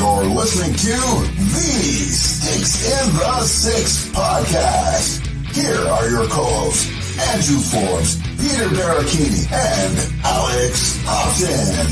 You're 0.00 0.24
listening 0.24 0.72
to 0.72 0.96
the 1.36 1.76
Sticks 2.08 2.86
in 2.86 3.12
the 3.16 3.20
6ix 3.20 4.10
podcast. 4.14 5.26
Here 5.54 5.76
are 5.76 6.08
your 6.08 6.26
co-hosts, 6.26 6.88
Andrew 7.34 7.58
Forbes, 7.58 8.16
Peter 8.40 8.70
Barricini, 8.74 9.44
and 9.52 10.24
Alex 10.24 10.96
Houghton. 11.04 11.86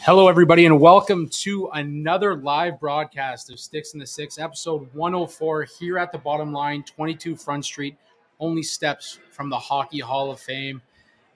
Hello, 0.00 0.28
everybody, 0.28 0.66
and 0.66 0.80
welcome 0.80 1.28
to 1.30 1.68
another 1.74 2.36
live 2.36 2.78
broadcast 2.78 3.50
of 3.50 3.58
Sticks 3.58 3.94
in 3.94 3.98
the 3.98 4.06
6ix, 4.06 4.40
episode 4.40 4.88
104, 4.94 5.64
here 5.64 5.98
at 5.98 6.12
the 6.12 6.18
bottom 6.18 6.52
line, 6.52 6.84
22 6.84 7.34
Front 7.34 7.64
Street, 7.64 7.96
only 8.38 8.62
steps 8.62 9.18
from 9.32 9.50
the 9.50 9.58
Hockey 9.58 9.98
Hall 9.98 10.30
of 10.30 10.38
Fame. 10.38 10.80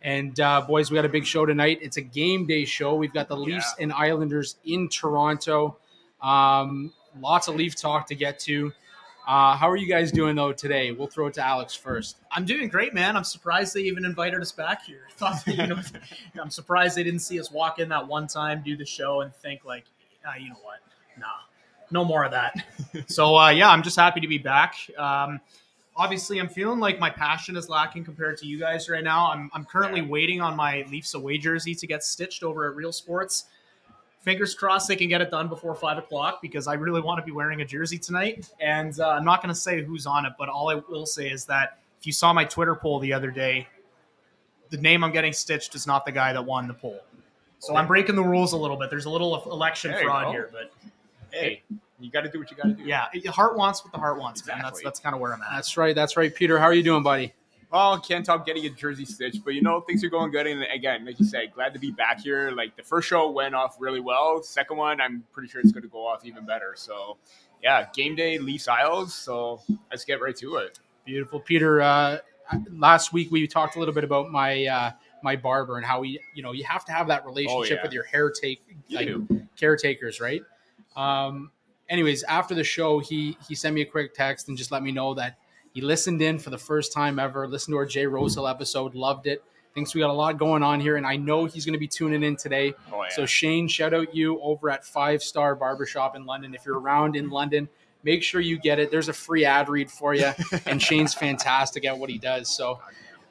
And 0.02 0.38
uh, 0.40 0.62
boys, 0.62 0.90
we 0.90 0.96
got 0.96 1.04
a 1.04 1.08
big 1.08 1.24
show 1.24 1.46
tonight. 1.46 1.78
It's 1.80 1.96
a 1.96 2.02
game 2.02 2.46
day 2.46 2.64
show. 2.64 2.94
We've 2.94 3.12
got 3.12 3.28
the 3.28 3.36
Leafs 3.36 3.74
and 3.78 3.92
Islanders 3.92 4.56
in 4.64 4.88
Toronto. 4.88 5.76
Um, 6.20 6.92
lots 7.20 7.48
of 7.48 7.54
Leaf 7.54 7.76
talk 7.76 8.06
to 8.08 8.14
get 8.14 8.38
to. 8.40 8.72
Uh, 9.26 9.56
how 9.56 9.70
are 9.70 9.76
you 9.76 9.86
guys 9.86 10.10
doing 10.10 10.34
though 10.34 10.52
today? 10.52 10.90
We'll 10.90 11.06
throw 11.06 11.28
it 11.28 11.34
to 11.34 11.46
Alex 11.46 11.74
first. 11.74 12.16
I'm 12.32 12.44
doing 12.44 12.68
great, 12.68 12.92
man. 12.92 13.16
I'm 13.16 13.22
surprised 13.22 13.74
they 13.74 13.82
even 13.82 14.04
invited 14.04 14.40
us 14.40 14.50
back 14.50 14.84
here. 14.84 15.06
Thought 15.16 15.44
that, 15.44 15.56
you 15.56 15.66
know, 15.68 15.80
I'm 16.42 16.50
surprised 16.50 16.96
they 16.96 17.04
didn't 17.04 17.20
see 17.20 17.38
us 17.38 17.50
walk 17.50 17.78
in 17.78 17.88
that 17.90 18.06
one 18.08 18.26
time, 18.26 18.62
do 18.64 18.76
the 18.76 18.84
show, 18.84 19.20
and 19.20 19.32
think 19.32 19.64
like, 19.64 19.84
ah, 20.26 20.34
you 20.36 20.48
know 20.48 20.58
what? 20.62 20.80
Nah, 21.16 21.26
no 21.92 22.04
more 22.04 22.24
of 22.24 22.32
that. 22.32 22.54
so 23.06 23.36
uh, 23.36 23.50
yeah, 23.50 23.70
I'm 23.70 23.84
just 23.84 23.96
happy 23.96 24.20
to 24.20 24.28
be 24.28 24.38
back. 24.38 24.74
Um, 24.98 25.40
obviously, 25.96 26.38
I'm 26.38 26.48
feeling 26.48 26.78
like 26.78 26.98
my 26.98 27.10
passion 27.10 27.56
is 27.56 27.68
lacking 27.68 28.04
compared 28.04 28.36
to 28.38 28.46
you 28.46 28.58
guys 28.58 28.88
right 28.88 29.04
now. 29.04 29.30
I'm, 29.30 29.50
I'm 29.52 29.64
currently 29.64 30.02
waiting 30.02 30.40
on 30.40 30.56
my 30.56 30.84
Leafs 30.90 31.14
away 31.14 31.38
jersey 31.38 31.74
to 31.74 31.86
get 31.86 32.04
stitched 32.04 32.42
over 32.42 32.68
at 32.68 32.76
Real 32.76 32.92
Sports 32.92 33.46
fingers 34.22 34.54
crossed 34.54 34.88
they 34.88 34.96
can 34.96 35.08
get 35.08 35.20
it 35.20 35.30
done 35.30 35.48
before 35.48 35.74
five 35.74 35.98
o'clock 35.98 36.40
because 36.40 36.66
I 36.66 36.74
really 36.74 37.00
want 37.00 37.18
to 37.18 37.24
be 37.24 37.32
wearing 37.32 37.60
a 37.60 37.64
jersey 37.64 37.98
tonight. 37.98 38.48
And 38.60 38.98
uh, 38.98 39.10
I'm 39.10 39.24
not 39.24 39.42
going 39.42 39.52
to 39.52 39.60
say 39.60 39.82
who's 39.82 40.06
on 40.06 40.24
it, 40.24 40.32
but 40.38 40.48
all 40.48 40.70
I 40.70 40.76
will 40.88 41.06
say 41.06 41.28
is 41.28 41.44
that 41.46 41.80
if 42.00 42.06
you 42.06 42.12
saw 42.12 42.32
my 42.32 42.44
Twitter 42.44 42.74
poll 42.74 42.98
the 43.00 43.12
other 43.12 43.30
day, 43.30 43.66
the 44.70 44.78
name 44.78 45.04
I'm 45.04 45.12
getting 45.12 45.32
stitched 45.32 45.74
is 45.74 45.86
not 45.86 46.06
the 46.06 46.12
guy 46.12 46.32
that 46.32 46.44
won 46.44 46.66
the 46.66 46.74
poll. 46.74 47.00
So 47.58 47.76
I'm 47.76 47.86
breaking 47.86 48.16
the 48.16 48.24
rules 48.24 48.54
a 48.54 48.56
little 48.56 48.76
bit. 48.76 48.90
There's 48.90 49.04
a 49.04 49.10
little 49.10 49.40
election 49.52 49.94
fraud 50.02 50.24
go. 50.24 50.32
here, 50.32 50.50
but 50.50 50.72
hey, 51.30 51.62
you 52.04 52.10
got 52.10 52.22
to 52.22 52.30
do 52.30 52.38
what 52.38 52.50
you 52.50 52.56
got 52.56 52.64
to 52.64 52.74
do. 52.74 52.84
yeah, 52.84 53.06
the 53.12 53.30
heart 53.30 53.56
wants 53.56 53.84
what 53.84 53.92
the 53.92 53.98
heart 53.98 54.18
wants, 54.18 54.46
man. 54.46 54.60
That's 54.62 54.82
that's 54.82 55.00
kind 55.00 55.14
of 55.14 55.20
where 55.20 55.32
I'm 55.32 55.42
at. 55.42 55.48
That's 55.54 55.76
right. 55.76 55.94
That's 55.94 56.16
right. 56.16 56.34
Peter, 56.34 56.58
how 56.58 56.66
are 56.66 56.74
you 56.74 56.82
doing, 56.82 57.02
buddy? 57.02 57.32
Well, 57.72 57.98
can't 58.00 58.24
top 58.24 58.44
getting 58.44 58.66
a 58.66 58.70
jersey 58.70 59.06
stitch, 59.06 59.36
but 59.42 59.54
you 59.54 59.62
know 59.62 59.80
things 59.80 60.04
are 60.04 60.10
going 60.10 60.30
good. 60.30 60.46
And 60.46 60.62
again, 60.74 61.06
like 61.06 61.18
you 61.18 61.24
said, 61.24 61.52
glad 61.54 61.72
to 61.72 61.80
be 61.80 61.90
back 61.90 62.20
here. 62.20 62.50
Like 62.50 62.76
the 62.76 62.82
first 62.82 63.08
show 63.08 63.30
went 63.30 63.54
off 63.54 63.76
really 63.80 64.00
well. 64.00 64.42
Second 64.42 64.76
one, 64.76 65.00
I'm 65.00 65.24
pretty 65.32 65.48
sure 65.48 65.62
it's 65.62 65.72
going 65.72 65.82
to 65.82 65.88
go 65.88 66.06
off 66.06 66.26
even 66.26 66.44
better. 66.44 66.74
So, 66.76 67.16
yeah, 67.62 67.86
game 67.94 68.14
day 68.14 68.36
Leafs 68.38 68.68
Isles. 68.68 69.14
So 69.14 69.62
let's 69.90 70.04
get 70.04 70.20
right 70.20 70.36
to 70.36 70.56
it. 70.56 70.80
Beautiful, 71.06 71.40
Peter. 71.40 71.80
Uh, 71.80 72.18
last 72.70 73.14
week 73.14 73.30
we 73.30 73.46
talked 73.46 73.76
a 73.76 73.78
little 73.78 73.94
bit 73.94 74.04
about 74.04 74.30
my 74.30 74.66
uh, 74.66 74.90
my 75.22 75.36
barber 75.36 75.78
and 75.78 75.86
how 75.86 76.00
we, 76.00 76.20
you 76.34 76.42
know, 76.42 76.52
you 76.52 76.64
have 76.64 76.84
to 76.84 76.92
have 76.92 77.06
that 77.08 77.24
relationship 77.24 77.78
yeah. 77.78 77.82
with 77.82 77.92
your 77.92 78.04
hair 78.04 78.30
take 78.30 78.62
like 78.90 79.06
do. 79.06 79.46
caretakers, 79.56 80.20
right? 80.20 80.42
Um, 80.94 81.50
anyways, 81.92 82.24
after 82.24 82.54
the 82.54 82.64
show, 82.64 82.98
he 82.98 83.36
he 83.46 83.54
sent 83.54 83.74
me 83.74 83.82
a 83.82 83.86
quick 83.86 84.14
text 84.14 84.48
and 84.48 84.56
just 84.56 84.72
let 84.72 84.82
me 84.82 84.90
know 84.90 85.14
that 85.14 85.36
he 85.72 85.80
listened 85.80 86.20
in 86.22 86.38
for 86.38 86.50
the 86.50 86.58
first 86.58 86.92
time 86.92 87.18
ever. 87.18 87.46
Listened 87.46 87.74
to 87.74 87.78
our 87.78 87.86
Jay 87.86 88.06
Rosehill 88.06 88.48
episode, 88.48 88.94
loved 88.94 89.26
it. 89.26 89.44
Thinks 89.74 89.94
we 89.94 90.00
got 90.00 90.10
a 90.10 90.12
lot 90.12 90.36
going 90.38 90.62
on 90.62 90.80
here, 90.80 90.96
and 90.96 91.06
I 91.06 91.16
know 91.16 91.44
he's 91.46 91.64
going 91.64 91.72
to 91.74 91.78
be 91.78 91.88
tuning 91.88 92.22
in 92.22 92.36
today. 92.36 92.74
Oh 92.92 93.02
yeah. 93.02 93.08
So 93.10 93.26
Shane, 93.26 93.68
shout 93.68 93.94
out 93.94 94.14
you 94.14 94.40
over 94.40 94.70
at 94.70 94.84
Five 94.84 95.22
Star 95.22 95.54
Barbershop 95.54 96.16
in 96.16 96.26
London. 96.26 96.54
If 96.54 96.66
you're 96.66 96.78
around 96.78 97.14
in 97.16 97.30
London, 97.30 97.68
make 98.02 98.22
sure 98.22 98.40
you 98.40 98.58
get 98.58 98.78
it. 98.78 98.90
There's 98.90 99.08
a 99.08 99.14
free 99.14 99.44
ad 99.44 99.68
read 99.68 99.90
for 99.90 100.14
you, 100.14 100.32
and 100.66 100.82
Shane's 100.82 101.14
fantastic 101.14 101.84
at 101.84 101.96
what 101.96 102.10
he 102.10 102.18
does. 102.18 102.54
So, 102.54 102.80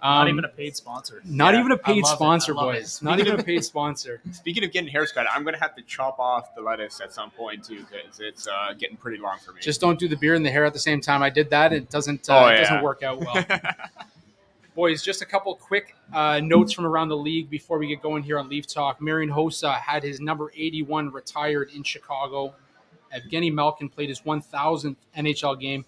not 0.02 0.24
um, 0.24 0.30
even 0.30 0.46
a 0.46 0.50
paid 0.50 0.76
sponsor. 0.76 1.22
not 1.26 1.54
Yeah, 1.54 1.60
even 1.60 1.72
a 1.72 1.78
paid 1.78 2.06
sponsor, 2.06 2.54
boys. 2.54 2.98
it. 3.02 3.06
Not 3.06 3.20
even 3.20 3.40
a 3.40 3.44
paid 3.44 3.64
sponsor. 3.72 4.20
Speaking 4.32 4.64
of 4.64 4.72
getting 4.72 4.90
hair's 4.90 5.12
cut, 5.12 5.28
I'm 5.32 5.44
going 5.44 5.54
to 5.54 5.60
have 5.60 5.76
to 5.76 5.84
chop 5.84 6.20
off 6.20 6.56
the 6.56 6.62
lettuce 6.62 7.00
at 7.02 7.14
some 7.14 7.30
point 7.30 7.64
too 7.64 7.86
because 7.90 8.20
it's 8.20 8.48
uh, 8.48 8.74
getting 8.78 8.98
pretty 8.98 9.22
long 9.22 9.38
for 9.38 9.54
me. 9.54 9.62
Just 9.62 9.80
don't 9.80 10.00
do 10.00 10.08
the 10.08 10.16
beard 10.18 10.38
and 10.38 10.46
the 10.46 10.50
hair 10.52 10.66
at 10.66 10.74
the 10.74 10.80
same 10.80 11.02
time. 11.02 11.22
I 11.22 11.30
did 11.30 11.50
that. 11.52 11.72
It 11.72 11.90
doesn't. 11.90 12.30
Uh, 12.30 12.46
Oh, 12.46 12.48
It 12.48 12.58
doesn't 12.58 12.82
work 12.82 13.04
out 13.04 13.20
well. 13.20 13.46
Boys, 14.76 15.04
just 15.04 15.22
a 15.22 15.26
couple 15.26 15.54
quick 15.56 15.96
uh, 16.14 16.40
notes 16.42 16.72
from 16.72 16.86
around 16.86 17.10
the 17.10 17.18
league 17.18 17.50
before 17.50 17.78
we 17.78 17.88
get 17.88 18.02
going 18.02 18.24
here 18.24 18.40
on 18.40 18.48
Leaf 18.48 18.66
Talk. 18.66 19.02
Marian 19.02 19.30
Hossa 19.30 19.74
had 19.80 20.02
his 20.02 20.22
number 20.22 20.50
81 20.56 21.12
retired 21.12 21.72
in 21.76 21.84
Chicago. 21.84 22.56
Evgeny 23.14 23.54
Malkin 23.54 23.90
played 23.90 24.08
his 24.08 24.22
1,000th 24.22 24.96
NHL 25.18 25.60
game, 25.60 25.84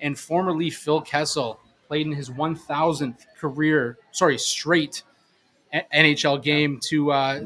and 0.00 0.18
former 0.18 0.52
Leaf 0.52 0.78
Phil 0.78 1.02
Kessel 1.02 1.60
played 1.92 2.06
in 2.06 2.12
his 2.14 2.30
1,000th 2.30 3.26
career, 3.36 3.98
sorry, 4.12 4.38
straight 4.38 5.02
NHL 5.94 6.42
game 6.42 6.80
to 6.84 7.12
uh, 7.12 7.40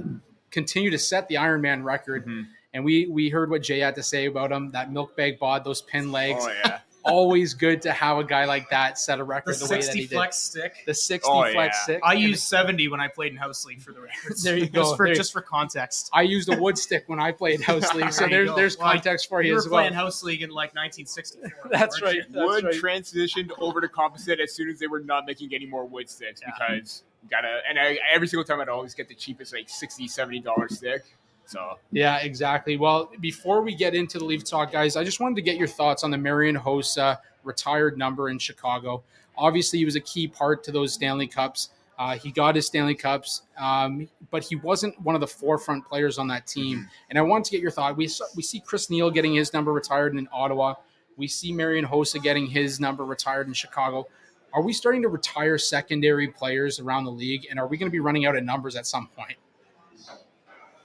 continue 0.53 0.89
to 0.89 0.99
set 0.99 1.27
the 1.27 1.35
Ironman 1.35 1.83
record. 1.83 2.25
Mhm. 2.25 2.47
And 2.73 2.85
we 2.85 3.07
we 3.09 3.29
heard 3.29 3.51
what 3.51 3.63
Jay 3.65 3.81
had 3.81 3.97
to 3.97 4.05
say 4.05 4.27
about 4.27 4.53
him. 4.53 4.71
That 4.71 4.93
milk 4.93 5.17
bag 5.17 5.41
bod, 5.41 5.65
those 5.65 5.83
pin 5.83 6.13
legs. 6.13 6.45
oh 6.47 6.49
yeah. 6.65 6.79
Always 7.07 7.55
good 7.55 7.83
to 7.83 7.93
have 7.93 8.19
a 8.19 8.25
guy 8.25 8.45
like 8.45 8.69
that 8.71 8.99
set 8.99 9.19
a 9.21 9.25
record 9.25 9.57
the, 9.57 9.65
way 9.67 9.77
that 9.77 9.85
60 9.85 10.01
he 10.01 10.07
did. 10.07 10.15
flex 10.15 10.37
stick. 10.37 10.75
The 10.87 10.95
60 10.95 11.31
Oh, 11.31 11.43
flex 11.53 11.77
yeah. 11.79 11.83
stick. 11.85 12.01
I 12.05 12.13
And 12.15 12.23
used 12.23 12.43
70 12.43 12.89
when 12.89 13.01
I 13.01 13.09
played 13.09 13.33
in 13.33 13.39
house 13.39 13.65
league 13.65 13.81
for 13.81 13.93
the 13.93 14.01
records. 14.03 14.43
There 14.43 14.57
you 14.57 14.67
go. 14.71 14.83
Just 14.83 14.97
for, 14.97 15.07
There- 15.07 15.15
just 15.15 15.33
for 15.33 15.41
context. 15.41 16.11
I 16.13 16.23
used 16.23 16.53
a 16.53 16.57
wood 16.61 16.77
stick 16.79 17.05
when 17.07 17.21
I 17.21 17.33
played 17.33 17.61
house 17.63 17.95
league, 17.95 18.13
so 18.13 18.27
There 18.27 18.41
you 18.43 18.47
there's 18.47 18.57
there's 18.57 18.79
Well, 18.79 18.93
context 18.93 19.29
for 19.29 19.41
You 19.43 19.49
you 19.49 19.55
were 19.55 19.59
as 19.61 19.69
well. 19.69 19.81
playing 19.81 19.95
house 19.95 20.23
league 20.23 20.43
in 20.43 20.51
like 20.51 20.75
1964. 20.75 21.71
That's 21.71 22.03
right. 22.03 22.17
you? 22.17 22.23
That's 22.31 22.35
wood 22.47 22.65
right. 22.65 22.75
transitioned 22.75 23.51
over 23.59 23.81
to 23.81 23.89
composite 23.89 24.41
as 24.41 24.53
soon 24.55 24.69
as 24.69 24.79
they 24.79 24.87
were 24.87 25.01
not 25.01 25.27
making 25.27 25.55
any 25.55 25.67
more 25.67 25.85
wood 25.87 26.11
sticks 26.11 26.41
Yeah. 26.43 26.53
because 26.59 27.03
gotta 27.31 27.61
and 27.69 27.79
I, 27.79 27.99
every 28.13 28.29
single 28.29 28.45
time 28.45 28.61
I'd 28.61 28.69
always 28.69 28.95
get 28.95 29.09
the 29.09 29.15
cheapest 29.15 29.53
like 29.53 29.69
60 29.69 30.07
70 30.07 30.41
dollar 30.41 30.69
stick 30.69 31.03
so 31.47 31.79
Yeah, 31.93 32.19
exactly. 32.19 32.77
Well, 32.77 33.11
before 33.21 33.63
we 33.63 33.75
get 33.75 33.95
into 33.95 34.19
the 34.19 34.25
Leaf 34.25 34.45
Talk, 34.45 34.73
guys, 34.73 34.97
I 34.97 35.05
just 35.05 35.21
wanted 35.21 35.37
to 35.37 35.43
get 35.43 35.57
your 35.57 35.69
thoughts 35.69 36.05
on 36.05 36.11
the 36.11 36.19
Marian 36.19 36.57
Hossa 36.57 37.19
retired 37.45 37.97
number 37.97 38.29
in 38.29 38.39
Chicago. 38.39 39.03
Obviously, 39.39 39.79
he 39.79 39.85
was 39.85 39.97
a 39.97 40.01
key 40.01 40.27
part 40.27 40.65
to 40.65 40.73
those 40.73 40.93
Stanley 40.93 41.27
Cups. 41.27 41.71
Uh, 41.99 42.19
he 42.19 42.31
got 42.31 42.55
his 42.55 42.67
Stanley 42.67 42.95
Cups, 42.95 43.43
um, 43.57 44.09
but 44.31 44.45
he 44.45 44.57
wasn't 44.57 45.01
one 45.01 45.15
of 45.15 45.21
the 45.21 45.27
forefront 45.27 45.87
players 45.87 46.19
on 46.19 46.29
that 46.29 46.47
team. 46.47 46.87
And 47.09 47.19
I 47.19 47.23
wanted 47.23 47.45
to 47.47 47.51
get 47.53 47.63
your 47.63 47.71
thought. 47.71 47.97
We 47.97 48.07
saw, 48.07 48.27
we 48.35 48.43
see 48.43 48.61
Chris 48.61 48.91
Neil 48.91 49.11
getting 49.11 49.35
his 49.35 49.55
number 49.55 49.73
retired 49.73 50.15
in 50.15 50.29
Ottawa. 50.31 50.75
We 51.17 51.27
see 51.27 51.53
Marian 51.53 51.87
Hossa 51.87 52.23
getting 52.23 52.47
his 52.47 52.81
number 52.81 53.05
retired 53.05 53.47
in 53.47 53.55
Chicago. 53.55 54.07
Are 54.53 54.63
we 54.63 54.75
starting 54.75 55.03
to 55.03 55.09
retire 55.09 55.57
secondary 55.57 56.29
players 56.29 56.81
around 56.81 57.05
the 57.05 57.13
league? 57.13 57.47
And 57.51 57.59
are 57.59 57.67
we 57.67 57.79
going 57.79 57.91
to 57.91 57.93
be 57.93 58.01
running 58.01 58.27
out 58.27 58.37
of 58.37 58.45
numbers 58.45 58.77
at 58.77 58.87
some 58.87 59.09
point? 59.09 59.37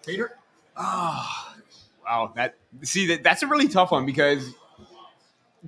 Peter? 0.06 0.38
Oh 0.84 1.48
wow 2.04 2.34
that 2.36 2.56
see 2.82 3.08
that 3.08 3.24
that's 3.24 3.44
a 3.44 3.48
really 3.48 3.68
tough 3.68 3.92
one 3.92 4.06
because 4.06 4.54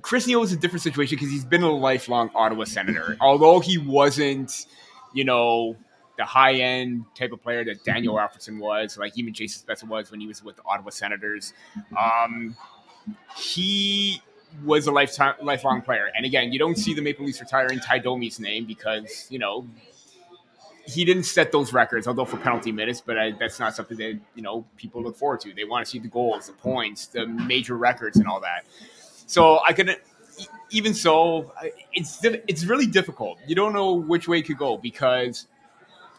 Chris 0.02 0.26
Neil 0.26 0.42
is 0.42 0.52
a 0.52 0.56
different 0.56 0.82
situation 0.82 1.16
because 1.16 1.30
he's 1.30 1.44
been 1.44 1.62
a 1.62 1.70
lifelong 1.70 2.30
Ottawa 2.34 2.64
Senator 2.64 3.16
although 3.20 3.60
he 3.60 3.78
wasn't 3.78 4.66
you 5.12 5.24
know 5.24 5.76
the 6.18 6.24
high 6.24 6.54
end 6.54 7.04
type 7.16 7.32
of 7.32 7.42
player 7.42 7.64
that 7.64 7.84
Daniel 7.84 8.16
Alfredsson 8.16 8.58
was 8.58 8.98
like 8.98 9.16
even 9.16 9.32
Jason 9.32 9.64
Spezza 9.66 9.86
was 9.86 10.10
when 10.10 10.20
he 10.20 10.26
was 10.26 10.42
with 10.42 10.56
the 10.56 10.62
Ottawa 10.66 10.90
Senators 10.90 11.52
um 11.96 12.56
he 13.36 14.20
was 14.62 14.86
a 14.86 14.92
lifetime 14.92 15.34
lifelong 15.42 15.82
player. 15.82 16.10
And 16.16 16.24
again, 16.24 16.52
you 16.52 16.58
don't 16.58 16.76
see 16.78 16.94
the 16.94 17.02
Maple 17.02 17.24
Leafs 17.24 17.40
retiring 17.40 17.80
Tie 17.80 17.98
Domi's 17.98 18.38
name 18.38 18.64
because, 18.66 19.26
you 19.30 19.38
know, 19.38 19.66
he 20.86 21.04
didn't 21.04 21.24
set 21.24 21.52
those 21.52 21.72
records, 21.72 22.06
although 22.06 22.24
for 22.24 22.36
penalty 22.36 22.72
minutes, 22.72 23.00
but 23.00 23.18
I, 23.18 23.32
that's 23.32 23.58
not 23.58 23.74
something 23.74 23.96
that, 23.98 24.18
you 24.34 24.42
know, 24.42 24.64
people 24.76 25.02
look 25.02 25.16
forward 25.16 25.40
to. 25.40 25.54
They 25.54 25.64
want 25.64 25.84
to 25.84 25.90
see 25.90 25.98
the 25.98 26.08
goals, 26.08 26.46
the 26.46 26.52
points, 26.52 27.06
the 27.06 27.26
major 27.26 27.76
records 27.76 28.18
and 28.18 28.26
all 28.26 28.40
that. 28.40 28.64
So 29.26 29.60
I 29.66 29.72
could 29.72 29.96
even 30.70 30.92
so, 30.94 31.52
it's 31.92 32.22
it's 32.22 32.64
really 32.64 32.86
difficult. 32.86 33.38
You 33.46 33.54
don't 33.54 33.72
know 33.72 33.94
which 33.94 34.28
way 34.28 34.38
it 34.40 34.42
could 34.42 34.58
go 34.58 34.76
because 34.76 35.46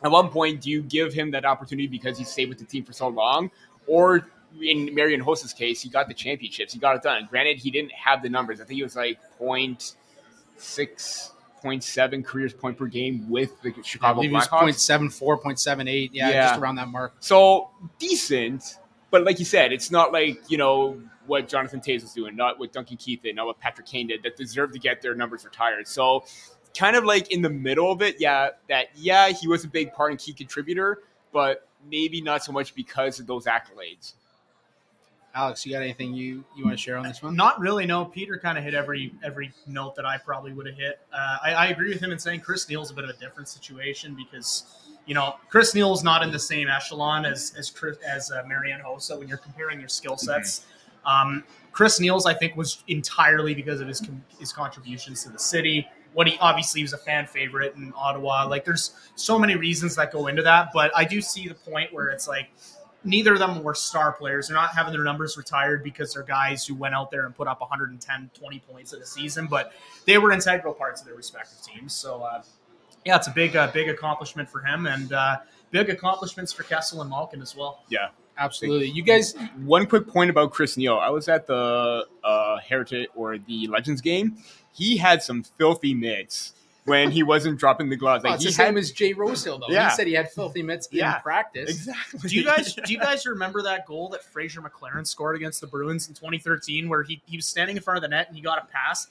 at 0.03 0.11
one 0.11 0.29
point, 0.29 0.61
do 0.61 0.69
you 0.69 0.81
give 0.81 1.13
him 1.13 1.31
that 1.31 1.45
opportunity 1.45 1.87
because 1.87 2.17
he 2.17 2.23
stayed 2.23 2.49
with 2.49 2.59
the 2.59 2.65
team 2.65 2.83
for 2.83 2.93
so 2.93 3.07
long, 3.07 3.51
or 3.87 4.27
in 4.61 4.93
Marian 4.93 5.19
Hossa's 5.19 5.53
case, 5.53 5.81
he 5.81 5.89
got 5.89 6.07
the 6.07 6.13
championships, 6.13 6.73
he 6.73 6.79
got 6.79 6.95
it 6.95 7.01
done. 7.01 7.27
Granted, 7.29 7.57
he 7.57 7.71
didn't 7.71 7.91
have 7.91 8.21
the 8.21 8.29
numbers. 8.29 8.61
I 8.61 8.65
think 8.65 8.77
he 8.77 8.83
was 8.83 8.95
like 8.95 9.19
point 9.37 9.95
six, 10.57 11.31
point 11.65 11.83
seven 11.83 12.21
careers 12.21 12.53
point 12.53 12.77
per 12.77 12.85
game 12.85 13.27
with 13.27 13.59
the 13.63 13.73
Chicago 13.83 14.19
was 14.19 14.47
Blackhawks. 14.47 15.09
0.74, 15.19 15.41
0.78. 15.41 16.09
Yeah, 16.13 16.29
Yeah. 16.29 16.41
just 16.49 16.59
around 16.61 16.75
that 16.75 16.89
mark. 16.89 17.15
So 17.21 17.71
decent, 17.97 18.77
but 19.09 19.23
like 19.23 19.39
you 19.39 19.45
said, 19.45 19.73
it's 19.73 19.89
not 19.89 20.13
like 20.13 20.39
you 20.47 20.59
know 20.59 21.01
what 21.25 21.47
Jonathan 21.47 21.79
Toews 21.81 22.03
was 22.03 22.13
doing, 22.13 22.35
not 22.35 22.59
what 22.59 22.71
Duncan 22.71 22.97
Keith 22.97 23.23
did, 23.23 23.35
not 23.35 23.47
what 23.47 23.59
Patrick 23.59 23.87
Kane 23.87 24.05
did, 24.05 24.21
that 24.21 24.37
deserved 24.37 24.73
to 24.73 24.79
get 24.79 25.01
their 25.01 25.15
numbers 25.15 25.43
retired. 25.43 25.87
So 25.87 26.23
kind 26.77 26.95
of 26.95 27.03
like 27.03 27.31
in 27.31 27.41
the 27.41 27.49
middle 27.49 27.91
of 27.91 28.03
it. 28.03 28.17
Yeah, 28.19 28.49
that 28.69 28.89
yeah, 28.95 29.29
he 29.29 29.47
was 29.47 29.63
a 29.63 29.67
big 29.67 29.91
part 29.93 30.11
and 30.11 30.19
key 30.19 30.33
contributor, 30.33 30.99
but 31.33 31.67
maybe 31.89 32.21
not 32.21 32.43
so 32.43 32.51
much 32.51 32.75
because 32.75 33.19
of 33.19 33.25
those 33.25 33.45
accolades. 33.45 34.13
Alex, 35.35 35.65
you 35.65 35.73
got 35.73 35.81
anything 35.81 36.13
you, 36.13 36.45
you 36.55 36.63
want 36.63 36.77
to 36.77 36.81
share 36.81 36.97
on 36.97 37.03
this 37.03 37.21
one? 37.21 37.35
Not 37.35 37.59
really. 37.59 37.85
No, 37.85 38.05
Peter 38.05 38.37
kind 38.37 38.57
of 38.57 38.63
hit 38.63 38.73
every 38.73 39.13
every 39.21 39.51
note 39.67 39.93
that 39.95 40.05
I 40.05 40.17
probably 40.17 40.53
would 40.53 40.65
have 40.65 40.77
hit. 40.77 41.01
Uh, 41.11 41.37
I, 41.43 41.53
I 41.53 41.65
agree 41.67 41.89
with 41.89 41.99
him 41.99 42.11
in 42.11 42.17
saying 42.17 42.39
Chris 42.39 42.69
Neil's 42.69 42.89
a 42.89 42.93
bit 42.93 43.03
of 43.03 43.09
a 43.09 43.19
different 43.19 43.49
situation 43.49 44.15
because 44.15 44.87
you 45.05 45.13
know 45.13 45.35
Chris 45.49 45.75
Neil's 45.75 46.05
not 46.05 46.23
in 46.23 46.31
the 46.31 46.39
same 46.39 46.69
echelon 46.69 47.25
as 47.25 47.53
as 47.57 47.69
Chris, 47.69 47.97
as 47.97 48.31
uh, 48.31 48.43
Marian 48.47 48.79
Hossa 48.79 49.19
when 49.19 49.27
you're 49.27 49.37
comparing 49.37 49.77
their 49.77 49.89
skill 49.89 50.15
sets. 50.15 50.65
Um, 51.05 51.43
Chris 51.73 51.99
Neil's 51.99 52.25
I 52.25 52.33
think 52.33 52.55
was 52.55 52.83
entirely 52.87 53.53
because 53.53 53.81
of 53.81 53.89
his 53.89 54.01
his 54.39 54.53
contributions 54.53 55.23
to 55.23 55.29
the 55.29 55.39
city. 55.39 55.85
What 56.13 56.27
he 56.27 56.37
obviously 56.39 56.81
was 56.81 56.93
a 56.93 56.97
fan 56.97 57.27
favorite 57.27 57.75
in 57.75 57.91
Ottawa. 57.97 58.47
Like 58.47 58.63
there's 58.63 58.91
so 59.15 59.37
many 59.37 59.57
reasons 59.57 59.97
that 59.97 60.13
go 60.13 60.27
into 60.27 60.43
that, 60.43 60.69
but 60.73 60.95
I 60.95 61.03
do 61.03 61.19
see 61.19 61.49
the 61.49 61.55
point 61.55 61.91
where 61.91 62.07
it's 62.07 62.25
like 62.25 62.51
neither 63.05 63.33
of 63.33 63.39
them 63.39 63.63
were 63.63 63.75
star 63.75 64.11
players. 64.11 64.47
They're 64.47 64.57
not 64.57 64.71
having 64.71 64.91
their 64.91 65.03
numbers 65.03 65.37
retired 65.37 65.83
because 65.83 66.13
they're 66.13 66.23
guys 66.23 66.65
who 66.65 66.75
went 66.75 66.95
out 66.95 67.11
there 67.11 67.25
and 67.25 67.35
put 67.35 67.47
up 67.47 67.61
110, 67.61 68.29
20 68.33 68.59
points 68.59 68.93
in 68.93 69.01
a 69.01 69.05
season, 69.05 69.47
but 69.47 69.71
they 70.05 70.17
were 70.17 70.31
integral 70.31 70.73
parts 70.73 71.01
of 71.01 71.07
their 71.07 71.15
respective 71.15 71.61
teams. 71.61 71.93
So, 71.93 72.23
uh, 72.23 72.41
yeah, 73.05 73.15
it's 73.15 73.27
a 73.27 73.31
big, 73.31 73.55
uh, 73.55 73.71
big 73.71 73.87
accomplishment 73.87 74.49
for 74.49 74.61
him 74.61 74.87
and 74.87 75.13
uh, 75.13 75.37
big 75.71 75.89
accomplishments 75.89 76.51
for 76.51 76.63
Kessel 76.63 77.01
and 77.01 77.09
Malkin 77.09 77.41
as 77.41 77.55
well. 77.55 77.83
Yeah. 77.89 78.09
Absolutely. 78.37 78.89
You 78.89 79.01
guys, 79.01 79.33
One 79.63 79.85
quick 79.85 80.07
point 80.07 80.29
about 80.29 80.51
Chris 80.51 80.75
Neil. 80.75 80.97
I 80.97 81.09
was 81.09 81.29
at 81.29 81.47
the 81.47 82.05
uh, 82.21 82.57
Heritage 82.57 83.07
or 83.15 83.37
the 83.37 83.67
Legends 83.67 84.01
game. 84.01 84.37
He 84.73 84.97
had 84.97 85.23
some 85.23 85.43
filthy 85.43 85.93
mitts 85.93 86.54
when 86.85 87.11
he 87.11 87.23
wasn't 87.23 87.59
dropping 87.59 87.89
the 87.89 87.95
gloves. 87.95 88.23
oh, 88.23 88.29
Like 88.29 88.35
it's 88.35 88.43
he 88.43 88.49
the 88.49 88.53
same 88.53 88.65
had 88.75 88.77
as 88.77 88.91
Jay 88.91 89.13
Rosehill, 89.13 89.59
though. 89.59 89.65
Yeah. 89.73 89.89
He 89.89 89.95
said 89.95 90.07
he 90.07 90.13
had 90.13 90.31
filthy 90.31 90.61
mitts 90.63 90.87
Yeah. 90.91 91.15
in 91.17 91.21
practice. 91.21 91.69
exactly. 91.69 92.29
Do 92.29 92.35
you 92.35 92.43
guys 92.45 92.73
do 92.85 92.93
you 92.93 92.99
guys 92.99 93.25
remember 93.25 93.61
that 93.63 93.85
goal 93.85 94.09
that 94.09 94.23
Fraser 94.23 94.61
McLaren 94.61 95.05
scored 95.05 95.35
against 95.35 95.61
the 95.61 95.67
Bruins 95.67 96.07
in 96.07 96.13
2013 96.13 96.87
where 96.87 97.03
he, 97.03 97.21
he 97.25 97.37
was 97.37 97.45
standing 97.45 97.75
in 97.75 97.81
front 97.83 97.97
of 97.97 98.01
the 98.03 98.07
net 98.09 98.27
and 98.27 98.35
he 98.35 98.41
got 98.41 98.59
a 98.63 98.65
pass 98.67 99.07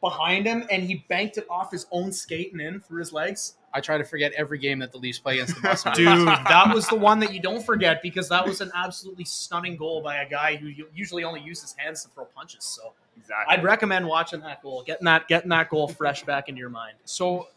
behind 0.00 0.46
him 0.46 0.64
and 0.70 0.82
he 0.82 1.04
banked 1.08 1.36
it 1.36 1.46
off 1.50 1.70
his 1.70 1.86
own 1.92 2.10
skate 2.10 2.52
and 2.52 2.60
in 2.60 2.80
through 2.80 3.00
his 3.00 3.12
legs? 3.12 3.54
I 3.72 3.80
try 3.80 3.98
to 3.98 4.04
forget 4.04 4.32
every 4.32 4.58
game 4.58 4.80
that 4.80 4.90
the 4.90 4.98
Leafs 4.98 5.18
play 5.20 5.34
against 5.34 5.54
the 5.56 5.60
Boston 5.60 5.92
Dude, 5.94 6.26
that 6.26 6.74
was 6.74 6.88
the 6.88 6.96
one 6.96 7.20
that 7.20 7.32
you 7.34 7.40
don't 7.40 7.62
forget 7.64 8.02
because 8.02 8.28
that 8.30 8.44
was 8.46 8.60
an 8.62 8.72
absolutely 8.74 9.24
stunning 9.24 9.76
goal 9.76 10.00
by 10.02 10.16
a 10.22 10.28
guy 10.28 10.56
who 10.56 10.72
usually 10.94 11.22
only 11.22 11.40
uses 11.40 11.74
hands 11.78 12.02
to 12.02 12.08
throw 12.08 12.24
punches. 12.24 12.64
So 12.64 12.94
exactly. 13.16 13.54
I'd 13.56 13.62
recommend 13.64 14.06
watching 14.06 14.40
that 14.40 14.62
goal, 14.62 14.82
getting 14.86 15.04
that 15.04 15.28
getting 15.28 15.50
that 15.50 15.68
goal 15.68 15.88
fresh 15.88 16.22
back 16.24 16.48
into 16.48 16.58
your 16.60 16.70
mind. 16.70 16.94
So 17.04 17.48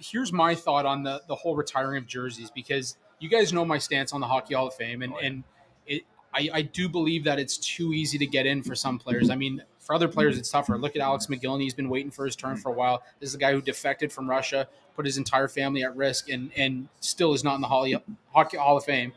here's 0.00 0.32
my 0.32 0.54
thought 0.54 0.86
on 0.86 1.02
the 1.02 1.22
the 1.28 1.34
whole 1.34 1.56
retiring 1.56 1.98
of 1.98 2.06
jerseys 2.06 2.50
because 2.50 2.96
you 3.20 3.28
guys 3.28 3.52
know 3.52 3.64
my 3.64 3.78
stance 3.78 4.12
on 4.12 4.20
the 4.20 4.26
Hockey 4.26 4.54
Hall 4.54 4.68
of 4.68 4.74
Fame, 4.74 5.02
and 5.02 5.12
Oh, 5.12 5.18
yeah. 5.20 5.26
and 5.26 5.44
it 5.86 6.02
I, 6.34 6.48
I 6.52 6.62
do 6.62 6.88
believe 6.88 7.24
that 7.24 7.38
it's 7.38 7.56
too 7.56 7.92
easy 7.92 8.18
to 8.18 8.26
get 8.26 8.46
in 8.46 8.62
for 8.62 8.74
some 8.74 8.98
players. 8.98 9.30
I 9.30 9.34
mean, 9.34 9.62
for 9.80 9.94
other 9.94 10.08
players, 10.08 10.36
it's 10.36 10.50
tougher. 10.50 10.76
Look 10.78 10.94
at 10.94 11.02
Alex 11.02 11.26
Mogilny; 11.26 11.62
he's 11.62 11.74
been 11.74 11.88
waiting 11.88 12.10
for 12.10 12.24
his 12.26 12.36
turn 12.36 12.56
for 12.58 12.68
a 12.70 12.74
while. 12.74 13.02
This 13.18 13.30
is 13.30 13.34
a 13.34 13.38
guy 13.38 13.52
who 13.52 13.62
defected 13.62 14.12
from 14.12 14.28
Russia, 14.28 14.68
put 14.94 15.06
his 15.06 15.16
entire 15.16 15.48
family 15.48 15.82
at 15.84 15.96
risk, 15.96 16.28
and 16.28 16.50
and 16.56 16.88
still 17.00 17.32
is 17.32 17.42
not 17.42 17.54
in 17.54 17.60
the 17.62 17.66
Hockey 17.68 17.96
Hockey 18.32 18.56
Hall 18.58 18.76
of 18.76 18.84
Fame. 18.84 19.12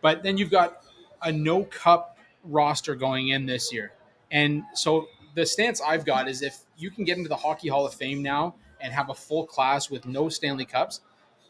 But 0.00 0.22
then 0.22 0.38
you've 0.38 0.50
got 0.50 0.84
a 1.22 1.32
no 1.32 1.64
cup 1.64 2.18
roster 2.44 2.94
going 2.94 3.28
in 3.28 3.46
this 3.46 3.72
year. 3.72 3.92
And 4.30 4.62
so 4.74 5.08
the 5.34 5.44
stance 5.44 5.80
I've 5.80 6.04
got 6.04 6.28
is 6.28 6.42
if 6.42 6.58
you 6.76 6.90
can 6.90 7.04
get 7.04 7.16
into 7.16 7.28
the 7.28 7.36
Hockey 7.36 7.68
Hall 7.68 7.86
of 7.86 7.94
Fame 7.94 8.22
now 8.22 8.54
and 8.80 8.92
have 8.92 9.10
a 9.10 9.14
full 9.14 9.46
class 9.46 9.90
with 9.90 10.06
no 10.06 10.28
Stanley 10.28 10.64
Cups, 10.64 11.00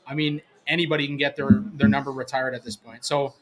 I 0.07 0.15
mean, 0.15 0.43
anybody 0.67 1.07
can 1.07 1.17
get 1.17 1.37
their, 1.37 1.63
their 1.75 1.89
number 1.89 2.11
retired 2.11 2.55
at 2.55 2.65
this 2.65 2.77
point. 2.77 3.05
So 3.05 3.35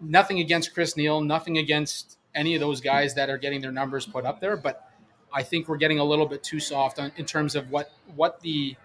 nothing 0.00 0.40
against 0.40 0.74
Chris 0.74 0.96
Neil, 0.96 1.20
nothing 1.20 1.58
against 1.58 2.18
any 2.34 2.54
of 2.54 2.60
those 2.60 2.80
guys 2.80 3.14
that 3.14 3.30
are 3.30 3.38
getting 3.38 3.60
their 3.60 3.72
numbers 3.72 4.06
put 4.06 4.24
up 4.24 4.40
there, 4.40 4.56
but 4.56 4.90
I 5.32 5.42
think 5.42 5.68
we're 5.68 5.76
getting 5.76 5.98
a 5.98 6.04
little 6.04 6.26
bit 6.26 6.42
too 6.42 6.60
soft 6.60 6.98
on, 6.98 7.12
in 7.16 7.24
terms 7.24 7.54
of 7.54 7.70
what 7.70 7.90
what 8.14 8.40
the 8.40 8.76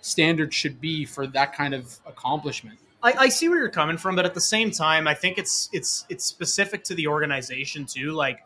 standard 0.00 0.52
should 0.52 0.80
be 0.80 1.04
for 1.04 1.26
that 1.28 1.54
kind 1.54 1.74
of 1.74 1.98
accomplishment. 2.06 2.78
I, 3.02 3.12
I 3.12 3.28
see 3.28 3.48
where 3.48 3.58
you're 3.58 3.68
coming 3.68 3.96
from, 3.96 4.14
but 4.14 4.24
at 4.24 4.34
the 4.34 4.40
same 4.40 4.70
time, 4.70 5.08
I 5.08 5.14
think 5.14 5.38
it's 5.38 5.68
it's 5.72 6.06
it's 6.08 6.24
specific 6.24 6.84
to 6.84 6.94
the 6.94 7.08
organization 7.08 7.84
too. 7.86 8.12
Like 8.12 8.40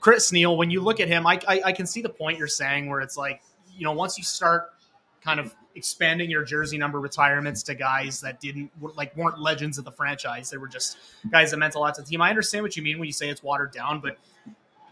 Chris 0.00 0.32
Neil, 0.32 0.56
when 0.56 0.70
you 0.70 0.80
look 0.80 0.98
at 0.98 1.08
him, 1.08 1.26
I, 1.26 1.40
I 1.46 1.62
I 1.66 1.72
can 1.72 1.86
see 1.86 2.02
the 2.02 2.08
point 2.08 2.38
you're 2.38 2.48
saying 2.48 2.88
where 2.88 3.00
it's 3.00 3.16
like 3.16 3.42
you 3.76 3.84
know 3.84 3.92
once 3.92 4.18
you 4.18 4.24
start 4.24 4.72
kind 5.22 5.38
of 5.38 5.54
expanding 5.76 6.28
your 6.30 6.42
jersey 6.42 6.76
number 6.76 6.98
retirements 6.98 7.62
to 7.62 7.74
guys 7.74 8.20
that 8.20 8.40
didn't 8.40 8.70
like 8.96 9.16
weren't 9.16 9.40
legends 9.40 9.78
of 9.78 9.84
the 9.84 9.92
franchise, 9.92 10.50
they 10.50 10.56
were 10.56 10.68
just 10.68 10.96
guys 11.30 11.50
that 11.50 11.58
meant 11.58 11.74
a 11.74 11.78
lot 11.78 11.94
to 11.94 12.02
the 12.02 12.08
team. 12.08 12.20
I 12.20 12.30
understand 12.30 12.62
what 12.62 12.76
you 12.76 12.82
mean 12.82 12.98
when 12.98 13.06
you 13.06 13.12
say 13.12 13.28
it's 13.28 13.42
watered 13.42 13.72
down, 13.72 14.00
but 14.00 14.18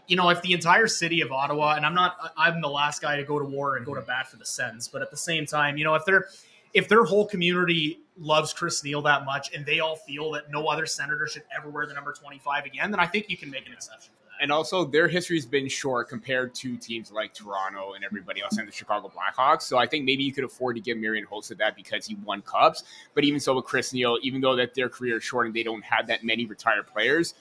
you 0.09 0.15
know, 0.15 0.29
if 0.29 0.41
the 0.41 0.53
entire 0.53 0.87
city 0.87 1.21
of 1.21 1.31
Ottawa, 1.31 1.75
and 1.75 1.85
I'm 1.85 1.93
not, 1.93 2.33
I'm 2.35 2.61
the 2.61 2.67
last 2.67 2.99
guy 2.99 3.15
to 3.15 3.23
go 3.23 3.37
to 3.37 3.45
war 3.45 3.77
and 3.77 3.85
go 3.85 3.93
to 3.93 4.01
bat 4.01 4.27
for 4.27 4.37
the 4.37 4.45
Sens, 4.45 4.87
but 4.87 5.03
at 5.03 5.11
the 5.11 5.17
same 5.17 5.45
time, 5.45 5.77
you 5.77 5.83
know, 5.83 5.93
if 5.93 6.03
they're, 6.03 6.25
if 6.73 6.87
their 6.87 7.03
whole 7.03 7.27
community 7.27 7.99
loves 8.17 8.51
Chris 8.51 8.83
Neil 8.83 9.03
that 9.03 9.23
much 9.23 9.53
and 9.53 9.63
they 9.67 9.79
all 9.79 9.95
feel 9.95 10.31
that 10.31 10.49
no 10.51 10.65
other 10.65 10.87
senator 10.87 11.27
should 11.27 11.43
ever 11.55 11.69
wear 11.69 11.85
the 11.85 11.93
number 11.93 12.11
25 12.11 12.65
again, 12.65 12.89
then 12.89 12.99
I 12.99 13.05
think 13.05 13.29
you 13.29 13.37
can 13.37 13.51
make 13.51 13.67
an 13.67 13.73
exception. 13.73 14.11
And 14.41 14.51
also 14.51 14.85
their 14.85 15.07
history's 15.07 15.45
been 15.45 15.67
short 15.67 16.07
compared 16.07 16.55
to 16.55 16.77
teams 16.77 17.11
like 17.11 17.33
Toronto 17.33 17.93
and 17.93 18.05
everybody 18.05 18.41
else 18.41 18.57
and 18.57 18.67
the 18.67 18.71
Chicago 18.71 19.11
Blackhawks. 19.13 19.63
So 19.63 19.77
I 19.77 19.85
think 19.85 20.05
maybe 20.05 20.23
you 20.23 20.31
could 20.31 20.45
afford 20.45 20.77
to 20.77 20.81
give 20.81 20.97
Marian 20.97 21.25
Hossa 21.25 21.57
that 21.57 21.75
because 21.75 22.05
he 22.05 22.15
won 22.23 22.41
cups. 22.43 22.83
But 23.13 23.25
even 23.25 23.39
so 23.39 23.55
with 23.55 23.65
Chris 23.65 23.91
Neil, 23.93 24.17
even 24.21 24.39
though 24.39 24.55
that 24.55 24.73
their 24.75 24.87
career 24.87 25.17
is 25.17 25.23
short 25.23 25.45
and 25.47 25.53
they 25.55 25.63
don't 25.63 25.83
have 25.83 26.07
that 26.07 26.23
many 26.23 26.45
retired 26.45 26.87
players, 26.87 27.33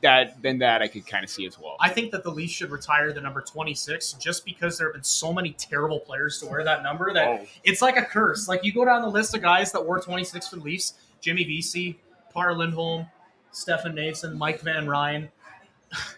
that 0.00 0.40
then 0.40 0.58
that 0.58 0.80
I 0.80 0.86
could 0.86 1.08
kind 1.08 1.24
of 1.24 1.30
see 1.30 1.44
as 1.44 1.58
well. 1.58 1.76
I 1.80 1.88
think 1.88 2.12
that 2.12 2.22
the 2.22 2.30
Leafs 2.30 2.52
should 2.52 2.70
retire 2.70 3.12
the 3.12 3.20
number 3.20 3.40
26 3.40 4.12
just 4.12 4.44
because 4.44 4.78
there 4.78 4.86
have 4.86 4.94
been 4.94 5.02
so 5.02 5.32
many 5.32 5.50
terrible 5.54 5.98
players 5.98 6.38
to 6.38 6.46
wear 6.46 6.62
that 6.62 6.84
number 6.84 7.12
that 7.14 7.26
Oh. 7.26 7.46
it's 7.64 7.82
like 7.82 7.96
a 7.96 8.04
curse. 8.04 8.46
Like 8.46 8.62
you 8.64 8.72
go 8.72 8.84
down 8.84 9.02
the 9.02 9.08
list 9.08 9.34
of 9.34 9.42
guys 9.42 9.72
that 9.72 9.84
wore 9.84 9.98
26 10.00 10.46
for 10.48 10.54
the 10.54 10.62
Leafs: 10.62 10.94
Jimmy 11.20 11.42
Vesey, 11.42 11.98
Par 12.32 12.54
Lindholm, 12.54 13.06
Stefan 13.50 13.96
Nason, 13.96 14.38
Mike 14.38 14.60
Van 14.60 14.86
Ryn. 14.88 15.30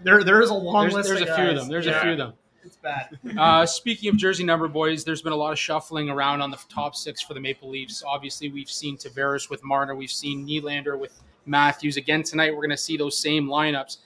There, 0.00 0.24
there 0.24 0.40
is 0.42 0.50
a 0.50 0.54
long 0.54 0.84
There's, 0.84 0.94
list. 0.94 1.08
there's 1.08 1.20
a 1.22 1.34
few 1.34 1.50
of 1.50 1.56
them. 1.56 1.68
There's 1.68 1.86
Yeah, 1.86 1.98
a 1.98 2.02
few 2.02 2.12
of 2.12 2.18
them. 2.18 2.32
It's 2.64 2.76
bad. 2.76 3.18
Uh, 3.38 3.64
speaking 3.64 4.10
of 4.10 4.16
jersey 4.16 4.44
number 4.44 4.68
boys, 4.68 5.04
there's 5.04 5.22
been 5.22 5.32
a 5.32 5.36
lot 5.36 5.52
of 5.52 5.58
shuffling 5.58 6.10
around 6.10 6.42
on 6.42 6.50
the 6.50 6.58
top 6.68 6.94
six 6.94 7.22
for 7.22 7.34
the 7.34 7.40
Maple 7.40 7.70
Leafs. 7.70 8.02
Obviously, 8.06 8.50
we've 8.50 8.70
seen 8.70 8.96
Tavares 8.96 9.48
with 9.48 9.62
Marner, 9.64 9.94
we've 9.94 10.10
seen 10.10 10.46
Nylander 10.46 10.98
with 10.98 11.22
Matthews. 11.46 11.96
Again 11.96 12.22
tonight, 12.22 12.50
we're 12.50 12.60
going 12.60 12.70
to 12.70 12.76
see 12.76 12.96
those 12.96 13.16
same 13.16 13.46
lineups. 13.46 13.98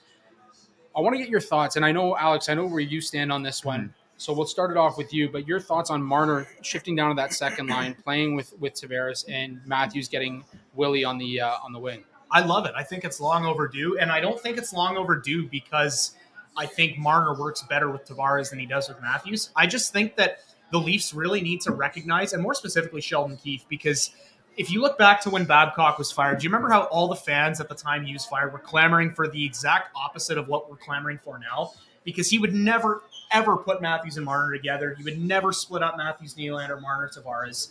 I 0.95 1.01
want 1.01 1.13
to 1.15 1.19
get 1.19 1.29
your 1.29 1.41
thoughts, 1.41 1.75
and 1.75 1.83
I 1.85 1.91
know 1.91 2.15
Alex, 2.15 2.47
I 2.47 2.53
know 2.53 2.65
where 2.65 2.79
you 2.79 3.01
stand 3.01 3.31
on 3.31 3.43
this 3.43 3.65
one. 3.65 3.93
So 4.17 4.31
we'll 4.31 4.45
start 4.45 4.71
it 4.71 4.77
off 4.77 4.97
with 4.97 5.13
you, 5.13 5.27
but 5.27 5.45
your 5.45 5.59
thoughts 5.59 5.89
on 5.89 6.01
Marner 6.01 6.47
shifting 6.61 6.95
down 6.95 7.09
to 7.09 7.15
that 7.21 7.33
second 7.33 7.67
line, 7.67 7.95
playing 8.01 8.35
with 8.35 8.53
with 8.59 8.73
Tavares, 8.73 9.25
and 9.27 9.59
Matthews 9.65 10.07
getting 10.07 10.45
Willie 10.73 11.03
on 11.03 11.17
the 11.17 11.41
uh, 11.41 11.55
on 11.61 11.73
the 11.73 11.79
wing. 11.79 12.05
I 12.35 12.41
love 12.41 12.65
it. 12.65 12.73
I 12.75 12.83
think 12.83 13.05
it's 13.05 13.21
long 13.21 13.45
overdue, 13.45 13.97
and 13.97 14.11
I 14.11 14.19
don't 14.19 14.37
think 14.37 14.57
it's 14.57 14.73
long 14.73 14.97
overdue 14.97 15.47
because 15.47 16.15
I 16.57 16.65
think 16.65 16.97
Marner 16.97 17.33
works 17.33 17.63
better 17.63 17.89
with 17.89 18.05
Tavares 18.05 18.49
than 18.49 18.59
he 18.59 18.65
does 18.65 18.89
with 18.89 19.01
Matthews. 19.01 19.51
I 19.55 19.67
just 19.67 19.93
think 19.93 20.17
that 20.17 20.39
the 20.69 20.77
Leafs 20.77 21.13
really 21.13 21.39
need 21.39 21.61
to 21.61 21.71
recognize, 21.71 22.33
and 22.33 22.43
more 22.43 22.53
specifically 22.53 22.99
Sheldon 22.99 23.37
Keefe, 23.37 23.63
because 23.69 24.11
if 24.57 24.69
you 24.69 24.81
look 24.81 24.97
back 24.97 25.21
to 25.21 25.29
when 25.29 25.45
Babcock 25.45 25.97
was 25.97 26.11
fired, 26.11 26.39
do 26.39 26.43
you 26.43 26.49
remember 26.49 26.67
how 26.67 26.83
all 26.87 27.07
the 27.07 27.15
fans 27.15 27.61
at 27.61 27.69
the 27.69 27.75
time 27.75 28.05
he 28.05 28.11
was 28.11 28.25
fired 28.25 28.51
were 28.51 28.59
clamoring 28.59 29.13
for 29.13 29.29
the 29.29 29.45
exact 29.45 29.95
opposite 29.95 30.37
of 30.37 30.49
what 30.49 30.69
we're 30.69 30.75
clamoring 30.75 31.19
for 31.23 31.39
now? 31.39 31.71
Because 32.03 32.29
he 32.29 32.37
would 32.37 32.53
never, 32.53 33.03
ever 33.31 33.55
put 33.55 33.81
Matthews 33.81 34.17
and 34.17 34.25
Marner 34.25 34.53
together. 34.53 34.93
He 34.93 35.05
would 35.05 35.21
never 35.21 35.53
split 35.53 35.81
up 35.83 35.95
Matthews, 35.95 36.35
Nylander, 36.35 36.81
Marner, 36.81 37.09
Tavares. 37.09 37.69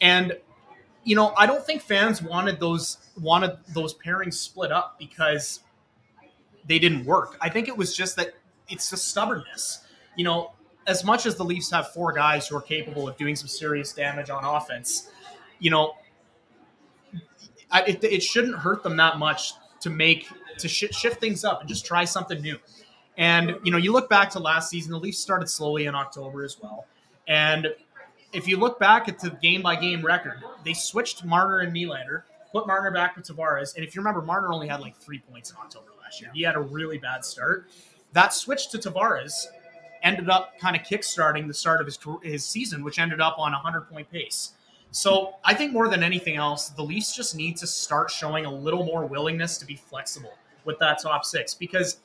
And 0.00 0.38
you 1.04 1.14
know, 1.14 1.34
I 1.36 1.46
don't 1.46 1.64
think 1.64 1.82
fans 1.82 2.22
wanted 2.22 2.58
those 2.58 2.98
wanted 3.20 3.56
those 3.68 3.94
pairings 3.94 4.34
split 4.34 4.72
up 4.72 4.98
because 4.98 5.60
they 6.66 6.78
didn't 6.78 7.04
work. 7.04 7.36
I 7.40 7.48
think 7.48 7.68
it 7.68 7.76
was 7.76 7.94
just 7.94 8.16
that 8.16 8.34
it's 8.68 8.90
the 8.90 8.96
stubbornness. 8.96 9.84
You 10.16 10.24
know, 10.24 10.52
as 10.86 11.04
much 11.04 11.26
as 11.26 11.36
the 11.36 11.44
Leafs 11.44 11.70
have 11.70 11.92
four 11.92 12.12
guys 12.12 12.48
who 12.48 12.56
are 12.56 12.62
capable 12.62 13.08
of 13.08 13.16
doing 13.16 13.36
some 13.36 13.48
serious 13.48 13.92
damage 13.92 14.30
on 14.30 14.44
offense, 14.44 15.10
you 15.58 15.70
know, 15.70 15.94
I, 17.70 17.82
it, 17.82 18.04
it 18.04 18.22
shouldn't 18.22 18.56
hurt 18.56 18.82
them 18.82 18.96
that 18.96 19.18
much 19.18 19.52
to 19.80 19.90
make 19.90 20.28
to 20.58 20.68
sh- 20.68 20.92
shift 20.92 21.20
things 21.20 21.44
up 21.44 21.60
and 21.60 21.68
just 21.68 21.84
try 21.84 22.04
something 22.04 22.40
new. 22.40 22.58
And 23.16 23.56
you 23.62 23.70
know, 23.70 23.78
you 23.78 23.92
look 23.92 24.08
back 24.08 24.30
to 24.30 24.38
last 24.38 24.70
season, 24.70 24.92
the 24.92 24.98
Leafs 24.98 25.18
started 25.18 25.48
slowly 25.48 25.86
in 25.86 25.94
October 25.94 26.44
as 26.44 26.58
well, 26.60 26.86
and 27.28 27.68
if 28.34 28.48
you 28.48 28.56
look 28.56 28.78
back 28.78 29.08
at 29.08 29.18
the 29.18 29.30
game 29.30 29.62
by 29.62 29.76
game 29.76 30.04
record, 30.04 30.42
they 30.64 30.74
switched 30.74 31.24
Marner 31.24 31.60
and 31.60 31.74
Nylander, 31.74 32.22
put 32.52 32.66
Marner 32.66 32.90
back 32.90 33.16
with 33.16 33.26
Tavares, 33.26 33.74
and 33.76 33.84
if 33.84 33.94
you 33.94 34.00
remember, 34.00 34.20
Marner 34.20 34.52
only 34.52 34.68
had 34.68 34.80
like 34.80 34.96
three 34.96 35.20
points 35.20 35.50
in 35.50 35.56
October 35.56 35.86
last 36.02 36.20
year. 36.20 36.30
He 36.34 36.42
had 36.42 36.56
a 36.56 36.60
really 36.60 36.98
bad 36.98 37.24
start. 37.24 37.70
That 38.12 38.32
switch 38.34 38.70
to 38.70 38.78
Tavares, 38.78 39.46
ended 40.04 40.28
up 40.28 40.58
kind 40.60 40.76
of 40.76 40.82
kickstarting 40.82 41.48
the 41.48 41.54
start 41.54 41.80
of 41.80 41.86
his 41.86 41.98
his 42.22 42.44
season, 42.44 42.84
which 42.84 42.98
ended 42.98 43.20
up 43.20 43.36
on 43.38 43.52
a 43.52 43.58
hundred 43.58 43.82
point 43.82 44.08
pace. 44.10 44.52
So 44.90 45.34
I 45.42 45.54
think 45.54 45.72
more 45.72 45.88
than 45.88 46.04
anything 46.04 46.36
else, 46.36 46.68
the 46.68 46.82
Leafs 46.82 47.16
just 47.16 47.34
need 47.34 47.56
to 47.56 47.66
start 47.66 48.10
showing 48.10 48.44
a 48.44 48.52
little 48.52 48.84
more 48.84 49.04
willingness 49.06 49.58
to 49.58 49.66
be 49.66 49.74
flexible 49.74 50.34
with 50.64 50.78
that 50.78 51.02
top 51.02 51.24
six 51.24 51.54
because 51.54 51.96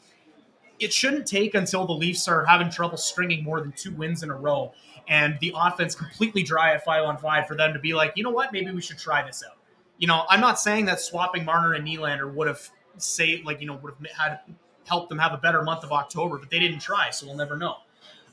it 0.80 0.92
shouldn't 0.92 1.28
take 1.28 1.54
until 1.54 1.86
the 1.86 1.94
Leafs 1.94 2.28
are 2.28 2.46
having 2.46 2.72
trouble 2.72 2.98
stringing 2.98 3.44
more 3.44 3.60
than 3.60 3.74
two 3.74 3.92
wins 3.92 4.24
in 4.24 4.32
a 4.32 4.36
row 4.36 4.74
and 5.10 5.38
the 5.42 5.54
offense 5.56 5.96
completely 5.96 6.44
dry 6.44 6.74
at 6.74 6.86
five 6.86 7.04
on 7.04 7.18
five 7.18 7.48
for 7.48 7.56
them 7.56 7.74
to 7.74 7.80
be 7.80 7.94
like, 7.94 8.14
you 8.16 8.24
know 8.24 8.30
what, 8.30 8.54
maybe 8.54 8.72
we 8.72 8.82
should 8.82 9.00
try 9.00 9.26
this 9.26 9.44
out. 9.46 9.58
You 9.98 10.08
know, 10.08 10.24
I'm 10.30 10.40
not 10.40 10.60
saying 10.60 10.86
that 10.86 11.02
swapping 11.02 11.44
Marner 11.44 11.74
and 11.74 11.86
Nylander 11.86 12.32
would 12.34 12.48
have 12.48 12.70
saved, 12.98 13.46
like, 13.46 13.60
you 13.60 13.68
know, 13.68 13.76
would 13.76 13.96
have 14.00 14.12
had 14.12 14.40
helped 14.88 15.10
them 15.10 15.18
have 15.18 15.34
a 15.34 15.38
better 15.38 15.62
month 15.64 15.84
of 15.84 15.92
October, 15.92 16.38
but 16.38 16.50
they 16.50 16.60
didn't 16.60 16.80
try, 16.80 17.10
so 17.10 17.26
we'll 17.26 17.36
never 17.36 17.58
know. 17.58 17.78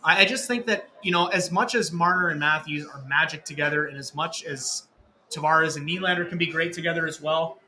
I, 0.05 0.21
I 0.21 0.25
just 0.25 0.47
think 0.47 0.67
that 0.67 0.89
you 1.03 1.13
know, 1.13 1.27
as 1.27 1.51
much 1.51 1.75
as 1.75 1.93
Marner 1.93 2.29
and 2.29 2.39
Matthews 2.39 2.87
are 2.87 3.03
magic 3.07 3.45
together, 3.45 3.87
and 3.87 3.99
as 3.99 4.15
much 4.15 4.45
as 4.45 4.85
Tavares 5.31 5.77
and 5.77 5.89
Nylander 5.89 6.29
can 6.29 6.39
be 6.39 6.47
great 6.47 6.73
together 6.73 7.07
as 7.07 7.21
well, 7.21 7.59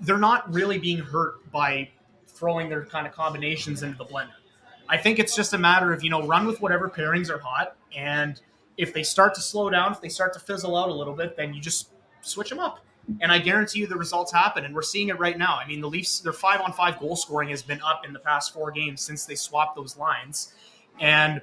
they're 0.00 0.18
not 0.18 0.52
really 0.52 0.78
being 0.78 0.98
hurt 0.98 1.50
by 1.50 1.90
throwing 2.26 2.68
their 2.68 2.84
kind 2.84 3.06
of 3.06 3.12
combinations 3.12 3.82
into 3.82 3.98
the 3.98 4.04
blender. 4.04 4.30
I 4.88 4.96
think 4.96 5.18
it's 5.18 5.36
just 5.36 5.52
a 5.52 5.58
matter 5.58 5.92
of 5.92 6.02
you 6.02 6.10
know 6.10 6.26
run 6.26 6.46
with 6.46 6.60
whatever 6.60 6.88
pairings 6.88 7.30
are 7.30 7.38
hot, 7.38 7.76
and 7.96 8.40
if 8.76 8.94
they 8.94 9.02
start 9.02 9.34
to 9.34 9.40
slow 9.40 9.68
down, 9.68 9.92
if 9.92 10.00
they 10.00 10.08
start 10.08 10.32
to 10.34 10.40
fizzle 10.40 10.76
out 10.76 10.88
a 10.88 10.92
little 10.92 11.14
bit, 11.14 11.36
then 11.36 11.52
you 11.52 11.60
just 11.60 11.88
switch 12.22 12.48
them 12.48 12.60
up. 12.60 12.80
And 13.20 13.32
I 13.32 13.38
guarantee 13.38 13.80
you 13.80 13.86
the 13.86 13.96
results 13.96 14.32
happen, 14.32 14.64
and 14.64 14.74
we're 14.74 14.82
seeing 14.82 15.08
it 15.08 15.18
right 15.18 15.36
now. 15.36 15.56
I 15.56 15.66
mean, 15.66 15.80
the 15.80 15.88
Leafs, 15.88 16.20
their 16.20 16.32
five 16.32 16.60
on 16.60 16.72
five 16.72 17.00
goal 17.00 17.16
scoring 17.16 17.48
has 17.48 17.62
been 17.62 17.80
up 17.82 18.02
in 18.06 18.12
the 18.12 18.18
past 18.18 18.52
four 18.52 18.70
games 18.70 19.00
since 19.00 19.24
they 19.24 19.34
swapped 19.34 19.76
those 19.76 19.96
lines. 19.96 20.52
And 21.00 21.40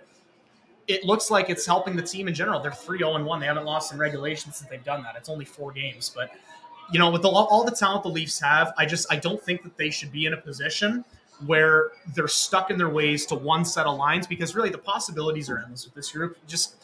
it 0.88 1.04
looks 1.04 1.32
like 1.32 1.50
it's 1.50 1.66
helping 1.66 1.96
the 1.96 2.04
team 2.04 2.28
in 2.28 2.36
general. 2.36 2.60
They're 2.60 2.72
3 2.72 3.00
0 3.00 3.24
1. 3.24 3.40
They 3.40 3.48
haven't 3.48 3.66
lost 3.66 3.92
in 3.92 3.98
regulation 3.98 4.52
since 4.52 4.70
they've 4.70 4.84
done 4.84 5.02
that. 5.04 5.16
It's 5.18 5.30
only 5.30 5.46
four 5.46 5.72
games. 5.72 6.12
But, 6.14 6.32
you 6.92 7.00
know, 7.00 7.10
with 7.10 7.24
the, 7.24 7.30
all 7.30 7.64
the 7.64 7.76
talent 7.76 8.04
the 8.04 8.10
Leafs 8.10 8.40
have, 8.40 8.72
I 8.78 8.86
just 8.86 9.12
I 9.12 9.16
don't 9.16 9.42
think 9.42 9.64
that 9.64 9.76
they 9.76 9.90
should 9.90 10.12
be 10.12 10.28
in 10.28 10.34
a 10.34 10.38
position 10.38 11.04
where 11.46 11.92
they're 12.14 12.28
stuck 12.28 12.72
in 12.72 12.78
their 12.78 12.90
ways 12.90 13.26
to 13.28 13.36
one 13.36 13.66
set 13.66 13.86
of 13.86 13.98
lines 13.98 14.28
because 14.28 14.56
really 14.56 14.70
the 14.70 14.78
possibilities 14.78 15.50
are 15.50 15.60
endless 15.60 15.86
with 15.86 15.94
this 15.94 16.12
group. 16.12 16.38
Just 16.48 16.76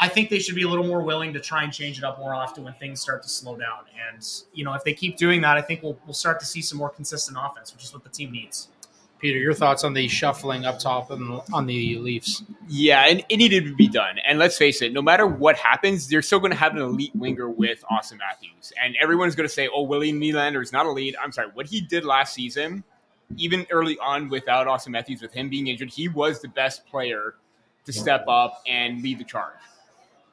I 0.00 0.08
think 0.08 0.30
they 0.30 0.38
should 0.38 0.54
be 0.54 0.62
a 0.62 0.68
little 0.68 0.86
more 0.86 1.02
willing 1.02 1.32
to 1.32 1.40
try 1.40 1.64
and 1.64 1.72
change 1.72 1.98
it 1.98 2.04
up 2.04 2.18
more 2.18 2.34
often 2.34 2.64
when 2.64 2.74
things 2.74 3.00
start 3.00 3.22
to 3.24 3.28
slow 3.28 3.56
down. 3.56 3.80
And 4.08 4.26
you 4.52 4.64
know, 4.64 4.74
if 4.74 4.84
they 4.84 4.94
keep 4.94 5.16
doing 5.16 5.40
that, 5.42 5.56
I 5.56 5.62
think 5.62 5.82
we'll 5.82 5.98
we'll 6.06 6.14
start 6.14 6.40
to 6.40 6.46
see 6.46 6.62
some 6.62 6.78
more 6.78 6.90
consistent 6.90 7.38
offense, 7.40 7.72
which 7.72 7.84
is 7.84 7.92
what 7.92 8.04
the 8.04 8.10
team 8.10 8.32
needs. 8.32 8.68
Peter, 9.18 9.38
your 9.38 9.54
thoughts 9.54 9.82
on 9.82 9.94
the 9.94 10.06
shuffling 10.06 10.64
up 10.64 10.78
top 10.78 11.10
and 11.10 11.40
on 11.52 11.66
the 11.66 11.98
Leafs? 11.98 12.44
Yeah, 12.68 13.04
and 13.08 13.24
it 13.28 13.36
needed 13.38 13.64
to 13.64 13.74
be 13.74 13.88
done. 13.88 14.16
And 14.26 14.38
let's 14.38 14.56
face 14.56 14.80
it, 14.80 14.92
no 14.92 15.02
matter 15.02 15.26
what 15.26 15.56
happens, 15.56 16.08
they're 16.08 16.22
still 16.22 16.38
going 16.38 16.52
to 16.52 16.56
have 16.56 16.76
an 16.76 16.82
elite 16.82 17.14
winger 17.16 17.48
with 17.48 17.82
Auston 17.90 18.18
Matthews. 18.18 18.72
And 18.82 18.94
everyone's 19.00 19.34
going 19.34 19.48
to 19.48 19.52
say, 19.52 19.68
oh, 19.74 19.82
Willie 19.82 20.12
Nylander 20.12 20.62
is 20.62 20.72
not 20.72 20.86
elite. 20.86 21.16
I'm 21.20 21.32
sorry. 21.32 21.48
What 21.52 21.66
he 21.66 21.80
did 21.80 22.04
last 22.04 22.32
season, 22.32 22.84
even 23.36 23.66
early 23.70 23.98
on 23.98 24.28
without 24.28 24.66
Auston 24.66 24.88
Matthews, 24.88 25.22
with 25.22 25.32
him 25.32 25.48
being 25.48 25.66
injured, 25.66 25.90
he 25.90 26.08
was 26.08 26.40
the 26.40 26.48
best 26.48 26.86
player 26.86 27.34
to 27.84 27.92
step 27.92 28.24
up 28.28 28.62
and 28.66 29.02
lead 29.02 29.18
the 29.18 29.24
charge. 29.24 29.56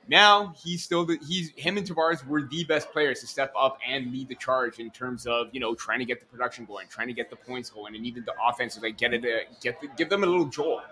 Now 0.08 0.54
he's 0.64 0.84
still 0.84 1.04
the, 1.04 1.18
he's 1.28 1.52
him 1.56 1.78
and 1.78 1.88
Tavares 1.88 2.26
were 2.28 2.44
the 2.44 2.64
best 2.66 2.92
players 2.92 3.22
to 3.22 3.28
step 3.28 3.52
up 3.58 3.80
and 3.88 4.12
lead 4.12 4.28
the 4.28 4.36
charge 4.36 4.78
in 4.78 4.92
terms 4.92 5.26
of 5.26 5.48
you 5.52 5.60
know 5.60 5.74
trying 5.74 6.00
to 6.00 6.06
get 6.06 6.20
the 6.20 6.28
production 6.28 6.66
going, 6.66 6.88
trying 6.88 7.08
to 7.08 7.14
get 7.14 7.30
the 7.30 7.36
points 7.36 7.70
going, 7.72 7.96
and 7.96 8.06
even 8.06 8.24
the 8.24 8.34
offense 8.48 8.80
like 8.82 8.98
get 8.98 9.14
it 9.14 9.26
uh, 9.26 9.52
get 9.62 9.82
the, 9.82 9.88
give 9.98 10.10
them 10.10 10.24
a 10.24 10.28
little 10.28 10.46
jolt. 10.46 10.84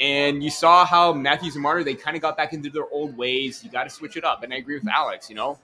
And 0.00 0.42
you 0.42 0.50
saw 0.50 0.84
how 0.84 1.12
Matthews 1.12 1.54
and 1.54 1.62
Marner 1.62 1.84
they 1.84 1.94
kind 1.94 2.16
of 2.16 2.22
got 2.22 2.36
back 2.36 2.52
into 2.52 2.68
their 2.68 2.88
old 2.90 3.16
ways. 3.16 3.62
You 3.62 3.70
got 3.70 3.84
to 3.84 3.90
switch 3.90 4.16
it 4.16 4.24
up, 4.24 4.42
and 4.42 4.52
I 4.52 4.56
agree 4.56 4.76
with 4.76 4.88
Alex. 4.88 5.30
You 5.30 5.36
know, 5.36 5.58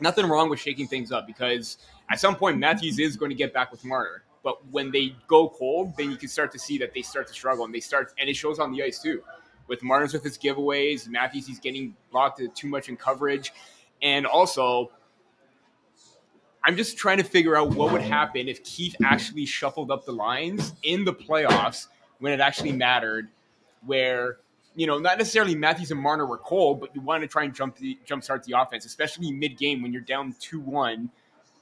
nothing 0.00 0.26
wrong 0.26 0.48
with 0.48 0.60
shaking 0.60 0.86
things 0.86 1.10
up 1.10 1.26
because 1.26 1.78
at 2.08 2.20
some 2.20 2.36
point 2.36 2.56
Matthews 2.56 3.00
is 3.00 3.16
going 3.16 3.30
to 3.30 3.36
get 3.36 3.52
back 3.52 3.72
with 3.72 3.84
Marner. 3.84 4.22
But 4.42 4.66
when 4.70 4.90
they 4.90 5.14
go 5.28 5.48
cold, 5.48 5.96
then 5.96 6.10
you 6.10 6.16
can 6.16 6.28
start 6.28 6.50
to 6.52 6.58
see 6.58 6.78
that 6.78 6.92
they 6.94 7.02
start 7.02 7.28
to 7.28 7.32
struggle, 7.32 7.64
and 7.64 7.74
they 7.74 7.80
start, 7.80 8.12
and 8.18 8.28
it 8.28 8.34
shows 8.34 8.58
on 8.58 8.72
the 8.72 8.82
ice 8.82 9.00
too 9.00 9.22
with 9.68 9.82
Martin's 9.82 10.12
with 10.12 10.24
his 10.24 10.36
giveaways. 10.38 11.08
Matthews, 11.08 11.46
he's 11.46 11.60
getting 11.60 11.94
blocked 12.10 12.42
too 12.54 12.68
much 12.68 12.88
in 12.88 12.96
coverage. 12.96 13.52
And 14.02 14.26
also, 14.26 14.90
I'm 16.64 16.76
just 16.76 16.96
trying 16.96 17.18
to 17.18 17.24
figure 17.24 17.56
out 17.56 17.70
what 17.70 17.92
would 17.92 18.02
happen 18.02 18.48
if 18.48 18.62
Keefe 18.64 18.96
actually 19.04 19.46
shuffled 19.46 19.90
up 19.90 20.04
the 20.04 20.12
lines 20.12 20.74
in 20.82 21.04
the 21.04 21.12
playoffs 21.14 21.86
when 22.18 22.32
it 22.32 22.40
actually 22.40 22.72
mattered, 22.72 23.28
where 23.86 24.38
you 24.74 24.86
know 24.86 24.98
not 24.98 25.18
necessarily 25.18 25.54
Matthews 25.54 25.90
and 25.90 26.00
Marner 26.00 26.26
were 26.26 26.38
cold, 26.38 26.80
but 26.80 26.94
you 26.94 27.00
want 27.00 27.22
to 27.22 27.26
try 27.26 27.44
and 27.44 27.54
jump 27.54 27.76
the 27.76 27.98
jumpstart 28.06 28.44
the 28.44 28.60
offense, 28.60 28.84
especially 28.84 29.32
mid 29.32 29.56
game 29.56 29.82
when 29.82 29.92
you're 29.92 30.02
down 30.02 30.34
two 30.38 30.60
one 30.60 31.10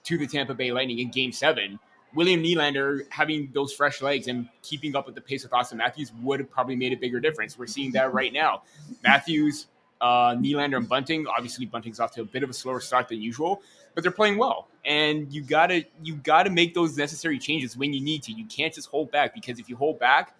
to 0.04 0.18
the 0.18 0.26
Tampa 0.26 0.54
Bay 0.54 0.72
Lightning 0.72 0.98
in 0.98 1.10
Game 1.10 1.32
Seven. 1.32 1.78
William 2.14 2.42
Nylander 2.42 3.02
having 3.10 3.50
those 3.52 3.72
fresh 3.72 4.02
legs 4.02 4.26
and 4.26 4.48
keeping 4.62 4.96
up 4.96 5.06
with 5.06 5.14
the 5.14 5.20
pace 5.20 5.44
of 5.44 5.50
Auston 5.50 5.76
Matthews 5.76 6.12
would 6.22 6.40
have 6.40 6.50
probably 6.50 6.76
made 6.76 6.92
a 6.92 6.96
bigger 6.96 7.20
difference. 7.20 7.58
We're 7.58 7.66
seeing 7.66 7.92
that 7.92 8.12
right 8.12 8.32
now. 8.32 8.62
Matthews, 9.04 9.66
uh, 10.00 10.34
Nylander, 10.34 10.78
and 10.78 10.88
Bunting. 10.88 11.26
Obviously, 11.26 11.66
Bunting's 11.66 12.00
off 12.00 12.12
to 12.14 12.22
a 12.22 12.24
bit 12.24 12.42
of 12.42 12.50
a 12.50 12.54
slower 12.54 12.80
start 12.80 13.08
than 13.08 13.22
usual, 13.22 13.62
but 13.94 14.02
they're 14.02 14.10
playing 14.10 14.38
well. 14.38 14.68
And 14.84 15.32
you 15.32 15.42
gotta 15.42 15.84
you 16.02 16.16
gotta 16.16 16.50
make 16.50 16.74
those 16.74 16.96
necessary 16.96 17.38
changes 17.38 17.76
when 17.76 17.92
you 17.92 18.00
need 18.00 18.22
to. 18.24 18.32
You 18.32 18.46
can't 18.46 18.74
just 18.74 18.88
hold 18.88 19.10
back 19.10 19.34
because 19.34 19.58
if 19.58 19.68
you 19.68 19.76
hold 19.76 19.98
back, 19.98 20.34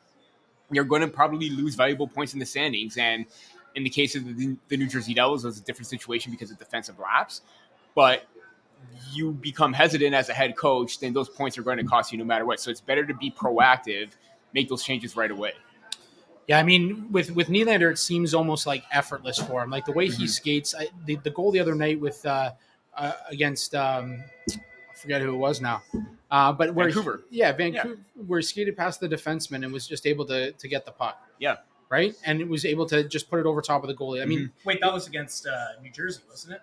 you're 0.71 0.85
going 0.85 1.03
to 1.03 1.09
probably 1.09 1.50
lose 1.50 1.75
valuable 1.75 2.07
points 2.07 2.33
in 2.33 2.39
the 2.39 2.47
standings. 2.47 2.97
And 2.97 3.27
in 3.75 3.85
the 3.85 3.91
case 3.91 4.17
of 4.17 4.25
the, 4.25 4.57
the 4.69 4.77
New 4.77 4.87
Jersey 4.87 5.15
Devils, 5.15 5.45
it 5.45 5.49
was 5.49 5.59
a 5.59 5.62
different 5.62 5.89
situation 5.89 6.33
because 6.33 6.50
of 6.50 6.59
defensive 6.59 6.99
lapse. 6.99 7.43
But 7.95 8.25
you 9.12 9.32
become 9.32 9.72
hesitant 9.72 10.14
as 10.14 10.28
a 10.28 10.32
head 10.32 10.56
coach, 10.56 11.00
then 11.00 11.12
those 11.12 11.28
points 11.28 11.58
are 11.58 11.62
going 11.62 11.78
to 11.78 11.84
cost 11.84 12.12
you 12.12 12.18
no 12.18 12.25
matter 12.25 12.44
what. 12.44 12.60
So 12.60 12.70
it's 12.70 12.80
better 12.80 13.04
to 13.04 13.14
be 13.14 13.30
proactive, 13.30 14.10
make 14.54 14.68
those 14.68 14.82
changes 14.82 15.16
right 15.16 15.30
away. 15.30 15.52
Yeah, 16.46 16.58
I 16.58 16.64
mean, 16.64 17.06
with 17.12 17.30
with 17.30 17.49
Nylander, 17.49 17.92
it 17.92 17.99
seems 17.99 18.34
almost 18.34 18.66
like 18.66 18.82
effortless 18.90 19.38
for 19.38 19.62
him. 19.62 19.70
Like 19.70 19.84
the 19.84 19.92
way 19.92 20.06
he 20.06 20.12
mm-hmm. 20.12 20.26
skates. 20.26 20.75
I, 20.76 20.88
the, 21.04 21.16
the 21.16 21.30
goal 21.30 21.52
the 21.52 21.60
other 21.60 21.76
night 21.76 22.00
with 22.00 22.26
uh, 22.26 22.50
uh, 22.96 23.12
against 23.28 23.75
um, 23.75 24.25
I 24.50 24.96
forget 24.96 25.22
who 25.22 25.32
it 25.32 25.37
was 25.37 25.60
now, 25.60 25.82
uh, 26.30 26.52
but 26.52 26.75
where 26.75 26.87
Vancouver. 26.87 27.22
He, 27.30 27.38
yeah, 27.38 27.52
Vancouver, 27.52 27.99
yeah. 28.16 28.22
where 28.26 28.40
he 28.40 28.44
skated 28.44 28.76
past 28.76 28.99
the 28.99 29.08
defenseman 29.08 29.62
and 29.64 29.72
was 29.72 29.87
just 29.87 30.06
able 30.06 30.25
to 30.26 30.50
to 30.50 30.68
get 30.68 30.84
the 30.84 30.90
puck. 30.90 31.22
Yeah, 31.38 31.58
right, 31.88 32.16
and 32.25 32.40
it 32.40 32.49
was 32.49 32.64
able 32.64 32.87
to 32.87 33.04
just 33.04 33.30
put 33.30 33.38
it 33.38 33.46
over 33.46 33.62
top 33.62 33.84
of 33.84 33.88
the 33.88 33.94
goalie. 33.94 34.20
I 34.20 34.25
mean, 34.25 34.40
mm-hmm. 34.40 34.68
wait, 34.68 34.80
that 34.80 34.92
was 34.92 35.06
against 35.06 35.46
uh, 35.46 35.80
New 35.80 35.92
Jersey, 35.92 36.22
wasn't 36.28 36.54
it? 36.54 36.62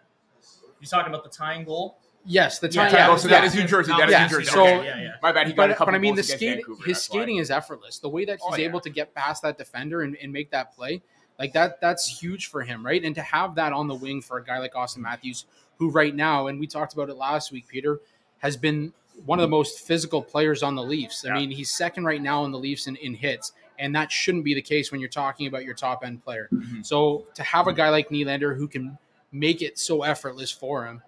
You're 0.81 0.89
talking 0.89 1.13
about 1.13 1.23
the 1.23 1.29
tying 1.29 1.63
goal. 1.63 1.97
Yes, 2.29 2.59
the 2.59 2.67
time. 2.67 2.91
Yeah, 2.91 3.07
yeah. 3.07 3.11
Oh, 3.13 3.15
so 3.15 3.29
that 3.29 3.45
is 3.45 3.55
New 3.55 3.65
Jersey. 3.65 3.93
That 3.97 4.09
is 4.09 4.11
yeah. 4.11 4.23
New 4.23 4.29
Jersey. 4.29 4.51
So, 4.51 4.61
okay. 4.61 4.85
yeah, 4.85 5.01
yeah. 5.01 5.11
My 5.21 5.31
bad. 5.31 5.47
He 5.47 5.53
got 5.53 5.63
but, 5.63 5.69
a 5.71 5.73
couple 5.73 5.93
but 5.93 5.95
I 5.95 5.99
mean, 5.99 6.13
the 6.13 6.23
skating, 6.23 6.63
his 6.85 7.01
skating 7.01 7.35
why. 7.35 7.41
is 7.41 7.49
effortless. 7.49 7.99
The 7.99 8.09
way 8.09 8.25
that 8.25 8.39
he's 8.45 8.59
oh, 8.59 8.61
able 8.61 8.81
to 8.81 8.89
get 8.89 9.15
past 9.15 9.43
that 9.43 9.57
defender 9.57 10.01
and, 10.01 10.17
and 10.21 10.31
make 10.31 10.51
that 10.51 10.75
play, 10.75 11.01
like 11.39 11.53
that, 11.53 11.79
that's 11.79 12.05
huge 12.05 12.47
for 12.47 12.63
him, 12.63 12.85
right? 12.85 13.01
And 13.01 13.15
to 13.15 13.21
have 13.21 13.55
that 13.55 13.71
on 13.71 13.87
the 13.87 13.95
wing 13.95 14.21
for 14.21 14.37
a 14.37 14.43
guy 14.43 14.59
like 14.59 14.73
Auston 14.73 14.97
Matthews, 14.97 15.45
who 15.77 15.89
right 15.89 16.13
now, 16.13 16.47
and 16.47 16.59
we 16.59 16.67
talked 16.67 16.93
about 16.93 17.09
it 17.09 17.15
last 17.15 17.51
week, 17.53 17.65
Peter, 17.67 18.01
has 18.39 18.57
been 18.57 18.91
one 19.25 19.39
of 19.39 19.43
the 19.43 19.47
most 19.47 19.79
physical 19.79 20.21
players 20.21 20.63
on 20.63 20.75
the 20.75 20.83
Leafs. 20.83 21.25
I 21.25 21.33
mean, 21.33 21.49
he's 21.49 21.71
second 21.71 22.03
right 22.03 22.21
now 22.21 22.43
in 22.43 22.51
the 22.51 22.59
Leafs 22.59 22.87
in, 22.87 22.97
in 22.97 23.13
hits, 23.13 23.53
and 23.79 23.95
that 23.95 24.11
shouldn't 24.11 24.43
be 24.43 24.53
the 24.53 24.61
case 24.61 24.91
when 24.91 24.99
you're 24.99 25.09
talking 25.09 25.47
about 25.47 25.63
your 25.63 25.73
top 25.75 26.03
end 26.03 26.23
player. 26.23 26.49
Mm-hmm. 26.51 26.81
So 26.81 27.25
to 27.35 27.43
have 27.43 27.67
a 27.67 27.73
guy 27.73 27.89
like 27.89 28.09
Nylander 28.09 28.55
who 28.57 28.67
can 28.67 28.97
make 29.31 29.61
it 29.61 29.79
so 29.79 30.03
effortless 30.03 30.51
for 30.51 30.85
him 30.85 31.01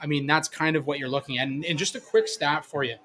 I 0.00 0.06
mean, 0.06 0.26
that's 0.26 0.48
kind 0.48 0.76
of 0.76 0.86
what 0.86 0.98
you're 0.98 1.08
looking 1.08 1.38
at. 1.38 1.46
And, 1.46 1.64
and 1.64 1.78
just 1.78 1.94
a 1.94 2.00
quick 2.00 2.26
stat 2.26 2.64
for 2.64 2.82
you 2.82 2.96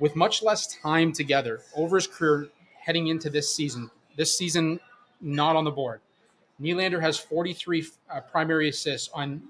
with 0.00 0.16
much 0.16 0.42
less 0.42 0.66
time 0.78 1.12
together 1.12 1.60
over 1.76 1.96
his 1.96 2.06
career 2.06 2.48
heading 2.80 3.06
into 3.06 3.30
this 3.30 3.54
season, 3.54 3.90
this 4.16 4.36
season 4.36 4.80
not 5.20 5.56
on 5.56 5.64
the 5.64 5.70
board. 5.70 6.00
Nylander 6.60 7.00
has 7.00 7.16
43 7.18 7.86
uh, 8.10 8.20
primary 8.20 8.68
assists 8.68 9.08
on 9.14 9.42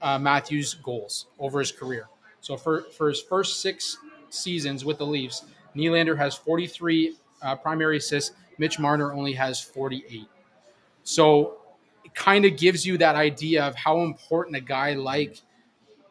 uh, 0.00 0.18
Matthews' 0.18 0.74
goals 0.74 1.26
over 1.38 1.58
his 1.58 1.72
career. 1.72 2.08
So 2.40 2.56
for, 2.56 2.82
for 2.82 3.08
his 3.08 3.20
first 3.20 3.60
six 3.60 3.96
seasons 4.30 4.84
with 4.84 4.98
the 4.98 5.06
Leafs, 5.06 5.44
Nylander 5.74 6.16
has 6.16 6.36
43 6.36 7.16
uh, 7.42 7.56
primary 7.56 7.96
assists. 7.96 8.36
Mitch 8.58 8.78
Marner 8.78 9.12
only 9.12 9.32
has 9.32 9.60
48. 9.60 10.26
So 11.02 11.56
it 12.04 12.14
kind 12.14 12.44
of 12.44 12.56
gives 12.56 12.86
you 12.86 12.98
that 12.98 13.16
idea 13.16 13.64
of 13.64 13.74
how 13.74 14.02
important 14.02 14.56
a 14.56 14.60
guy 14.60 14.92
like– 14.92 15.40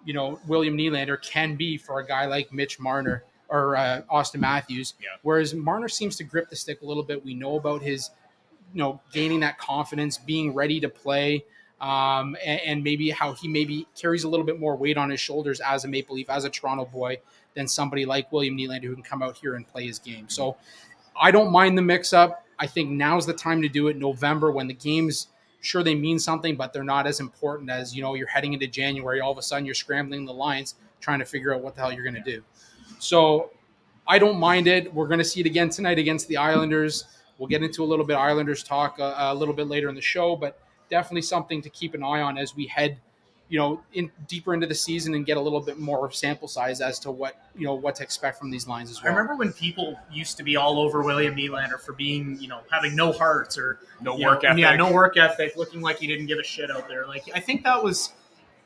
you 0.06 0.14
know 0.14 0.40
William 0.48 0.78
Nylander 0.78 1.22
can 1.22 1.56
be 1.56 1.78
for 1.78 2.00
a 2.00 2.06
guy 2.06 2.26
like 2.26 2.52
Mitch 2.52 2.80
Marner 2.80 3.24
or 3.50 3.76
uh, 3.76 4.02
Auston 4.12 4.40
Matthews. 4.40 4.96
Yeah. 5.00 5.10
Whereas 5.22 5.54
Marner 5.54 5.88
seems 5.88 6.16
to 6.18 6.24
grip 6.24 6.50
the 6.50 6.56
stick 6.56 6.82
a 6.82 6.86
little 6.86 7.04
bit. 7.04 7.24
We 7.24 7.36
know 7.36 7.56
about 7.58 7.82
his, 7.82 8.10
you 8.74 8.80
know, 8.80 9.00
gaining 9.12 9.42
that 9.42 9.60
confidence, 9.60 10.18
being 10.18 10.54
ready 10.54 10.80
to 10.80 10.90
play, 10.90 11.46
um, 11.80 12.36
and, 12.44 12.62
and, 12.62 12.84
maybe 12.84 13.10
how 13.10 13.34
he 13.34 13.48
maybe 13.48 13.88
carries 13.96 14.24
a 14.24 14.30
little 14.30 14.46
bit 14.46 14.60
more 14.60 14.76
weight 14.76 14.98
on 14.98 15.10
his 15.10 15.20
shoulders 15.20 15.60
as 15.60 15.84
a 15.84 15.88
Maple 15.88 16.16
Leaf, 16.16 16.30
as 16.30 16.46
a 16.46 16.50
Toronto 16.50 16.86
boy, 16.86 17.18
than 17.56 17.68
somebody 17.68 18.06
like 18.06 18.32
William 18.32 18.58
Nylander 18.58 18.86
who 18.86 18.94
can 18.96 19.04
come 19.04 19.22
out 19.22 19.36
here 19.36 19.56
and 19.56 19.68
play 19.68 19.86
his 19.86 20.00
game. 20.00 20.30
So 20.30 20.56
I 21.20 21.30
don't 21.30 21.52
mind 21.52 21.78
the 21.78 21.82
mix 21.82 22.14
up. 22.14 22.46
I 22.58 22.68
think 22.68 22.90
now's 22.90 23.26
the 23.26 23.34
time 23.34 23.62
to 23.62 23.70
do 23.70 23.88
it. 23.90 23.98
November 23.98 24.52
when 24.52 24.68
the 24.68 24.74
games 24.74 25.28
sure 25.64 25.82
they 25.82 25.96
mean 25.96 26.20
something, 26.20 26.56
but 26.56 26.74
they're 26.74 26.84
not 26.84 27.08
as 27.08 27.20
important 27.20 27.70
as 27.70 27.96
you 27.96 28.02
know 28.02 28.14
you're 28.14 28.28
heading 28.28 28.54
into 28.54 28.68
January. 28.68 29.22
All 29.22 29.32
of 29.32 29.38
a 29.38 29.42
sudden 29.42 29.66
you're 29.66 29.74
scrambling 29.74 30.26
the 30.26 30.34
lines 30.34 30.76
trying 31.00 31.20
to 31.20 31.26
figure 31.26 31.54
out 31.54 31.62
what 31.62 31.76
the 31.76 31.82
hell 31.82 31.92
you're 31.92 32.04
going 32.04 32.22
to 32.22 32.32
do. 32.32 32.44
So 33.00 33.52
I 34.08 34.20
don't 34.20 34.38
mind 34.38 34.68
it. 34.68 34.94
We're 34.94 35.08
going 35.08 35.20
to 35.20 35.26
see 35.26 35.40
it 35.40 35.46
again 35.46 35.70
tonight 35.70 36.00
against 36.00 36.28
the 36.28 36.38
Islanders. 36.38 37.06
We'll 37.38 37.50
get 37.50 37.64
into 37.64 37.84
a 37.84 37.86
little 37.86 38.06
bit 38.06 38.16
of 38.16 38.22
Islanders 38.22 38.64
talk 38.64 39.00
a, 39.00 39.16
a 39.18 39.36
little 39.36 39.54
bit 39.54 39.68
later 39.68 39.90
in 39.90 39.96
the 39.96 40.02
show, 40.02 40.36
but 40.36 40.60
definitely 40.90 41.22
something 41.24 41.62
to 41.62 41.70
keep 41.70 41.94
an 41.94 42.04
eye 42.04 42.22
on 42.22 42.38
as 42.38 42.56
we 42.56 42.68
head 42.68 42.98
you 43.50 43.60
know, 43.60 43.82
in 43.94 44.12
deeper 44.28 44.54
into 44.54 44.68
the 44.68 44.76
season 44.76 45.14
and 45.14 45.26
get 45.26 45.38
a 45.38 45.42
little 45.42 45.60
bit 45.60 45.80
more 45.80 46.12
sample 46.12 46.48
size 46.48 46.82
as 46.82 46.98
to 47.00 47.12
what 47.12 47.36
you 47.56 47.66
know 47.66 47.74
what 47.74 47.96
to 47.96 48.04
expect 48.04 48.40
from 48.40 48.50
these 48.50 48.68
lines 48.68 48.90
as 48.90 49.02
well. 49.02 49.12
I 49.12 49.16
remember 49.16 49.36
when 49.36 49.54
people 49.54 49.96
used 50.12 50.38
to 50.38 50.44
be 50.44 50.56
all 50.56 50.80
over 50.80 51.04
William 51.04 51.36
Nylander 51.36 51.80
for 51.80 51.94
being, 51.94 52.38
you 52.40 52.48
know, 52.48 52.62
having 52.72 52.96
no 52.96 53.12
hearts 53.12 53.58
or 53.58 53.80
No 54.02 54.18
you 54.18 54.26
work 54.26 54.44
know, 54.44 54.50
ethic. 54.50 54.62
Yeah, 54.62 54.76
no 54.76 54.92
work 54.92 55.18
ethic, 55.18 55.56
looking 55.56 55.82
like 55.82 56.00
he 56.00 56.08
didn't 56.08 56.28
give 56.28 56.40
a 56.40 56.44
shit 56.44 56.72
out 56.72 56.88
there. 56.88 57.06
Like 57.06 57.24
I 57.36 57.40
think 57.40 57.64
that 57.64 57.84
was 57.84 58.14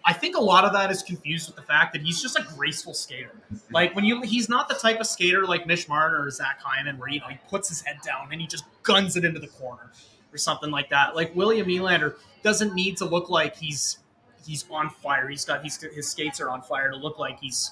I 0.07 0.13
think 0.13 0.37
a 0.37 0.41
lot 0.41 0.63
of 0.63 0.71
that 0.71 0.89
is 0.89 1.03
confused 1.03 1.47
with 1.47 1.57
the 1.57 1.63
fact 1.63 1.91
that 1.91 2.01
he's 2.01 2.21
just 2.21 2.39
a 2.39 2.43
graceful 2.55 2.93
skater. 2.93 3.35
Like 3.71 3.93
when 3.93 4.05
you 4.05 4.21
he's 4.21 4.47
not 4.47 4.69
the 4.69 4.75
type 4.75 5.01
of 5.01 5.07
skater 5.07 5.45
like 5.45 5.67
Mitch 5.67 5.89
Marner 5.89 6.23
or 6.23 6.31
Zach 6.31 6.61
Hyman 6.61 6.97
where 6.97 7.09
you 7.09 7.19
know 7.19 7.27
he 7.27 7.37
puts 7.49 7.67
his 7.67 7.81
head 7.81 7.97
down 8.05 8.29
and 8.31 8.39
he 8.39 8.47
just 8.47 8.63
guns 8.83 9.17
it 9.17 9.25
into 9.25 9.41
the 9.41 9.47
corner 9.47 9.91
or 10.31 10.37
something 10.37 10.71
like 10.71 10.89
that. 10.91 11.13
Like 11.13 11.35
William 11.35 11.67
Nylander 11.67 12.15
doesn't 12.41 12.73
need 12.73 12.95
to 12.97 13.05
look 13.05 13.29
like 13.29 13.57
he's 13.57 13.99
he's 14.47 14.65
on 14.71 14.89
fire. 14.89 15.27
He's 15.27 15.45
got 15.45 15.63
he's 15.63 15.79
his 15.81 16.09
skates 16.09 16.39
are 16.41 16.49
on 16.49 16.61
fire 16.61 16.89
to 16.89 16.97
look 16.97 17.19
like 17.19 17.39
he's 17.39 17.71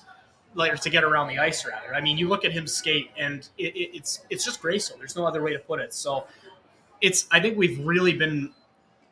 like 0.53 0.79
to 0.79 0.89
get 0.89 1.03
around 1.03 1.27
the 1.27 1.39
ice 1.39 1.65
rather. 1.65 1.93
I 1.93 2.01
mean, 2.01 2.17
you 2.17 2.27
look 2.27 2.45
at 2.45 2.51
him 2.51 2.67
skate 2.67 3.09
and 3.17 3.47
it, 3.57 3.75
it, 3.75 3.95
it's 3.95 4.21
it's 4.29 4.45
just 4.45 4.61
graceful. 4.61 4.97
There's 4.97 5.15
no 5.15 5.25
other 5.25 5.41
way 5.41 5.53
to 5.53 5.59
put 5.59 5.79
it. 5.79 5.93
So 5.93 6.25
it's 7.01 7.27
I 7.31 7.39
think 7.39 7.57
we've 7.57 7.85
really 7.85 8.13
been 8.13 8.51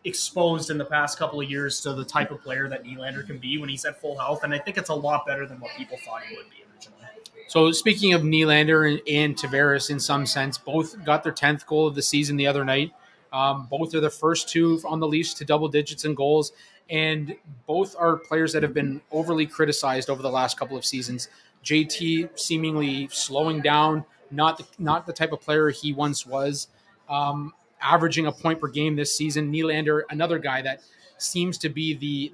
exposed 0.06 0.70
in 0.70 0.78
the 0.78 0.86
past 0.86 1.18
couple 1.18 1.40
of 1.40 1.50
years 1.50 1.82
to 1.82 1.94
the 1.94 2.06
type 2.06 2.32
of 2.32 2.42
player 2.42 2.68
that 2.70 2.84
Nylander 2.84 3.26
can 3.26 3.38
be 3.38 3.58
when 3.58 3.70
he's 3.70 3.86
at 3.86 4.00
full 4.00 4.18
health, 4.18 4.44
and 4.44 4.54
I 4.54 4.60
think 4.60 4.78
it's 4.78 4.90
a 4.90 4.96
lot 4.96 5.26
better 5.26 5.46
than 5.46 5.60
what 5.60 5.72
people 5.78 5.98
thought 6.06 6.24
he 6.24 6.36
would 6.36 6.50
be 6.50 6.58
originally. 6.74 7.08
So 7.48 7.72
speaking 7.72 8.14
of 8.14 8.22
Nylander 8.22 8.90
and, 8.92 9.02
and 9.08 9.38
Tavares, 9.38 9.90
in 9.90 10.00
some 10.00 10.26
sense, 10.26 10.58
both 10.58 11.04
got 11.06 11.24
their 11.24 11.32
tenth 11.32 11.66
goal 11.66 11.88
of 11.88 11.96
the 11.96 12.02
season 12.02 12.36
the 12.36 12.48
other 12.48 12.66
night. 12.66 12.92
Um, 13.32 13.68
both 13.70 13.96
are 13.96 14.00
the 14.00 14.10
first 14.10 14.50
two 14.50 14.80
on 14.86 15.00
the 15.00 15.08
Leafs 15.08 15.34
to 15.36 15.46
double 15.46 15.68
digits 15.68 16.06
in 16.06 16.14
goals, 16.14 16.52
and 16.90 17.36
both 17.66 17.96
are 17.98 18.18
players 18.18 18.54
that 18.54 18.64
have 18.64 18.74
been 18.74 19.02
overly 19.12 19.46
criticized 19.46 20.10
over 20.10 20.22
the 20.22 20.30
last 20.30 20.58
couple 20.58 20.78
of 20.78 20.86
seasons. 20.86 21.30
JT 21.64 22.38
seemingly 22.38 23.08
slowing 23.12 23.62
down, 23.62 24.06
not 24.32 24.58
the, 24.58 24.66
not 24.78 25.08
the 25.08 25.14
type 25.14 25.32
of 25.32 25.42
player 25.42 25.70
he 25.70 25.94
once 25.94 26.26
was, 26.26 26.68
um, 27.10 27.54
averaging 27.82 28.28
a 28.28 28.32
point 28.32 28.60
per 28.60 28.68
game 28.68 28.96
this 28.96 29.16
season. 29.16 29.52
Nylander, 29.52 30.02
another 30.10 30.40
guy 30.40 30.62
that 30.62 30.82
seems 31.18 31.58
to 31.60 31.70
be 31.70 31.94
the 31.94 32.34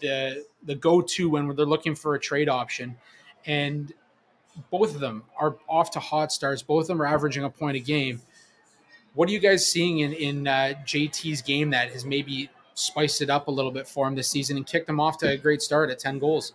the 0.00 0.46
the 0.64 0.74
go 0.74 1.00
to 1.00 1.28
when 1.30 1.54
they're 1.54 1.66
looking 1.66 1.94
for 1.94 2.14
a 2.14 2.20
trade 2.20 2.48
option, 2.48 2.96
and 3.46 3.92
both 4.70 4.94
of 4.94 5.00
them 5.00 5.24
are 5.38 5.56
off 5.68 5.90
to 5.92 6.00
hot 6.00 6.32
starts. 6.32 6.62
Both 6.62 6.82
of 6.82 6.88
them 6.88 7.02
are 7.02 7.06
averaging 7.06 7.44
a 7.44 7.50
point 7.50 7.76
a 7.76 7.80
game. 7.80 8.20
What 9.14 9.28
are 9.28 9.32
you 9.32 9.40
guys 9.40 9.66
seeing 9.66 10.00
in 10.00 10.12
in 10.12 10.46
uh, 10.46 10.74
JT's 10.86 11.42
game 11.42 11.70
that 11.70 11.92
has 11.92 12.04
maybe 12.04 12.48
spiced 12.80 13.22
it 13.22 13.30
up 13.30 13.48
a 13.48 13.50
little 13.50 13.70
bit 13.70 13.86
for 13.86 14.06
him 14.08 14.14
this 14.14 14.28
season 14.28 14.56
and 14.56 14.66
kicked 14.66 14.88
him 14.88 15.00
off 15.00 15.18
to 15.18 15.28
a 15.30 15.36
great 15.36 15.62
start 15.62 15.90
at 15.90 15.98
ten 15.98 16.18
goals? 16.18 16.52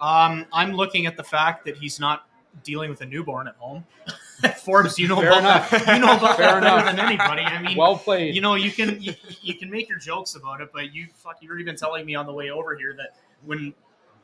Um, 0.00 0.46
I'm 0.52 0.72
looking 0.72 1.06
at 1.06 1.16
the 1.16 1.22
fact 1.24 1.64
that 1.66 1.76
he's 1.76 2.00
not 2.00 2.26
dealing 2.64 2.90
with 2.90 3.00
a 3.00 3.06
newborn 3.06 3.48
at 3.48 3.54
home. 3.56 3.84
Forbes, 4.64 4.98
you 4.98 5.08
know 5.08 5.20
Fair 5.20 5.30
about 5.38 5.70
that. 5.70 5.86
You 5.94 6.00
know 6.04 6.16
about 6.16 6.36
Fair 6.36 6.60
that 6.60 6.62
better 6.62 6.84
than 6.84 6.98
anybody. 6.98 7.42
I 7.42 7.62
mean, 7.62 7.76
Well 7.76 7.96
played. 7.96 8.34
you 8.34 8.40
know, 8.40 8.56
you 8.56 8.70
can 8.70 9.00
you, 9.00 9.14
you 9.40 9.54
can 9.54 9.70
make 9.70 9.88
your 9.88 9.98
jokes 9.98 10.34
about 10.34 10.60
it, 10.60 10.70
but 10.72 10.92
you 10.92 11.06
fuck, 11.14 11.38
you're 11.40 11.56
been 11.64 11.76
telling 11.76 12.04
me 12.04 12.14
on 12.14 12.26
the 12.26 12.32
way 12.32 12.50
over 12.50 12.74
here 12.74 12.94
that 12.96 13.16
when 13.44 13.72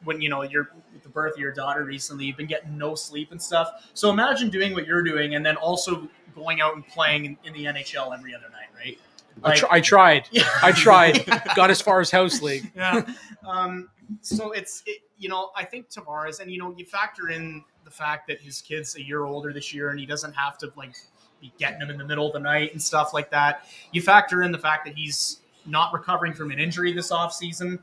when 0.05 0.21
you 0.21 0.29
know 0.29 0.43
you're 0.43 0.71
with 0.93 1.03
the 1.03 1.09
birth 1.09 1.35
of 1.35 1.39
your 1.39 1.53
daughter 1.53 1.85
recently, 1.85 2.25
you've 2.25 2.37
been 2.37 2.47
getting 2.47 2.77
no 2.77 2.95
sleep 2.95 3.31
and 3.31 3.41
stuff. 3.41 3.91
So 3.95 4.11
imagine 4.11 4.51
doing 4.51 4.75
what 4.75 4.87
you're 4.87 5.03
doing 5.03 5.35
and 5.37 5.45
then 5.47 5.57
also 5.57 6.09
going 6.35 6.61
out 6.61 6.75
and 6.75 6.87
playing 6.87 7.25
in, 7.25 7.39
in 7.45 7.53
the 7.53 7.65
NHL 7.65 8.17
every 8.17 8.35
other 8.35 8.49
night, 8.51 8.69
right? 8.77 8.99
I, 9.45 9.57
tr- 9.57 9.67
I 9.71 9.81
tried. 9.81 10.29
Yeah. 10.33 10.49
I 10.63 10.73
tried. 10.73 11.25
Got 11.55 11.71
as 11.71 11.81
far 11.81 12.01
as 12.01 12.11
house 12.11 12.43
league. 12.43 12.71
yeah. 12.77 13.03
Um, 13.47 13.89
so 14.21 14.53
it's 14.53 14.83
it, 14.85 15.01
you 15.17 15.31
know 15.31 15.51
I 15.57 15.65
think 15.65 15.89
Tavares 15.89 16.41
and 16.41 16.51
you 16.51 16.59
know 16.59 16.75
you 16.77 16.85
factor 16.85 17.31
in 17.31 17.65
the 17.85 17.91
fact 17.91 18.27
that 18.29 18.43
his 18.43 18.61
kid's 18.61 18.95
a 18.97 19.03
year 19.03 19.25
older 19.25 19.55
this 19.55 19.73
year 19.73 19.89
and 19.89 19.99
he 19.99 20.05
doesn't 20.05 20.35
have 20.35 20.59
to 20.59 20.73
like 20.77 20.95
be 21.41 21.51
getting 21.59 21.81
him 21.81 21.89
in 21.89 21.97
the 21.97 22.05
middle 22.05 22.27
of 22.27 22.35
the 22.35 22.41
night 22.41 22.73
and 22.73 22.83
stuff 22.83 23.15
like 23.15 23.31
that. 23.31 23.67
You 23.93 24.03
factor 24.03 24.43
in 24.43 24.53
the 24.53 24.59
fact 24.59 24.85
that 24.85 24.95
he's 24.95 25.41
not 25.65 25.95
recovering 25.95 26.35
from 26.35 26.51
an 26.51 26.59
injury 26.59 26.93
this 26.93 27.11
offseason. 27.11 27.79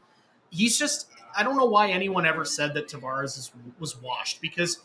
He's 0.51 0.77
just 0.77 1.07
I 1.35 1.41
don't 1.41 1.57
know 1.57 1.65
why 1.65 1.89
anyone 1.89 2.27
ever 2.27 2.45
said 2.45 2.75
that 2.75 2.87
Tavares 2.87 3.37
is, 3.39 3.51
was 3.79 3.99
washed 4.01 4.39
because 4.39 4.79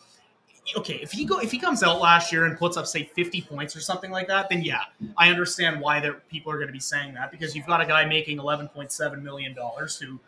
okay, 0.76 0.98
if 1.02 1.12
he 1.12 1.24
go 1.24 1.38
if 1.38 1.50
he 1.50 1.59
comes 1.59 1.83
out 1.83 2.00
last 2.00 2.33
year 2.33 2.44
and 2.44 2.59
puts 2.59 2.76
up 2.76 2.87
say 2.87 3.04
50 3.04 3.42
points 3.42 3.74
or 3.76 3.80
something 3.80 4.11
like 4.11 4.28
that, 4.28 4.48
then 4.48 4.62
yeah, 4.62 4.80
I 5.16 5.28
understand 5.28 5.80
why 5.80 6.00
there 6.00 6.14
people 6.30 6.52
are 6.52 6.56
going 6.56 6.68
to 6.68 6.72
be 6.72 6.80
saying 6.80 7.14
that 7.14 7.30
because 7.30 7.54
you've 7.54 7.66
got 7.66 7.80
a 7.80 7.87
guy 7.87 8.04
making 8.04 8.38
11.7 8.38 9.22
million 9.22 9.54
dollars 9.54 9.96
who 9.98 10.18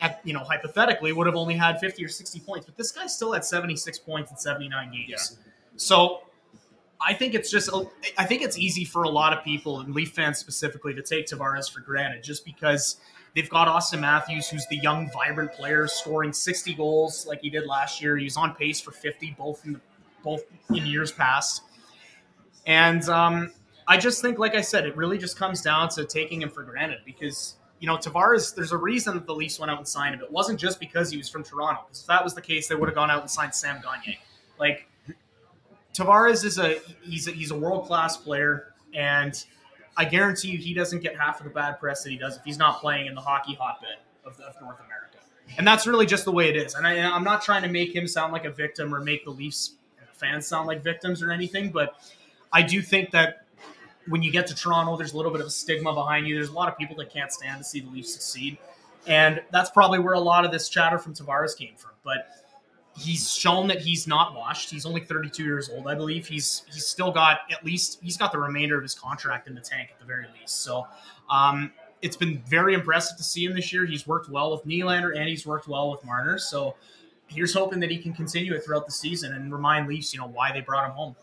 at, 0.00 0.20
you 0.24 0.32
know 0.32 0.40
hypothetically 0.40 1.12
would 1.12 1.26
have 1.26 1.36
only 1.36 1.54
had 1.54 1.78
50 1.78 2.04
or 2.04 2.08
60 2.08 2.40
points, 2.40 2.66
but 2.66 2.76
this 2.76 2.90
guy 2.92 3.06
still 3.06 3.32
had 3.32 3.44
76 3.44 3.98
points 4.00 4.30
in 4.30 4.36
79 4.36 4.92
games. 4.92 5.38
So 5.76 6.22
I 7.00 7.14
think 7.14 7.34
it's 7.34 7.50
just 7.50 7.70
I 8.18 8.24
think 8.24 8.42
it's 8.42 8.58
easy 8.58 8.84
for 8.84 9.04
a 9.04 9.08
lot 9.08 9.32
of 9.32 9.42
people 9.44 9.80
and 9.80 9.94
Leaf 9.94 10.12
fans 10.12 10.38
specifically 10.38 10.94
to 10.94 11.02
take 11.02 11.26
Tavares 11.26 11.70
for 11.70 11.80
granted 11.80 12.22
just 12.22 12.44
because 12.44 12.96
they've 13.34 13.48
got 13.48 13.68
Auston 13.68 14.00
Matthews, 14.00 14.48
who's 14.48 14.66
the 14.68 14.76
young, 14.76 15.10
vibrant 15.12 15.52
player, 15.52 15.86
scoring 15.86 16.32
60 16.32 16.74
goals 16.74 17.26
like 17.26 17.40
he 17.40 17.50
did 17.50 17.66
last 17.66 18.02
year. 18.02 18.16
He 18.16 18.24
was 18.24 18.36
on 18.36 18.54
pace 18.54 18.80
for 18.80 18.92
50 18.92 19.34
both 19.38 19.64
in 19.64 19.74
the, 19.74 19.80
both 20.22 20.44
in 20.70 20.86
years 20.86 21.12
past. 21.12 21.62
And 22.66 23.08
um, 23.08 23.52
I 23.86 23.96
just 23.96 24.22
think, 24.22 24.38
like 24.38 24.54
I 24.54 24.60
said, 24.60 24.86
it 24.86 24.96
really 24.96 25.18
just 25.18 25.36
comes 25.36 25.62
down 25.62 25.88
to 25.90 26.04
taking 26.04 26.42
him 26.42 26.50
for 26.50 26.62
granted 26.62 27.00
because 27.04 27.56
you 27.80 27.86
know 27.86 27.96
Tavares. 27.96 28.54
There's 28.54 28.72
a 28.72 28.76
reason 28.76 29.14
that 29.14 29.26
the 29.26 29.34
Leafs 29.34 29.58
went 29.58 29.70
out 29.70 29.78
and 29.78 29.88
signed 29.88 30.14
him. 30.14 30.20
It 30.20 30.30
wasn't 30.30 30.60
just 30.60 30.78
because 30.78 31.10
he 31.10 31.16
was 31.16 31.28
from 31.28 31.42
Toronto. 31.42 31.82
Because 31.86 32.02
if 32.02 32.06
that 32.06 32.22
was 32.22 32.34
the 32.34 32.42
case, 32.42 32.68
they 32.68 32.74
would 32.74 32.88
have 32.88 32.94
gone 32.94 33.10
out 33.10 33.22
and 33.22 33.30
signed 33.30 33.54
Sam 33.54 33.80
Gagne. 33.82 34.18
Like 34.58 34.86
Tavares 35.94 36.44
is 36.44 36.58
a 36.58 36.80
he's 37.02 37.26
a, 37.26 37.32
he's 37.32 37.50
a 37.50 37.58
world 37.58 37.86
class 37.86 38.16
player, 38.16 38.74
and 38.94 39.44
I 39.96 40.04
guarantee 40.04 40.48
you 40.48 40.58
he 40.58 40.74
doesn't 40.74 41.00
get 41.00 41.18
half 41.18 41.40
of 41.40 41.44
the 41.44 41.50
bad 41.50 41.78
press 41.78 42.02
that 42.04 42.10
he 42.10 42.16
does 42.16 42.36
if 42.36 42.44
he's 42.44 42.58
not 42.58 42.80
playing 42.80 43.06
in 43.06 43.14
the 43.14 43.20
hockey 43.20 43.54
hotbed 43.54 43.98
of, 44.24 44.38
of 44.40 44.54
North 44.60 44.78
America. 44.78 45.18
And 45.58 45.66
that's 45.66 45.86
really 45.86 46.06
just 46.06 46.24
the 46.24 46.32
way 46.32 46.48
it 46.48 46.56
is. 46.56 46.74
And 46.74 46.86
I, 46.86 46.98
I'm 47.00 47.24
not 47.24 47.42
trying 47.42 47.62
to 47.62 47.68
make 47.68 47.94
him 47.94 48.06
sound 48.06 48.32
like 48.32 48.44
a 48.44 48.50
victim 48.50 48.94
or 48.94 49.00
make 49.00 49.24
the 49.24 49.30
Leafs 49.30 49.74
fans 50.14 50.46
sound 50.46 50.68
like 50.68 50.82
victims 50.82 51.22
or 51.22 51.32
anything, 51.32 51.70
but 51.70 51.94
I 52.52 52.62
do 52.62 52.82
think 52.82 53.10
that 53.12 53.46
when 54.06 54.22
you 54.22 54.30
get 54.30 54.46
to 54.48 54.54
Toronto, 54.54 54.96
there's 54.96 55.12
a 55.12 55.16
little 55.16 55.32
bit 55.32 55.40
of 55.40 55.46
a 55.46 55.50
stigma 55.50 55.94
behind 55.94 56.26
you. 56.26 56.34
There's 56.34 56.48
a 56.48 56.54
lot 56.54 56.68
of 56.68 56.76
people 56.76 56.96
that 56.96 57.12
can't 57.12 57.32
stand 57.32 57.58
to 57.58 57.64
see 57.64 57.80
the 57.80 57.90
Leafs 57.90 58.12
succeed. 58.12 58.58
And 59.06 59.42
that's 59.50 59.70
probably 59.70 59.98
where 59.98 60.14
a 60.14 60.20
lot 60.20 60.44
of 60.44 60.52
this 60.52 60.68
chatter 60.68 60.98
from 60.98 61.14
Tavares 61.14 61.56
came 61.56 61.74
from. 61.76 61.92
But 62.04 62.28
he's 62.96 63.32
shown 63.32 63.66
that 63.68 63.80
he's 63.80 64.06
not 64.06 64.34
washed. 64.34 64.70
He's 64.70 64.86
only 64.86 65.00
32 65.00 65.42
years 65.42 65.68
old, 65.68 65.86
I 65.86 65.94
believe. 65.94 66.26
He's 66.26 66.62
he's 66.72 66.86
still 66.86 67.12
got 67.12 67.40
at 67.50 67.64
least 67.64 67.98
he's 68.02 68.16
got 68.16 68.32
the 68.32 68.38
remainder 68.38 68.76
of 68.76 68.82
his 68.82 68.94
contract 68.94 69.48
in 69.48 69.54
the 69.54 69.60
tank 69.60 69.90
at 69.92 69.98
the 69.98 70.06
very 70.06 70.26
least. 70.38 70.62
So 70.62 70.86
um, 71.30 71.72
it's 72.02 72.16
been 72.16 72.42
very 72.46 72.74
impressive 72.74 73.16
to 73.18 73.24
see 73.24 73.44
him 73.44 73.54
this 73.54 73.72
year. 73.72 73.86
He's 73.86 74.06
worked 74.06 74.28
well 74.28 74.50
with 74.50 74.64
Nylander 74.64 75.16
and 75.16 75.28
he's 75.28 75.46
worked 75.46 75.68
well 75.68 75.90
with 75.90 76.04
Marner. 76.04 76.38
So 76.38 76.76
here's 77.28 77.54
hoping 77.54 77.80
that 77.80 77.90
he 77.90 77.98
can 77.98 78.12
continue 78.12 78.54
it 78.54 78.64
throughout 78.64 78.86
the 78.86 78.92
season 78.92 79.34
and 79.34 79.52
remind 79.52 79.86
Leafs, 79.86 80.12
you 80.12 80.20
know, 80.20 80.26
why 80.26 80.52
they 80.52 80.60
brought 80.60 80.86
him 80.86 80.92
home. 80.92 81.16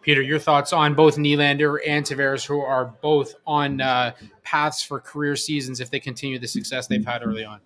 Peter, 0.00 0.22
your 0.22 0.38
thoughts 0.38 0.72
on 0.72 0.94
both 0.94 1.16
Nylander 1.16 1.78
and 1.86 2.04
Tavares, 2.04 2.46
who 2.46 2.60
are 2.60 2.86
both 2.86 3.34
on 3.46 3.80
uh, 3.80 4.12
paths 4.42 4.82
for 4.82 4.98
career 4.98 5.36
seasons 5.36 5.80
if 5.80 5.90
they 5.90 6.00
continue 6.00 6.38
the 6.38 6.48
success 6.48 6.86
they've 6.86 7.04
had 7.04 7.22
early 7.22 7.44
on. 7.44 7.60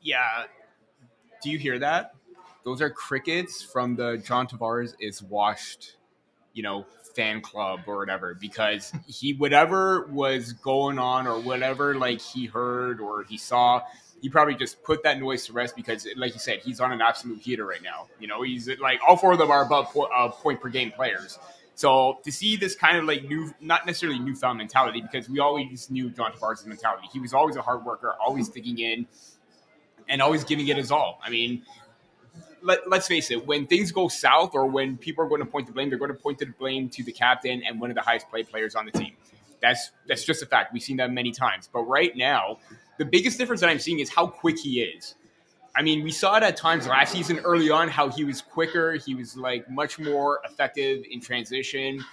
Yeah. 0.00 0.44
Do 1.42 1.50
you 1.50 1.58
hear 1.58 1.78
that? 1.78 2.14
Those 2.64 2.80
are 2.80 2.90
crickets 2.90 3.62
from 3.62 3.96
the 3.96 4.22
John 4.24 4.46
Tavares 4.46 4.94
is 5.00 5.22
washed, 5.22 5.96
you 6.52 6.62
know, 6.62 6.86
fan 7.14 7.40
club 7.40 7.80
or 7.86 7.98
whatever 7.98 8.34
because 8.34 8.92
he 9.06 9.34
whatever 9.34 10.06
was 10.06 10.52
going 10.54 10.98
on 10.98 11.26
or 11.26 11.40
whatever 11.40 11.94
like 11.94 12.20
he 12.20 12.46
heard 12.46 13.00
or 13.00 13.24
he 13.24 13.36
saw 13.36 13.82
he 14.22 14.28
probably 14.28 14.54
just 14.54 14.82
put 14.82 15.02
that 15.02 15.18
noise 15.18 15.46
to 15.46 15.52
rest 15.52 15.74
because 15.74 16.06
like 16.16 16.32
you 16.32 16.40
said 16.40 16.60
he's 16.60 16.80
on 16.80 16.92
an 16.92 17.00
absolute 17.00 17.40
heater 17.40 17.66
right 17.66 17.82
now. 17.82 18.06
You 18.20 18.28
know 18.28 18.42
he's 18.42 18.68
like 18.80 19.00
all 19.06 19.16
four 19.16 19.32
of 19.32 19.38
them 19.38 19.50
are 19.50 19.64
above 19.64 19.92
po- 19.92 20.08
uh, 20.14 20.28
point 20.28 20.60
per 20.60 20.68
game 20.68 20.92
players. 20.92 21.38
So 21.74 22.18
to 22.24 22.30
see 22.30 22.56
this 22.56 22.74
kind 22.74 22.98
of 22.98 23.04
like 23.04 23.24
new 23.24 23.52
not 23.60 23.86
necessarily 23.86 24.18
newfound 24.18 24.58
mentality 24.58 25.00
because 25.00 25.28
we 25.28 25.40
always 25.40 25.90
knew 25.90 26.10
John 26.10 26.32
Tavares' 26.32 26.66
mentality. 26.66 27.08
He 27.12 27.18
was 27.18 27.34
always 27.34 27.56
a 27.56 27.62
hard 27.62 27.84
worker 27.84 28.14
always 28.24 28.48
digging 28.48 28.78
in 28.78 29.06
and 30.08 30.20
always 30.22 30.44
giving 30.44 30.68
it 30.68 30.76
his 30.76 30.90
all. 30.90 31.18
I 31.22 31.30
mean, 31.30 31.62
let, 32.62 32.88
let's 32.88 33.06
face 33.06 33.30
it, 33.30 33.46
when 33.46 33.66
things 33.66 33.92
go 33.92 34.08
south 34.08 34.54
or 34.54 34.66
when 34.66 34.96
people 34.96 35.24
are 35.24 35.28
going 35.28 35.40
to 35.40 35.46
point 35.46 35.66
the 35.66 35.72
blame, 35.72 35.88
they're 35.88 35.98
going 35.98 36.10
to 36.10 36.16
point 36.16 36.38
the 36.38 36.46
blame 36.46 36.88
to 36.90 37.02
the 37.02 37.12
captain 37.12 37.62
and 37.66 37.80
one 37.80 37.90
of 37.90 37.96
the 37.96 38.02
highest 38.02 38.30
paid 38.32 38.48
players 38.48 38.74
on 38.74 38.86
the 38.86 38.92
team. 38.92 39.12
That's 39.60 39.92
that's 40.08 40.24
just 40.24 40.42
a 40.42 40.46
fact. 40.46 40.72
We've 40.72 40.82
seen 40.82 40.96
that 40.96 41.12
many 41.12 41.30
times. 41.30 41.68
But 41.72 41.82
right 41.82 42.16
now, 42.16 42.58
the 42.98 43.04
biggest 43.04 43.38
difference 43.38 43.60
that 43.60 43.70
I'm 43.70 43.78
seeing 43.78 44.00
is 44.00 44.10
how 44.10 44.26
quick 44.26 44.58
he 44.58 44.82
is. 44.82 45.14
I 45.74 45.82
mean, 45.82 46.02
we 46.02 46.10
saw 46.10 46.36
it 46.36 46.42
at 46.42 46.56
times 46.56 46.86
last 46.86 47.12
season 47.12 47.38
early 47.40 47.70
on 47.70 47.88
how 47.88 48.08
he 48.08 48.24
was 48.24 48.42
quicker. 48.42 48.92
He 48.92 49.14
was 49.14 49.36
like 49.36 49.70
much 49.70 49.98
more 49.98 50.40
effective 50.44 51.04
in 51.10 51.20
transition. 51.20 52.04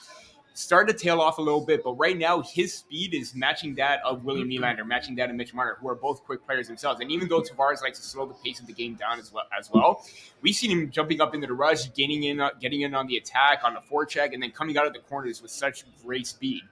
Started 0.53 0.97
to 0.97 1.03
tail 1.03 1.21
off 1.21 1.38
a 1.38 1.41
little 1.41 1.65
bit, 1.65 1.83
but 1.83 1.93
right 1.93 2.17
now 2.17 2.41
his 2.41 2.73
speed 2.73 3.13
is 3.13 3.33
matching 3.33 3.75
that 3.75 4.01
of 4.03 4.25
William 4.25 4.49
mm-hmm. 4.49 4.63
Nylander, 4.63 4.85
matching 4.85 5.15
that 5.15 5.29
of 5.29 5.35
Mitch 5.35 5.53
Marner, 5.53 5.77
who 5.79 5.88
are 5.88 5.95
both 5.95 6.23
quick 6.25 6.45
players 6.45 6.67
themselves. 6.67 6.99
And 6.99 7.12
even 7.12 7.29
though 7.29 7.41
Tavares 7.41 7.81
likes 7.81 7.99
to 7.99 8.05
slow 8.05 8.25
the 8.25 8.33
pace 8.33 8.59
of 8.59 8.67
the 8.67 8.73
game 8.73 8.95
down 8.95 9.19
as 9.19 9.31
well, 9.31 9.45
as 9.57 9.69
well, 9.71 10.03
we've 10.41 10.55
seen 10.55 10.71
him 10.71 10.91
jumping 10.91 11.21
up 11.21 11.33
into 11.33 11.47
the 11.47 11.53
rush, 11.53 11.93
gaining 11.93 12.23
in, 12.23 12.41
getting 12.59 12.81
in 12.81 12.93
on 12.93 13.07
the 13.07 13.17
attack, 13.17 13.62
on 13.63 13.73
the 13.73 13.81
forecheck, 13.81 14.33
and 14.33 14.43
then 14.43 14.51
coming 14.51 14.77
out 14.77 14.85
of 14.85 14.93
the 14.93 14.99
corners 14.99 15.41
with 15.41 15.51
such 15.51 15.85
great 16.03 16.27
speed 16.27 16.63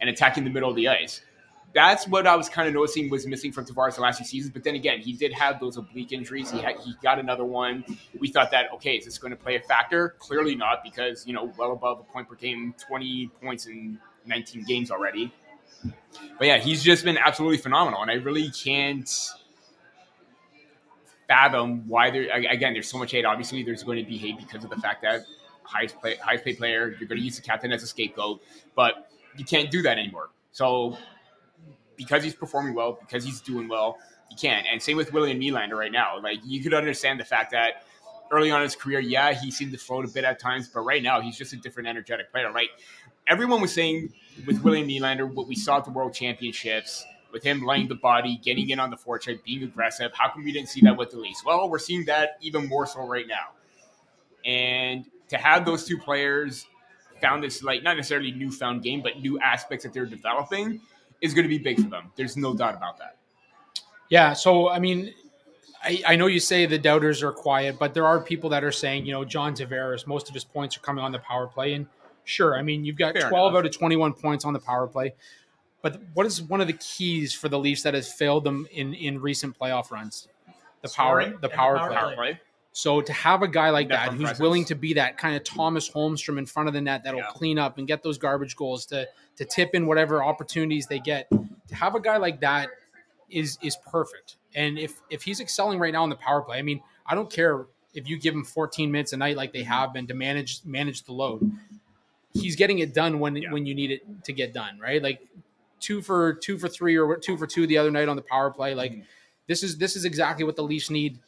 and 0.00 0.08
attacking 0.08 0.44
the 0.44 0.50
middle 0.50 0.70
of 0.70 0.76
the 0.76 0.88
ice 0.88 1.20
that's 1.74 2.08
what 2.08 2.26
I 2.26 2.36
was 2.36 2.48
kind 2.48 2.68
of 2.68 2.74
noticing 2.74 3.10
was 3.10 3.26
missing 3.26 3.52
from 3.52 3.66
Tavares 3.66 3.96
the 3.96 4.00
last 4.00 4.18
few 4.18 4.26
seasons. 4.26 4.52
But 4.52 4.64
then 4.64 4.74
again, 4.74 5.00
he 5.00 5.12
did 5.12 5.32
have 5.32 5.60
those 5.60 5.76
oblique 5.76 6.12
injuries. 6.12 6.50
He 6.50 6.58
had, 6.58 6.76
he 6.80 6.94
got 7.02 7.18
another 7.18 7.44
one. 7.44 7.84
We 8.18 8.28
thought 8.28 8.50
that 8.52 8.72
okay, 8.74 8.96
is 8.96 9.04
this 9.04 9.18
going 9.18 9.32
to 9.32 9.36
play 9.36 9.56
a 9.56 9.60
factor? 9.60 10.14
Clearly 10.18 10.54
not, 10.54 10.82
because 10.82 11.26
you 11.26 11.34
know 11.34 11.52
well 11.58 11.72
above 11.72 12.00
a 12.00 12.04
point 12.04 12.28
per 12.28 12.34
game, 12.34 12.74
twenty 12.78 13.30
points 13.42 13.66
in 13.66 13.98
nineteen 14.24 14.64
games 14.64 14.90
already. 14.90 15.32
But 16.38 16.46
yeah, 16.46 16.58
he's 16.58 16.82
just 16.82 17.04
been 17.04 17.18
absolutely 17.18 17.58
phenomenal, 17.58 18.02
and 18.02 18.10
I 18.10 18.14
really 18.14 18.50
can't 18.50 19.10
fathom 21.28 21.86
why 21.88 22.10
there. 22.10 22.30
Again, 22.30 22.72
there's 22.72 22.88
so 22.88 22.98
much 22.98 23.12
hate. 23.12 23.24
Obviously, 23.24 23.62
there's 23.62 23.82
going 23.82 23.98
to 24.02 24.08
be 24.08 24.16
hate 24.16 24.38
because 24.38 24.64
of 24.64 24.70
the 24.70 24.76
fact 24.76 25.02
that 25.02 25.22
highest 25.66 26.00
play, 26.00 26.16
highest 26.16 26.44
paid 26.44 26.58
player, 26.58 26.96
you're 26.98 27.08
going 27.08 27.18
to 27.18 27.24
use 27.24 27.36
the 27.36 27.42
captain 27.42 27.72
as 27.72 27.82
a 27.82 27.86
scapegoat, 27.86 28.40
but 28.74 29.10
you 29.36 29.44
can't 29.44 29.70
do 29.70 29.82
that 29.82 29.98
anymore. 29.98 30.30
So 30.52 30.96
because 31.96 32.22
he's 32.22 32.34
performing 32.34 32.74
well, 32.74 32.98
because 33.00 33.24
he's 33.24 33.40
doing 33.40 33.68
well, 33.68 33.98
he 34.28 34.36
can. 34.36 34.64
And 34.70 34.80
same 34.80 34.96
with 34.96 35.12
William 35.12 35.40
Nylander 35.40 35.76
right 35.76 35.92
now. 35.92 36.20
Like 36.20 36.38
you 36.44 36.62
could 36.62 36.74
understand 36.74 37.20
the 37.20 37.24
fact 37.24 37.52
that 37.52 37.84
early 38.30 38.50
on 38.50 38.60
in 38.60 38.64
his 38.64 38.76
career, 38.76 39.00
yeah, 39.00 39.32
he 39.32 39.50
seemed 39.50 39.72
to 39.72 39.78
float 39.78 40.04
a 40.04 40.08
bit 40.08 40.24
at 40.24 40.38
times, 40.38 40.68
but 40.68 40.80
right 40.80 41.02
now 41.02 41.20
he's 41.20 41.36
just 41.36 41.52
a 41.52 41.56
different 41.56 41.88
energetic 41.88 42.30
player. 42.30 42.50
Right? 42.52 42.68
Everyone 43.26 43.60
was 43.60 43.72
saying 43.72 44.12
with 44.46 44.62
William 44.62 44.88
Nylander 44.88 45.32
what 45.32 45.46
we 45.46 45.54
saw 45.54 45.78
at 45.78 45.84
the 45.84 45.90
World 45.90 46.14
Championships. 46.14 47.04
With 47.32 47.42
him 47.42 47.66
laying 47.66 47.88
the 47.88 47.96
body, 47.96 48.40
getting 48.42 48.70
in 48.70 48.80
on 48.80 48.88
the 48.88 48.96
forecheck, 48.96 49.44
being 49.44 49.62
aggressive. 49.62 50.10
How 50.14 50.30
come 50.30 50.44
we 50.44 50.52
didn't 50.52 50.70
see 50.70 50.80
that 50.82 50.96
with 50.96 51.10
the 51.10 51.18
Leafs? 51.18 51.44
Well, 51.44 51.68
we're 51.68 51.78
seeing 51.78 52.06
that 52.06 52.38
even 52.40 52.66
more 52.66 52.86
so 52.86 53.06
right 53.06 53.26
now. 53.26 53.50
And 54.46 55.04
to 55.28 55.36
have 55.36 55.66
those 55.66 55.84
two 55.84 55.98
players 55.98 56.66
found 57.20 57.42
this 57.42 57.62
like 57.62 57.82
not 57.82 57.96
necessarily 57.96 58.30
newfound 58.30 58.82
game, 58.82 59.02
but 59.02 59.20
new 59.20 59.38
aspects 59.40 59.84
that 59.84 59.92
they're 59.92 60.06
developing 60.06 60.80
is 61.20 61.34
going 61.34 61.44
to 61.44 61.48
be 61.48 61.58
big 61.58 61.76
for 61.82 61.88
them. 61.88 62.12
There's 62.16 62.36
no 62.36 62.54
doubt 62.54 62.76
about 62.76 62.98
that. 62.98 63.16
Yeah. 64.08 64.32
So, 64.32 64.68
I 64.68 64.78
mean, 64.78 65.12
I, 65.82 66.02
I, 66.06 66.16
know 66.16 66.26
you 66.26 66.40
say 66.40 66.66
the 66.66 66.78
doubters 66.78 67.22
are 67.22 67.32
quiet, 67.32 67.78
but 67.78 67.94
there 67.94 68.06
are 68.06 68.20
people 68.20 68.50
that 68.50 68.64
are 68.64 68.72
saying, 68.72 69.06
you 69.06 69.12
know, 69.12 69.24
John 69.24 69.54
Tavares, 69.54 70.06
most 70.06 70.28
of 70.28 70.34
his 70.34 70.44
points 70.44 70.76
are 70.76 70.80
coming 70.80 71.04
on 71.04 71.12
the 71.12 71.18
power 71.18 71.46
play. 71.46 71.74
And 71.74 71.86
sure, 72.24 72.56
I 72.56 72.62
mean, 72.62 72.84
you've 72.84 72.96
got 72.96 73.14
Fair 73.14 73.28
12 73.28 73.52
enough. 73.52 73.58
out 73.58 73.66
of 73.66 73.72
21 73.72 74.12
points 74.14 74.44
on 74.44 74.52
the 74.52 74.58
power 74.58 74.86
play. 74.86 75.14
But 75.82 76.00
what 76.14 76.26
is 76.26 76.42
one 76.42 76.60
of 76.60 76.66
the 76.66 76.72
keys 76.74 77.32
for 77.32 77.48
the 77.48 77.58
Leafs 77.58 77.82
that 77.82 77.94
has 77.94 78.12
failed 78.12 78.44
them 78.44 78.66
in, 78.72 78.94
in 78.94 79.20
recent 79.20 79.58
playoff 79.58 79.90
runs? 79.90 80.28
The 80.82 80.88
power, 80.88 81.24
the 81.40 81.48
power, 81.48 81.74
the 81.74 81.94
power 81.94 82.14
play. 82.14 82.14
play. 82.14 82.40
So 82.76 83.00
to 83.00 83.12
have 83.14 83.40
a 83.40 83.48
guy 83.48 83.70
like 83.70 83.88
that 83.88 84.10
who's 84.10 84.20
presence. 84.20 84.38
willing 84.38 84.66
to 84.66 84.74
be 84.74 84.92
that 84.94 85.16
kind 85.16 85.34
of 85.34 85.42
Tomas 85.44 85.88
Holmstrom 85.88 86.36
in 86.36 86.44
front 86.44 86.68
of 86.68 86.74
the 86.74 86.80
net 86.82 87.04
that'll 87.04 87.20
yeah. 87.20 87.28
clean 87.30 87.58
up 87.58 87.78
and 87.78 87.86
get 87.86 88.02
those 88.02 88.18
garbage 88.18 88.54
goals 88.54 88.84
to 88.86 89.08
to 89.36 89.46
tip 89.46 89.70
in 89.72 89.86
whatever 89.86 90.22
opportunities 90.22 90.86
they 90.86 90.98
get, 90.98 91.26
to 91.68 91.74
have 91.74 91.94
a 91.94 92.00
guy 92.00 92.18
like 92.18 92.38
that 92.40 92.68
is 93.30 93.56
is 93.62 93.78
perfect. 93.90 94.36
And 94.54 94.78
if 94.78 95.00
if 95.08 95.22
he's 95.22 95.40
excelling 95.40 95.78
right 95.78 95.90
now 95.90 96.04
in 96.04 96.10
the 96.10 96.16
power 96.16 96.42
play, 96.42 96.58
I 96.58 96.62
mean, 96.62 96.82
I 97.06 97.14
don't 97.14 97.30
care 97.30 97.64
if 97.94 98.06
you 98.10 98.18
give 98.18 98.34
him 98.34 98.44
14 98.44 98.92
minutes 98.92 99.14
a 99.14 99.16
night 99.16 99.38
like 99.38 99.54
they 99.54 99.62
have 99.62 99.94
been 99.94 100.06
to 100.08 100.14
manage 100.14 100.62
manage 100.66 101.04
the 101.04 101.12
load. 101.12 101.50
He's 102.34 102.56
getting 102.56 102.80
it 102.80 102.92
done 102.92 103.20
when 103.20 103.36
yeah. 103.36 103.52
when 103.52 103.64
you 103.64 103.74
need 103.74 103.90
it 103.90 104.02
to 104.24 104.34
get 104.34 104.52
done, 104.52 104.78
right? 104.78 105.02
Like 105.02 105.26
two 105.80 106.02
for 106.02 106.34
two 106.34 106.58
for 106.58 106.68
three 106.68 106.98
or 106.98 107.16
two 107.16 107.38
for 107.38 107.46
two 107.46 107.66
the 107.66 107.78
other 107.78 107.90
night 107.90 108.10
on 108.10 108.16
the 108.16 108.22
power 108.22 108.50
play. 108.50 108.74
Like 108.74 108.92
mm-hmm. 108.92 109.00
this 109.46 109.62
is 109.62 109.78
this 109.78 109.96
is 109.96 110.04
exactly 110.04 110.44
what 110.44 110.56
the 110.56 110.62
Leafs 110.62 110.90
need 110.90 111.18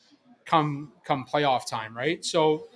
come 0.49 0.93
come 1.05 1.25
playoff 1.25 1.67
time, 1.67 1.97
right? 1.97 2.25
So 2.25 2.69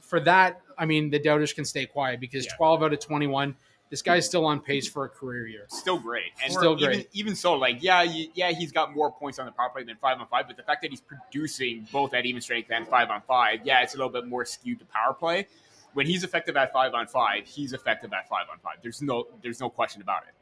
for 0.00 0.20
that, 0.20 0.60
I 0.78 0.84
mean, 0.84 1.10
the 1.10 1.18
doubters 1.18 1.52
can 1.52 1.64
stay 1.64 1.86
quiet 1.86 2.20
because 2.20 2.44
yeah. 2.44 2.56
12 2.56 2.82
out 2.82 2.92
of 2.92 3.00
21, 3.00 3.56
this 3.90 4.02
guy's 4.02 4.26
still 4.26 4.44
on 4.44 4.60
pace 4.60 4.86
for 4.86 5.04
a 5.04 5.08
career 5.08 5.46
year. 5.46 5.64
Still 5.68 5.98
great, 5.98 6.32
and 6.42 6.52
still 6.52 6.76
great. 6.76 6.90
Even, 6.90 7.06
even 7.12 7.34
so, 7.36 7.54
like 7.54 7.82
yeah, 7.82 8.02
yeah, 8.02 8.50
he's 8.50 8.72
got 8.72 8.94
more 8.94 9.10
points 9.10 9.38
on 9.38 9.46
the 9.46 9.52
power 9.52 9.70
play 9.70 9.84
than 9.84 9.96
five 9.96 10.20
on 10.20 10.26
five, 10.26 10.46
but 10.46 10.56
the 10.56 10.62
fact 10.62 10.82
that 10.82 10.90
he's 10.90 11.00
producing 11.00 11.86
both 11.90 12.12
at 12.14 12.26
even 12.26 12.40
strength 12.40 12.70
and 12.70 12.86
five 12.86 13.08
on 13.10 13.22
five, 13.22 13.60
yeah, 13.64 13.82
it's 13.82 13.94
a 13.94 13.96
little 13.96 14.12
bit 14.12 14.26
more 14.26 14.44
skewed 14.44 14.78
to 14.78 14.84
power 14.86 15.14
play. 15.14 15.46
When 15.94 16.06
he's 16.06 16.24
effective 16.24 16.56
at 16.56 16.72
five 16.72 16.92
on 16.92 17.06
five, 17.06 17.46
he's 17.46 17.72
effective 17.72 18.12
at 18.12 18.28
five 18.28 18.46
on 18.52 18.58
five. 18.58 18.78
There's 18.82 19.00
no, 19.00 19.28
there's 19.42 19.60
no 19.60 19.70
question 19.70 20.02
about 20.02 20.24
it. 20.24 20.34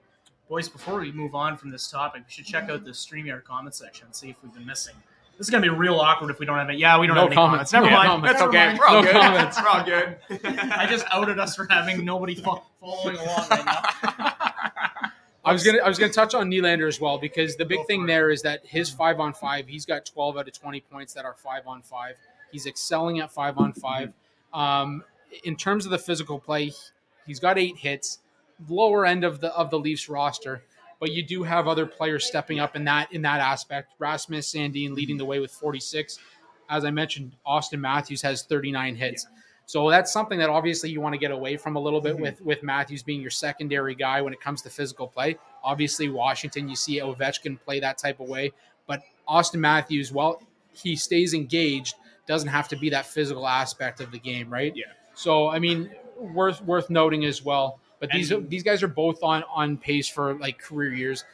Boys, 0.49 0.67
before 0.67 1.01
we 1.01 1.13
move 1.13 1.35
on 1.35 1.59
from 1.59 1.71
this 1.71 1.91
topic, 1.91 2.23
we 2.27 2.33
should 2.33 2.47
check 2.47 2.71
out 2.71 2.85
the 2.85 2.91
StreamYard 2.91 3.45
comment 3.45 3.75
section 3.75 4.07
and 4.07 4.15
see 4.15 4.31
if 4.31 4.37
we've 4.43 4.55
been 4.55 4.65
missing 4.65 4.95
this 5.39 5.47
is 5.47 5.51
gonna 5.51 5.63
be 5.63 5.69
real 5.69 5.99
awkward 5.99 6.31
if 6.31 6.39
we 6.39 6.47
don't 6.47 6.59
have 6.59 6.71
it. 6.71 6.79
Yeah, 6.79 6.99
we 6.99 7.07
don't 7.07 7.17
no 7.17 7.23
have 7.23 7.31
any 7.31 7.37
comments. 7.37 7.73
comments. 7.73 7.91
Never 7.91 8.05
yeah, 8.05 8.09
mind. 8.09 8.25
That's 8.25 8.43
okay. 8.43 8.77
We're 8.79 8.87
all 8.87 9.03
no 9.03 9.03
good. 9.03 9.13
Comments. 9.13 9.61
We're 9.61 9.69
all 9.69 9.85
good. 9.85 10.19
I 10.73 10.87
just 10.89 11.07
outed 11.11 11.39
us 11.39 11.57
for 11.57 11.67
having 11.69 12.05
nobody 12.05 12.35
fo- 12.35 12.63
following 12.81 13.17
along 13.17 13.49
right 13.51 13.65
now. 13.67 14.33
I 15.45 15.53
was 15.53 15.65
gonna 15.65 15.79
I 15.79 15.89
was 15.89 15.99
gonna 15.99 16.13
touch 16.13 16.35
on 16.35 16.51
Nylander 16.51 16.87
as 16.87 17.01
well 17.01 17.19
because 17.19 17.57
the 17.57 17.65
big 17.65 17.79
Go 17.79 17.85
thing 17.85 18.07
there 18.07 18.31
is 18.31 18.43
that 18.43 18.65
his 18.65 18.91
five 18.91 19.19
on 19.19 19.33
five, 19.33 19.67
he's 19.67 19.85
got 19.85 20.07
twelve 20.07 20.37
out 20.37 20.47
of 20.47 20.55
twenty 20.55 20.81
points 20.81 21.15
that 21.15 21.25
are 21.25 21.35
five 21.35 21.67
on 21.67 21.83
five. 21.83 22.15
He's 22.53 22.67
excelling 22.67 23.21
at 23.21 23.33
five 23.33 23.59
on 23.59 23.73
five. 23.73 24.13
Um, 24.55 25.03
in 25.45 25.57
terms 25.57 25.87
of 25.87 25.91
the 25.91 25.99
physical 25.99 26.39
play, 26.39 26.73
he's 27.27 27.41
got 27.41 27.59
eight 27.59 27.77
hits, 27.79 28.19
lower 28.69 29.05
end 29.05 29.25
of 29.25 29.41
the 29.41 29.53
of 29.55 29.71
the 29.71 29.79
Leafs 29.79 30.09
roster 30.09 30.63
but 31.03 31.11
you 31.11 31.21
do 31.21 31.43
have 31.43 31.67
other 31.67 31.85
players 31.85 32.25
stepping 32.25 32.61
up 32.61 32.77
in 32.77 32.85
that 32.85 33.13
in 33.13 33.23
that 33.23 33.41
aspect. 33.41 33.93
Rasmus 33.99 34.55
Sandin 34.55 34.95
leading 34.95 35.17
the 35.17 35.25
way 35.25 35.41
with 35.41 35.51
46. 35.51 36.21
As 36.71 36.85
I 36.85 36.93
mentioned, 36.93 37.33
Auston 37.45 37.81
Matthews 37.81 38.23
has 38.23 38.45
39 38.45 38.95
hits. 38.95 39.27
Yeah. 39.29 39.43
So 39.67 39.91
that's 39.91 40.13
something 40.13 40.39
that 40.39 40.49
obviously 40.49 40.91
you 40.91 41.01
want 41.01 41.15
to 41.15 41.19
get 41.19 41.33
away 41.33 41.57
from 41.57 41.75
a 41.75 41.81
little 41.81 42.01
bit 42.01 42.13
mm-hmm. 42.13 42.23
with 42.23 42.41
with 42.43 42.63
Matthews 42.63 43.03
being 43.03 43.21
your 43.21 43.33
secondary 43.33 43.97
guy 43.97 44.23
when 44.23 44.33
it 44.33 44.41
comes 44.41 44.63
to 44.63 44.71
physical 44.71 45.09
play. 45.09 45.37
Obviously, 45.65 46.09
Washington, 46.09 46.69
you 46.69 46.77
see 46.77 47.01
Ovechkin 47.01 47.61
play 47.61 47.81
that 47.81 47.99
type 47.99 48.21
of 48.21 48.29
way, 48.29 48.53
but 48.87 49.03
Auston 49.29 49.59
Matthews, 49.59 50.13
while 50.13 50.41
he 50.73 50.95
stays 50.95 51.35
engaged, 51.35 51.97
doesn't 52.29 52.49
have 52.49 52.69
to 52.69 52.77
be 52.77 52.91
that 52.91 53.07
physical 53.07 53.49
aspect 53.49 54.01
of 54.01 54.13
the 54.13 54.21
game, 54.21 54.49
right? 54.49 54.73
Yeah. 54.77 54.85
So 55.15 55.49
I 55.49 55.59
mean, 55.59 55.91
worth 56.17 56.63
worth 56.63 56.91
noting 56.91 57.25
as 57.25 57.45
well. 57.45 57.81
But 58.03 58.11
these 58.11 58.33
and, 58.33 58.51
these 58.51 58.65
guys 58.65 58.83
are 58.83 58.89
both 58.89 59.23
on 59.23 59.45
on 59.45 59.77
pace 59.77 60.09
for 60.09 60.35
like 60.35 60.59
career 60.59 60.93
years. 60.93 61.25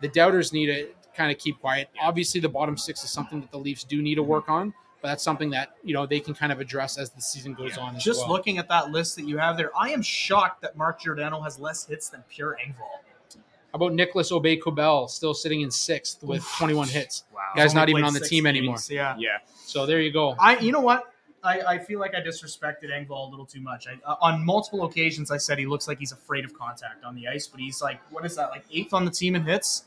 The 0.00 0.08
doubters 0.08 0.54
need 0.54 0.66
to 0.66 0.88
kind 1.14 1.30
of 1.30 1.36
keep 1.36 1.60
quiet. 1.60 1.90
Yeah. 1.94 2.08
Obviously, 2.08 2.40
the 2.40 2.48
bottom 2.48 2.78
six 2.78 3.04
is 3.04 3.10
something 3.10 3.42
that 3.42 3.50
the 3.50 3.58
Leafs 3.58 3.84
do 3.84 4.00
need 4.00 4.14
to 4.14 4.22
mm-hmm. 4.22 4.30
work 4.30 4.48
on, 4.48 4.72
but 5.02 5.08
that's 5.08 5.22
something 5.22 5.50
that 5.50 5.76
you 5.84 5.92
know 5.92 6.06
they 6.06 6.20
can 6.20 6.32
kind 6.32 6.50
of 6.50 6.60
address 6.60 6.96
as 6.96 7.10
the 7.10 7.20
season 7.20 7.52
goes 7.52 7.76
yeah. 7.76 7.82
on. 7.82 7.98
Just 8.00 8.20
well. 8.20 8.30
looking 8.30 8.56
at 8.56 8.68
that 8.68 8.90
list 8.90 9.16
that 9.16 9.28
you 9.28 9.36
have 9.36 9.58
there, 9.58 9.70
I 9.78 9.90
am 9.90 10.00
shocked 10.00 10.62
that 10.62 10.78
Mark 10.78 11.02
Giordano 11.02 11.42
has 11.42 11.58
less 11.58 11.86
hits 11.86 12.08
than 12.08 12.24
Pierre 12.30 12.56
Engvall. 12.66 13.02
How 13.36 13.76
about 13.76 13.92
Nicolas 13.92 14.30
Aube-Kubel 14.30 15.08
still 15.08 15.34
sitting 15.34 15.60
in 15.60 15.70
sixth 15.70 16.22
with 16.22 16.42
21 16.58 16.88
hits? 16.88 17.24
Wow, 17.34 17.40
guy's 17.54 17.74
not 17.74 17.90
even 17.90 18.04
on 18.04 18.14
the 18.14 18.20
team 18.20 18.44
games. 18.44 18.56
anymore. 18.56 18.78
Yeah, 18.88 19.16
yeah. 19.18 19.38
So 19.66 19.84
there 19.84 20.00
you 20.00 20.12
go. 20.12 20.36
I, 20.38 20.58
you 20.60 20.72
know 20.72 20.80
what? 20.80 21.12
I, 21.44 21.60
I 21.60 21.78
feel 21.78 22.00
like 22.00 22.14
I 22.14 22.20
disrespected 22.20 22.90
Engvall 22.90 23.28
a 23.28 23.30
little 23.30 23.46
too 23.46 23.60
much. 23.60 23.86
I, 23.86 23.98
uh, 24.04 24.16
on 24.20 24.44
multiple 24.44 24.84
occasions, 24.84 25.30
I 25.30 25.36
said 25.36 25.58
he 25.58 25.66
looks 25.66 25.86
like 25.86 25.98
he's 25.98 26.12
afraid 26.12 26.44
of 26.44 26.54
contact 26.54 27.04
on 27.04 27.14
the 27.14 27.28
ice, 27.28 27.46
but 27.46 27.60
he's 27.60 27.82
like, 27.82 28.00
what 28.10 28.24
is 28.24 28.36
that, 28.36 28.50
like 28.50 28.64
eighth 28.72 28.94
on 28.94 29.04
the 29.04 29.10
team 29.10 29.36
in 29.36 29.42
hits? 29.42 29.84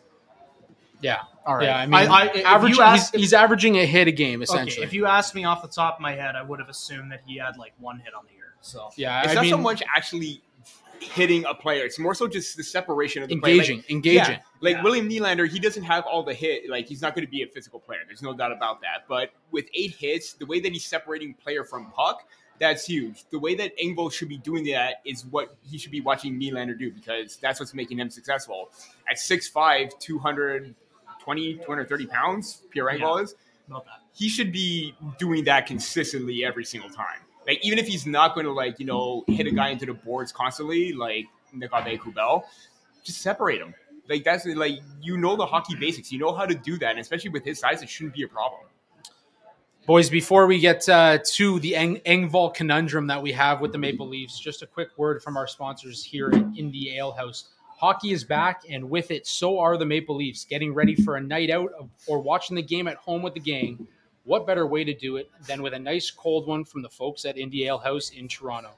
Yeah. 1.01 1.21
All 1.45 1.55
right. 1.55 1.65
Yeah, 1.65 1.77
I 1.77 1.85
mean, 1.85 1.93
I, 1.95 2.27
I, 2.27 2.41
average, 2.41 2.79
asked, 2.79 3.13
he's, 3.13 3.21
he's, 3.21 3.33
averaging 3.33 3.77
a 3.77 3.85
hit 3.85 4.07
a 4.07 4.11
game 4.11 4.41
essentially. 4.41 4.77
Okay, 4.77 4.83
if 4.85 4.93
you 4.93 5.05
asked 5.05 5.35
me 5.35 5.45
off 5.45 5.61
the 5.61 5.67
top 5.67 5.95
of 5.95 6.01
my 6.01 6.13
head, 6.13 6.35
I 6.35 6.41
would 6.41 6.59
have 6.59 6.69
assumed 6.69 7.11
that 7.11 7.21
he 7.25 7.37
had 7.37 7.57
like 7.57 7.73
one 7.79 7.99
hit 7.99 8.13
on 8.13 8.25
the 8.27 8.33
year. 8.33 8.53
So 8.61 8.89
yeah, 8.95 9.21
it's 9.21 9.31
I 9.31 9.35
not 9.35 9.41
mean, 9.41 9.51
so 9.51 9.57
much 9.57 9.83
actually 9.95 10.41
hitting 10.99 11.45
a 11.45 11.53
player. 11.53 11.85
It's 11.85 11.99
more 11.99 12.15
so 12.15 12.27
just 12.27 12.57
the 12.57 12.63
separation 12.63 13.21
of 13.21 13.29
the 13.29 13.35
engaging, 13.35 13.77
like, 13.77 13.91
engaging. 13.91 14.35
Yeah, 14.35 14.39
like 14.61 14.75
yeah. 14.75 14.83
William 14.83 15.09
Nylander, 15.09 15.47
he 15.47 15.59
doesn't 15.59 15.83
have 15.83 16.05
all 16.05 16.23
the 16.23 16.33
hit. 16.33 16.69
Like 16.69 16.87
he's 16.87 17.01
not 17.01 17.15
going 17.15 17.25
to 17.25 17.31
be 17.31 17.43
a 17.43 17.47
physical 17.47 17.79
player. 17.79 17.99
There's 18.05 18.21
no 18.21 18.33
doubt 18.33 18.51
about 18.51 18.81
that. 18.81 19.05
But 19.07 19.31
with 19.51 19.65
eight 19.73 19.95
hits, 19.95 20.33
the 20.33 20.45
way 20.45 20.59
that 20.59 20.71
he's 20.71 20.85
separating 20.85 21.33
player 21.33 21.63
from 21.63 21.91
puck, 21.91 22.27
that's 22.59 22.85
huge. 22.85 23.25
The 23.29 23.39
way 23.39 23.55
that 23.55 23.77
Engvall 23.77 24.11
should 24.11 24.29
be 24.29 24.37
doing 24.37 24.65
that 24.65 25.01
is 25.05 25.25
what 25.25 25.55
he 25.69 25.77
should 25.77 25.91
be 25.91 26.01
watching 26.01 26.39
Nylander 26.39 26.77
do 26.77 26.91
because 26.91 27.37
that's 27.37 27.59
what's 27.59 27.73
making 27.73 27.99
him 27.99 28.09
successful. 28.09 28.71
At 29.09 29.17
6'5", 29.17 29.99
220, 29.99 31.53
230 31.55 32.05
pounds, 32.07 32.63
Pierre 32.71 32.85
Engvall 32.85 33.17
yeah. 33.17 33.23
is. 33.23 33.35
about 33.67 33.85
that. 33.85 33.99
he 34.13 34.27
should 34.27 34.51
be 34.51 34.95
doing 35.19 35.43
that 35.43 35.67
consistently 35.67 36.43
every 36.43 36.65
single 36.65 36.89
time. 36.89 37.19
Like 37.45 37.63
even 37.63 37.79
if 37.79 37.87
he's 37.87 38.05
not 38.05 38.33
going 38.33 38.45
to 38.45 38.51
like 38.51 38.79
you 38.79 38.85
know 38.85 39.23
hit 39.27 39.47
a 39.47 39.51
guy 39.51 39.69
into 39.69 39.85
the 39.85 39.93
boards 39.93 40.31
constantly, 40.31 40.91
like 40.91 41.25
Nic 41.53 41.71
Aube-Kubel, 41.71 42.43
just 43.03 43.21
separate 43.21 43.61
him. 43.61 43.73
Like 44.09 44.23
that's 44.23 44.45
like 44.45 44.79
you 45.01 45.17
know 45.17 45.35
the 45.35 45.45
hockey 45.45 45.75
basics. 45.75 46.11
You 46.11 46.19
know 46.19 46.33
how 46.33 46.45
to 46.45 46.55
do 46.55 46.77
that, 46.79 46.91
and 46.91 46.99
especially 46.99 47.29
with 47.29 47.43
his 47.43 47.59
size, 47.59 47.81
it 47.81 47.89
shouldn't 47.89 48.15
be 48.15 48.23
a 48.23 48.27
problem. 48.27 48.61
Boys, 49.87 50.09
before 50.09 50.47
we 50.47 50.59
get 50.59 50.87
uh, 50.89 51.17
to 51.23 51.61
the 51.61 51.73
Eng- 51.73 52.29
conundrum 52.53 53.07
that 53.07 53.21
we 53.21 53.31
have 53.31 53.61
with 53.61 53.71
the 53.71 53.77
Maple 53.77 54.05
Leafs, 54.05 54.37
just 54.37 54.61
a 54.61 54.67
quick 54.67 54.89
word 54.97 55.23
from 55.23 55.37
our 55.37 55.47
sponsors 55.47 56.03
here 56.03 56.27
at 56.27 56.41
Indie 56.55 56.93
Ale 56.97 57.13
House. 57.13 57.51
Hockey 57.77 58.11
is 58.11 58.25
back, 58.25 58.63
and 58.69 58.89
with 58.89 59.11
it, 59.11 59.25
so 59.25 59.59
are 59.59 59.77
the 59.77 59.85
Maple 59.85 60.17
Leafs. 60.17 60.43
Getting 60.43 60.73
ready 60.73 60.93
for 60.93 61.15
a 61.15 61.21
night 61.21 61.49
out 61.49 61.71
or 62.05 62.19
watching 62.19 62.55
the 62.55 62.61
game 62.61 62.87
at 62.89 62.97
home 62.97 63.21
with 63.21 63.33
the 63.33 63.39
gang. 63.39 63.87
What 64.25 64.45
better 64.45 64.67
way 64.67 64.83
to 64.83 64.93
do 64.93 65.15
it 65.15 65.29
than 65.47 65.61
with 65.61 65.73
a 65.73 65.79
nice 65.79 66.11
cold 66.11 66.47
one 66.47 66.65
from 66.65 66.81
the 66.81 66.89
folks 66.89 67.23
at 67.23 67.37
Indie 67.37 67.65
Ale 67.65 67.77
House 67.77 68.09
in 68.09 68.27
Toronto? 68.27 68.71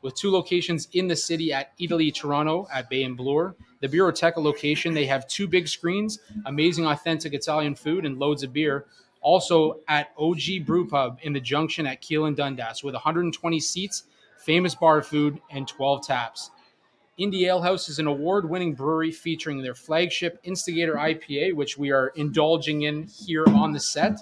With 0.00 0.14
two 0.14 0.30
locations 0.30 0.88
in 0.92 1.08
the 1.08 1.16
city 1.16 1.52
at 1.52 1.76
Eataly, 1.78 2.14
Toronto, 2.14 2.66
at 2.72 2.88
Bay 2.88 3.02
and 3.02 3.18
Bloor, 3.18 3.54
the 3.84 3.98
Birroteca 3.98 4.38
location, 4.38 4.94
they 4.94 5.04
have 5.04 5.28
two 5.28 5.46
big 5.46 5.68
screens, 5.68 6.18
amazing 6.46 6.86
authentic 6.86 7.34
Italian 7.34 7.74
food, 7.74 8.06
and 8.06 8.18
loads 8.18 8.42
of 8.42 8.50
beer. 8.50 8.86
Also 9.20 9.80
at 9.88 10.08
OG 10.18 10.64
Brew 10.64 10.88
Pub 10.88 11.18
in 11.22 11.34
the 11.34 11.40
Junction 11.40 11.86
at 11.86 12.00
Keele 12.00 12.24
and 12.24 12.34
Dundas 12.34 12.82
with 12.82 12.94
120 12.94 13.60
seats, 13.60 14.04
famous 14.38 14.74
bar 14.74 15.02
food, 15.02 15.38
and 15.50 15.68
12 15.68 16.06
taps. 16.06 16.50
Indie 17.20 17.42
Ale 17.42 17.60
House 17.60 17.90
is 17.90 17.98
an 17.98 18.06
award 18.06 18.48
winning 18.48 18.72
brewery 18.72 19.12
featuring 19.12 19.60
their 19.60 19.74
flagship 19.74 20.40
Instigator 20.44 20.94
IPA, 20.94 21.54
which 21.54 21.76
we 21.76 21.92
are 21.92 22.08
indulging 22.16 22.82
in 22.82 23.02
here 23.02 23.44
on 23.48 23.72
the 23.72 23.80
set, 23.80 24.18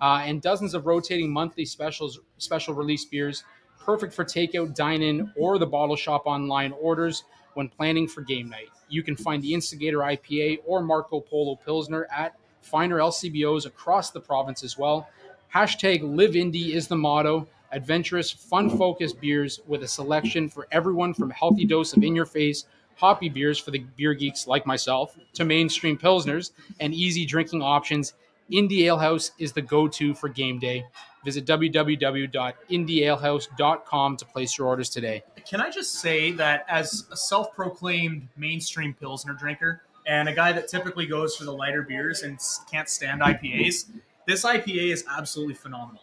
uh, 0.00 0.22
and 0.24 0.40
dozens 0.40 0.74
of 0.74 0.86
rotating 0.86 1.28
monthly 1.28 1.64
specials, 1.64 2.20
special 2.38 2.72
release 2.72 3.04
beers, 3.04 3.42
perfect 3.80 4.14
for 4.14 4.24
takeout, 4.24 4.76
dine 4.76 5.02
in, 5.02 5.32
or 5.36 5.58
the 5.58 5.66
bottle 5.66 5.96
shop 5.96 6.22
online 6.24 6.70
orders 6.80 7.24
when 7.54 7.68
planning 7.68 8.08
for 8.08 8.20
game 8.20 8.48
night. 8.48 8.68
You 8.88 9.02
can 9.02 9.16
find 9.16 9.42
the 9.42 9.54
Instigator 9.54 9.98
IPA 9.98 10.58
or 10.66 10.82
Marco 10.82 11.20
Polo 11.20 11.56
Pilsner 11.56 12.06
at 12.14 12.36
finer 12.60 12.98
LCBOs 12.98 13.66
across 13.66 14.10
the 14.10 14.20
province 14.20 14.62
as 14.62 14.78
well. 14.78 15.08
Hashtag 15.54 16.02
Live 16.02 16.32
Indie 16.32 16.70
is 16.70 16.88
the 16.88 16.96
motto. 16.96 17.46
Adventurous, 17.72 18.30
fun 18.30 18.76
focused 18.76 19.20
beers 19.20 19.60
with 19.66 19.82
a 19.82 19.88
selection 19.88 20.48
for 20.48 20.66
everyone 20.72 21.14
from 21.14 21.30
healthy 21.30 21.64
dose 21.64 21.96
of 21.96 22.02
in 22.02 22.14
your 22.14 22.26
face 22.26 22.66
hoppy 22.96 23.28
beers 23.28 23.58
for 23.58 23.72
the 23.72 23.80
beer 23.96 24.14
geeks 24.14 24.46
like 24.46 24.64
myself 24.66 25.18
to 25.34 25.44
mainstream 25.44 25.98
pilsners 25.98 26.52
and 26.80 26.94
easy 26.94 27.26
drinking 27.26 27.62
options. 27.62 28.14
Indie 28.50 28.82
Ale 28.82 28.98
House 28.98 29.30
is 29.38 29.52
the 29.52 29.62
go 29.62 29.86
to 29.88 30.14
for 30.14 30.28
game 30.28 30.58
day. 30.58 30.84
Visit 31.24 31.46
www.indiealehouse.com 31.46 34.16
to 34.16 34.24
place 34.24 34.58
your 34.58 34.66
orders 34.66 34.90
today. 34.90 35.22
Can 35.46 35.60
I 35.60 35.70
just 35.70 35.94
say 36.00 36.32
that 36.32 36.64
as 36.68 37.06
a 37.10 37.16
self-proclaimed 37.16 38.28
mainstream 38.36 38.94
pilsner 38.94 39.34
drinker 39.34 39.82
and 40.06 40.28
a 40.28 40.34
guy 40.34 40.52
that 40.52 40.68
typically 40.68 41.06
goes 41.06 41.36
for 41.36 41.44
the 41.44 41.52
lighter 41.52 41.82
beers 41.82 42.22
and 42.22 42.38
can't 42.70 42.88
stand 42.88 43.20
IPAs, 43.20 43.88
this 44.26 44.44
IPA 44.44 44.92
is 44.92 45.04
absolutely 45.10 45.54
phenomenal. 45.54 46.02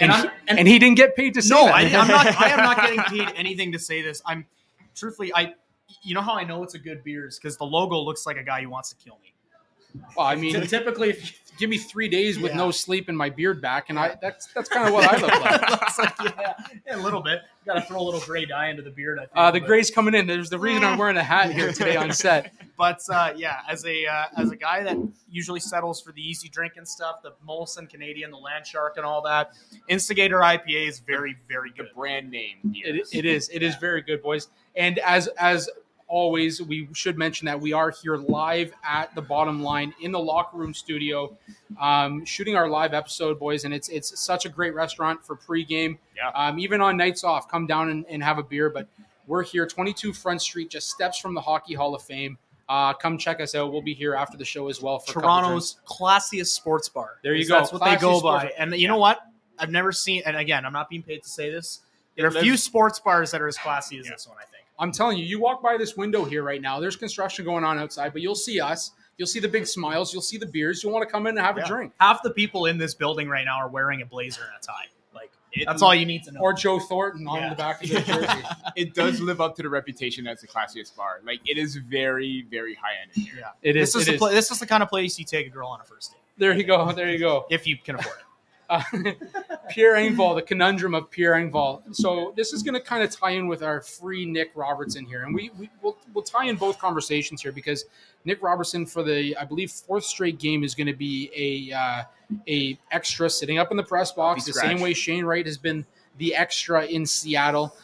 And, 0.00 0.12
I'm- 0.12 0.30
he, 0.46 0.58
and 0.58 0.68
he 0.68 0.78
didn't 0.78 0.96
get 0.96 1.16
paid 1.16 1.34
to 1.34 1.42
say 1.42 1.54
no, 1.54 1.64
that. 1.66 1.74
I, 1.74 1.80
I'm 1.98 2.08
not. 2.08 2.26
I 2.26 2.48
am 2.50 2.58
not 2.58 2.76
getting 2.82 3.00
paid 3.00 3.32
anything 3.36 3.72
to 3.72 3.78
say 3.78 4.00
this. 4.02 4.22
I'm 4.24 4.46
truthfully, 4.94 5.32
I. 5.34 5.54
You 6.02 6.14
know 6.14 6.20
how 6.20 6.34
I 6.34 6.44
know 6.44 6.62
it's 6.62 6.74
a 6.74 6.78
good 6.78 7.02
beer 7.02 7.26
is 7.26 7.38
because 7.38 7.56
the 7.56 7.64
logo 7.64 7.98
looks 7.98 8.26
like 8.26 8.36
a 8.36 8.42
guy 8.42 8.62
who 8.62 8.68
wants 8.68 8.90
to 8.90 8.96
kill 8.96 9.18
me. 9.22 10.02
well, 10.16 10.26
I 10.26 10.34
mean, 10.36 10.60
typically, 10.66 11.08
if 11.10 11.24
you, 11.24 11.36
give 11.58 11.68
me 11.68 11.76
three 11.78 12.08
days 12.08 12.38
with 12.38 12.52
Yeah. 12.52 12.58
no 12.58 12.70
sleep 12.70 13.08
and 13.08 13.16
my 13.18 13.28
beard 13.30 13.60
back, 13.60 13.90
and 13.90 13.98
I 13.98 14.16
that's 14.22 14.46
that's 14.54 14.68
kind 14.68 14.86
of 14.88 14.94
what 14.94 15.04
I 15.04 15.16
look 15.20 15.30
like. 15.40 15.70
Looks 15.80 15.98
like, 15.98 16.14
yeah, 16.24 16.54
yeah, 16.86 16.96
a 16.96 17.02
little 17.02 17.20
bit. 17.22 17.40
Got 17.66 17.74
to 17.74 17.80
throw 17.82 18.00
a 18.00 18.02
little 18.02 18.20
gray 18.20 18.46
dye 18.46 18.68
into 18.68 18.82
the 18.82 18.90
beard. 18.90 19.18
I 19.18 19.22
think. 19.22 19.32
Uh, 19.34 19.50
the 19.50 19.60
but- 19.60 19.66
gray's 19.66 19.90
coming 19.90 20.14
in. 20.14 20.26
There's 20.26 20.48
the 20.50 20.58
reason 20.58 20.84
I'm 20.84 20.96
wearing 20.98 21.16
a 21.18 21.22
hat 21.22 21.52
here 21.52 21.72
today 21.72 21.96
on 21.96 22.12
set. 22.12 22.52
But 22.78 23.00
uh, 23.10 23.32
yeah, 23.36 23.60
as 23.68 23.84
a 23.84 24.06
uh, 24.06 24.24
as 24.36 24.50
a 24.52 24.56
guy 24.56 24.82
that 24.84 24.96
usually 25.30 25.60
settles 25.60 26.00
for 26.00 26.12
the 26.12 26.22
easy 26.22 26.48
drinking 26.48 26.86
stuff, 26.86 27.22
the 27.22 27.32
Molson 27.46 27.90
Canadian, 27.90 28.30
the 28.30 28.38
Land 28.38 28.66
Shark, 28.66 28.96
and 28.96 29.04
all 29.04 29.20
that, 29.22 29.52
Instigator 29.88 30.38
IPA 30.38 30.88
is 30.88 31.00
very 31.00 31.36
very 31.48 31.70
The 31.76 31.82
good. 31.84 31.94
brand 31.94 32.30
name. 32.30 32.58
It, 32.72 32.84
beers. 32.94 33.10
it 33.12 33.24
is. 33.24 33.48
It 33.50 33.62
is 33.62 33.74
very 33.76 34.00
good, 34.02 34.22
boys. 34.22 34.48
And 34.76 34.98
as 35.00 35.26
as 35.38 35.68
always, 36.08 36.60
we 36.62 36.88
should 36.94 37.16
mention 37.18 37.46
that 37.46 37.60
we 37.60 37.72
are 37.72 37.90
here 37.90 38.16
live 38.16 38.72
at 38.84 39.14
the 39.14 39.22
bottom 39.22 39.62
line 39.62 39.94
in 40.00 40.10
the 40.10 40.18
locker 40.18 40.56
room 40.56 40.74
studio, 40.74 41.36
um, 41.80 42.24
shooting 42.24 42.56
our 42.56 42.68
live 42.68 42.94
episode, 42.94 43.38
boys. 43.38 43.64
And 43.64 43.72
it's 43.74 43.88
it's 43.88 44.18
such 44.18 44.44
a 44.46 44.48
great 44.48 44.74
restaurant 44.74 45.24
for 45.24 45.36
pregame. 45.36 45.98
Yeah. 46.16 46.30
Um, 46.34 46.58
even 46.58 46.80
on 46.80 46.96
nights 46.96 47.24
off, 47.24 47.48
come 47.48 47.66
down 47.66 47.90
and, 47.90 48.04
and 48.08 48.22
have 48.22 48.38
a 48.38 48.42
beer. 48.42 48.70
But 48.70 48.88
we're 49.26 49.42
here, 49.44 49.66
22 49.66 50.12
Front 50.12 50.42
Street, 50.42 50.70
just 50.70 50.90
steps 50.90 51.18
from 51.18 51.34
the 51.34 51.40
Hockey 51.40 51.74
Hall 51.74 51.94
of 51.94 52.02
Fame. 52.02 52.38
Uh, 52.68 52.92
come 52.92 53.16
check 53.16 53.40
us 53.40 53.54
out. 53.54 53.72
We'll 53.72 53.80
be 53.82 53.94
here 53.94 54.14
after 54.14 54.36
the 54.36 54.44
show 54.44 54.68
as 54.68 54.82
well. 54.82 54.98
For 54.98 55.12
a 55.12 55.22
couple 55.22 55.48
drinks. 55.50 55.74
Toronto's 55.74 55.78
classiest 55.86 56.48
sports 56.48 56.88
bar. 56.88 57.12
There 57.22 57.34
you 57.34 57.46
go. 57.48 57.58
That's 57.58 57.72
what 57.72 57.82
they 57.84 57.96
go 57.96 58.20
by. 58.20 58.40
sports- 58.40 58.54
And 58.58 58.74
you 58.74 58.88
know 58.88 58.98
what? 58.98 59.20
I've 59.58 59.70
never 59.70 59.90
seen. 59.92 60.22
And 60.26 60.36
again, 60.36 60.66
I'm 60.66 60.72
not 60.72 60.88
being 60.90 61.02
paid 61.02 61.22
to 61.22 61.28
say 61.28 61.50
this. 61.50 61.80
There 62.16 62.26
are 62.26 62.28
a 62.28 62.40
few 62.42 62.56
sports 62.56 62.98
bars 62.98 63.30
that 63.30 63.40
are 63.40 63.48
as 63.48 63.56
classy 63.56 63.98
as 63.98 64.06
Yeah. 64.06 64.12
this 64.12 64.26
one. 64.28 64.36
I 64.38 64.44
think. 64.44 64.57
I'm 64.78 64.92
telling 64.92 65.18
you, 65.18 65.24
you 65.24 65.40
walk 65.40 65.62
by 65.62 65.76
this 65.76 65.96
window 65.96 66.24
here 66.24 66.42
right 66.42 66.60
now. 66.62 66.78
There's 66.80 66.96
construction 66.96 67.44
going 67.44 67.64
on 67.64 67.78
outside, 67.78 68.12
but 68.12 68.22
you'll 68.22 68.34
see 68.34 68.60
us. 68.60 68.92
You'll 69.16 69.26
see 69.26 69.40
the 69.40 69.48
big 69.48 69.66
smiles. 69.66 70.12
You'll 70.12 70.22
see 70.22 70.38
the 70.38 70.46
beers. 70.46 70.82
You'll 70.84 70.92
want 70.92 71.06
to 71.06 71.10
come 71.12 71.26
in 71.26 71.36
and 71.36 71.44
have 71.44 71.56
a 71.56 71.66
drink. 71.66 71.92
Half 72.00 72.22
the 72.22 72.30
people 72.30 72.66
in 72.66 72.78
this 72.78 72.94
building 72.94 73.28
right 73.28 73.44
now 73.44 73.56
are 73.58 73.68
wearing 73.68 74.00
a 74.02 74.06
blazer 74.06 74.42
and 74.42 74.52
a 74.62 74.64
tie. 74.64 74.86
Like 75.12 75.32
It- 75.52 75.66
that's 75.66 75.82
all 75.82 75.92
you 75.92 76.06
need 76.06 76.22
to 76.24 76.30
know. 76.32 76.40
Or 76.40 76.52
Joe 76.52 76.78
Thornton 76.78 77.26
on 77.26 77.40
Yeah. 77.40 77.48
the 77.50 77.56
back 77.56 77.82
of 77.82 77.90
the 77.90 78.00
jersey. 78.02 78.42
it 78.76 78.94
does 78.94 79.20
live 79.20 79.40
up 79.40 79.56
to 79.56 79.62
the 79.62 79.68
reputation 79.68 80.28
as 80.28 80.40
the 80.42 80.46
classiest 80.46 80.94
bar. 80.94 81.20
Like 81.24 81.40
it 81.44 81.58
is 81.58 81.74
very, 81.74 82.46
very 82.48 82.74
high 82.74 82.94
end 83.02 83.10
in 83.16 83.22
here. 83.22 83.34
yeah. 83.40 83.48
It 83.62 83.74
is. 83.74 83.92
This 83.94 84.02
is 84.02 84.08
it 84.08 84.10
the 84.12 84.14
is. 84.14 84.18
pla- 84.20 84.28
this 84.30 84.50
is 84.52 84.60
the 84.60 84.66
kind 84.66 84.84
of 84.84 84.88
place 84.88 85.18
you 85.18 85.24
take 85.24 85.48
a 85.48 85.50
girl 85.50 85.66
on 85.68 85.80
a 85.80 85.84
first 85.84 86.12
date 86.12 86.20
There 86.36 86.54
you 86.56 86.62
go. 86.62 86.92
There 86.92 87.10
you 87.10 87.18
go. 87.18 87.46
if 87.50 87.66
you 87.66 87.76
can 87.76 87.96
afford 87.96 88.18
it. 88.20 88.24
Uh, 88.68 88.82
Pierre 89.70 89.94
Engvall, 89.94 90.34
the 90.34 90.42
conundrum 90.42 90.94
of 90.94 91.10
Pierre 91.10 91.34
Engvall. 91.34 91.82
So 91.94 92.32
this 92.36 92.52
is 92.52 92.62
going 92.62 92.74
to 92.74 92.80
kind 92.80 93.02
of 93.02 93.10
tie 93.10 93.30
in 93.30 93.48
with 93.48 93.62
our 93.62 93.80
free 93.80 94.26
Nick 94.26 94.50
Robertson 94.54 95.06
here, 95.06 95.22
and 95.24 95.34
we, 95.34 95.50
we 95.58 95.70
will 95.82 95.96
we'll 96.12 96.24
tie 96.24 96.46
in 96.46 96.56
both 96.56 96.78
conversations 96.78 97.40
here 97.42 97.52
because 97.52 97.86
Nick 98.24 98.42
Robertson 98.42 98.84
for 98.84 99.02
the 99.02 99.36
I 99.36 99.44
believe 99.44 99.70
fourth 99.70 100.04
straight 100.04 100.38
game 100.38 100.64
is 100.64 100.74
going 100.74 100.86
to 100.86 100.92
be 100.92 101.30
a 101.34 101.74
uh, 101.74 102.02
a 102.46 102.78
extra 102.90 103.30
sitting 103.30 103.58
up 103.58 103.70
in 103.70 103.76
the 103.76 103.82
press 103.82 104.12
box 104.12 104.44
the 104.44 104.52
same 104.52 104.80
way 104.80 104.92
Shane 104.92 105.24
Wright 105.24 105.46
has 105.46 105.56
been 105.58 105.84
the 106.18 106.34
extra 106.34 106.84
in 106.84 107.06
Seattle. 107.06 107.74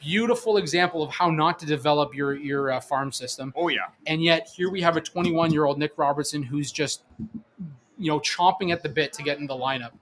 Beautiful 0.00 0.56
example 0.56 1.02
of 1.02 1.10
how 1.10 1.30
not 1.30 1.58
to 1.60 1.66
develop 1.66 2.14
your 2.14 2.34
your 2.34 2.72
uh, 2.72 2.80
farm 2.80 3.12
system 3.12 3.52
Oh 3.54 3.68
yeah. 3.68 3.80
and 4.06 4.20
yet 4.22 4.48
here 4.48 4.68
we 4.68 4.80
have 4.80 4.96
a 4.96 5.00
21 5.00 5.52
year 5.52 5.64
old 5.64 5.78
Nick 5.78 5.92
Robertson 5.96 6.42
who's 6.42 6.72
just 6.72 7.02
you 7.98 8.10
know 8.10 8.18
chomping 8.18 8.72
at 8.72 8.82
the 8.82 8.88
bit 8.88 9.12
to 9.12 9.22
get 9.22 9.38
in 9.38 9.46
the 9.46 9.54
lineup. 9.54 9.92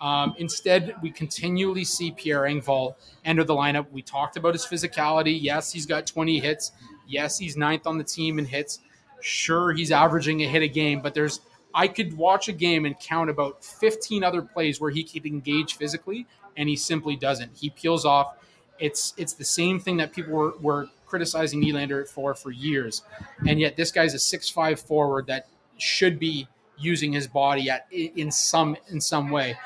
Um, 0.00 0.34
instead, 0.38 0.94
we 1.02 1.10
continually 1.10 1.84
see 1.84 2.12
Pierre 2.12 2.42
Engvall 2.42 2.94
enter 3.24 3.44
the 3.44 3.54
lineup. 3.54 3.90
We 3.90 4.02
talked 4.02 4.36
about 4.36 4.54
his 4.54 4.64
physicality. 4.64 5.36
Yes, 5.40 5.72
he's 5.72 5.86
got 5.86 6.06
20 6.06 6.38
hits. 6.38 6.72
Yes, 7.06 7.38
he's 7.38 7.56
ninth 7.56 7.86
on 7.86 7.98
the 7.98 8.04
team 8.04 8.38
in 8.38 8.44
hits. 8.44 8.80
Sure, 9.20 9.72
he's 9.72 9.90
averaging 9.90 10.42
a 10.42 10.46
hit 10.46 10.62
a 10.62 10.68
game, 10.68 11.00
but 11.00 11.14
there's 11.14 11.40
I 11.74 11.88
could 11.88 12.16
watch 12.16 12.48
a 12.48 12.52
game 12.52 12.86
and 12.86 12.98
count 12.98 13.30
about 13.30 13.64
15 13.64 14.24
other 14.24 14.42
plays 14.42 14.80
where 14.80 14.90
he 14.90 15.04
could 15.04 15.26
engage 15.26 15.74
physically, 15.74 16.26
and 16.56 16.68
he 16.68 16.76
simply 16.76 17.16
doesn't. 17.16 17.56
He 17.56 17.70
peels 17.70 18.04
off. 18.04 18.36
It's 18.78 19.14
it's 19.16 19.32
the 19.32 19.44
same 19.44 19.80
thing 19.80 19.96
that 19.98 20.12
people 20.12 20.32
were, 20.32 20.54
were 20.60 20.88
criticizing 21.06 21.62
Nylander 21.62 22.08
for 22.08 22.34
for 22.34 22.50
years, 22.50 23.02
and 23.46 23.58
yet 23.58 23.76
this 23.76 23.90
guy's 23.90 24.14
a 24.14 24.18
six 24.18 24.48
five 24.48 24.78
forward 24.78 25.26
that 25.26 25.48
should 25.78 26.18
be 26.18 26.46
using 26.78 27.12
his 27.12 27.26
body 27.26 27.68
at 27.68 27.86
in 27.90 28.30
some 28.30 28.76
in 28.88 29.00
some 29.00 29.30
way. 29.30 29.56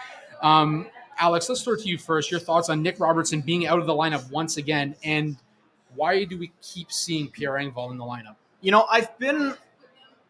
Um, 0.43 0.87
Alex, 1.19 1.49
let's 1.49 1.61
start 1.61 1.81
to 1.81 1.89
you 1.89 1.99
first. 1.99 2.31
Your 2.31 2.41
thoughts 2.41 2.69
on 2.69 2.83
Nick 2.83 2.99
Robertson 2.99 3.41
being 3.41 3.67
out 3.67 3.79
of 3.79 3.87
the 3.87 3.95
lineup 3.95 4.31
once 4.31 4.57
again, 4.57 4.97
and 5.05 5.37
why 5.95 6.25
do 6.25 6.39
we 6.39 6.53
keep 6.61 6.91
seeing 6.91 7.29
Pierre 7.29 7.53
Engvall 7.53 7.91
in 7.93 7.99
the 7.99 8.05
lineup? 8.05 8.37
You 8.61 8.73
know, 8.73 8.87
I've 8.91 9.17
been 9.19 9.55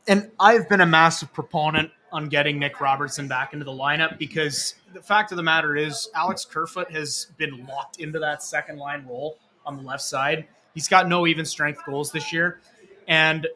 and 0.08 0.30
I've 0.38 0.68
been 0.68 0.80
a 0.80 0.86
massive 0.86 1.32
proponent 1.32 1.90
on 2.12 2.28
getting 2.28 2.58
Nick 2.58 2.80
Robertson 2.80 3.26
back 3.26 3.52
into 3.52 3.64
the 3.64 3.72
lineup 3.72 4.18
because 4.18 4.74
the 4.92 5.00
fact 5.00 5.32
of 5.32 5.36
the 5.36 5.42
matter 5.42 5.76
is 5.76 6.08
Alex 6.14 6.44
Kerfoot 6.44 6.90
has 6.90 7.28
been 7.38 7.66
locked 7.66 8.00
into 8.00 8.18
that 8.18 8.42
second 8.42 8.78
line 8.78 9.06
role 9.08 9.38
on 9.64 9.76
the 9.76 9.82
left 9.82 10.02
side. 10.02 10.46
He's 10.74 10.88
got 10.88 11.08
no 11.08 11.26
even 11.26 11.44
strength 11.44 11.80
goals 11.86 12.12
this 12.12 12.32
year. 12.32 12.60
And 13.08 13.46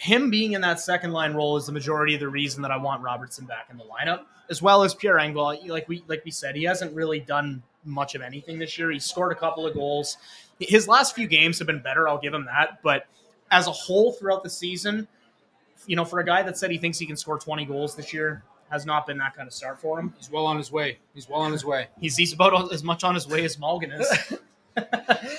him 0.00 0.30
being 0.30 0.52
in 0.52 0.60
that 0.62 0.80
second 0.80 1.12
line 1.12 1.34
role 1.34 1.56
is 1.56 1.66
the 1.66 1.72
majority 1.72 2.14
of 2.14 2.20
the 2.20 2.28
reason 2.28 2.62
that 2.62 2.70
I 2.70 2.76
want 2.76 3.02
Robertson 3.02 3.44
back 3.46 3.68
in 3.70 3.76
the 3.76 3.84
lineup, 3.84 4.22
as 4.50 4.60
well 4.62 4.82
as 4.82 4.94
Pierre 4.94 5.16
Engvall. 5.16 5.66
Like 5.68 5.88
we 5.88 6.02
like 6.08 6.24
we 6.24 6.30
said, 6.30 6.56
he 6.56 6.64
hasn't 6.64 6.94
really 6.94 7.20
done 7.20 7.62
much 7.84 8.14
of 8.14 8.22
anything 8.22 8.58
this 8.58 8.78
year. 8.78 8.90
He 8.90 8.98
scored 8.98 9.32
a 9.32 9.34
couple 9.34 9.66
of 9.66 9.74
goals. 9.74 10.16
His 10.60 10.86
last 10.88 11.14
few 11.14 11.26
games 11.26 11.58
have 11.58 11.66
been 11.66 11.82
better, 11.82 12.08
I'll 12.08 12.18
give 12.20 12.32
him 12.34 12.44
that. 12.46 12.80
But 12.82 13.06
as 13.50 13.66
a 13.66 13.72
whole 13.72 14.12
throughout 14.12 14.42
the 14.42 14.50
season, 14.50 15.06
you 15.86 15.96
know, 15.96 16.04
for 16.04 16.20
a 16.20 16.24
guy 16.24 16.42
that 16.42 16.56
said 16.56 16.70
he 16.70 16.78
thinks 16.78 16.98
he 16.98 17.06
can 17.06 17.16
score 17.16 17.38
20 17.38 17.64
goals 17.66 17.94
this 17.94 18.12
year, 18.12 18.42
has 18.70 18.86
not 18.86 19.06
been 19.06 19.18
that 19.18 19.34
kind 19.36 19.46
of 19.46 19.52
start 19.52 19.80
for 19.80 19.98
him. 20.00 20.14
He's 20.16 20.30
well 20.30 20.46
on 20.46 20.56
his 20.56 20.72
way. 20.72 20.98
He's 21.14 21.28
well 21.28 21.40
on 21.42 21.52
his 21.52 21.64
way. 21.64 21.88
He's 22.00 22.16
he's 22.16 22.32
about 22.32 22.72
as 22.72 22.82
much 22.82 23.04
on 23.04 23.14
his 23.14 23.28
way 23.28 23.44
as 23.44 23.56
Malgin 23.56 24.00
is. 24.00 24.38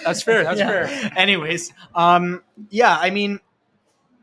That's 0.05 0.21
fair. 0.21 0.43
That's 0.43 0.59
Yeah. 0.59 0.85
fair. 0.87 1.11
Anyways, 1.17 1.73
um, 1.95 2.43
yeah, 2.69 2.97
I 2.97 3.09
mean, 3.09 3.39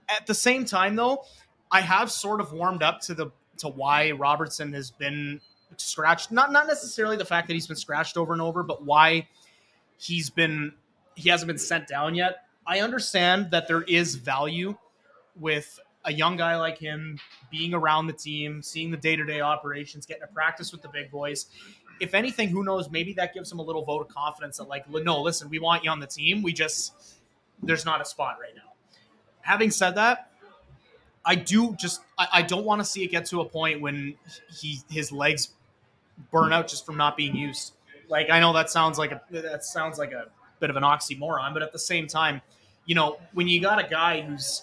at 0.09 0.27
the 0.27 0.35
same 0.35 0.65
time 0.65 0.97
though, 0.97 1.25
I 1.71 1.81
have 1.81 2.11
sort 2.11 2.41
of 2.41 2.53
warmed 2.53 2.83
up 2.83 3.01
to 3.03 3.15
the 3.15 3.31
to 3.59 3.69
why 3.69 4.11
Robertson 4.13 4.73
has 4.73 4.91
been 4.91 5.41
scratched. 5.77 6.33
Not 6.33 6.53
not 6.53 6.67
necessarily 6.67 7.17
the 7.17 7.25
fact 7.25 7.49
that 7.49 7.55
he's 7.55 7.67
been 7.67 7.77
scratched 7.77 8.17
over 8.17 8.33
and 8.33 8.43
over, 8.43 8.63
but 8.63 8.85
why 8.85 9.29
he's 9.99 10.31
been 10.31 10.73
he 11.15 11.29
hasn't 11.29 11.47
been 11.47 11.59
sent 11.59 11.89
down 11.89 12.15
yet. 12.15 12.45
I 12.67 12.81
understand 12.81 13.51
that 13.51 13.69
there 13.69 13.83
is 13.83 14.15
value 14.15 14.77
with 15.37 15.81
a 16.05 16.13
young 16.13 16.37
guy 16.37 16.57
like 16.57 16.79
him 16.79 17.19
being 17.51 17.75
around 17.75 18.07
the 18.07 18.13
team, 18.13 18.63
seeing 18.63 18.91
the 18.91 18.97
day 18.97 19.17
to 19.17 19.25
day 19.25 19.41
operations, 19.41 20.07
getting 20.07 20.23
to 20.23 20.29
practice 20.29 20.73
with 20.73 20.83
the 20.83 20.89
big 20.89 21.11
boys. 21.11 21.47
If 22.01 22.15
anything, 22.15 22.49
who 22.49 22.65
knows? 22.65 22.91
Maybe 22.91 23.13
that 23.15 23.35
gives 23.35 23.53
him 23.53 23.59
a 23.59 23.63
little 23.63 23.85
vote 23.85 24.01
of 24.01 24.09
confidence 24.09 24.57
that, 24.57 24.65
like, 24.65 24.89
no, 24.89 25.23
listen, 25.23 25.49
we 25.49 25.59
want 25.59 25.85
you 25.85 25.91
on 25.91 26.01
the 26.01 26.07
team. 26.07 26.43
We 26.43 26.53
just, 26.53 26.93
there's 27.63 27.85
not 27.85 28.01
a 28.01 28.05
spot 28.05 28.39
right 28.41 28.55
now. 28.57 28.72
Having 29.43 29.71
said 29.71 29.95
that, 29.97 30.31
I 31.25 31.35
do 31.35 31.75
just, 31.77 32.01
I, 32.19 32.29
I 32.33 32.43
don't 32.43 32.65
want 32.65 32.81
to 32.81 32.85
see 32.85 33.05
it 33.05 33.11
get 33.11 33.27
to 33.27 33.41
a 33.41 33.45
point 33.45 33.81
when 33.81 34.15
he 34.51 34.81
his 34.91 35.13
legs 35.13 35.51
burn 36.31 36.53
out 36.53 36.69
just 36.69 36.85
from 36.85 36.97
not 36.97 37.17
being 37.17 37.37
used. 37.37 37.75
Like, 38.09 38.31
I 38.31 38.41
know 38.41 38.53
that 38.53 38.71
sounds 38.71 38.99
like 38.99 39.13
a 39.13 39.23
that 39.31 39.65
sounds 39.65 39.99
like 39.99 40.13
a 40.13 40.27
bit 40.61 40.71
of 40.71 40.77
an 40.77 40.83
oxymoron, 40.83 41.53
but 41.53 41.63
at 41.63 41.73
the 41.73 41.79
same 41.79 42.07
time, 42.07 42.41
you 42.87 42.95
know, 42.95 43.19
when 43.33 43.49
you 43.49 43.61
got 43.61 43.85
a 43.85 43.89
guy 43.89 44.21
who's 44.21 44.63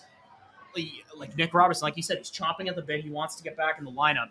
like 1.17 1.35
Nick 1.37 1.53
Robertson, 1.53 1.85
like 1.85 1.97
you 1.97 2.03
said, 2.03 2.17
he's 2.17 2.31
chomping 2.31 2.67
at 2.67 2.75
the 2.75 2.81
bit. 2.81 3.03
He 3.03 3.09
wants 3.09 3.35
to 3.35 3.43
get 3.43 3.57
back 3.57 3.79
in 3.79 3.85
the 3.85 3.91
lineup. 3.91 4.29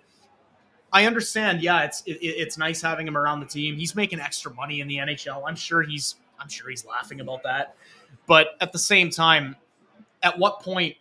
I 0.92 1.06
understand. 1.06 1.62
Yeah, 1.62 1.84
it's 1.84 2.02
it, 2.06 2.18
it's 2.20 2.56
nice 2.56 2.80
having 2.80 3.06
him 3.06 3.16
around 3.16 3.40
the 3.40 3.46
team. 3.46 3.76
He's 3.76 3.94
making 3.94 4.20
extra 4.20 4.52
money 4.54 4.80
in 4.80 4.88
the 4.88 4.96
NHL. 4.96 5.42
I'm 5.46 5.56
sure 5.56 5.82
he's 5.82 6.16
I'm 6.40 6.48
sure 6.48 6.70
he's 6.70 6.84
laughing 6.84 7.20
about 7.20 7.42
that. 7.42 7.74
But 8.26 8.56
at 8.60 8.72
the 8.72 8.78
same 8.78 9.10
time, 9.10 9.56
at 10.22 10.38
what 10.38 10.60
point 10.60 10.96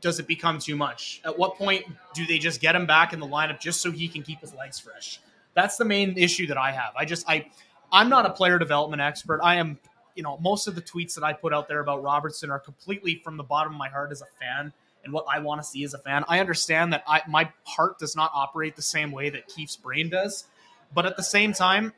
does 0.00 0.18
it 0.18 0.26
become 0.26 0.58
too 0.58 0.76
much? 0.76 1.20
At 1.24 1.38
what 1.38 1.56
point 1.56 1.84
do 2.14 2.26
they 2.26 2.38
just 2.38 2.60
get 2.60 2.74
him 2.74 2.86
back 2.86 3.12
in 3.12 3.20
the 3.20 3.26
lineup 3.26 3.60
just 3.60 3.80
so 3.80 3.90
he 3.90 4.08
can 4.08 4.22
keep 4.22 4.40
his 4.40 4.54
legs 4.54 4.78
fresh? 4.78 5.20
That's 5.54 5.76
the 5.76 5.84
main 5.84 6.16
issue 6.18 6.46
that 6.48 6.58
I 6.58 6.72
have. 6.72 6.92
I 6.96 7.04
just 7.04 7.28
I 7.28 7.50
I'm 7.90 8.08
not 8.08 8.26
a 8.26 8.30
player 8.30 8.58
development 8.58 9.00
expert. 9.00 9.40
I 9.42 9.56
am 9.56 9.78
you 10.16 10.22
know, 10.22 10.38
most 10.38 10.66
of 10.66 10.74
the 10.74 10.82
tweets 10.82 11.14
that 11.14 11.22
I 11.22 11.34
put 11.34 11.52
out 11.52 11.68
there 11.68 11.80
about 11.80 12.02
Robertson 12.02 12.50
are 12.50 12.58
completely 12.58 13.20
from 13.22 13.36
the 13.36 13.44
bottom 13.44 13.74
of 13.74 13.78
my 13.78 13.90
heart 13.90 14.10
as 14.10 14.22
a 14.22 14.26
fan 14.40 14.72
and 15.04 15.12
what 15.12 15.26
I 15.30 15.38
want 15.38 15.60
to 15.60 15.64
see 15.64 15.84
as 15.84 15.94
a 15.94 15.98
fan. 15.98 16.24
I 16.26 16.40
understand 16.40 16.94
that 16.94 17.04
I, 17.06 17.20
my 17.28 17.50
heart 17.64 17.98
does 17.98 18.16
not 18.16 18.32
operate 18.34 18.74
the 18.74 18.82
same 18.82 19.12
way 19.12 19.30
that 19.30 19.46
Keefe's 19.46 19.76
brain 19.76 20.08
does, 20.08 20.44
but 20.92 21.04
at 21.04 21.16
the 21.16 21.22
same 21.22 21.52
time, 21.52 21.92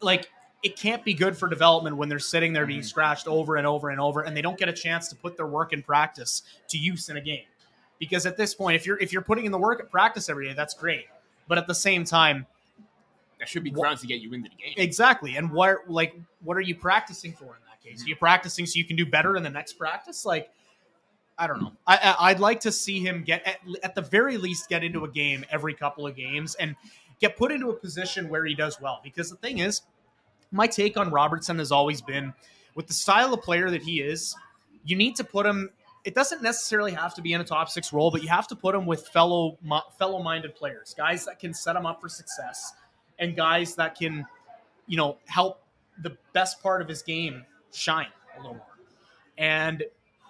like 0.00 0.30
it 0.64 0.76
can't 0.76 1.04
be 1.04 1.14
good 1.14 1.36
for 1.36 1.48
development 1.48 1.96
when 1.96 2.08
they're 2.08 2.18
sitting 2.18 2.52
there 2.54 2.66
being 2.66 2.80
mm-hmm. 2.80 2.86
scratched 2.86 3.28
over 3.28 3.56
and 3.56 3.66
over 3.66 3.90
and 3.90 4.00
over, 4.00 4.22
and 4.22 4.36
they 4.36 4.42
don't 4.42 4.58
get 4.58 4.68
a 4.68 4.72
chance 4.72 5.08
to 5.08 5.14
put 5.14 5.36
their 5.36 5.46
work 5.46 5.72
in 5.74 5.82
practice 5.82 6.42
to 6.68 6.78
use 6.78 7.08
in 7.10 7.18
a 7.18 7.20
game. 7.20 7.44
Because 7.98 8.26
at 8.26 8.36
this 8.36 8.54
point, 8.54 8.74
if 8.74 8.86
you're 8.86 8.98
if 8.98 9.12
you're 9.12 9.22
putting 9.22 9.44
in 9.44 9.52
the 9.52 9.58
work 9.58 9.78
at 9.78 9.90
practice 9.90 10.28
every 10.28 10.48
day, 10.48 10.54
that's 10.54 10.74
great. 10.74 11.04
But 11.46 11.58
at 11.58 11.66
the 11.66 11.74
same 11.74 12.04
time, 12.04 12.46
That 13.38 13.48
should 13.48 13.64
be 13.64 13.70
grounds 13.70 14.00
to 14.00 14.06
get 14.06 14.20
you 14.20 14.32
into 14.32 14.48
the 14.48 14.56
game. 14.56 14.74
Exactly. 14.78 15.36
And 15.36 15.50
what 15.50 15.88
like 15.88 16.18
what 16.42 16.56
are 16.56 16.62
you 16.62 16.74
practicing 16.74 17.32
for 17.34 17.44
in 17.44 17.62
that 17.68 17.82
case? 17.82 17.98
Mm-hmm. 18.00 18.06
Are 18.06 18.08
you 18.08 18.16
practicing 18.16 18.64
so 18.66 18.78
you 18.78 18.84
can 18.84 18.96
do 18.96 19.04
better 19.06 19.36
in 19.36 19.42
the 19.42 19.50
next 19.50 19.74
practice? 19.74 20.24
Like 20.24 20.50
I 21.36 21.46
don't 21.46 21.60
know. 21.60 21.68
Mm-hmm. 21.68 21.76
I, 21.86 21.98
I 22.18 22.30
I'd 22.30 22.40
like 22.40 22.60
to 22.60 22.72
see 22.72 23.00
him 23.00 23.22
get 23.22 23.46
at, 23.46 23.58
at 23.82 23.94
the 23.94 24.02
very 24.02 24.38
least 24.38 24.68
get 24.68 24.82
into 24.82 25.04
a 25.04 25.10
game 25.10 25.44
every 25.50 25.74
couple 25.74 26.06
of 26.06 26.16
games 26.16 26.54
and 26.54 26.74
get 27.20 27.36
put 27.36 27.52
into 27.52 27.70
a 27.70 27.74
position 27.74 28.28
where 28.28 28.44
he 28.44 28.54
does 28.54 28.80
well. 28.80 29.00
Because 29.04 29.30
the 29.30 29.36
thing 29.36 29.58
is, 29.58 29.82
my 30.54 30.66
take 30.66 30.96
on 30.96 31.10
Robertson 31.10 31.58
has 31.58 31.72
always 31.72 32.00
been 32.00 32.32
with 32.74 32.86
the 32.86 32.94
style 32.94 33.34
of 33.34 33.42
player 33.42 33.70
that 33.70 33.82
he 33.82 34.00
is, 34.00 34.34
you 34.84 34.96
need 34.96 35.16
to 35.16 35.24
put 35.24 35.46
him. 35.46 35.70
It 36.04 36.14
doesn't 36.14 36.42
necessarily 36.42 36.92
have 36.92 37.14
to 37.14 37.22
be 37.22 37.32
in 37.32 37.40
a 37.40 37.44
top 37.44 37.68
six 37.70 37.92
role, 37.92 38.10
but 38.10 38.22
you 38.22 38.28
have 38.28 38.46
to 38.48 38.56
put 38.56 38.74
him 38.74 38.86
with 38.86 39.08
fellow 39.08 39.58
fellow 39.98 40.22
minded 40.22 40.54
players, 40.54 40.94
guys 40.96 41.24
that 41.24 41.38
can 41.38 41.54
set 41.54 41.76
him 41.76 41.86
up 41.86 42.00
for 42.00 42.08
success, 42.08 42.72
and 43.18 43.34
guys 43.34 43.74
that 43.76 43.98
can, 43.98 44.26
you 44.86 44.96
know, 44.96 45.16
help 45.26 45.62
the 46.02 46.16
best 46.32 46.62
part 46.62 46.82
of 46.82 46.88
his 46.88 47.02
game 47.02 47.44
shine 47.72 48.08
a 48.36 48.40
little 48.40 48.54
more. 48.54 48.66
And 49.38 49.82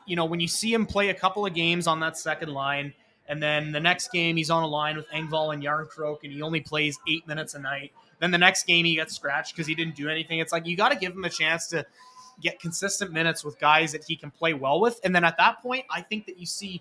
you 0.07 0.17
know, 0.17 0.27
when 0.27 0.39
you 0.41 0.49
see 0.49 0.73
him 0.73 0.87
play 0.87 1.09
a 1.09 1.15
couple 1.15 1.47
of 1.47 1.55
games 1.55 1.87
on 1.87 2.01
that 2.01 2.17
second 2.17 2.51
line, 2.51 2.93
and 3.29 3.43
then 3.43 3.73
the 3.73 3.81
next 3.81 4.13
game 4.13 4.37
he's 4.37 4.51
on 4.51 4.63
a 4.63 4.67
line 4.67 4.97
with 4.97 5.09
Engvall 5.09 5.55
and 5.55 5.63
Järnkrok, 5.63 6.19
and 6.23 6.33
he 6.33 6.43
only 6.43 6.61
plays 6.61 6.99
eight 7.09 7.27
minutes 7.27 7.55
a 7.55 7.59
night. 7.59 7.93
Then 8.25 8.31
the 8.31 8.39
next 8.39 8.67
game 8.67 8.87
he 8.87 8.95
gets 8.95 9.15
scratched 9.15 9.55
because 9.55 9.67
he 9.67 9.75
didn't 9.75 9.97
do 9.97 10.09
anything. 10.09 10.39
It's 10.39 10.51
like 10.51 10.67
you 10.67 10.79
got 10.79 10.89
to 10.93 10.97
give 10.97 11.13
him 11.13 11.25
a 11.25 11.29
chance 11.29 11.67
to 11.67 11.85
get 12.41 12.59
consistent 12.59 13.13
minutes 13.13 13.45
with 13.45 13.59
guys 13.59 13.93
that 13.93 14.03
he 14.03 14.17
can 14.17 14.31
play 14.31 14.55
well 14.55 14.81
with, 14.81 14.99
and 15.05 15.15
then 15.15 15.25
at 15.25 15.37
that 15.37 15.61
point, 15.63 15.85
I 15.91 16.01
think 16.01 16.25
that 16.25 16.39
you 16.39 16.47
see, 16.47 16.81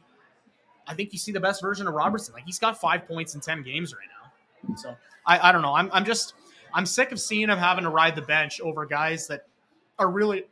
I 0.88 0.94
think 0.94 1.12
you 1.12 1.20
see 1.20 1.34
the 1.34 1.42
best 1.42 1.62
version 1.62 1.86
of 1.86 1.96
Robertson. 1.96 2.34
Like 2.34 2.46
he's 2.46 2.60
got 2.60 2.80
five 2.80 3.06
points 3.06 3.36
in 3.36 3.42
ten 3.42 3.62
games 3.62 3.94
right 3.94 4.08
now. 4.08 4.78
So 4.78 4.96
I, 5.28 5.50
I 5.50 5.52
don't 5.52 5.64
know. 5.64 5.74
I'm, 5.74 5.90
I'm 5.92 6.06
just 6.06 6.34
I'm 6.74 6.86
sick 6.86 7.12
of 7.12 7.20
seeing 7.20 7.50
him 7.50 7.58
having 7.58 7.84
to 7.84 7.90
ride 7.90 8.16
the 8.16 8.22
bench 8.22 8.62
over 8.62 8.86
guys 8.86 9.28
that 9.28 9.46
are 10.00 10.10
really 10.10 10.46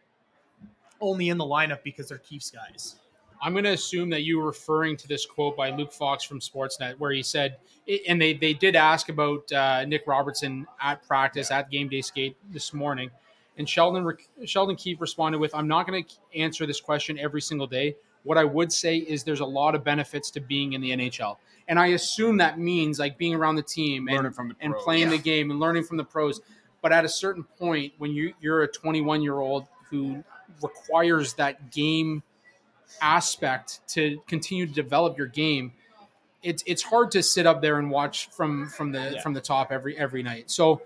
only 0.99 1.29
in 1.29 1.37
the 1.37 1.45
lineup 1.45 1.83
because 1.83 2.09
they're 2.09 2.17
Keefe's 2.17 2.51
guys. 2.51 2.97
I'm 3.41 3.53
going 3.53 3.65
to 3.65 3.71
assume 3.71 4.09
that 4.11 4.21
you 4.21 4.37
were 4.37 4.45
referring 4.45 4.97
to 4.97 5.07
this 5.07 5.25
quote 5.25 5.57
by 5.57 5.71
Luke 5.71 5.91
Fox 5.91 6.23
from 6.23 6.39
Sportsnet, 6.39 6.99
where 6.99 7.11
he 7.11 7.23
said, 7.23 7.57
and 8.07 8.21
they, 8.21 8.33
they 8.33 8.53
did 8.53 8.75
ask 8.75 9.09
about 9.09 9.51
uh, 9.51 9.83
Nick 9.85 10.05
Robertson 10.05 10.67
at 10.79 11.05
practice 11.07 11.49
at 11.49 11.71
game 11.71 11.89
day 11.89 12.01
skate 12.01 12.37
this 12.51 12.71
morning. 12.71 13.09
And 13.57 13.67
Sheldon 13.67 14.15
Sheldon 14.45 14.75
Keefe 14.75 15.01
responded 15.01 15.39
with, 15.39 15.53
I'm 15.55 15.67
not 15.67 15.87
going 15.87 16.03
to 16.03 16.39
answer 16.39 16.65
this 16.67 16.79
question 16.79 17.17
every 17.17 17.41
single 17.41 17.67
day. 17.67 17.95
What 18.23 18.37
I 18.37 18.43
would 18.43 18.71
say 18.71 18.97
is 18.97 19.23
there's 19.23 19.39
a 19.39 19.45
lot 19.45 19.73
of 19.73 19.83
benefits 19.83 20.29
to 20.31 20.39
being 20.39 20.73
in 20.73 20.81
the 20.81 20.91
NHL. 20.91 21.37
And 21.67 21.79
I 21.79 21.87
assume 21.87 22.37
that 22.37 22.59
means 22.59 22.99
like 22.99 23.17
being 23.17 23.33
around 23.33 23.55
the 23.55 23.63
team 23.63 24.07
and, 24.07 24.33
from 24.35 24.49
the 24.49 24.55
and 24.61 24.73
pros. 24.73 24.83
playing 24.83 25.09
the 25.09 25.17
game 25.17 25.49
and 25.49 25.59
learning 25.59 25.83
from 25.83 25.97
the 25.97 26.03
pros. 26.03 26.41
But 26.81 26.91
at 26.91 27.05
a 27.05 27.09
certain 27.09 27.43
point, 27.43 27.93
when 27.97 28.11
you, 28.11 28.33
you're 28.39 28.61
a 28.63 28.67
21 28.67 29.23
year 29.23 29.39
old 29.39 29.65
who 29.89 30.23
requires 30.61 31.33
that 31.33 31.71
game 31.71 32.21
aspect 33.01 33.79
to 33.89 34.19
continue 34.27 34.65
to 34.67 34.73
develop 34.73 35.17
your 35.17 35.27
game, 35.27 35.73
it's 36.43 36.63
it's 36.65 36.81
hard 36.83 37.11
to 37.11 37.21
sit 37.23 37.45
up 37.45 37.61
there 37.61 37.77
and 37.79 37.89
watch 37.91 38.29
from 38.31 38.67
from 38.69 38.91
the 38.91 39.11
Yeah. 39.15 39.21
from 39.21 39.33
the 39.33 39.41
top 39.41 39.71
every 39.71 39.97
every 39.97 40.23
night. 40.23 40.49
So, 40.51 40.81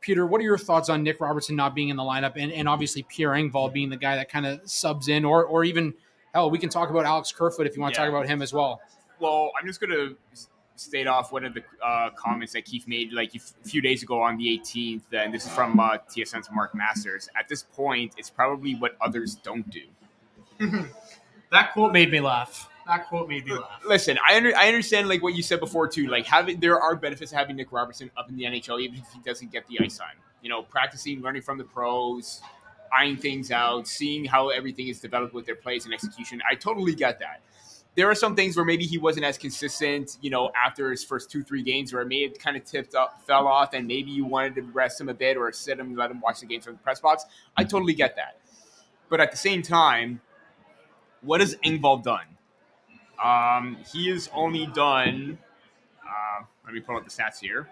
Peter, 0.00 0.26
what 0.26 0.40
are 0.40 0.44
your 0.44 0.58
thoughts 0.58 0.88
on 0.88 1.02
Nick 1.02 1.20
Robertson 1.20 1.56
not 1.56 1.74
being 1.74 1.88
in 1.90 1.96
the 1.96 2.02
lineup, 2.02 2.32
and, 2.36 2.50
and 2.52 2.68
obviously 2.68 3.02
Pierre 3.02 3.30
Engvall 3.32 3.72
being 3.72 3.90
the 3.90 3.96
guy 3.96 4.16
that 4.16 4.30
kind 4.30 4.46
of 4.46 4.60
subs 4.68 5.08
in, 5.08 5.24
or 5.24 5.44
or 5.44 5.64
even 5.64 5.94
hell, 6.32 6.50
we 6.50 6.58
can 6.58 6.68
talk 6.68 6.90
about 6.90 7.04
Alex 7.04 7.32
Kerfoot 7.32 7.66
if 7.66 7.76
you 7.76 7.82
want 7.82 7.94
to 7.94 8.00
Yeah. 8.00 8.06
talk 8.06 8.14
about 8.14 8.26
him 8.26 8.42
as 8.42 8.52
well. 8.52 8.80
Well, 9.20 9.50
I'm 9.60 9.66
just 9.66 9.80
gonna 9.80 10.14
state 10.76 11.06
off 11.06 11.30
one 11.30 11.44
of 11.44 11.54
the 11.54 11.62
uh, 11.84 12.10
comments 12.16 12.52
that 12.54 12.64
Keefe 12.64 12.88
made 12.88 13.12
like 13.12 13.32
a 13.36 13.38
few 13.68 13.80
days 13.80 14.02
ago 14.02 14.20
on 14.20 14.36
the 14.36 14.48
18th, 14.58 15.02
and 15.12 15.32
this 15.32 15.46
is 15.46 15.52
from 15.52 15.78
uh, 15.78 15.98
TSN's 16.08 16.48
Mark 16.50 16.74
Masters. 16.74 17.28
At 17.38 17.48
this 17.48 17.62
point, 17.62 18.14
it's 18.16 18.28
probably 18.30 18.74
what 18.74 18.96
others 19.00 19.36
don't 19.36 19.70
do. 19.70 19.82
That 21.54 21.72
quote 21.72 21.92
made 21.92 22.10
me 22.10 22.18
laugh. 22.18 22.68
That 22.88 23.06
quote 23.06 23.28
made 23.28 23.46
me 23.46 23.52
laugh. 23.52 23.80
Listen, 23.86 24.18
I 24.28 24.36
under, 24.36 24.56
I 24.56 24.66
understand 24.66 25.08
like 25.08 25.22
what 25.22 25.36
you 25.36 25.42
said 25.42 25.60
before 25.60 25.86
too. 25.86 26.08
Like 26.08 26.26
having 26.26 26.58
there 26.58 26.80
are 26.80 26.96
benefits 26.96 27.30
to 27.30 27.36
having 27.36 27.54
Nick 27.54 27.70
Robertson 27.70 28.10
up 28.16 28.28
in 28.28 28.34
the 28.34 28.42
NHL, 28.42 28.80
even 28.80 28.98
if 28.98 29.06
he 29.12 29.20
doesn't 29.24 29.52
get 29.52 29.64
the 29.68 29.78
ice 29.80 29.96
time. 29.96 30.16
You 30.42 30.50
know, 30.50 30.62
practicing, 30.62 31.22
learning 31.22 31.42
from 31.42 31.58
the 31.58 31.64
pros, 31.64 32.42
eyeing 32.92 33.18
things 33.18 33.52
out, 33.52 33.86
seeing 33.86 34.24
how 34.24 34.48
everything 34.48 34.88
is 34.88 34.98
developed 34.98 35.32
with 35.32 35.46
their 35.46 35.54
plays 35.54 35.84
and 35.84 35.94
execution. 35.94 36.42
I 36.50 36.56
totally 36.56 36.96
get 36.96 37.20
that. 37.20 37.40
There 37.94 38.10
are 38.10 38.16
some 38.16 38.34
things 38.34 38.56
where 38.56 38.64
maybe 38.64 38.84
he 38.84 38.98
wasn't 38.98 39.24
as 39.24 39.38
consistent, 39.38 40.18
you 40.20 40.30
know, 40.30 40.50
after 40.60 40.90
his 40.90 41.04
first 41.04 41.30
two, 41.30 41.44
three 41.44 41.62
games, 41.62 41.92
where 41.92 42.02
it 42.02 42.08
may 42.08 42.24
have 42.24 42.36
kind 42.36 42.56
of 42.56 42.64
tipped 42.64 42.96
up, 42.96 43.22
fell 43.24 43.46
off, 43.46 43.74
and 43.74 43.86
maybe 43.86 44.10
you 44.10 44.24
wanted 44.24 44.56
to 44.56 44.62
rest 44.62 45.00
him 45.00 45.08
a 45.08 45.14
bit 45.14 45.36
or 45.36 45.52
sit 45.52 45.78
him, 45.78 45.86
and 45.86 45.96
let 45.96 46.10
him 46.10 46.20
watch 46.20 46.40
the 46.40 46.46
games 46.46 46.64
from 46.64 46.74
the 46.74 46.80
press 46.80 46.98
box. 46.98 47.24
I 47.56 47.62
totally 47.62 47.94
get 47.94 48.16
that. 48.16 48.38
But 49.08 49.20
at 49.20 49.30
the 49.30 49.36
same 49.36 49.62
time, 49.62 50.20
what 51.24 51.40
has 51.40 51.56
Engvall 51.56 52.02
done? 52.02 52.26
Um, 53.22 53.78
he 53.92 54.08
has 54.10 54.28
only 54.34 54.66
done. 54.66 55.38
Uh, 56.02 56.44
let 56.64 56.74
me 56.74 56.80
pull 56.80 56.96
up 56.96 57.04
the 57.04 57.10
stats 57.10 57.40
here. 57.40 57.68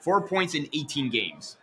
Four 0.00 0.26
points 0.26 0.54
in 0.54 0.68
18 0.72 1.10
games. 1.10 1.56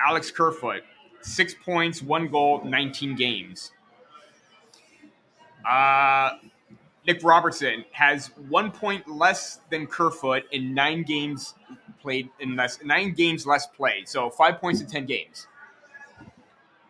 Alex 0.00 0.30
Kerfoot, 0.30 0.82
six 1.22 1.54
points, 1.54 2.02
one 2.02 2.28
goal, 2.28 2.62
19 2.64 3.16
games. 3.16 3.72
Uh, 5.68 6.38
Nick 7.06 7.22
Robertson 7.24 7.84
has 7.92 8.28
one 8.48 8.70
point 8.70 9.08
less 9.08 9.60
than 9.70 9.86
Kerfoot 9.86 10.44
in 10.52 10.74
nine 10.74 11.02
games 11.02 11.54
played 12.00 12.28
in 12.38 12.54
less 12.54 12.78
nine 12.84 13.12
games 13.12 13.46
less 13.46 13.66
played. 13.66 14.08
So 14.08 14.30
five 14.30 14.60
points 14.60 14.80
in 14.80 14.86
10 14.86 15.06
games. 15.06 15.46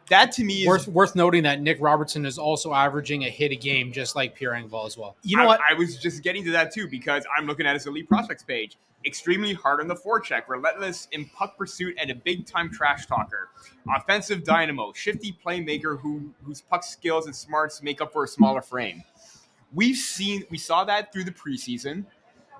That 0.08 0.32
to 0.32 0.44
me 0.44 0.62
is 0.62 0.66
Worth 0.66 0.88
worth 0.88 1.14
noting 1.14 1.42
that 1.44 1.60
Nick 1.60 1.78
Robertson 1.80 2.26
is 2.26 2.38
also 2.38 2.72
averaging 2.72 3.24
a 3.24 3.30
hit 3.30 3.52
a 3.52 3.56
game, 3.56 3.92
just 3.92 4.16
like 4.16 4.34
Pierre 4.34 4.52
Engvall 4.52 4.86
as 4.86 4.96
well. 4.96 5.16
You 5.22 5.36
know 5.36 5.44
I, 5.44 5.46
what? 5.46 5.60
I 5.68 5.74
was 5.74 5.96
just 5.96 6.22
getting 6.22 6.44
to 6.44 6.50
that 6.52 6.72
too 6.72 6.88
because 6.88 7.24
I'm 7.36 7.46
looking 7.46 7.66
at 7.66 7.74
his 7.74 7.86
elite 7.86 8.08
prospects 8.08 8.42
page. 8.42 8.76
Extremely 9.06 9.54
hard 9.54 9.80
on 9.80 9.86
the 9.86 9.94
forecheck, 9.94 10.48
relentless 10.48 11.06
in 11.12 11.26
puck 11.26 11.56
pursuit, 11.56 11.96
and 12.00 12.10
a 12.10 12.14
big 12.14 12.46
time 12.46 12.70
trash 12.70 13.06
talker. 13.06 13.48
Offensive 13.96 14.44
dynamo, 14.44 14.92
shifty 14.92 15.36
playmaker 15.44 15.98
who 16.00 16.34
whose 16.42 16.60
puck 16.60 16.82
skills 16.82 17.26
and 17.26 17.34
smarts 17.34 17.82
make 17.82 18.00
up 18.00 18.12
for 18.12 18.24
a 18.24 18.28
smaller 18.28 18.60
frame. 18.60 19.04
We've 19.72 19.96
seen 19.96 20.44
we 20.50 20.58
saw 20.58 20.84
that 20.84 21.12
through 21.12 21.24
the 21.24 21.32
preseason. 21.32 22.04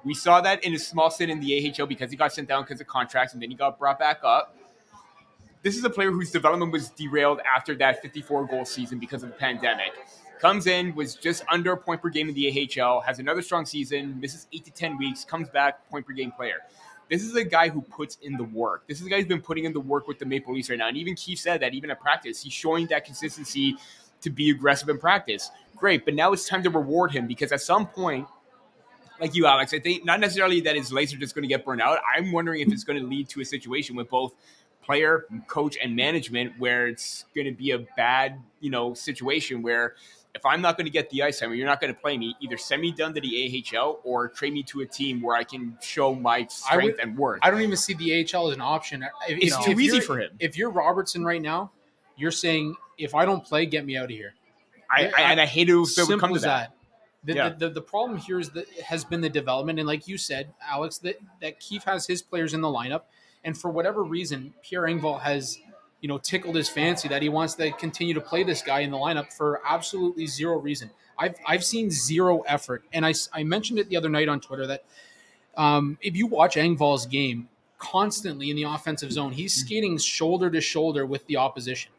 We 0.05 0.15
saw 0.15 0.41
that 0.43 0.63
in 0.65 0.73
his 0.73 0.87
small 0.87 1.11
stint 1.11 1.31
in 1.31 1.41
the 1.41 1.75
AHL 1.77 1.87
because 1.87 2.11
he 2.11 2.17
got 2.17 2.33
sent 2.33 2.49
down 2.49 2.63
because 2.63 2.81
of 2.81 2.87
contracts 2.87 3.33
and 3.33 3.43
then 3.43 3.51
he 3.51 3.57
got 3.57 3.79
brought 3.79 3.99
back 3.99 4.21
up. 4.23 4.55
This 5.69 5.77
is 5.77 5.85
a 5.85 5.91
player 5.91 6.11
whose 6.11 6.31
development 6.31 6.73
was 6.73 6.89
derailed 6.89 7.43
after 7.45 7.75
that 7.75 8.01
54 8.01 8.47
goal 8.47 8.65
season 8.65 8.99
because 8.99 9.23
of 9.23 9.29
the 9.29 9.35
pandemic. 9.35 9.93
Comes 10.41 10.67
in, 10.67 10.95
was 10.95 11.15
just 11.15 11.45
under 11.53 11.73
a 11.73 11.77
point 11.77 12.01
per 12.01 12.09
game 12.09 12.27
in 12.31 12.35
the 12.35 12.71
AHL, 12.81 13.03
has 13.03 13.19
another 13.19 13.43
strong 13.43 13.67
season, 13.67 14.19
misses 14.19 14.47
eight 14.55 14.65
to 14.65 14.71
10 14.71 14.97
weeks, 14.97 15.27
comes 15.27 15.51
back, 15.51 15.87
point 15.91 16.07
per 16.07 16.15
game 16.15 16.33
player. 16.33 16.61
This 17.11 17.23
is 17.23 17.37
a 17.37 17.45
guy 17.45 17.69
who 17.69 17.83
puts 17.83 18.17
in 18.23 18.39
the 18.39 18.45
work. 18.45 18.89
This 18.89 19.03
is 19.03 19.07
a 19.07 19.11
guy 19.11 19.17
who's 19.17 19.27
been 19.27 19.43
putting 19.43 19.67
in 19.67 19.75
the 19.75 19.81
work 19.81 20.09
with 20.09 20.19
the 20.19 20.25
Maple 20.25 20.55
Leafs 20.55 20.71
right 20.71 20.79
now. 20.79 20.89
And 20.89 20.97
even 20.97 21.15
Keefe 21.15 21.39
said 21.39 21.61
that 21.61 21.75
even 21.75 21.91
at 21.91 22.01
practice, 22.01 22.43
he's 22.43 22.55
showing 22.55 22.87
that 22.87 23.05
consistency 23.05 23.77
to 24.23 24.31
be 24.31 24.49
aggressive 24.49 24.89
in 24.89 24.97
practice. 24.97 25.51
Great, 25.77 26.07
but 26.07 26.15
now 26.15 26.33
it's 26.33 26.49
time 26.49 26.63
to 26.63 26.71
reward 26.71 27.13
him 27.13 27.27
because 27.27 27.53
at 27.53 27.61
some 27.61 27.87
point, 27.87 28.27
like 29.21 29.35
you, 29.35 29.45
Alex, 29.45 29.75
I 29.75 29.81
think 29.81 30.03
not 30.03 30.19
necessarily 30.19 30.63
that 30.63 30.77
his 30.77 30.93
legs 30.93 31.13
are 31.13 31.19
just 31.19 31.35
going 31.35 31.43
to 31.43 31.49
get 31.49 31.63
burned 31.63 31.83
out. 31.83 31.99
I'm 32.17 32.33
wondering 32.33 32.63
if 32.63 32.73
it's 32.73 32.85
going 32.85 32.99
to 32.99 33.07
lead 33.07 33.29
to 33.31 33.43
a 33.43 33.45
situation 33.45 33.97
with 33.97 34.09
both 34.09 34.33
player, 34.89 35.27
coach, 35.47 35.77
and 35.83 35.95
management 35.95 36.55
where 36.59 36.87
it's 36.87 37.27
going 37.35 37.45
to 37.47 37.53
be 37.53 37.73
a 37.73 37.79
bad, 37.97 38.41
you 38.61 38.71
know, 38.71 38.95
situation 38.95 39.61
where 39.61 39.97
if 40.35 40.47
I'm 40.47 40.63
not 40.63 40.79
going 40.79 40.87
to 40.87 40.91
get 40.91 41.11
the 41.11 41.23
ice 41.23 41.41
time 41.41 41.51
or 41.51 41.55
you're 41.55 41.67
not 41.67 41.79
going 41.79 41.93
to 41.95 42.01
play 42.01 42.17
me, 42.17 42.35
either 42.41 42.57
send 42.57 42.81
me 42.81 42.91
down 42.93 43.13
to 43.15 43.21
the 43.21 43.67
AHL 43.77 44.01
or 44.03 44.29
trade 44.29 44.55
me 44.55 44.63
to 44.65 44.81
a 44.81 44.87
team 44.87 45.21
where 45.21 45.37
I 45.37 45.45
can 45.45 45.77
show 45.83 46.15
my 46.15 46.47
strength 46.47 46.85
would- 46.97 47.01
and 47.01 47.19
worth. 47.19 47.41
I 47.43 47.51
don't 47.51 47.61
even 47.61 47.77
see 47.77 47.93
the 47.95 48.25
AHL 48.25 48.49
as 48.49 48.55
an 48.57 48.63
option. 48.63 49.05
If- 49.29 49.39
It's 49.43 49.59
you 49.67 49.75
too 49.75 49.81
easy 49.81 50.01
for 50.01 50.19
him. 50.19 50.31
If 50.41 50.57
you're 50.57 50.71
Robertson 50.71 51.23
right 51.23 51.43
now, 51.43 51.71
you're 52.17 52.31
saying 52.31 52.75
if 52.97 53.15
I 53.15 53.27
don't 53.27 53.45
play, 53.45 53.67
get 53.67 53.85
me 53.85 53.97
out 53.99 54.05
of 54.05 54.11
here. 54.11 54.33
I, 54.91 55.09
I, 55.17 55.21
and 55.33 55.41
I 55.41 55.45
hate 55.45 55.69
it 55.69 55.75
if 55.75 55.99
it 55.99 56.09
would 56.09 56.19
come 56.19 56.33
to 56.33 56.41
that. 56.41 56.47
that. 56.47 56.75
The, 57.25 57.35
Yeah. 57.35 57.49
the, 57.51 57.69
the, 57.69 57.75
the 57.75 57.83
problem 57.83 58.17
here 58.17 58.39
is 58.41 58.49
that 58.51 58.69
has 58.81 59.05
been 59.05 59.21
the 59.21 59.29
development, 59.29 59.79
and 59.79 59.87
like 59.87 60.09
you 60.09 60.17
said, 60.17 60.55
Alex, 60.67 60.97
that 60.99 61.17
that 61.43 61.61
Keefe 61.61 61.85
has 61.85 62.07
his 62.07 62.23
players 62.23 62.55
in 62.55 62.61
the 62.63 62.69
lineup, 62.69 63.03
and 63.45 63.57
for 63.57 63.71
whatever 63.71 64.03
reason, 64.03 64.53
Pierre 64.63 64.83
Engvall 64.83 65.21
has, 65.21 65.59
you 66.01 66.09
know, 66.09 66.19
tickled 66.19 66.55
his 66.57 66.69
fancy 66.69 67.09
that 67.09 67.23
he 67.23 67.29
wants 67.29 67.55
to 67.55 67.71
continue 67.73 68.15
to 68.15 68.21
play 68.21 68.43
this 68.43 68.63
guy 68.63 68.81
in 68.81 68.91
the 68.91 68.97
lineup 68.97 69.33
for 69.33 69.61
absolutely 69.67 70.27
zero 70.27 70.59
reason. 70.59 70.91
I've 71.19 71.35
I've 71.47 71.65
seen 71.65 71.91
zero 71.91 72.41
effort, 72.43 72.85
and 72.93 73.05
I, 73.07 73.13
I 73.33 73.43
mentioned 73.45 73.79
it 73.79 73.89
the 73.89 73.97
other 73.97 74.09
night 74.09 74.29
on 74.29 74.41
Twitter 74.41 74.67
that 74.69 74.85
um, 75.57 75.99
if 76.01 76.15
you 76.17 76.27
watch 76.27 76.55
Engvall's 76.57 77.07
game 77.07 77.49
constantly 77.79 78.51
in 78.51 78.57
the 78.57 78.65
offensive 78.65 79.13
zone, 79.13 79.33
he's 79.33 79.55
Mm-hmm. 79.55 79.67
skating 79.67 79.99
shoulder 79.99 80.51
to 80.51 80.61
shoulder 80.61 81.07
with 81.07 81.27
the 81.27 81.37
opposition. 81.37 81.93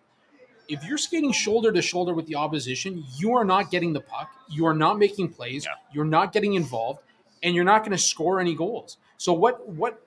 If 0.68 0.84
you're 0.86 0.98
skating 1.00 1.32
shoulder 1.32 1.72
to 1.72 1.82
shoulder 1.82 2.14
with 2.14 2.28
the 2.28 2.36
opposition, 2.36 3.04
you 3.18 3.34
are 3.34 3.44
not 3.44 3.72
getting 3.72 3.92
the 3.92 4.02
puck, 4.02 4.30
you 4.50 4.66
are 4.68 4.74
not 4.76 5.00
making 5.00 5.30
plays, 5.30 5.66
Yeah. 5.66 5.72
you're 5.92 6.06
not 6.06 6.32
getting 6.32 6.54
involved, 6.54 7.00
and 7.42 7.56
you're 7.56 7.64
not 7.66 7.80
going 7.80 7.92
to 7.92 7.98
score 7.98 8.40
any 8.40 8.54
goals. 8.56 8.98
So 9.18 9.34
what 9.34 9.68
what 9.68 10.02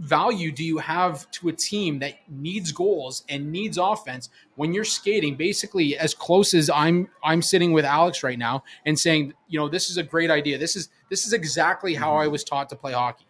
value 0.00 0.50
do 0.50 0.64
you 0.64 0.78
have 0.78 1.30
to 1.30 1.50
a 1.50 1.52
team 1.52 1.98
that 1.98 2.14
needs 2.28 2.72
goals 2.72 3.22
and 3.28 3.52
needs 3.52 3.76
offense 3.76 4.30
when 4.56 4.72
you're 4.72 4.82
skating 4.82 5.36
basically 5.36 5.96
as 5.98 6.14
close 6.14 6.54
as 6.54 6.70
I'm 6.70 7.08
I'm 7.22 7.42
sitting 7.42 7.72
with 7.72 7.84
Alex 7.84 8.22
right 8.22 8.38
now 8.38 8.64
and 8.86 8.98
saying, 8.98 9.34
you 9.48 9.60
know, 9.60 9.68
this 9.68 9.90
is 9.90 9.98
a 9.98 10.02
great 10.02 10.30
idea. 10.30 10.56
This 10.56 10.74
is 10.74 10.88
this 11.10 11.26
is 11.26 11.34
exactly 11.34 11.94
how 11.94 12.16
I 12.16 12.28
was 12.28 12.42
taught 12.42 12.70
to 12.70 12.76
play 12.76 12.92
hockey. 12.92 13.26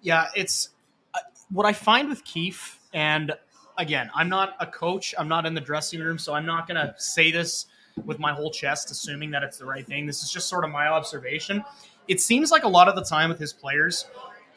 Yeah, 0.00 0.26
it's 0.36 0.70
uh, 1.12 1.18
what 1.50 1.66
I 1.66 1.72
find 1.72 2.08
with 2.08 2.24
Keefe, 2.24 2.78
and 2.94 3.32
again, 3.76 4.08
I'm 4.14 4.28
not 4.28 4.54
a 4.60 4.66
coach. 4.66 5.12
I'm 5.18 5.28
not 5.28 5.44
in 5.44 5.54
the 5.54 5.60
dressing 5.60 6.00
room, 6.00 6.18
so 6.18 6.34
I'm 6.34 6.46
not 6.46 6.68
going 6.68 6.76
to 6.76 6.94
say 6.98 7.32
this 7.32 7.66
with 8.04 8.20
my 8.20 8.32
whole 8.32 8.50
chest, 8.50 8.92
assuming 8.92 9.32
that 9.32 9.42
it's 9.42 9.58
the 9.58 9.64
right 9.64 9.86
thing. 9.86 10.06
This 10.06 10.22
is 10.22 10.30
just 10.30 10.48
sort 10.48 10.64
of 10.64 10.70
my 10.70 10.86
observation. 10.86 11.64
It 12.06 12.20
seems 12.20 12.52
like 12.52 12.62
a 12.62 12.68
lot 12.68 12.88
of 12.88 12.94
the 12.94 13.02
time 13.02 13.28
with 13.28 13.40
his 13.40 13.52
players, 13.52 14.06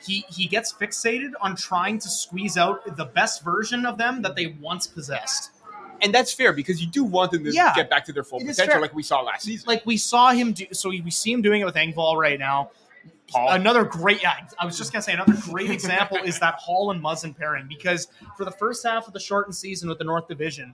he 0.05 0.25
he 0.29 0.47
gets 0.47 0.71
fixated 0.73 1.31
on 1.41 1.55
trying 1.55 1.99
to 1.99 2.09
squeeze 2.09 2.57
out 2.57 2.95
the 2.97 3.05
best 3.05 3.43
version 3.43 3.85
of 3.85 3.97
them 3.97 4.21
that 4.21 4.35
they 4.35 4.47
once 4.61 4.87
possessed. 4.87 5.51
And 6.01 6.13
that's 6.15 6.31
fair 6.33 6.53
because 6.53 6.81
you 6.81 6.87
do 6.87 7.03
want 7.03 7.31
them 7.31 7.43
to 7.43 7.51
Yeah. 7.51 7.73
get 7.75 7.89
back 7.89 8.05
to 8.05 8.13
their 8.13 8.23
full 8.23 8.39
potential 8.39 8.79
like 8.79 8.93
we 8.93 9.03
saw 9.03 9.19
last 9.21 9.43
season. 9.43 9.67
Like 9.67 9.85
we 9.85 9.97
saw 9.97 10.31
him 10.31 10.53
do, 10.53 10.65
so 10.71 10.89
we 10.89 11.11
see 11.11 11.33
him 11.33 11.41
doing 11.41 11.59
it 11.61 11.65
with 11.65 11.75
Engvall 11.75 12.15
right 12.15 12.39
now. 12.39 12.71
Paul. 13.27 13.51
Another 13.51 13.83
great, 13.83 14.23
yeah, 14.23 14.33
I 14.57 14.65
was 14.65 14.75
just 14.77 14.91
gonna 14.91 15.03
say 15.03 15.13
another 15.13 15.35
great 15.51 15.69
example 15.69 16.17
is 16.17 16.39
that 16.39 16.55
Holl 16.55 16.89
and 16.91 17.03
Muzzin 17.03 17.37
pairing 17.37 17.67
because 17.67 18.07
for 18.37 18.43
the 18.45 18.51
first 18.51 18.83
half 18.83 19.05
of 19.07 19.13
the 19.13 19.19
shortened 19.19 19.55
season 19.55 19.87
with 19.87 19.99
the 19.99 20.03
North 20.03 20.27
Division, 20.27 20.73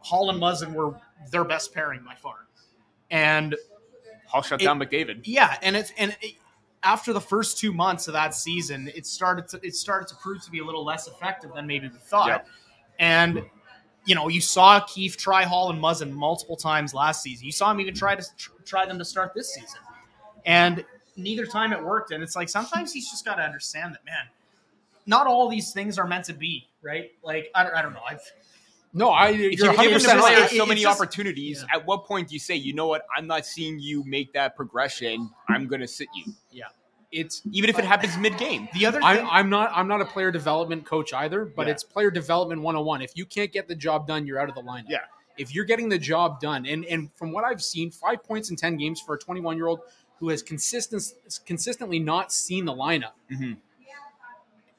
Holl 0.00 0.28
and 0.30 0.38
Muzzin 0.40 0.74
were 0.74 0.94
their 1.30 1.44
best 1.44 1.72
pairing 1.72 2.02
by 2.04 2.14
far, 2.14 2.46
and 3.10 3.56
Holl 4.26 4.42
shut 4.42 4.60
it- 4.60 4.64
down 4.66 4.78
McDavid. 4.78 5.22
yeah, 5.24 5.56
and 5.62 5.76
it's 5.76 5.92
and 5.96 6.14
it, 6.20 6.34
after 6.82 7.12
the 7.12 7.20
first 7.20 7.58
two 7.58 7.72
months 7.72 8.08
of 8.08 8.14
that 8.14 8.34
season, 8.34 8.90
it 8.94 9.06
started 9.06 9.48
to 9.48 9.60
it 9.62 9.74
started 9.74 10.08
to 10.08 10.14
prove 10.16 10.42
to 10.44 10.50
be 10.50 10.60
a 10.60 10.64
little 10.64 10.84
less 10.84 11.08
effective 11.08 11.52
than 11.54 11.66
maybe 11.66 11.88
we 11.88 11.98
thought. 11.98 12.28
Yep. 12.28 12.46
And 12.98 13.42
you 14.04 14.14
know, 14.14 14.28
you 14.28 14.40
saw 14.40 14.80
Keefe 14.80 15.16
try 15.16 15.44
Holl 15.44 15.70
and 15.70 15.82
Muzzin 15.82 16.10
multiple 16.12 16.56
times 16.56 16.94
last 16.94 17.22
season. 17.22 17.44
You 17.44 17.52
saw 17.52 17.70
him 17.70 17.80
even 17.80 17.94
try 17.94 18.14
to 18.14 18.26
tr- 18.36 18.52
try 18.64 18.86
them 18.86 18.98
to 18.98 19.04
start 19.04 19.34
this 19.34 19.52
season, 19.52 19.80
and 20.46 20.84
neither 21.16 21.44
time 21.44 21.72
it 21.72 21.82
worked. 21.82 22.12
And 22.12 22.22
it's 22.22 22.36
like 22.36 22.48
sometimes 22.48 22.92
he's 22.92 23.10
just 23.10 23.24
got 23.24 23.34
to 23.34 23.42
understand 23.42 23.94
that, 23.94 24.04
man. 24.04 24.28
Not 25.06 25.26
all 25.26 25.48
these 25.48 25.72
things 25.72 25.98
are 25.98 26.06
meant 26.06 26.24
to 26.26 26.32
be, 26.32 26.68
right? 26.82 27.10
Like 27.22 27.50
I 27.54 27.64
don't, 27.64 27.74
I 27.74 27.82
don't 27.82 27.92
know. 27.92 28.02
I've 28.08 28.22
No, 28.94 29.10
I 29.10 29.28
If 29.30 29.38
you're 29.38 29.50
you're 29.52 29.66
100 29.68 29.76
giving 29.76 29.92
the 29.92 29.94
percent 30.04 30.20
player 30.20 30.40
right. 30.40 30.50
so 30.50 30.66
many 30.66 30.82
just- 30.82 31.00
opportunities, 31.00 31.64
yeah. 31.68 31.76
at 31.76 31.86
what 31.86 32.04
point 32.06 32.28
do 32.28 32.34
you 32.34 32.40
say, 32.40 32.54
you 32.56 32.72
know 32.72 32.86
what, 32.86 33.02
I'm 33.16 33.26
not 33.26 33.44
seeing 33.46 33.78
you 33.78 34.02
make 34.04 34.32
that 34.32 34.56
progression. 34.56 35.30
I'm 35.48 35.66
going 35.66 35.80
to 35.82 35.88
sit 35.88 36.08
you, 36.14 36.32
Yeah. 36.50 36.64
It's 37.10 37.40
even 37.52 37.70
if 37.70 37.78
it 37.78 37.86
happens 37.86 38.18
mid 38.18 38.36
game. 38.36 38.68
the 38.74 38.84
other 38.84 39.00
I'm, 39.02 39.16
thing. 39.16 39.26
I'm 39.30 39.48
not 39.48 39.70
I'm 39.74 39.88
not 39.88 40.02
a 40.02 40.04
player 40.04 40.30
development 40.30 40.84
coach 40.84 41.14
either, 41.14 41.46
but 41.46 41.66
Yeah. 41.66 41.72
it's 41.72 41.82
player 41.82 42.10
development 42.10 42.60
101. 42.60 43.00
If 43.00 43.12
you 43.16 43.24
can't 43.24 43.50
get 43.50 43.66
the 43.66 43.74
job 43.74 44.06
done, 44.06 44.26
you're 44.26 44.38
out 44.38 44.50
of 44.50 44.54
the 44.54 44.60
lineup. 44.62 44.90
Yeah. 44.90 44.98
If 45.38 45.54
you're 45.54 45.64
getting 45.64 45.88
the 45.88 45.98
job 45.98 46.38
done, 46.38 46.66
and 46.66 46.84
and 46.84 47.10
from 47.14 47.32
what 47.32 47.44
I've 47.44 47.62
seen, 47.62 47.90
five 47.90 48.22
points 48.22 48.50
in 48.50 48.56
10 48.56 48.76
games 48.76 49.00
for 49.00 49.14
a 49.14 49.18
21 49.18 49.56
year 49.56 49.68
old 49.68 49.80
who 50.20 50.28
has 50.28 50.42
consistent 50.42 51.02
consistently 51.46 51.98
not 51.98 52.30
seen 52.30 52.66
the 52.66 52.74
lineup. 52.74 53.12
Mhm. 53.32 53.56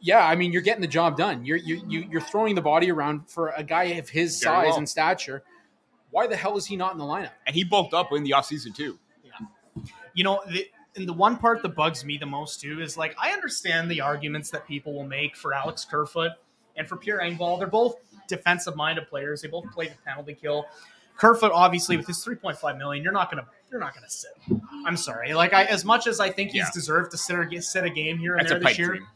Yeah, 0.02 0.26
I 0.26 0.36
mean 0.36 0.52
you're 0.54 0.62
getting 0.62 0.82
the 0.82 0.88
job 0.88 1.18
done. 1.18 1.46
You're 1.46 1.58
you, 1.58 1.82
you 1.88 2.08
you're 2.10 2.22
throwing 2.22 2.56
the 2.56 2.62
body 2.62 2.90
around 2.92 3.30
for 3.30 3.50
a 3.50 3.64
guy 3.64 3.84
of 3.84 4.08
his 4.10 4.42
Very 4.42 4.56
size 4.56 4.68
well. 4.70 4.78
and 4.78 4.90
stature. 4.90 5.44
Why 6.12 6.26
the 6.28 6.36
hell 6.38 6.58
is 6.58 6.66
he 6.66 6.76
not 6.78 6.94
in 6.94 6.98
the 6.98 7.04
lineup? 7.04 7.32
And 7.46 7.56
he 7.56 7.64
bulked 7.64 7.94
up 7.94 8.12
in 8.14 8.24
the 8.24 8.32
offseason, 8.32 8.74
too. 8.74 8.98
Yeah. 9.24 9.84
You 10.16 10.24
know, 10.24 10.42
the, 10.48 10.66
and 10.96 11.08
the 11.08 11.14
one 11.14 11.38
part 11.38 11.62
that 11.62 11.76
bugs 11.76 12.04
me 12.04 12.18
the 12.18 12.26
most 12.26 12.60
too 12.62 12.82
is 12.82 12.98
like 12.98 13.16
I 13.22 13.32
understand 13.32 13.92
the 13.92 14.02
arguments 14.02 14.50
that 14.52 14.66
people 14.68 14.94
will 14.94 15.06
make 15.06 15.36
for 15.36 15.54
Alex 15.54 15.86
Kerfoot 15.86 16.32
and 16.78 16.88
for 16.88 16.98
Pierre 16.98 17.20
Engvall. 17.20 17.60
They're 17.60 17.68
both 17.68 17.98
defensive-minded 18.28 19.08
players. 19.08 19.42
They 19.42 19.50
both 19.50 19.70
play 19.72 19.88
the 19.90 19.96
penalty 20.06 20.34
kill. 20.34 20.66
Kerfoot, 21.18 21.52
obviously, 21.54 21.98
with 21.98 22.08
his 22.08 22.24
3.5 22.26 22.78
million, 22.78 23.04
you're 23.04 23.12
not 23.14 23.30
gonna 23.30 23.46
you're 23.70 23.80
not 23.80 23.94
gonna 23.94 24.10
sit. 24.10 24.32
I'm 24.86 24.98
sorry. 24.98 25.34
Like 25.34 25.54
I, 25.54 25.66
as 25.66 25.84
much 25.86 26.08
as 26.08 26.20
I 26.20 26.30
think 26.32 26.52
he's 26.52 26.62
Yeah. 26.64 26.70
deserved 26.74 27.12
to 27.12 27.18
sit 27.18 27.36
or 27.38 27.44
get 27.46 27.64
sit 27.64 27.84
a 27.84 27.90
game 27.90 28.18
here 28.18 28.34
and 28.36 28.42
That's 28.42 28.52
there 28.54 28.62
pipe 28.62 28.70
this 28.72 28.80
year, 28.80 28.88
dream. 28.88 29.08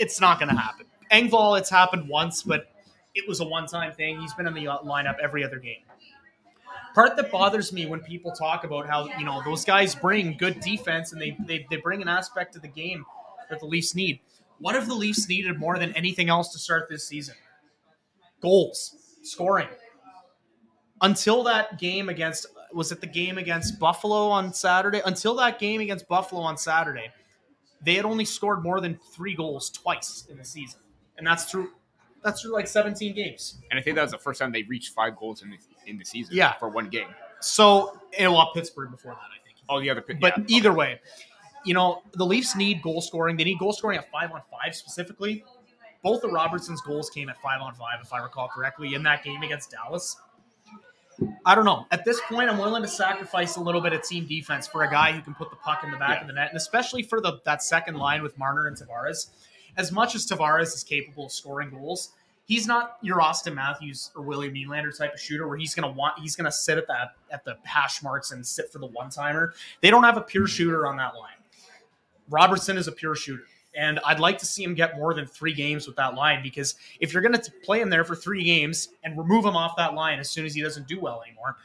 It's 0.00 0.20
not 0.20 0.40
gonna 0.40 0.58
happen. 0.58 0.86
Engvall, 1.12 1.58
it's 1.58 1.70
happened 1.70 2.08
once, 2.08 2.42
but 2.42 2.66
it 3.14 3.28
was 3.28 3.40
a 3.40 3.44
one-time 3.44 3.92
thing. 3.92 4.20
He's 4.20 4.34
been 4.34 4.46
in 4.46 4.54
the 4.54 4.68
uh, 4.68 4.78
lineup 4.78 5.16
every 5.22 5.44
other 5.44 5.58
game 5.58 5.82
part 6.94 7.16
that 7.16 7.30
bothers 7.30 7.72
me 7.72 7.86
when 7.86 8.00
people 8.00 8.32
talk 8.32 8.64
about 8.64 8.86
how 8.86 9.06
you 9.18 9.24
know 9.24 9.42
those 9.44 9.64
guys 9.64 9.94
bring 9.94 10.36
good 10.36 10.60
defense 10.60 11.12
and 11.12 11.20
they 11.20 11.36
they, 11.46 11.66
they 11.70 11.76
bring 11.76 12.02
an 12.02 12.08
aspect 12.08 12.52
to 12.54 12.58
the 12.58 12.68
game 12.68 13.04
that 13.48 13.60
the 13.60 13.66
Leafs 13.66 13.94
need. 13.94 14.20
What 14.58 14.76
if 14.76 14.86
the 14.86 14.94
Leafs 14.94 15.28
needed 15.28 15.58
more 15.58 15.78
than 15.78 15.94
anything 15.94 16.28
else 16.28 16.52
to 16.52 16.58
start 16.58 16.88
this 16.88 17.06
season? 17.06 17.34
Goals, 18.40 18.94
scoring. 19.22 19.68
Until 21.00 21.42
that 21.44 21.78
game 21.78 22.08
against 22.08 22.46
was 22.72 22.92
it 22.92 23.00
the 23.00 23.06
game 23.06 23.38
against 23.38 23.78
Buffalo 23.78 24.28
on 24.28 24.52
Saturday? 24.52 25.02
Until 25.04 25.34
that 25.36 25.58
game 25.58 25.80
against 25.80 26.06
Buffalo 26.08 26.42
on 26.42 26.56
Saturday, 26.56 27.10
they 27.84 27.94
had 27.94 28.04
only 28.04 28.24
scored 28.24 28.62
more 28.62 28.80
than 28.80 28.98
three 29.12 29.34
goals 29.34 29.70
twice 29.70 30.26
in 30.30 30.36
the 30.38 30.44
season, 30.44 30.80
and 31.18 31.26
that's 31.26 31.44
through 31.44 31.70
that's 32.22 32.42
through 32.42 32.52
like 32.52 32.66
17 32.66 33.14
games. 33.14 33.56
And 33.70 33.80
I 33.80 33.82
think 33.82 33.96
that 33.96 34.02
was 34.02 34.10
the 34.10 34.18
first 34.18 34.38
time 34.40 34.52
they 34.52 34.62
reached 34.64 34.92
five 34.92 35.16
goals 35.16 35.42
in 35.42 35.48
the, 35.50 35.56
in 35.86 35.96
the 35.96 36.04
season 36.04 36.36
Yeah. 36.36 36.52
for 36.58 36.68
one 36.68 36.90
game. 36.90 37.08
So, 37.40 37.98
and 38.18 38.30
well, 38.30 38.50
Pittsburgh 38.52 38.90
before 38.90 39.12
that, 39.12 39.18
I 39.18 39.42
think. 39.42 39.56
Oh, 39.70 39.74
All 39.76 39.80
the 39.80 39.88
other, 39.88 40.04
But 40.20 40.36
yeah. 40.36 40.44
either 40.58 40.72
way, 40.74 41.00
you 41.64 41.72
know, 41.72 42.02
the 42.12 42.26
Leafs 42.26 42.54
need 42.54 42.82
goal 42.82 43.00
scoring. 43.00 43.38
They 43.38 43.44
need 43.44 43.58
goal 43.58 43.72
scoring 43.72 43.96
at 43.96 44.10
five 44.10 44.32
on 44.32 44.42
five 44.50 44.74
specifically. 44.74 45.42
Both 46.02 46.22
of 46.24 46.32
Robertson's 46.32 46.82
goals 46.82 47.08
came 47.08 47.30
at 47.30 47.40
five 47.40 47.62
on 47.62 47.72
five, 47.74 48.00
if 48.02 48.12
I 48.12 48.18
recall 48.18 48.48
correctly, 48.48 48.92
in 48.94 49.02
that 49.04 49.24
game 49.24 49.40
against 49.42 49.70
Dallas. 49.70 50.16
I 51.44 51.54
don't 51.54 51.64
know. 51.64 51.86
At 51.90 52.04
this 52.04 52.20
point, 52.28 52.48
I'm 52.50 52.58
willing 52.58 52.82
to 52.82 52.88
sacrifice 52.88 53.56
a 53.56 53.60
little 53.60 53.80
bit 53.80 53.92
of 53.92 54.02
team 54.02 54.26
defense 54.26 54.66
for 54.66 54.84
a 54.84 54.90
guy 54.90 55.12
who 55.12 55.20
can 55.20 55.34
put 55.34 55.50
the 55.50 55.56
puck 55.56 55.82
in 55.84 55.90
the 55.90 55.96
back 55.96 56.16
Yeah. 56.16 56.20
of 56.22 56.26
the 56.26 56.32
net, 56.32 56.48
and 56.48 56.56
especially 56.56 57.02
for 57.02 57.20
the 57.20 57.40
that 57.44 57.62
second 57.62 57.96
line 57.96 58.22
with 58.22 58.38
Marner 58.38 58.66
and 58.66 58.76
Tavares. 58.76 59.30
As 59.76 59.92
much 59.92 60.14
as 60.14 60.26
Tavares 60.26 60.74
is 60.74 60.84
capable 60.84 61.26
of 61.26 61.32
scoring 61.32 61.70
goals, 61.70 62.12
he's 62.44 62.66
not 62.66 62.96
your 63.02 63.20
Auston 63.20 63.54
Matthews 63.54 64.10
or 64.16 64.22
William 64.22 64.54
Nylander 64.54 64.96
type 64.96 65.14
of 65.14 65.20
shooter 65.20 65.46
where 65.46 65.56
he's 65.56 65.74
gonna 65.74 65.90
want 65.92 66.18
he's 66.18 66.36
gonna 66.36 66.50
sit 66.52 66.78
at 66.78 66.86
that 66.88 67.14
at 67.30 67.44
the 67.44 67.56
hash 67.64 68.02
marks 68.02 68.32
and 68.32 68.46
sit 68.46 68.70
for 68.72 68.78
the 68.78 68.86
one 68.86 69.10
timer. 69.10 69.52
They 69.80 69.90
don't 69.90 70.04
have 70.04 70.16
a 70.16 70.22
pure 70.22 70.46
shooter 70.46 70.86
on 70.86 70.96
that 70.96 71.14
line. 71.16 71.34
Robertson 72.28 72.76
is 72.76 72.88
a 72.88 72.92
pure 72.92 73.14
shooter. 73.14 73.44
And 73.76 74.00
I'd 74.04 74.18
like 74.18 74.38
to 74.38 74.46
see 74.46 74.64
him 74.64 74.74
get 74.74 74.96
more 74.96 75.14
than 75.14 75.26
three 75.26 75.54
games 75.54 75.86
with 75.86 75.96
that 75.96 76.14
line 76.14 76.42
because 76.42 76.74
if 76.98 77.12
you're 77.12 77.22
going 77.22 77.38
to 77.38 77.52
play 77.62 77.80
him 77.80 77.88
there 77.88 78.04
for 78.04 78.16
three 78.16 78.42
games 78.42 78.88
and 79.04 79.16
remove 79.16 79.44
him 79.44 79.56
off 79.56 79.76
that 79.76 79.94
line 79.94 80.18
as 80.18 80.28
soon 80.28 80.44
as 80.44 80.54
he 80.54 80.60
doesn't 80.60 80.88
do 80.88 80.98
well 80.98 81.22
anymore, 81.24 81.56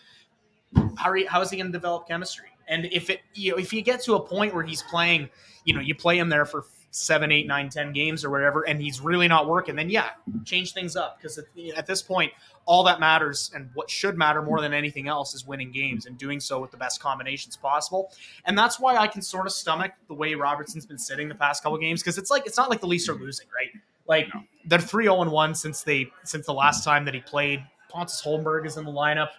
how, 0.97 1.09
are 1.09 1.17
you, 1.17 1.27
how 1.27 1.41
is 1.41 1.49
he 1.49 1.57
going 1.57 1.67
to 1.67 1.71
develop 1.71 2.07
chemistry? 2.07 2.49
And 2.67 2.85
if 2.85 3.09
it 3.09 3.21
you 3.33 3.51
know 3.51 3.57
if 3.57 3.71
you 3.73 3.81
get 3.81 4.01
to 4.03 4.15
a 4.15 4.19
point 4.19 4.53
where 4.53 4.63
he's 4.63 4.81
playing, 4.83 5.29
you 5.65 5.73
know, 5.73 5.81
you 5.81 5.95
play 5.95 6.17
him 6.17 6.29
there 6.29 6.45
for 6.45 6.65
seven, 6.95 7.29
eight, 7.29 7.45
nine, 7.45 7.67
ten 7.69 7.91
games 7.91 8.23
or 8.23 8.29
whatever, 8.29 8.61
and 8.63 8.81
he's 8.81 9.01
really 9.01 9.27
not 9.27 9.47
working, 9.47 9.75
then 9.75 9.89
yeah, 9.89 10.11
change 10.45 10.73
things 10.73 10.95
up 10.95 11.17
because 11.17 11.37
at, 11.37 11.45
at 11.75 11.85
this 11.85 12.01
point, 12.01 12.31
all 12.65 12.83
that 12.83 13.01
matters 13.01 13.51
and 13.53 13.69
what 13.73 13.89
should 13.89 14.17
matter 14.17 14.41
more 14.41 14.61
than 14.61 14.73
anything 14.73 15.07
else 15.07 15.35
is 15.35 15.45
winning 15.45 15.71
games 15.71 16.05
and 16.05 16.17
doing 16.17 16.39
so 16.39 16.59
with 16.59 16.71
the 16.71 16.77
best 16.77 17.01
combinations 17.01 17.57
possible. 17.57 18.11
And 18.45 18.57
that's 18.57 18.79
why 18.79 18.95
I 18.95 19.07
can 19.07 19.21
sort 19.21 19.45
of 19.45 19.51
stomach 19.51 19.91
the 20.07 20.13
way 20.13 20.35
Robertson's 20.35 20.85
been 20.85 20.97
sitting 20.97 21.27
the 21.27 21.35
past 21.35 21.63
couple 21.63 21.77
games 21.77 22.01
because 22.01 22.17
it's 22.17 22.31
like 22.31 22.45
it's 22.45 22.57
not 22.57 22.69
like 22.69 22.79
the 22.79 22.87
Leafs 22.87 23.09
are 23.09 23.15
losing, 23.15 23.47
right? 23.53 23.69
Like 24.07 24.29
they're 24.65 24.79
3-0 24.79 25.29
1 25.29 25.55
since 25.55 25.83
they 25.83 26.07
since 26.23 26.45
the 26.45 26.53
last 26.53 26.83
time 26.85 27.03
that 27.05 27.13
he 27.13 27.19
played. 27.19 27.61
Pontus 27.89 28.21
Holmberg 28.21 28.65
is 28.65 28.77
in 28.77 28.85
the 28.85 28.91
lineup, 28.91 29.29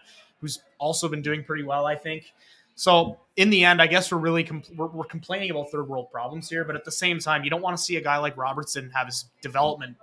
who's 0.40 0.60
also 0.78 1.08
been 1.08 1.22
doing 1.22 1.42
pretty 1.42 1.62
well, 1.62 1.86
I 1.86 1.94
think. 1.94 2.32
So 2.74 3.18
in 3.36 3.50
the 3.50 3.64
end, 3.64 3.82
I 3.82 3.86
guess 3.86 4.10
we're 4.10 4.18
really 4.18 4.44
compl- 4.44 4.74
we're, 4.76 4.86
we're 4.86 5.04
complaining 5.04 5.50
about 5.50 5.70
third 5.70 5.88
world 5.88 6.10
problems 6.10 6.48
here, 6.48 6.64
but 6.64 6.74
at 6.76 6.84
the 6.84 6.90
same 6.92 7.18
time, 7.18 7.44
you 7.44 7.50
don't 7.50 7.62
want 7.62 7.76
to 7.76 7.82
see 7.82 7.96
a 7.96 8.00
guy 8.00 8.16
like 8.18 8.36
Robertson 8.36 8.90
have 8.94 9.06
his 9.06 9.26
development 9.42 9.96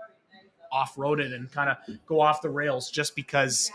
off 0.71 0.95
roaded 0.95 1.33
and 1.33 1.51
kind 1.51 1.69
of 1.69 1.77
go 2.07 2.19
off 2.21 2.41
the 2.41 2.49
rails 2.49 2.89
just 2.91 3.15
because 3.15 3.71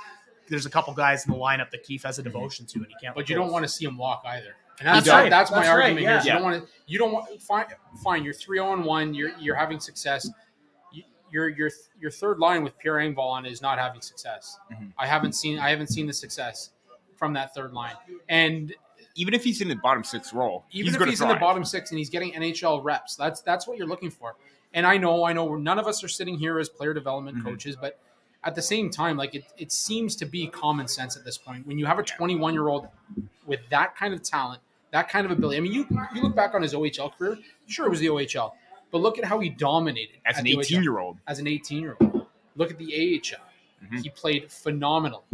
there's 0.49 0.67
a 0.67 0.71
couple 0.71 0.93
guys 0.95 1.27
in 1.27 1.33
the 1.33 1.39
lineup 1.39 1.71
that 1.71 1.83
Keefe 1.83 2.03
has 2.05 2.19
a 2.19 2.23
devotion 2.23 2.67
to, 2.67 2.79
and 2.79 2.87
he 2.89 2.95
can't. 3.03 3.15
But 3.15 3.29
you 3.29 3.35
don't 3.37 3.53
want 3.53 3.65
to 3.65 3.69
see 3.69 3.85
him 3.85 3.97
walk 3.99 4.23
either. 4.27 4.55
And 4.81 4.87
That's 4.87 5.07
that's, 5.07 5.09
right. 5.09 5.29
that's 5.31 5.51
my 5.51 5.57
That's 5.59 5.69
right, 5.71 5.75
argument 5.83 6.03
yeah. 6.05 6.09
here. 6.11 6.19
is 6.21 6.25
You 6.27 6.33
don't 6.33 6.43
want 6.45 6.65
to. 6.65 6.71
You 6.87 6.99
don't 7.01 7.13
want 7.13 7.43
fine. 7.43 7.67
Fine. 8.05 8.23
You're 8.25 8.33
three 8.33 8.59
zero 8.59 8.73
and 8.75 8.85
one. 8.85 9.13
You're 9.13 9.33
you're 9.41 9.57
having 9.57 9.81
success. 9.81 10.31
You- 10.93 11.03
Your 11.33 11.49
your 11.49 11.71
your 12.01 12.11
third 12.13 12.39
line 12.39 12.63
with 12.63 12.79
Pierre 12.79 12.95
Engvall 12.95 13.29
on 13.31 13.45
is 13.45 13.61
not 13.61 13.79
having 13.79 14.01
success. 14.01 14.57
Mhm. 14.73 14.93
I 14.97 15.05
haven't 15.07 15.33
seen 15.33 15.59
I 15.59 15.69
haven't 15.71 15.89
seen 15.89 16.07
the 16.07 16.13
success 16.13 16.71
from 17.17 17.33
that 17.35 17.53
third 17.55 17.73
line. 17.73 17.95
And 18.29 18.73
Even 19.19 19.35
if 19.35 19.43
he's 19.45 19.61
in 19.61 19.69
the 19.69 19.77
bottom 19.77 20.05
six 20.05 20.33
role, 20.33 20.65
even 20.71 20.87
he's 20.93 21.01
if 21.01 21.09
he's 21.09 21.21
in 21.21 21.29
the 21.29 21.35
bottom 21.35 21.65
six 21.65 21.91
and 21.91 21.99
he's 21.99 22.09
getting 22.09 22.33
NHL 22.33 22.83
reps, 22.83 23.17
that's 23.17 23.41
that's 23.43 23.67
what 23.67 23.77
you're 23.77 23.87
looking 23.87 24.11
for. 24.11 24.37
And 24.73 24.87
I 24.87 24.97
know, 24.97 25.25
I 25.25 25.33
know, 25.33 25.57
none 25.57 25.79
of 25.79 25.87
us 25.87 26.05
are 26.05 26.09
sitting 26.09 26.39
here 26.39 26.59
as 26.59 26.69
player 26.69 26.95
development 26.95 27.39
Mhm. 27.39 27.45
coaches, 27.45 27.75
but 27.75 27.99
at 28.45 28.55
the 28.55 28.63
same 28.63 28.91
time, 28.91 29.17
like 29.17 29.35
it, 29.35 29.45
it 29.57 29.73
seems 29.73 30.15
to 30.17 30.25
be 30.27 30.47
common 30.47 30.87
sense 30.87 31.17
at 31.17 31.25
this 31.25 31.37
point. 31.37 31.67
When 31.67 31.79
you 31.79 31.87
have 31.87 31.99
a 31.99 32.03
21 32.03 32.53
year 32.55 32.69
old 32.69 32.87
with 33.47 33.61
that 33.71 33.97
kind 33.97 34.15
of 34.15 34.23
talent, 34.23 34.61
that 34.93 35.09
kind 35.09 35.25
of 35.27 35.33
ability. 35.33 35.57
I 35.59 35.61
mean, 35.61 35.73
you 35.73 35.87
you 36.15 36.23
look 36.23 36.37
back 36.37 36.55
on 36.55 36.63
his 36.63 36.73
OHL 36.75 37.11
career. 37.17 37.39
Sure, 37.67 37.87
it 37.87 37.91
was 37.91 38.01
the 38.01 38.09
OHL, 38.09 38.53
but 38.93 38.99
look 38.99 39.19
at 39.19 39.25
how 39.25 39.41
he 39.41 39.49
dominated 39.49 40.19
as 40.25 40.39
an 40.39 40.45
the 40.45 40.55
OHL 40.55 40.61
18 40.65 40.83
year 40.85 40.99
old. 40.99 41.19
as 41.27 41.39
an 41.41 41.47
18 41.49 41.81
year 41.83 41.97
old. 42.01 42.27
Look 42.57 42.71
at 42.71 42.79
the 42.79 42.95
AHL. 42.95 43.41
Mhm. 43.85 44.03
He 44.03 44.09
played 44.11 44.51
phenomenal. 44.53 45.25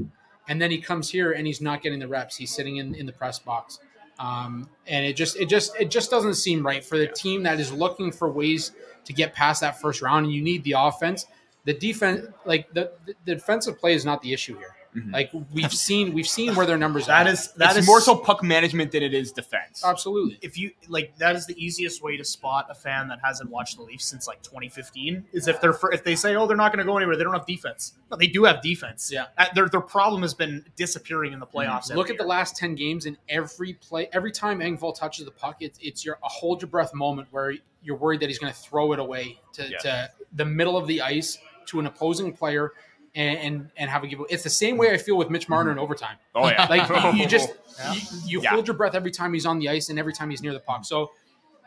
And 0.48 0.60
then 0.60 0.70
he 0.70 0.78
comes 0.78 1.10
here 1.10 1.32
and 1.32 1.46
he's 1.46 1.60
not 1.60 1.82
getting 1.82 1.98
the 1.98 2.08
reps. 2.08 2.36
He's 2.36 2.54
sitting 2.54 2.76
in, 2.76 2.94
in 2.94 3.06
the 3.06 3.12
press 3.12 3.38
box. 3.38 3.78
Um, 4.18 4.68
and 4.86 5.04
it 5.04 5.14
just 5.14 5.36
it 5.36 5.48
just 5.48 5.74
it 5.78 5.90
just 5.90 6.10
doesn't 6.10 6.34
seem 6.34 6.64
right 6.64 6.84
for 6.84 6.96
the 6.96 7.08
team 7.08 7.42
that 7.44 7.58
is 7.58 7.72
looking 7.72 8.12
for 8.12 8.30
ways 8.30 8.70
to 9.06 9.12
get 9.12 9.34
past 9.34 9.60
that 9.62 9.80
first 9.80 10.02
round 10.02 10.26
and 10.26 10.34
you 10.34 10.42
need 10.42 10.62
the 10.64 10.74
offense. 10.78 11.26
The 11.64 11.74
defense 11.74 12.26
like 12.44 12.72
the, 12.72 12.92
the, 13.06 13.14
the 13.24 13.34
defensive 13.34 13.78
play 13.78 13.94
is 13.94 14.04
not 14.04 14.22
the 14.22 14.32
issue 14.32 14.56
here. 14.56 14.76
Mhm. 14.94 15.12
Like 15.12 15.30
we've 15.52 15.72
seen 15.72 16.12
we've 16.14 16.28
seen 16.28 16.54
where 16.54 16.66
their 16.66 16.76
numbers 16.78 17.06
That 17.06 17.26
are. 17.26 17.30
is 17.30 17.52
that 17.54 17.70
it's 17.70 17.80
is 17.80 17.86
more 17.86 18.00
so 18.00 18.14
puck 18.16 18.42
management 18.44 18.92
than 18.92 19.02
it 19.02 19.12
is 19.12 19.32
defense. 19.32 19.82
absolutely. 19.84 20.38
if 20.40 20.56
you 20.56 20.70
like 20.88 21.16
that 21.18 21.34
is 21.34 21.46
the 21.46 21.64
easiest 21.64 22.00
way 22.02 22.16
to 22.16 22.24
spot 22.24 22.66
a 22.70 22.74
fan 22.74 23.08
that 23.08 23.18
hasn't 23.24 23.50
watched 23.50 23.76
the 23.76 23.82
Leafs 23.82 24.04
since 24.04 24.28
like 24.28 24.40
2015 24.42 25.24
is 25.32 25.48
if 25.48 25.60
they're 25.60 25.76
if 25.92 26.04
they 26.04 26.14
say 26.14 26.36
oh 26.36 26.46
they're 26.46 26.56
not 26.56 26.72
going 26.72 26.84
to 26.84 26.88
go 26.90 26.96
anywhere 26.96 27.16
they 27.16 27.24
don't 27.24 27.32
have 27.34 27.46
defense 27.46 27.94
no 28.10 28.16
they 28.16 28.28
do 28.28 28.44
have 28.44 28.62
defense 28.62 29.10
Yeah. 29.12 29.26
Their 29.54 29.68
their 29.68 29.80
problem 29.80 30.22
has 30.22 30.34
been 30.34 30.64
disappearing 30.76 31.32
in 31.32 31.40
the 31.40 31.46
playoffs 31.46 31.88
Look 31.94 32.06
every 32.06 32.12
at 32.14 32.18
the 32.18 32.26
last 32.26 32.56
ten 32.56 32.74
games, 32.76 33.06
and 33.06 33.16
every 33.28 33.72
play, 33.74 34.08
every 34.12 34.30
time 34.30 34.60
Engvall 34.60 34.94
touches 34.94 35.24
the 35.24 35.30
puck, 35.32 35.56
it's 35.60 35.78
it's 35.82 36.04
your 36.04 36.18
a 36.22 36.28
hold 36.28 36.62
your 36.62 36.68
breath 36.68 36.94
moment 36.94 37.28
where 37.32 37.52
you're 37.82 37.96
worried 37.96 38.20
that 38.20 38.28
he's 38.28 38.38
going 38.38 38.52
to 38.52 38.58
throw 38.58 38.92
it 38.92 38.98
away 38.98 39.38
to, 39.54 39.68
Yeah. 39.68 39.78
to 39.78 40.10
the 40.32 40.44
middle 40.44 40.76
of 40.76 40.86
the 40.86 41.02
ice 41.02 41.38
to 41.66 41.80
an 41.80 41.86
opposing 41.86 42.32
player 42.32 42.72
and 43.14 43.38
and, 43.38 43.70
and 43.76 43.90
have 43.90 44.04
a 44.04 44.06
give. 44.06 44.20
It's 44.30 44.42
the 44.42 44.50
same 44.50 44.74
hmm. 44.74 44.82
way 44.82 44.90
I 44.92 44.98
feel 44.98 45.16
with 45.16 45.30
Mitch 45.30 45.48
Marner 45.48 45.70
in 45.70 45.76
hmm. 45.76 45.82
overtime. 45.82 46.16
Oh 46.34 46.48
yeah, 46.48 46.66
Like 46.68 46.88
you- 46.88 47.20
you 47.22 47.28
just 47.28 47.50
Yeah. 47.78 47.92
you, 47.94 48.00
you 48.26 48.42
Yeah. 48.42 48.50
hold 48.50 48.66
your 48.66 48.76
breath 48.76 48.94
every 48.94 49.10
time 49.10 49.32
he's 49.34 49.46
on 49.46 49.58
the 49.58 49.68
ice 49.68 49.88
and 49.88 49.98
every 49.98 50.12
time 50.12 50.30
he's 50.30 50.42
near 50.42 50.52
the 50.52 50.60
puck. 50.60 50.78
Hmm. 50.78 50.84
So. 50.84 51.12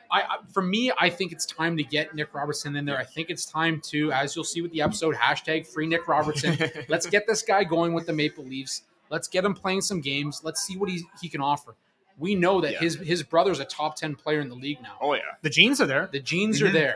I, 0.10 0.22
I, 0.22 0.38
for 0.54 0.62
me, 0.62 0.90
I 0.98 1.10
think 1.10 1.34
it's 1.34 1.46
time 1.46 1.76
to 1.76 1.84
get 1.84 2.16
Nick 2.16 2.34
Robertson 2.34 2.78
in 2.78 2.86
there. 2.86 2.98
I 2.98 3.04
think 3.04 3.30
it's 3.30 3.46
time 3.46 3.82
to, 3.88 4.10
as 4.14 4.38
you'll 4.38 4.46
see 4.46 4.62
with 4.62 4.72
the 4.72 4.82
episode, 4.82 5.16
hashtag 5.16 5.68
free 5.68 5.86
Nick 5.86 6.08
Robertson. 6.08 6.58
Let's 6.88 7.06
get 7.08 7.28
this 7.28 7.42
guy 7.42 7.66
going 7.66 7.94
with 7.94 8.06
the 8.06 8.14
Maple 8.14 8.46
Leafs. 8.46 8.84
Let's 9.10 9.28
get 9.28 9.44
him 9.44 9.54
playing 9.54 9.82
some 9.82 10.00
games. 10.00 10.40
Let's 10.46 10.62
see 10.64 10.78
what 10.78 10.90
he, 10.90 11.04
he 11.22 11.28
can 11.28 11.42
offer. 11.42 11.76
We 12.18 12.36
know 12.36 12.62
that 12.62 12.74
Yeah. 12.74 12.80
his 12.80 12.96
his 12.96 13.22
brother's 13.22 13.60
a 13.60 13.66
top 13.66 13.96
10 13.96 14.16
player 14.16 14.40
in 14.40 14.50
the 14.50 14.56
league 14.56 14.82
now. 14.82 14.98
oh 15.02 15.14
yeah. 15.14 15.22
the 15.42 15.50
genes 15.50 15.80
are 15.80 15.86
there 15.86 16.08
The 16.12 16.20
genes 16.20 16.62
are 16.62 16.70
Mhm. 16.70 16.74
there. 16.74 16.96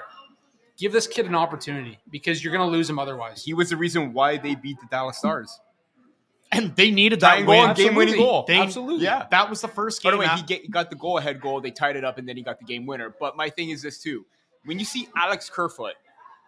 Give 0.82 0.92
this 0.92 1.06
kid 1.06 1.28
an 1.28 1.36
opportunity 1.36 2.00
because 2.10 2.44
you're 2.44 2.52
going 2.52 2.68
to 2.68 2.72
lose 2.72 2.90
him 2.90 2.98
otherwise. 2.98 3.44
He 3.46 3.54
was 3.54 3.70
the 3.70 3.78
reason 3.78 4.14
why 4.14 4.38
they 4.38 4.56
beat 4.56 4.80
the 4.80 4.88
Dallas 4.90 5.18
Stars. 5.20 5.60
and 6.52 6.76
they 6.76 6.90
needed 6.90 7.20
that 7.20 7.36
Tying 7.36 7.46
win. 7.46 7.60
goal 7.60 7.68
and 7.68 7.78
game-winning 7.78 8.16
goal. 8.18 8.46
They- 8.48 8.60
Absolutely. 8.60 9.06
Yeah. 9.06 9.28
that 9.30 9.48
was 9.50 9.62
the 9.62 9.68
first 9.68 10.02
By 10.02 10.10
game 10.10 10.18
the 10.18 10.20
way, 10.22 10.26
that- 10.26 10.38
he, 10.40 10.44
get, 10.46 10.62
he 10.64 10.68
got 10.70 10.90
the 10.90 10.96
goal 10.96 11.20
ahead 11.20 11.40
goal. 11.40 11.62
They 11.62 11.70
tied 11.72 11.96
it 11.98 12.04
up, 12.04 12.18
and 12.18 12.28
then 12.28 12.36
he 12.36 12.42
got 12.44 12.58
the 12.60 12.66
game 12.66 12.86
winner. 12.88 13.14
But 13.20 13.38
my 13.38 13.50
thing 13.50 13.70
is 13.70 13.84
this 13.84 14.00
too: 14.02 14.26
when 14.66 14.80
you 14.80 14.86
see 14.86 15.08
Alex 15.16 15.50
Kerfoot 15.52 15.94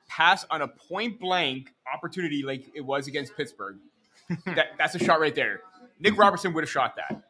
pass 0.10 0.46
on 0.50 0.62
a 0.64 0.68
point 0.68 1.20
blank 1.20 1.72
opportunity 1.94 2.42
like 2.44 2.66
it 2.74 2.82
was 2.82 3.08
against 3.08 3.38
Pittsburgh, 3.38 3.78
that, 4.48 4.70
that's 4.80 4.96
a 4.96 5.00
shot 5.00 5.20
right 5.22 5.36
there. 5.36 5.62
Nick 6.00 6.18
Robertson 6.18 6.54
would 6.54 6.64
have 6.64 6.72
shot 6.72 6.96
that. 6.98 7.24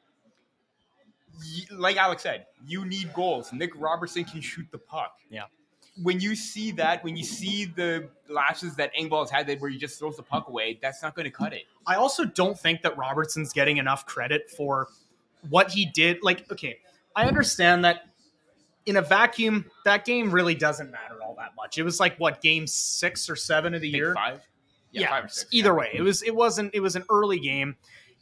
Like 1.72 1.98
Alex 1.98 2.24
said, 2.24 2.46
you 2.66 2.86
need 2.86 3.14
goals. 3.14 3.52
Nick 3.52 3.72
Robertson 3.76 4.24
can 4.24 4.40
shoot 4.42 4.66
the 4.72 4.78
puck. 4.78 5.18
Yeah. 5.30 5.44
When 6.02 6.20
you 6.20 6.36
see 6.36 6.72
that, 6.72 7.04
when 7.04 7.16
you 7.16 7.24
see 7.24 7.66
the 7.66 8.10
lashes 8.28 8.76
that 8.78 8.92
Engvall 8.96 9.22
has 9.22 9.30
had, 9.30 9.46
that 9.48 9.62
where 9.62 9.70
he 9.70 9.78
just 9.78 10.00
throws 10.00 10.18
the 10.18 10.24
puck 10.24 10.48
away, 10.50 10.80
that's 10.82 11.04
not 11.04 11.16
going 11.16 11.26
to 11.26 11.32
cut 11.32 11.54
it. 11.54 11.64
I 11.86 11.96
also 11.96 12.26
don't 12.26 12.60
think 12.60 12.82
that 12.82 12.98
Robertson's 12.98 13.54
getting 13.54 13.78
enough 13.78 14.06
credit 14.08 14.50
for 14.50 14.88
what 15.50 15.70
he 15.70 15.86
did. 15.86 16.24
Like, 16.24 16.52
okay, 16.52 16.80
I 17.16 17.28
understand 17.28 17.86
that 17.86 18.06
in 18.86 18.98
a 18.98 19.02
vacuum, 19.02 19.66
that 19.86 20.04
game 20.04 20.32
really 20.32 20.56
doesn't 20.56 20.92
matter 20.92 21.22
all 21.22 21.36
that 21.36 21.54
much. 21.56 21.78
It 21.78 21.84
was 21.84 22.00
like 22.00 22.18
what 22.18 22.42
game 22.42 22.68
six 22.68 23.30
or 23.30 23.36
seven 23.36 23.74
of 23.74 23.82
the 23.82 23.90
year. 23.90 24.14
five. 24.16 24.42
Yeah, 24.92 25.10
five 25.10 25.26
or 25.26 25.28
six. 25.28 25.52
either 25.52 25.70
yeah. 25.70 25.76
way, 25.76 25.90
it 25.94 26.02
was 26.02 26.22
it 26.22 26.36
wasn't 26.36 26.74
it 26.74 26.80
was 26.80 26.96
an 26.96 27.04
early 27.10 27.40
game. 27.40 27.76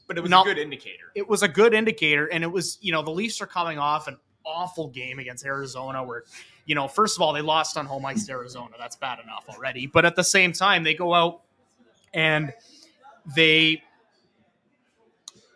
but 0.08 0.18
it 0.18 0.22
was 0.22 0.30
not- 0.30 0.46
a 0.46 0.50
good 0.50 0.58
indicator. 0.62 1.12
It 1.16 1.28
was 1.28 1.44
a 1.44 1.48
good 1.48 1.74
indicator, 1.74 2.28
and 2.28 2.44
it 2.44 2.48
was 2.48 2.78
you 2.82 2.92
know 2.92 3.02
the 3.02 3.12
Leafs 3.12 3.42
are 3.42 3.48
coming 3.48 3.78
off 3.78 4.08
an 4.08 4.18
awful 4.46 4.88
game 4.88 5.20
against 5.20 5.46
Arizona, 5.46 6.04
where 6.04 6.24
you 6.66 6.76
know 6.76 6.88
first 6.88 7.18
of 7.18 7.22
all 7.22 7.34
they 7.34 7.42
lost 7.42 7.78
on 7.78 7.86
home 7.86 8.06
ice 8.06 8.26
to 8.28 8.34
Arizona. 8.34 8.76
That's 8.78 8.96
bad 8.96 9.20
enough 9.20 9.46
already, 9.50 9.88
but 9.88 10.06
at 10.06 10.16
the 10.16 10.24
same 10.24 10.54
time 10.54 10.84
they 10.84 10.94
go 10.94 11.14
out 11.14 11.42
and 12.14 12.54
they 13.36 13.84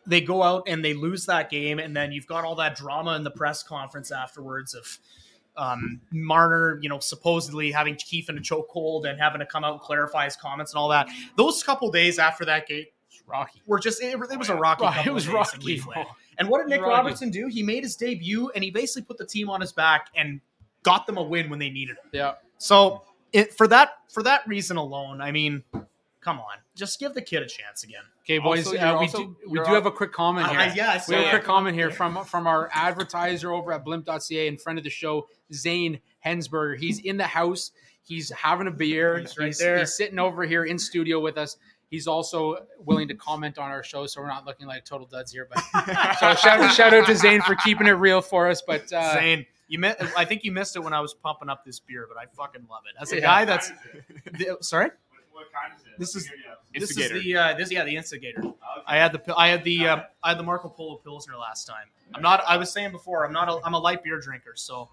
they 0.07 0.21
go 0.21 0.43
out 0.43 0.63
and 0.67 0.83
they 0.83 0.93
lose 0.93 1.25
that 1.25 1.49
game, 1.49 1.79
and 1.79 1.95
then 1.95 2.11
you've 2.11 2.27
got 2.27 2.43
all 2.43 2.55
that 2.55 2.75
drama 2.75 3.15
in 3.15 3.23
the 3.23 3.31
press 3.31 3.63
conference 3.63 4.11
afterwards 4.11 4.73
of 4.73 4.99
um, 5.57 6.01
Marner, 6.11 6.79
you 6.81 6.89
know, 6.89 6.99
supposedly 6.99 7.71
having 7.71 7.95
Keefe 7.95 8.29
in 8.29 8.37
a 8.37 8.41
chokehold 8.41 9.09
and 9.09 9.19
having 9.19 9.39
to 9.39 9.45
come 9.45 9.63
out 9.63 9.73
and 9.73 9.81
clarify 9.81 10.25
his 10.25 10.35
comments 10.35 10.73
and 10.73 10.77
all 10.77 10.89
that. 10.89 11.07
Those 11.37 11.63
couple 11.63 11.89
days 11.91 12.19
after 12.19 12.45
that 12.45 12.67
game 12.67 12.85
rocky. 13.27 13.61
were 13.65 13.79
just 13.79 14.01
it, 14.01 14.19
it 14.31 14.39
was 14.39 14.49
a 14.49 14.55
rocky. 14.55 14.83
Right, 14.83 15.05
it 15.05 15.13
was 15.13 15.27
of 15.27 15.33
days 15.59 15.83
in 15.83 15.89
rocky. 15.89 16.09
And 16.37 16.49
what 16.49 16.59
did 16.59 16.67
Nick 16.67 16.81
Rocky. 16.81 16.91
Robertson 16.91 17.29
do? 17.29 17.47
He 17.47 17.63
made 17.63 17.83
his 17.83 17.95
debut 17.95 18.49
and 18.53 18.61
he 18.61 18.69
basically 18.69 19.03
put 19.03 19.17
the 19.17 19.25
team 19.25 19.49
on 19.49 19.61
his 19.61 19.71
back 19.71 20.09
and 20.17 20.41
got 20.85 21.05
them 21.07 21.17
a 21.17 21.23
win 21.23 21.49
when 21.49 21.59
they 21.59 21.69
needed 21.69 21.97
it. 21.97 22.15
Yeah. 22.17 22.35
So 22.59 23.01
it, 23.33 23.53
for 23.53 23.67
that 23.67 23.89
for 24.13 24.23
that 24.23 24.47
reason 24.47 24.77
alone, 24.77 25.19
I 25.19 25.31
mean, 25.31 25.63
come 26.21 26.39
on, 26.39 26.57
just 26.75 26.99
give 26.99 27.13
the 27.13 27.21
kid 27.21 27.43
a 27.43 27.47
chance 27.47 27.83
again. 27.83 28.03
Okay, 28.21 28.37
boys. 28.39 28.65
Also, 28.65 28.79
uh, 28.79 28.93
we 28.93 29.05
also- 29.07 29.17
do, 29.25 29.35
we 29.49 29.59
do 29.59 29.73
have 29.73 29.85
a 29.85 29.91
quick 29.91 30.13
comment 30.13 30.47
here. 30.47 30.59
I- 30.59 30.73
yeah, 30.73 30.91
I 30.91 31.01
we 31.09 31.15
have 31.15 31.25
a 31.25 31.29
quick 31.31 31.43
comment 31.43 31.75
here 31.75 31.91
from 31.91 32.23
from 32.23 32.47
our 32.47 32.69
advertiser 32.73 33.51
over 33.51 33.73
at 33.73 33.83
blimp.ca 33.83 34.47
and 34.47 34.61
friend 34.61 34.79
of 34.79 34.83
the 34.85 34.89
show, 34.89 35.27
Zane 35.51 35.99
Hensberger. 36.25 36.77
He's 36.77 36.99
in 36.99 37.17
the 37.17 37.27
house. 37.27 37.71
He's 38.01 38.29
having 38.31 38.67
a 38.67 38.71
beer. 38.71 39.17
He's 39.17 39.37
right 39.37 39.55
there. 39.57 39.79
He's 39.79 39.97
sitting 39.97 40.19
over 40.19 40.43
here 40.43 40.63
in 40.63 40.77
studio 40.77 41.19
with 41.19 41.37
us. 41.37 41.57
He's 41.89 42.07
also 42.07 42.65
willing 42.79 43.07
to 43.07 43.15
comment 43.15 43.57
on 43.57 43.71
our 43.71 43.83
show, 43.83 44.05
so 44.05 44.21
we're 44.21 44.27
not 44.27 44.45
looking 44.45 44.67
like 44.67 44.85
total 44.85 45.07
duds 45.07 45.31
here. 45.31 45.47
But 45.51 45.63
so 46.19 46.33
shout, 46.35 46.71
shout 46.73 46.93
out 46.93 47.05
to 47.07 47.15
Zane 47.15 47.41
for 47.41 47.55
keeping 47.55 47.87
it 47.87 47.91
real 47.91 48.21
for 48.21 48.47
us. 48.49 48.61
But 48.65 48.91
uh, 48.91 49.13
Zane, 49.13 49.45
you 49.67 49.79
mi- 49.79 49.93
I 50.17 50.25
think 50.25 50.43
you 50.43 50.51
missed 50.51 50.75
it 50.75 50.79
when 50.79 50.93
I 50.93 50.99
was 51.01 51.13
pumping 51.13 51.49
up 51.49 51.65
this 51.65 51.79
beer, 51.79 52.07
but 52.07 52.17
I 52.17 52.25
fucking 52.35 52.67
love 52.69 52.83
it. 52.89 52.95
As 53.01 53.11
a 53.11 53.15
Yeah. 53.15 53.21
guy 53.21 53.45
that's 53.45 53.71
the- 54.31 54.57
sorry, 54.61 54.91
What 55.31 55.47
kind 55.51 55.73
is 55.77 55.85
it? 55.85 55.99
This 55.99 56.15
is- 56.15 56.29
this 56.73 56.89
is 56.97 57.23
the 57.23 57.35
uh, 57.37 57.53
this 57.55 57.71
yeah 57.71 57.83
the 57.83 57.95
instigator. 57.95 58.43
I 58.85 58.97
had 58.97 59.11
the 59.13 59.33
I 59.37 59.47
had 59.47 59.63
the 59.63 59.87
uh, 59.87 60.03
I 60.23 60.29
had 60.29 60.37
the 60.39 60.43
Marco 60.43 60.69
Polo 60.69 60.97
Pilsner 60.97 61.35
last 61.37 61.65
time. 61.65 61.87
I'm 62.13 62.21
not. 62.21 62.43
I 62.47 62.57
was 62.57 62.71
saying 62.71 62.91
before. 62.91 63.25
I'm 63.25 63.33
not. 63.33 63.47
A, 63.49 63.59
I'm 63.65 63.73
a 63.73 63.79
light 63.79 64.03
beer 64.03 64.19
drinker, 64.19 64.53
so 64.55 64.89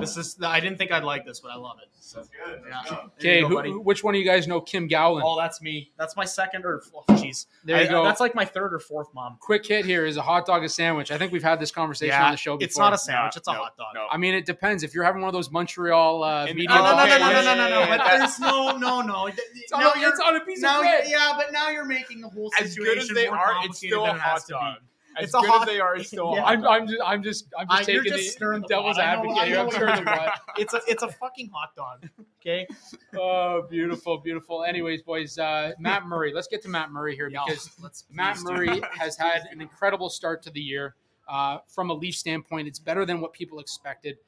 this 0.00 0.16
is. 0.16 0.38
I 0.42 0.60
didn't 0.60 0.78
think 0.78 0.92
I'd 0.92 1.04
like 1.04 1.24
this, 1.26 1.40
but 1.40 1.50
I 1.50 1.56
love 1.56 1.76
it. 1.82 1.88
So, 2.00 2.18
That's 2.18 2.30
good. 2.30 2.62
yeah. 2.68 2.76
Let's 2.78 2.90
go. 2.90 2.96
There 3.18 3.32
okay, 3.32 3.40
you 3.40 3.48
go, 3.48 3.62
who, 3.62 3.80
which 3.80 4.02
one 4.02 4.14
of 4.14 4.18
you 4.18 4.24
guys 4.26 4.46
know 4.48 4.60
Kim 4.62 4.88
Gowland? 4.88 5.24
Oh, 5.28 5.36
that's 5.38 5.60
me. 5.60 5.90
That's 5.98 6.16
my 6.16 6.24
second 6.24 6.64
or 6.64 6.82
oh, 6.94 7.04
jeez. 7.14 7.46
There 7.64 7.76
you 7.82 7.86
I- 7.86 7.90
go. 7.90 8.04
That's 8.04 8.20
like 8.20 8.34
my 8.34 8.44
third 8.46 8.72
or 8.72 8.78
fourth 8.78 9.08
mom. 9.14 9.36
Quick 9.40 9.66
hit 9.66 9.84
here 9.84 10.06
is 10.06 10.16
a 10.16 10.22
hot 10.22 10.46
dog 10.46 10.64
a 10.64 10.68
sandwich. 10.68 11.10
I 11.10 11.18
think 11.18 11.32
we've 11.32 11.42
had 11.42 11.60
this 11.60 11.70
conversation 11.70 12.14
Yeah, 12.14 12.26
on 12.26 12.30
the 12.30 12.36
show 12.38 12.56
before. 12.56 12.66
It's 12.66 12.78
not 12.78 12.92
a 12.94 12.98
sandwich. 12.98 13.34
No, 13.34 13.38
it's 13.38 13.48
a 13.48 13.52
no, 13.52 13.58
hot 13.58 13.76
dog. 13.76 13.88
no. 13.94 14.06
I 14.10 14.16
mean, 14.16 14.34
it 14.34 14.46
depends. 14.46 14.82
If 14.82 14.94
you're 14.94 15.04
having 15.04 15.20
one 15.20 15.28
of 15.28 15.34
those 15.34 15.50
Montreal 15.50 16.22
uh, 16.24 16.46
And- 16.46 16.56
media, 16.56 16.70
No, 16.70 16.82
no, 16.82 16.96
no, 16.96 17.06
no, 17.06 17.18
no, 17.18 17.30
no, 17.32 17.42
no, 17.42 17.54
no, 17.68 17.80
no. 17.80 17.86
But 17.98 18.06
there's 18.06 18.38
no, 18.40 18.76
no, 18.78 19.02
no. 19.02 19.26
It's 19.54 19.72
on, 19.72 19.80
Now 19.80 19.92
a, 19.94 19.98
you're- 19.98 20.10
it's 20.10 20.20
on 20.20 20.36
a 20.36 20.40
piece 20.40 20.60
now, 20.60 20.76
of 20.78 20.82
bread. 20.82 21.04
yeah, 21.08 21.32
but 21.36 21.52
now 21.52 21.68
you're 21.70 21.84
making 21.84 22.20
the 22.22 22.28
whole 22.28 22.50
As 22.58 22.74
good 22.76 22.96
as 22.98 23.08
they 23.08 23.26
more 23.26 23.36
are, 23.36 23.64
it's 23.64 23.78
still 23.78 24.04
a 24.04 24.06
than 24.06 24.16
it 24.16 24.20
has 24.20 24.42
hot 24.44 24.48
dog. 24.48 24.76
As 25.18 25.24
It's 25.24 25.34
a 25.34 25.40
good 25.40 25.50
hot- 25.50 25.62
as 25.62 25.66
they 25.74 25.80
are, 25.80 25.96
it's 25.96 26.08
still 26.08 26.32
Yeah. 26.36 26.44
I'm. 26.44 26.64
I'm 26.66 26.86
just, 26.86 27.02
I'm 27.04 27.22
just, 27.22 27.46
I'm 27.58 27.68
just 27.68 27.88
you're 27.88 28.02
taking 28.04 28.18
just 28.18 28.38
the 28.38 28.46
the 28.60 28.66
devil's. 28.68 28.96
Know- 28.96 29.02
advocate. 29.02 29.36
I 29.38 29.48
know 29.48 29.64
I'm 29.64 29.70
stirring 29.70 29.96
the 29.96 30.02
pot. 30.02 30.40
It's 30.58 30.74
a, 30.74 30.80
it's 30.86 31.02
a 31.02 31.08
fucking 31.08 31.50
hot 31.52 31.74
dog. 31.76 32.08
Okay. 32.40 32.66
Oh, 33.18 33.66
beautiful, 33.68 34.18
beautiful. 34.18 34.64
Anyways, 34.64 35.02
boys, 35.02 35.38
uh, 35.38 35.72
Matt 35.78 36.06
Murray. 36.06 36.32
Let's 36.32 36.46
get 36.46 36.62
to 36.62 36.68
Matt 36.68 36.92
Murray 36.92 37.16
here 37.16 37.30
because 37.30 37.70
Matt. 38.10 38.38
Murray 38.42 38.80
has 38.92 39.16
had 39.16 39.42
an 39.50 39.60
incredible 39.60 40.08
start 40.10 40.42
to 40.42 40.50
the 40.50 40.60
year. 40.60 40.94
Uh, 41.28 41.58
from 41.66 41.90
a 41.90 41.94
Leaf 41.94 42.14
standpoint, 42.14 42.68
it's 42.68 42.78
better 42.78 43.04
than 43.04 43.20
what 43.20 43.32
people 43.32 43.58
expected. 43.60 44.18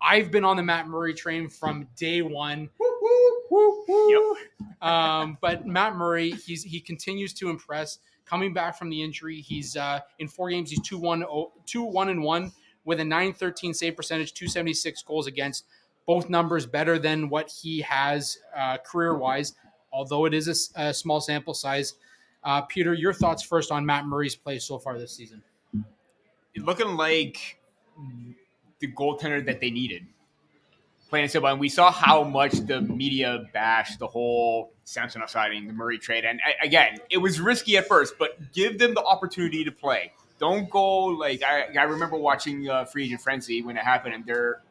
I've 0.00 0.30
been 0.30 0.44
on 0.44 0.56
the 0.56 0.62
Matt 0.62 0.86
Murray 0.86 1.12
train 1.14 1.48
from 1.48 1.88
day 1.96 2.22
one. 2.22 2.70
Woo 2.78 2.98
woo 3.50 3.84
woo 3.88 4.36
Um, 4.80 5.36
but 5.40 5.66
Matt 5.66 5.96
Murray, 5.96 6.30
he's 6.30 6.62
he 6.62 6.80
continues 6.80 7.32
to 7.34 7.50
impress. 7.50 7.98
Coming 8.28 8.52
back 8.52 8.78
from 8.78 8.90
the 8.90 9.02
injury, 9.02 9.40
he's 9.40 9.76
uh, 9.76 10.00
in 10.18 10.28
four 10.28 10.50
games. 10.50 10.70
He's 10.70 10.80
2-1, 10.80 11.24
2-1 11.66 12.10
and 12.10 12.22
one 12.22 12.52
with 12.84 13.00
a 13.00 13.04
913 13.04 13.72
save 13.72 13.96
percentage, 13.96 14.34
276 14.34 15.02
goals 15.02 15.26
against. 15.26 15.64
Both 16.06 16.28
numbers 16.28 16.66
better 16.66 16.98
than 16.98 17.28
what 17.28 17.50
he 17.50 17.80
has 17.82 18.38
uh, 18.56 18.78
career 18.78 19.16
wise, 19.16 19.54
although 19.92 20.24
it 20.24 20.34
is 20.34 20.70
a 20.74 20.92
small 20.92 21.20
sample 21.20 21.54
size. 21.54 21.94
Uh, 22.44 22.62
Peter, 22.62 22.94
your 22.94 23.12
thoughts 23.12 23.42
first 23.42 23.70
on 23.70 23.84
Matt 23.84 24.06
Murray's 24.06 24.36
play 24.36 24.58
so 24.58 24.78
far 24.78 24.98
this 24.98 25.12
season? 25.14 25.42
looking 26.56 26.96
like 26.96 27.58
the 28.80 28.92
goaltender 28.92 29.44
that 29.44 29.60
they 29.60 29.70
needed. 29.70 30.06
Plain 31.08 31.22
and 31.22 31.30
simple. 31.30 31.50
And 31.50 31.60
we 31.60 31.68
saw 31.68 31.90
how 31.90 32.22
much 32.24 32.52
the 32.52 32.80
media 32.82 33.44
bashed 33.52 33.98
the 33.98 34.06
whole 34.06 34.72
Samsonov 34.88 35.28
signing, 35.28 35.66
the 35.66 35.72
Murray 35.74 35.98
trade. 35.98 36.24
And 36.24 36.40
again, 36.62 36.96
it 37.10 37.18
was 37.18 37.40
risky 37.40 37.76
at 37.76 37.86
first, 37.86 38.14
but 38.18 38.52
give 38.52 38.78
them 38.78 38.94
the 38.94 39.02
opportunity 39.02 39.62
to 39.64 39.70
play. 39.70 40.12
Don't 40.38 40.70
go 40.70 41.06
like 41.06 41.42
I, 41.42 41.66
I 41.78 41.82
remember 41.82 42.16
watching 42.16 42.68
uh, 42.68 42.86
Free 42.86 43.04
Agent 43.04 43.20
Frenzy 43.20 43.60
when 43.60 43.76
it 43.76 43.84
happened, 43.84 44.14
and 44.14 44.24
they're 44.24 44.62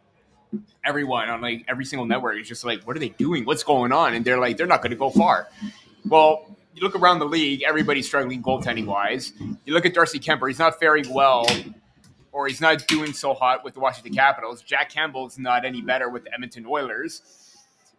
everyone 0.84 1.30
on 1.30 1.42
like 1.42 1.66
every 1.68 1.86
single 1.86 2.06
network 2.06 2.38
is 2.40 2.48
just 2.48 2.66
like, 2.66 2.82
what 2.84 2.96
are 2.96 3.00
they 3.00 3.10
doing? 3.10 3.46
What's 3.46 3.64
going 3.64 3.92
on? 3.92 4.16
And 4.16 4.26
they're 4.26 4.40
like, 4.40 4.58
they're 4.58 4.66
not 4.66 4.82
going 4.82 4.92
to 4.92 4.98
go 4.98 5.12
far. 5.12 5.50
Well, 6.06 6.56
you 6.74 6.82
look 6.82 6.96
around 6.96 7.20
the 7.20 7.26
league, 7.26 7.64
everybody's 7.68 8.08
struggling 8.08 8.42
goaltending 8.42 8.86
wise. 8.86 9.34
You 9.66 9.74
look 9.74 9.86
at 9.86 9.94
Darcy 9.94 10.20
Kuemper, 10.20 10.48
he's 10.48 10.60
not 10.60 10.80
faring 10.80 11.14
well, 11.14 11.46
or 12.32 12.48
he's 12.48 12.62
not 12.62 12.88
doing 12.88 13.14
so 13.14 13.34
hot 13.34 13.64
with 13.64 13.76
the 13.76 13.80
Washington 13.80 14.14
Capitals. 14.14 14.64
Jack 14.64 14.90
Campbell's 14.90 15.38
not 15.38 15.64
any 15.66 15.82
better 15.82 16.10
with 16.10 16.24
the 16.24 16.34
Edmonton 16.34 16.66
Oilers. 16.66 17.22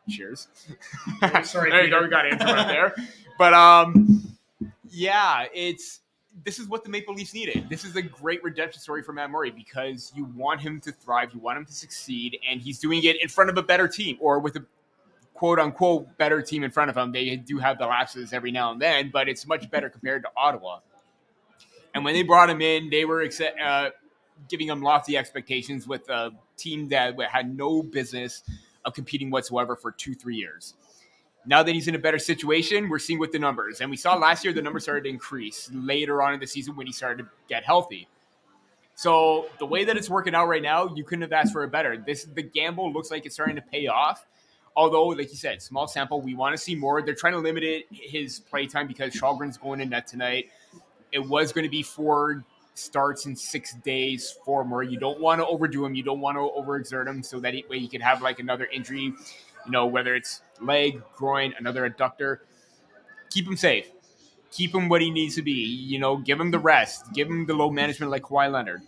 Cheers. 0.08 0.48
Sorry, 1.44 1.70
there 1.70 1.84
you 1.84 1.90
go. 1.90 2.02
We 2.02 2.08
got 2.08 2.22
to 2.22 2.28
interrupt 2.30 2.68
there. 2.68 2.94
But 3.38 3.54
um, 3.54 4.36
yeah, 4.90 5.44
it's 5.54 6.00
this 6.44 6.58
is 6.58 6.66
what 6.66 6.82
the 6.82 6.90
Maple 6.90 7.14
Leafs 7.14 7.34
needed. 7.34 7.68
This 7.68 7.84
is 7.84 7.94
a 7.94 8.02
great 8.02 8.42
redemption 8.42 8.80
story 8.80 9.00
for 9.00 9.12
Matt 9.12 9.30
Murray 9.30 9.52
because 9.52 10.12
you 10.16 10.24
want 10.34 10.60
him 10.60 10.80
to 10.80 10.90
thrive, 10.90 11.32
you 11.32 11.38
want 11.38 11.56
him 11.56 11.64
to 11.64 11.72
succeed, 11.72 12.36
and 12.50 12.60
he's 12.60 12.80
doing 12.80 13.04
it 13.04 13.22
in 13.22 13.28
front 13.28 13.48
of 13.48 13.56
a 13.56 13.62
better 13.62 13.86
team 13.86 14.16
or 14.20 14.40
with 14.40 14.56
a 14.56 14.66
quote 15.34 15.60
unquote 15.60 16.18
better 16.18 16.42
team 16.42 16.64
in 16.64 16.72
front 16.72 16.90
of 16.90 16.96
him. 16.96 17.12
They 17.12 17.36
do 17.36 17.58
have 17.58 17.78
the 17.78 17.86
lapses 17.86 18.32
every 18.32 18.50
now 18.50 18.72
and 18.72 18.82
then, 18.82 19.10
but 19.12 19.28
it's 19.28 19.46
much 19.46 19.70
better 19.70 19.88
compared 19.88 20.22
to 20.24 20.30
Ottawa. 20.36 20.80
And 21.94 22.04
when 22.04 22.14
they 22.14 22.24
brought 22.24 22.50
him 22.50 22.60
in, 22.60 22.90
they 22.90 23.04
were 23.04 23.28
uh, 23.64 23.90
giving 24.48 24.68
him 24.68 24.82
lofty 24.82 25.16
expectations 25.16 25.86
with 25.86 26.08
a 26.08 26.32
team 26.56 26.88
that 26.88 27.14
had 27.30 27.56
no 27.56 27.82
business 27.82 28.42
of 28.88 28.94
competing 28.94 29.30
whatsoever 29.30 29.76
for 29.76 29.92
two, 29.92 30.14
three 30.14 30.36
years. 30.36 30.74
Now 31.46 31.62
that 31.62 31.72
he's 31.72 31.88
in 31.88 31.94
a 31.94 31.98
better 31.98 32.18
situation, 32.18 32.88
we're 32.88 32.98
seeing 32.98 33.18
with 33.18 33.32
the 33.32 33.38
numbers. 33.38 33.80
And 33.80 33.90
we 33.90 33.96
saw 33.96 34.16
last 34.16 34.44
year 34.44 34.52
the 34.52 34.60
numbers 34.60 34.82
started 34.82 35.04
to 35.04 35.10
increase 35.10 35.70
later 35.72 36.20
on 36.20 36.34
in 36.34 36.40
the 36.40 36.46
season 36.46 36.76
when 36.76 36.86
he 36.86 36.92
started 36.92 37.22
to 37.22 37.28
get 37.48 37.64
healthy. 37.64 38.08
So 38.96 39.46
the 39.58 39.66
way 39.66 39.84
that 39.84 39.96
it's 39.96 40.10
working 40.10 40.34
out 40.34 40.48
right 40.48 40.60
now, 40.60 40.92
you 40.94 41.04
couldn't 41.04 41.22
have 41.22 41.32
asked 41.32 41.52
for 41.52 41.62
a 41.62 41.68
better. 41.68 41.96
This 41.96 42.24
the 42.24 42.42
gamble 42.42 42.92
looks 42.92 43.10
like 43.10 43.24
it's 43.24 43.34
starting 43.36 43.56
to 43.56 43.62
pay 43.62 43.86
off. 43.86 44.26
Although, 44.74 45.06
like 45.06 45.30
you 45.30 45.36
said, 45.36 45.62
small 45.62 45.86
sample, 45.86 46.20
we 46.20 46.34
want 46.34 46.54
to 46.54 46.58
see 46.58 46.74
more. 46.74 47.00
They're 47.02 47.14
trying 47.14 47.32
to 47.34 47.38
limit 47.38 47.62
it, 47.62 47.86
his 47.90 48.40
play 48.40 48.66
time 48.66 48.86
because 48.86 49.14
Källgren's 49.14 49.56
going 49.56 49.80
in 49.80 49.88
net 49.88 50.06
tonight. 50.06 50.50
It 51.12 51.20
was 51.20 51.52
going 51.52 51.64
to 51.64 51.70
be 51.70 51.82
four 51.82 52.44
starts 52.78 53.26
in 53.26 53.36
six 53.36 53.74
days 53.74 54.38
for 54.44 54.64
Murray. 54.64 54.88
You 54.88 54.98
don't 54.98 55.20
want 55.20 55.40
to 55.40 55.46
overdo 55.46 55.84
him. 55.84 55.94
You 55.94 56.02
don't 56.02 56.20
want 56.20 56.36
to 56.36 56.40
overexert 56.40 57.06
him 57.06 57.22
so 57.22 57.40
that 57.40 57.54
he, 57.54 57.64
way 57.68 57.78
he 57.78 57.88
could 57.88 58.02
have 58.02 58.22
like 58.22 58.38
another 58.38 58.66
injury, 58.66 59.12
you 59.66 59.70
know, 59.70 59.86
whether 59.86 60.14
it's 60.14 60.42
leg, 60.60 61.02
groin, 61.16 61.54
another 61.58 61.88
adductor. 61.88 62.38
Keep 63.30 63.48
him 63.48 63.56
safe. 63.56 63.90
Keep 64.50 64.74
him 64.74 64.88
what 64.88 65.02
he 65.02 65.10
needs 65.10 65.34
to 65.34 65.42
be. 65.42 65.52
You 65.52 65.98
know, 65.98 66.16
give 66.16 66.40
him 66.40 66.50
the 66.50 66.58
rest. 66.58 67.12
Give 67.12 67.28
him 67.28 67.46
the 67.46 67.54
low 67.54 67.70
management 67.70 68.10
like 68.10 68.22
Kawhi 68.22 68.50
Leonard. 68.50 68.82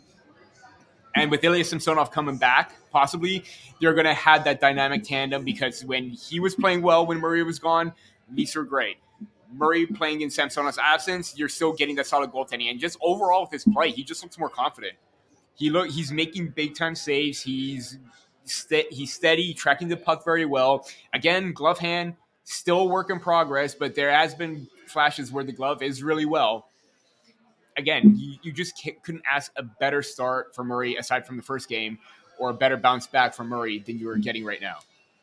And 1.16 1.30
with 1.30 1.42
Ilya 1.42 1.64
Samsonov 1.64 2.10
coming 2.10 2.36
back, 2.36 2.74
possibly 2.90 3.44
they're 3.80 3.94
going 3.94 4.06
to 4.06 4.14
have 4.14 4.44
that 4.44 4.60
dynamic 4.60 5.02
tandem 5.04 5.44
because 5.44 5.84
when 5.84 6.10
he 6.10 6.40
was 6.40 6.54
playing 6.54 6.82
well, 6.82 7.04
when 7.04 7.18
Murray 7.18 7.42
was 7.42 7.58
gone, 7.58 7.92
Leafs 8.32 8.54
were 8.54 8.64
great. 8.64 8.96
Murray 9.52 9.86
playing 9.86 10.20
in 10.20 10.28
Samsonov's 10.28 10.78
absence, 10.78 11.36
you're 11.36 11.48
still 11.48 11.72
getting 11.72 11.96
that 11.96 12.06
solid 12.06 12.30
goaltending. 12.30 12.70
And 12.70 12.78
just 12.78 12.98
overall 13.00 13.42
with 13.42 13.50
his 13.50 13.64
play, 13.64 13.90
he 13.90 14.04
just 14.04 14.22
looks 14.22 14.38
more 14.38 14.48
confident. 14.48 14.94
He 15.54 15.70
look 15.70 15.90
he's 15.90 16.10
making 16.12 16.48
big 16.48 16.74
time 16.74 16.94
saves. 16.94 17.42
He's 17.42 17.98
he's 18.90 19.12
steady, 19.12 19.54
tracking 19.54 19.88
the 19.88 19.96
puck 19.96 20.24
very 20.24 20.46
well. 20.46 20.86
Again, 21.12 21.52
glove 21.52 21.78
hand 21.78 22.14
still 22.44 22.88
work 22.88 23.10
in 23.10 23.20
progress, 23.20 23.74
but 23.74 23.94
there 23.94 24.10
has 24.10 24.34
been 24.34 24.66
flashes 24.86 25.30
where 25.30 25.44
the 25.44 25.52
glove 25.52 25.82
is 25.82 26.02
really 26.02 26.26
well. 26.26 26.66
Again, 27.76 28.14
you, 28.16 28.36
you 28.42 28.52
just 28.52 28.74
couldn't 29.02 29.22
ask 29.30 29.52
a 29.56 29.62
better 29.62 30.02
start 30.02 30.54
for 30.54 30.64
Murray 30.64 30.96
aside 30.96 31.26
from 31.26 31.36
the 31.36 31.42
first 31.42 31.68
game, 31.68 31.98
or 32.38 32.50
a 32.50 32.54
better 32.54 32.76
bounce 32.76 33.06
back 33.06 33.34
for 33.34 33.44
Murray 33.44 33.78
than 33.78 33.98
you 33.98 34.08
are 34.08 34.16
getting 34.16 34.44
right 34.44 34.60
now. 34.60 34.78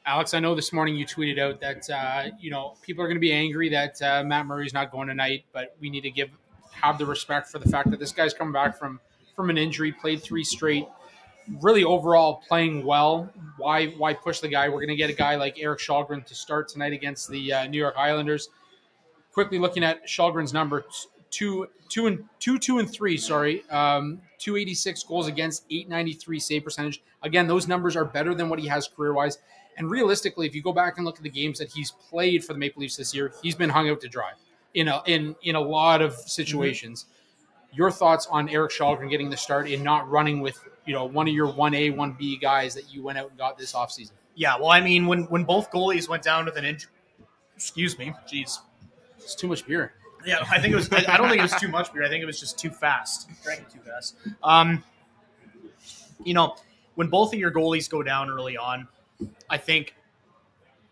Alex, 0.07 0.33
I 0.33 0.39
know 0.39 0.55
this 0.55 0.71
morning 0.71 0.95
you 0.95 1.05
tweeted 1.05 1.37
out 1.37 1.59
that 1.59 1.89
uh, 1.89 2.31
you 2.39 2.49
know 2.49 2.75
people 2.81 3.03
are 3.03 3.07
going 3.07 3.17
to 3.17 3.21
be 3.21 3.33
angry 3.33 3.67
that 3.67 4.01
uh, 4.01 4.23
Matt 4.23 4.45
Murray's 4.45 4.73
not 4.73 4.89
going 4.89 5.09
tonight, 5.09 5.43
but 5.51 5.75
we 5.81 5.89
need 5.89 6.01
to 6.01 6.09
give 6.09 6.29
have 6.71 6.97
the 6.97 7.05
respect 7.05 7.49
for 7.49 7.59
the 7.59 7.67
fact 7.67 7.91
that 7.91 7.99
this 7.99 8.13
guy's 8.13 8.33
coming 8.33 8.53
back 8.53 8.79
from 8.79 9.01
from 9.35 9.49
an 9.49 9.57
injury, 9.57 9.91
played 9.91 10.23
three 10.23 10.45
straight, 10.45 10.87
really 11.61 11.83
overall 11.83 12.41
playing 12.47 12.85
well. 12.85 13.29
Why 13.57 13.87
why 13.97 14.13
push 14.13 14.39
the 14.39 14.47
guy? 14.47 14.69
We're 14.69 14.75
going 14.75 14.87
to 14.87 14.95
get 14.95 15.09
a 15.09 15.13
guy 15.13 15.35
like 15.35 15.59
Eric 15.59 15.79
Källgren 15.79 16.25
to 16.25 16.33
start 16.33 16.69
tonight 16.69 16.93
against 16.93 17.29
the 17.29 17.51
uh, 17.51 17.67
New 17.67 17.77
York 17.77 17.95
Islanders. 17.97 18.47
Quickly 19.33 19.59
looking 19.59 19.83
at 19.83 20.07
Källgren's 20.07 20.53
number 20.53 20.85
two 21.31 21.67
two 21.89 22.07
and 22.07 22.23
two 22.39 22.57
two 22.57 22.79
and 22.79 22.89
three. 22.89 23.17
Sorry, 23.17 23.69
um, 23.69 24.21
two 24.37 24.55
eighty 24.55 24.73
six 24.73 25.03
goals 25.03 25.27
against, 25.27 25.65
eight 25.69 25.89
ninety 25.89 26.13
three 26.13 26.39
save 26.39 26.63
percentage. 26.63 27.03
Again, 27.23 27.45
those 27.45 27.67
numbers 27.67 27.97
are 27.97 28.05
better 28.05 28.33
than 28.33 28.47
what 28.47 28.59
he 28.59 28.67
has 28.69 28.87
career 28.87 29.11
wise. 29.11 29.39
And 29.77 29.89
realistically, 29.89 30.47
if 30.47 30.55
you 30.55 30.61
go 30.61 30.73
back 30.73 30.97
and 30.97 31.05
look 31.05 31.17
at 31.17 31.23
the 31.23 31.29
games 31.29 31.59
that 31.59 31.71
he's 31.71 31.91
played 31.91 32.43
for 32.43 32.53
the 32.53 32.59
Maple 32.59 32.81
Leafs 32.81 32.97
this 32.97 33.13
year, 33.13 33.31
he's 33.41 33.55
been 33.55 33.69
hung 33.69 33.89
out 33.89 34.01
to 34.01 34.07
dry 34.07 34.31
in 34.73 34.87
a 34.87 35.01
in 35.05 35.35
in 35.43 35.55
a 35.55 35.61
lot 35.61 36.01
of 36.01 36.13
situations. 36.13 37.05
Your 37.73 37.91
thoughts 37.91 38.27
on 38.31 38.49
Eric 38.49 38.71
Källgren 38.71 39.09
getting 39.09 39.29
the 39.29 39.37
start 39.37 39.69
and 39.69 39.83
not 39.83 40.09
running 40.09 40.39
with 40.41 40.57
you 40.85 40.93
know 40.93 41.05
one 41.05 41.27
of 41.27 41.33
your 41.33 41.47
one 41.47 41.73
A 41.75 41.91
one 41.91 42.13
B 42.13 42.37
guys 42.37 42.73
that 42.73 42.93
you 42.93 43.03
went 43.03 43.17
out 43.17 43.29
and 43.29 43.37
got 43.37 43.57
this 43.57 43.73
offseason? 43.73 44.11
Yeah, 44.35 44.55
well, 44.57 44.69
I 44.69 44.81
mean, 44.81 45.05
when 45.05 45.23
when 45.25 45.43
both 45.43 45.71
goalies 45.71 46.09
went 46.09 46.23
down 46.23 46.45
with 46.45 46.57
an 46.57 46.65
injury, 46.65 46.91
excuse 47.55 47.97
me, 47.97 48.13
jeez. 48.31 48.59
It's 49.17 49.35
too 49.35 49.47
much 49.47 49.65
beer. 49.65 49.93
Yeah, 50.25 50.45
I 50.49 50.59
think 50.59 50.73
it 50.73 50.75
was. 50.75 50.91
I 50.91 51.05
I 51.07 51.17
don't 51.17 51.27
think 51.29 51.39
it 51.39 51.43
was 51.43 51.59
too 51.59 51.67
much 51.67 51.93
beer. 51.93 52.03
I 52.03 52.09
think 52.09 52.23
it 52.23 52.25
was 52.25 52.39
just 52.39 52.57
too 52.57 52.69
fast. 52.69 53.29
Drank 53.43 53.61
it 53.61 53.69
too 53.69 53.79
fast. 53.79 54.15
Um, 54.43 54.83
you 56.23 56.33
know, 56.33 56.55
when 56.95 57.07
both 57.07 57.33
of 57.33 57.39
your 57.39 57.51
goalies 57.51 57.89
go 57.89 58.03
down 58.03 58.29
early 58.29 58.57
on, 58.57 58.87
I 59.49 59.57
think 59.57 59.95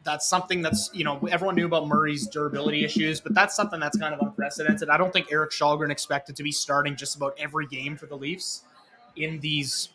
that's 0.04 0.28
something 0.28 0.62
that's 0.62 0.90
you 0.94 1.04
know 1.04 1.20
everyone 1.30 1.56
knew 1.56 1.66
about 1.66 1.88
Murray's 1.88 2.28
durability 2.28 2.86
issues, 2.86 3.20
but 3.20 3.34
that's 3.34 3.56
something 3.56 3.80
that's 3.80 3.98
kind 3.98 4.14
of 4.14 4.22
unprecedented. 4.22 4.90
I 4.90 4.98
don't 4.98 5.12
think 5.12 5.32
Eric 5.32 5.52
Källgren 5.52 5.92
expected 5.92 6.36
to 6.38 6.44
be 6.44 6.52
starting 6.52 6.96
just 6.96 7.16
about 7.16 7.36
every 7.38 7.68
game 7.68 7.98
for 7.98 8.06
the 8.06 8.16
Leafs 8.16 8.64
in 9.16 9.40
these 9.40 9.90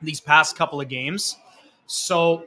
these 0.00 0.20
past 0.20 0.56
couple 0.56 0.80
of 0.80 0.88
games. 0.88 1.36
So 1.86 2.44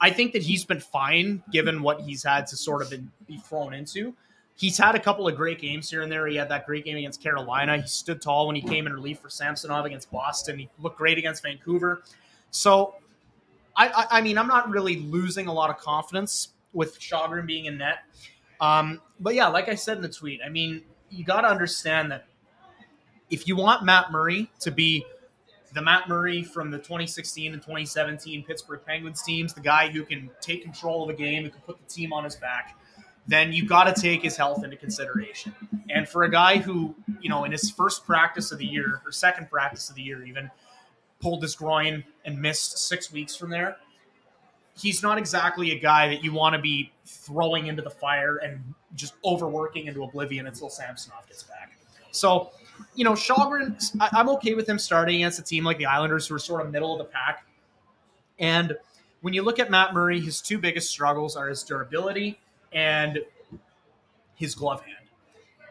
I 0.00 0.10
think 0.10 0.32
that 0.32 0.42
he's 0.42 0.64
been 0.64 0.80
fine 0.80 1.42
given 1.52 1.82
what 1.82 2.00
he's 2.00 2.22
had 2.22 2.46
to 2.48 2.56
sort 2.56 2.82
of 2.82 2.90
been, 2.90 3.10
be 3.26 3.38
thrown 3.38 3.74
into. 3.74 4.14
He's 4.54 4.76
had 4.76 4.94
a 4.94 5.00
couple 5.00 5.26
of 5.26 5.36
great 5.36 5.58
games 5.58 5.90
here 5.90 6.02
and 6.02 6.12
there. 6.12 6.26
He 6.26 6.36
had 6.36 6.50
that 6.50 6.66
great 6.66 6.84
game 6.84 6.96
against 6.96 7.22
Carolina. 7.22 7.78
He 7.78 7.86
stood 7.86 8.20
tall 8.20 8.46
when 8.46 8.56
he 8.56 8.62
came 8.62 8.86
in 8.86 8.92
relief 8.92 9.18
for 9.18 9.30
Samsonov 9.30 9.86
against 9.86 10.10
Boston. 10.10 10.58
He 10.58 10.68
looked 10.78 10.98
great 10.98 11.16
against 11.16 11.42
Vancouver. 11.42 12.02
So 12.50 12.94
I, 13.76 13.88
I, 13.88 14.06
I 14.18 14.20
mean, 14.20 14.38
I'm 14.38 14.48
not 14.48 14.70
really 14.70 14.96
losing 14.96 15.46
a 15.46 15.52
lot 15.52 15.70
of 15.70 15.78
confidence 15.78 16.48
with 16.72 17.00
Källgren 17.00 17.46
being 17.46 17.64
in 17.64 17.78
net. 17.78 17.98
Um, 18.60 19.00
but 19.18 19.34
yeah, 19.34 19.48
like 19.48 19.68
I 19.68 19.74
said 19.74 19.96
in 19.96 20.02
the 20.02 20.08
tweet, 20.08 20.40
I 20.44 20.48
mean, 20.48 20.82
you 21.10 21.24
got 21.24 21.42
to 21.42 21.48
understand 21.48 22.12
that 22.12 22.26
if 23.30 23.48
you 23.48 23.56
want 23.56 23.84
Matt 23.84 24.12
Murray 24.12 24.50
to 24.60 24.70
be 24.70 25.04
the 25.72 25.82
Matt 25.82 26.08
Murray 26.08 26.42
from 26.42 26.70
the 26.70 26.78
2016 26.78 27.52
and 27.52 27.62
2017 27.62 28.44
Pittsburgh 28.44 28.80
Penguins 28.84 29.22
teams, 29.22 29.54
the 29.54 29.60
guy 29.60 29.88
who 29.88 30.04
can 30.04 30.30
take 30.40 30.62
control 30.62 31.04
of 31.04 31.10
a 31.10 31.14
game, 31.14 31.44
who 31.44 31.50
can 31.50 31.60
put 31.60 31.78
the 31.78 31.92
team 31.92 32.12
on 32.12 32.24
his 32.24 32.36
back, 32.36 32.76
then 33.26 33.52
you 33.52 33.64
got 33.66 33.84
to 33.84 34.00
take 34.00 34.22
his 34.22 34.36
health 34.36 34.64
into 34.64 34.76
consideration. 34.76 35.54
And 35.88 36.08
for 36.08 36.24
a 36.24 36.30
guy 36.30 36.58
who, 36.58 36.94
you 37.20 37.28
know, 37.28 37.44
in 37.44 37.52
his 37.52 37.70
first 37.70 38.04
practice 38.04 38.50
of 38.50 38.58
the 38.58 38.66
year 38.66 39.00
or 39.04 39.12
second 39.12 39.48
practice 39.48 39.88
of 39.88 39.94
the 39.94 40.02
year, 40.02 40.24
even 40.24 40.50
pulled 41.20 41.42
his 41.42 41.54
groin 41.54 42.04
and 42.24 42.40
missed 42.40 42.78
six 42.78 43.12
weeks 43.12 43.36
from 43.36 43.50
there. 43.50 43.76
He's 44.76 45.02
not 45.02 45.18
exactly 45.18 45.72
a 45.72 45.78
guy 45.78 46.08
that 46.08 46.24
you 46.24 46.32
want 46.32 46.54
to 46.54 46.60
be 46.60 46.92
throwing 47.04 47.66
into 47.66 47.82
the 47.82 47.90
fire 47.90 48.38
and 48.38 48.74
just 48.94 49.14
overworking 49.24 49.86
into 49.86 50.02
oblivion 50.02 50.46
until 50.46 50.70
Samsonov 50.70 51.26
gets 51.28 51.42
back. 51.42 51.72
So, 52.12 52.50
you 52.94 53.04
know, 53.04 53.12
Källgren, 53.12 53.78
I, 54.00 54.20
am 54.20 54.28
okay 54.30 54.54
with 54.54 54.68
him 54.68 54.78
starting 54.78 55.16
against 55.16 55.38
a 55.38 55.42
team 55.42 55.64
like 55.64 55.78
the 55.78 55.86
Islanders, 55.86 56.26
who 56.26 56.34
are 56.34 56.38
sort 56.38 56.64
of 56.64 56.72
middle 56.72 56.92
of 56.92 56.98
the 56.98 57.12
pack. 57.12 57.44
And 58.38 58.74
when 59.20 59.34
you 59.34 59.42
look 59.42 59.58
at 59.58 59.70
Matt 59.70 59.92
Murray, 59.92 60.20
his 60.20 60.40
two 60.40 60.58
biggest 60.58 60.90
struggles 60.90 61.36
are 61.36 61.48
his 61.48 61.62
durability 61.62 62.40
and 62.72 63.20
his 64.34 64.54
glove 64.54 64.82
hand. 64.82 64.99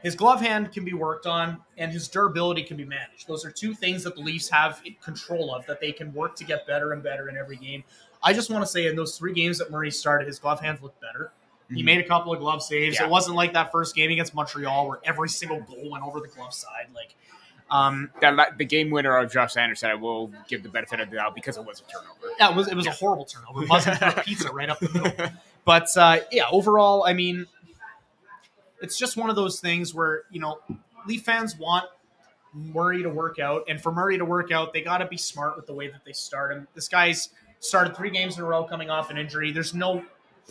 His 0.02 0.16
glove 0.16 0.40
hand 0.40 0.72
can 0.72 0.86
be 0.86 0.94
worked 0.94 1.26
on, 1.26 1.58
and 1.78 1.92
his 1.92 2.08
durability 2.08 2.64
can 2.64 2.78
be 2.78 2.86
managed. 2.86 3.28
Those 3.28 3.46
are 3.46 3.52
two 3.52 3.74
things 3.74 4.04
that 4.04 4.16
the 4.16 4.22
Leafs 4.22 4.50
have 4.50 4.82
control 5.02 5.54
of 5.54 5.66
that 5.66 5.82
they 5.82 5.92
can 5.92 6.14
work 6.14 6.36
to 6.38 6.44
get 6.46 6.66
better 6.66 6.94
and 6.94 7.04
better 7.04 7.30
in 7.30 7.38
every 7.38 7.58
game. 7.58 7.84
I 8.24 8.34
just 8.34 8.50
want 8.50 8.64
to 8.64 8.68
say 8.68 8.88
in 8.88 8.96
those 8.96 9.18
three 9.18 9.34
games 9.34 9.58
that 9.60 9.72
Murray 9.72 9.92
started, 9.92 10.28
his 10.28 10.40
glove 10.40 10.60
hands 10.60 10.82
looked 10.82 11.02
better. 11.02 11.32
He 11.70 11.76
mm-hmm. 11.76 11.86
made 11.86 12.00
a 12.00 12.08
couple 12.08 12.34
of 12.34 12.40
glove 12.40 12.64
saves. 12.64 12.98
Yeah. 13.00 13.06
It 13.06 13.10
wasn't 13.10 13.36
like 13.36 13.54
that 13.54 13.72
first 13.72 13.96
game 13.96 14.12
against 14.12 14.34
Montreal 14.34 14.88
where 14.88 15.00
every 15.04 15.30
single 15.30 15.62
goal 15.62 15.92
went 15.92 16.04
over 16.04 16.20
the 16.20 16.28
glove 16.28 16.54
side. 16.54 16.88
Like 16.96 17.16
um, 17.70 18.10
that 18.22 18.58
the 18.58 18.66
game 18.66 18.90
winner 18.90 19.16
of 19.18 19.32
Josh 19.32 19.56
Anderson, 19.56 19.92
I 19.92 19.96
will 19.96 20.32
give 20.48 20.64
the 20.64 20.70
benefit 20.70 21.00
of 21.00 21.10
the 21.10 21.18
doubt 21.18 21.36
because 21.36 21.58
it 21.58 21.66
was 21.66 21.82
a 21.88 21.92
turnover. 21.92 22.36
Yeah, 22.40 22.50
it 22.50 22.56
was. 22.56 22.68
It 22.68 22.76
was 22.76 22.86
yeah. 22.86 22.92
a 22.92 22.96
horrible 22.96 23.26
turnover. 23.26 23.64
It 23.64 23.70
wasn't 23.70 24.02
a 24.02 24.24
pizza 24.26 24.52
right 24.52 24.70
up 24.70 24.80
the 24.80 24.90
middle. 24.90 25.30
But 25.66 25.96
uh, 25.98 26.22
yeah, 26.32 26.46
overall, 26.52 27.04
I 27.06 27.14
mean, 27.14 27.46
it's 28.82 28.98
just 28.98 29.18
one 29.18 29.30
of 29.30 29.36
those 29.36 29.60
things 29.60 29.94
where 29.94 30.24
you 30.32 30.40
know 30.40 30.60
Leaf 31.08 31.24
fans 31.24 31.58
want 31.58 31.86
Murray 32.54 33.04
to 33.04 33.10
work 33.10 33.40
out, 33.40 33.64
and 33.68 33.82
for 33.82 33.92
Murray 33.92 34.18
to 34.18 34.26
work 34.26 34.52
out, 34.52 34.74
they 34.74 34.82
got 34.82 35.00
to 35.00 35.06
be 35.06 35.18
smart 35.18 35.56
with 35.56 35.68
the 35.68 35.74
way 35.74 35.88
that 35.88 36.04
they 36.06 36.14
start 36.14 36.52
him. 36.52 36.68
This 36.74 36.88
guy's 36.88 37.30
started 37.60 37.96
three 37.96 38.10
games 38.10 38.38
in 38.38 38.44
a 38.44 38.48
row 38.48 38.64
coming 38.64 38.90
off 38.90 39.10
an 39.10 39.18
injury. 39.18 39.52
There's 39.52 39.74
no 39.74 40.04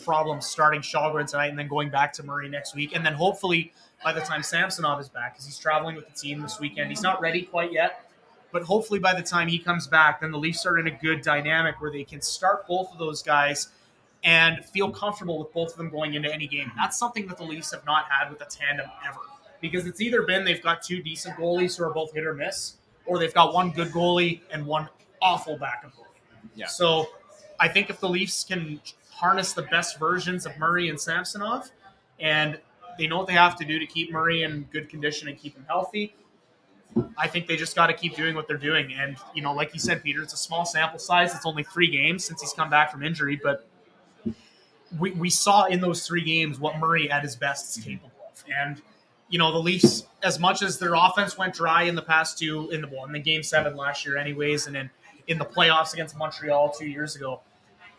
problem 0.03 0.39
starting 0.39 0.81
Källgren 0.81 1.29
tonight 1.29 1.47
and 1.47 1.59
then 1.59 1.67
going 1.67 1.89
back 1.89 2.13
to 2.13 2.23
Murray 2.23 2.47
next 2.49 2.75
week, 2.75 2.95
and 2.95 3.05
then 3.05 3.13
hopefully 3.13 3.73
by 4.03 4.13
the 4.13 4.21
time 4.21 4.43
Samsonov 4.43 4.99
is 4.99 5.09
back, 5.09 5.33
because 5.33 5.45
he's 5.45 5.59
traveling 5.59 5.95
with 5.95 6.07
the 6.07 6.13
team 6.13 6.41
this 6.41 6.59
weekend, 6.59 6.89
he's 6.89 7.01
not 7.01 7.19
ready 7.21 7.41
quite 7.41 7.73
yet. 7.73 8.05
But 8.51 8.63
hopefully, 8.63 8.99
by 8.99 9.13
the 9.13 9.21
time 9.21 9.47
he 9.47 9.59
comes 9.59 9.85
back, 9.85 10.21
then 10.21 10.31
the 10.31 10.39
Leafs 10.39 10.65
are 10.65 10.79
in 10.79 10.87
a 10.87 10.91
good 10.91 11.21
dynamic 11.21 11.79
where 11.79 11.91
they 11.91 12.03
can 12.03 12.19
start 12.19 12.65
both 12.67 12.91
of 12.91 12.97
those 12.97 13.21
guys 13.21 13.67
and 14.23 14.63
feel 14.65 14.91
comfortable 14.91 15.39
with 15.39 15.51
both 15.53 15.71
of 15.71 15.77
them 15.77 15.89
going 15.89 16.13
into 16.13 16.33
any 16.33 16.47
game. 16.47 16.71
That's 16.75 16.97
something 16.97 17.27
that 17.27 17.37
the 17.37 17.43
Leafs 17.43 17.71
have 17.71 17.85
not 17.85 18.05
had 18.09 18.29
with 18.29 18.41
a 18.41 18.45
tandem 18.45 18.87
ever. 19.07 19.19
Because 19.61 19.85
it's 19.85 20.01
either 20.01 20.23
been 20.23 20.43
they've 20.45 20.61
got 20.61 20.81
two 20.81 21.01
decent 21.01 21.37
goalies 21.37 21.77
who 21.77 21.83
are 21.83 21.93
both 21.93 22.13
hit 22.13 22.25
or 22.25 22.33
miss, 22.33 22.75
or 23.05 23.17
they've 23.17 23.33
got 23.33 23.53
one 23.53 23.71
good 23.71 23.89
goalie 23.89 24.41
and 24.51 24.65
one 24.65 24.89
awful 25.21 25.57
backup 25.57 25.91
goalie. 25.93 26.05
Yeah. 26.55 26.67
So 26.67 27.07
I 27.59 27.67
think 27.67 27.89
if 27.89 27.99
the 27.99 28.09
Leafs 28.09 28.43
can 28.43 28.81
harness 29.11 29.53
the 29.53 29.63
best 29.63 29.99
versions 29.99 30.45
of 30.45 30.57
Murray 30.57 30.89
and 30.89 30.99
Samsonov, 30.99 31.71
and 32.19 32.59
they 32.97 33.07
know 33.07 33.17
what 33.17 33.27
they 33.27 33.33
have 33.33 33.55
to 33.57 33.65
do 33.65 33.79
to 33.79 33.85
keep 33.85 34.11
Murray 34.11 34.43
in 34.43 34.63
good 34.71 34.89
condition 34.89 35.27
and 35.27 35.37
keep 35.37 35.55
him 35.55 35.65
healthy, 35.67 36.15
I 37.17 37.27
think 37.27 37.47
they 37.47 37.55
just 37.55 37.75
got 37.75 37.87
to 37.87 37.93
keep 37.93 38.15
doing 38.15 38.35
what 38.35 38.47
they're 38.47 38.57
doing. 38.57 38.93
And, 38.93 39.15
you 39.33 39.41
know, 39.41 39.53
like 39.53 39.73
you 39.73 39.79
said, 39.79 40.03
Peter, 40.03 40.21
it's 40.23 40.33
a 40.33 40.37
small 40.37 40.65
sample 40.65 40.99
size. 40.99 41.33
It's 41.35 41.45
only 41.45 41.63
three 41.63 41.89
games 41.89 42.25
since 42.25 42.41
he's 42.41 42.53
come 42.53 42.69
back 42.69 42.91
from 42.91 43.03
injury, 43.03 43.39
but 43.41 43.68
we, 44.97 45.11
we 45.11 45.29
saw 45.29 45.65
in 45.65 45.81
those 45.81 46.05
three 46.05 46.23
games 46.23 46.59
what 46.59 46.79
Murray 46.79 47.11
at 47.11 47.23
his 47.23 47.35
best 47.35 47.77
is 47.77 47.83
mhm. 47.83 47.87
capable 47.87 48.11
of. 48.31 48.43
And, 48.53 48.81
you 49.29 49.37
know, 49.37 49.51
the 49.51 49.59
Leafs, 49.59 50.05
as 50.23 50.39
much 50.39 50.61
as 50.61 50.79
their 50.79 50.93
offense 50.95 51.37
went 51.37 51.53
dry 51.53 51.83
in 51.83 51.95
the 51.95 52.01
past 52.01 52.39
two, 52.39 52.69
in 52.71 52.81
the 52.81 52.87
well, 52.87 53.05
in 53.05 53.11
the 53.11 53.19
game 53.19 53.43
seven 53.43 53.75
last 53.75 54.05
year, 54.05 54.17
anyways, 54.17 54.67
and 54.67 54.75
then 54.75 54.89
in 55.27 55.37
the 55.37 55.45
playoffs 55.45 55.93
against 55.93 56.17
Montreal 56.17 56.71
two 56.71 56.87
years 56.87 57.15
ago, 57.15 57.41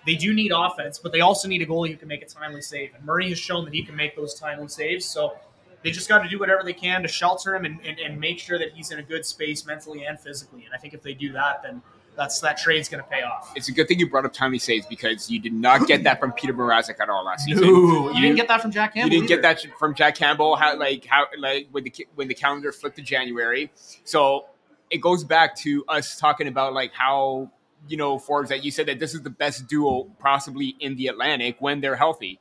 they 0.06 0.14
do 0.14 0.32
need 0.32 0.50
offense, 0.54 0.98
but 0.98 1.12
they 1.12 1.20
also 1.20 1.46
need 1.46 1.62
a 1.62 1.66
goalie 1.66 1.90
who 1.90 1.96
can 1.96 2.08
make 2.08 2.22
a 2.22 2.26
timely 2.26 2.62
save. 2.62 2.94
And 2.94 3.04
Murray 3.04 3.28
has 3.28 3.38
shown 3.38 3.64
that 3.66 3.74
he 3.74 3.84
can 3.84 3.94
make 3.94 4.16
those 4.16 4.34
timely 4.34 4.68
saves. 4.68 5.04
So 5.04 5.34
they 5.82 5.90
just 5.90 6.08
got 6.08 6.22
to 6.22 6.28
do 6.28 6.38
whatever 6.38 6.62
they 6.62 6.72
can 6.72 7.02
to 7.02 7.08
shelter 7.08 7.54
him 7.54 7.64
and, 7.64 7.78
and, 7.84 7.98
and 7.98 8.18
make 8.18 8.38
sure 8.38 8.58
that 8.58 8.72
he's 8.72 8.90
in 8.90 8.98
a 8.98 9.02
good 9.02 9.24
space 9.24 9.66
mentally 9.66 10.04
and 10.04 10.18
physically. 10.18 10.64
And 10.64 10.74
I 10.74 10.78
think 10.78 10.94
if 10.94 11.02
they 11.02 11.14
do 11.14 11.32
that, 11.32 11.62
then 11.62 11.82
that's 12.16 12.40
that 12.40 12.58
trade's 12.58 12.88
going 12.88 13.02
to 13.02 13.08
pay 13.08 13.22
off. 13.22 13.52
It's 13.56 13.68
a 13.68 13.72
good 13.72 13.88
thing 13.88 13.98
you 13.98 14.08
brought 14.08 14.24
up 14.24 14.32
Tommy 14.32 14.58
saves 14.58 14.86
because 14.86 15.30
you 15.30 15.40
did 15.40 15.52
not 15.52 15.86
get 15.86 16.04
that 16.04 16.20
from 16.20 16.32
Peter 16.32 16.52
Mrazek 16.52 17.00
at 17.00 17.08
all 17.08 17.24
last 17.24 17.44
season. 17.44 17.64
No, 17.64 18.10
you, 18.12 18.20
didn't 18.20 18.36
get 18.36 18.48
that 18.48 18.60
from 18.60 18.70
Jack 18.70 18.94
Campbell. 18.94 19.12
You 19.12 19.20
didn't 19.20 19.32
either. 19.32 19.42
get 19.42 19.62
that 19.62 19.78
from 19.78 19.94
Jack 19.94 20.16
Campbell. 20.16 20.56
How 20.56 20.76
like 20.78 21.04
how 21.06 21.26
like 21.38 21.68
when 21.70 21.84
the 21.84 22.06
when 22.14 22.28
the 22.28 22.34
calendar 22.34 22.72
flipped 22.72 22.96
to 22.96 23.02
January. 23.02 23.70
So 24.04 24.46
it 24.90 24.98
goes 24.98 25.24
back 25.24 25.56
to 25.58 25.84
us 25.88 26.18
talking 26.18 26.48
about 26.48 26.74
like 26.74 26.92
how 26.92 27.50
you 27.88 27.96
know 27.96 28.18
Forbes 28.18 28.50
that 28.50 28.64
you 28.64 28.70
said 28.70 28.86
that 28.86 28.98
this 28.98 29.14
is 29.14 29.22
the 29.22 29.30
best 29.30 29.66
duo 29.66 30.04
possibly 30.18 30.76
in 30.80 30.96
the 30.96 31.06
Atlantic 31.06 31.56
when 31.60 31.80
they're 31.80 31.96
healthy 31.96 32.40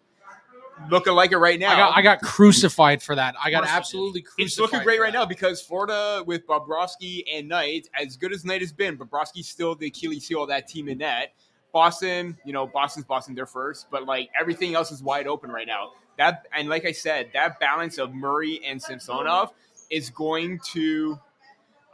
looking 0.89 1.13
like 1.13 1.31
it 1.31 1.37
right 1.37 1.59
now. 1.59 1.73
I 1.73 1.75
got, 1.75 1.97
I 1.97 2.01
got 2.01 2.21
crucified 2.21 3.01
for 3.01 3.15
that. 3.15 3.35
I 3.43 3.51
got 3.51 3.65
absolutely 3.65 4.21
crucified. 4.21 4.45
It's 4.45 4.59
looking 4.59 4.83
great 4.83 4.99
right 4.99 5.13
now 5.13 5.25
because 5.25 5.61
Florida 5.61 6.23
with 6.25 6.45
Bobrovsky 6.47 7.23
and 7.31 7.47
Knight, 7.47 7.89
as 7.99 8.17
good 8.17 8.33
as 8.33 8.45
Knight 8.45 8.61
has 8.61 8.71
been, 8.71 8.97
Bobrovsky's 8.97 9.47
still 9.47 9.75
the 9.75 9.87
Achilles 9.87 10.27
heel 10.27 10.43
of 10.43 10.49
that 10.49 10.67
team 10.67 10.87
in 10.89 10.99
net. 10.99 11.33
Boston, 11.71 12.37
you 12.45 12.53
know, 12.53 12.65
Boston's 12.65 13.05
Boston, 13.05 13.35
they're 13.35 13.45
first, 13.45 13.87
but 13.91 14.05
like 14.05 14.29
everything 14.39 14.75
else 14.75 14.91
is 14.91 15.03
wide 15.03 15.27
open 15.27 15.51
right 15.51 15.67
now. 15.67 15.91
That 16.17 16.47
and 16.55 16.67
like 16.67 16.85
I 16.85 16.91
said, 16.91 17.29
that 17.33 17.59
balance 17.59 17.97
of 17.97 18.13
Murray 18.13 18.59
and 18.65 18.81
Samsonov 18.81 19.53
is 19.89 20.09
going 20.09 20.59
to 20.71 21.19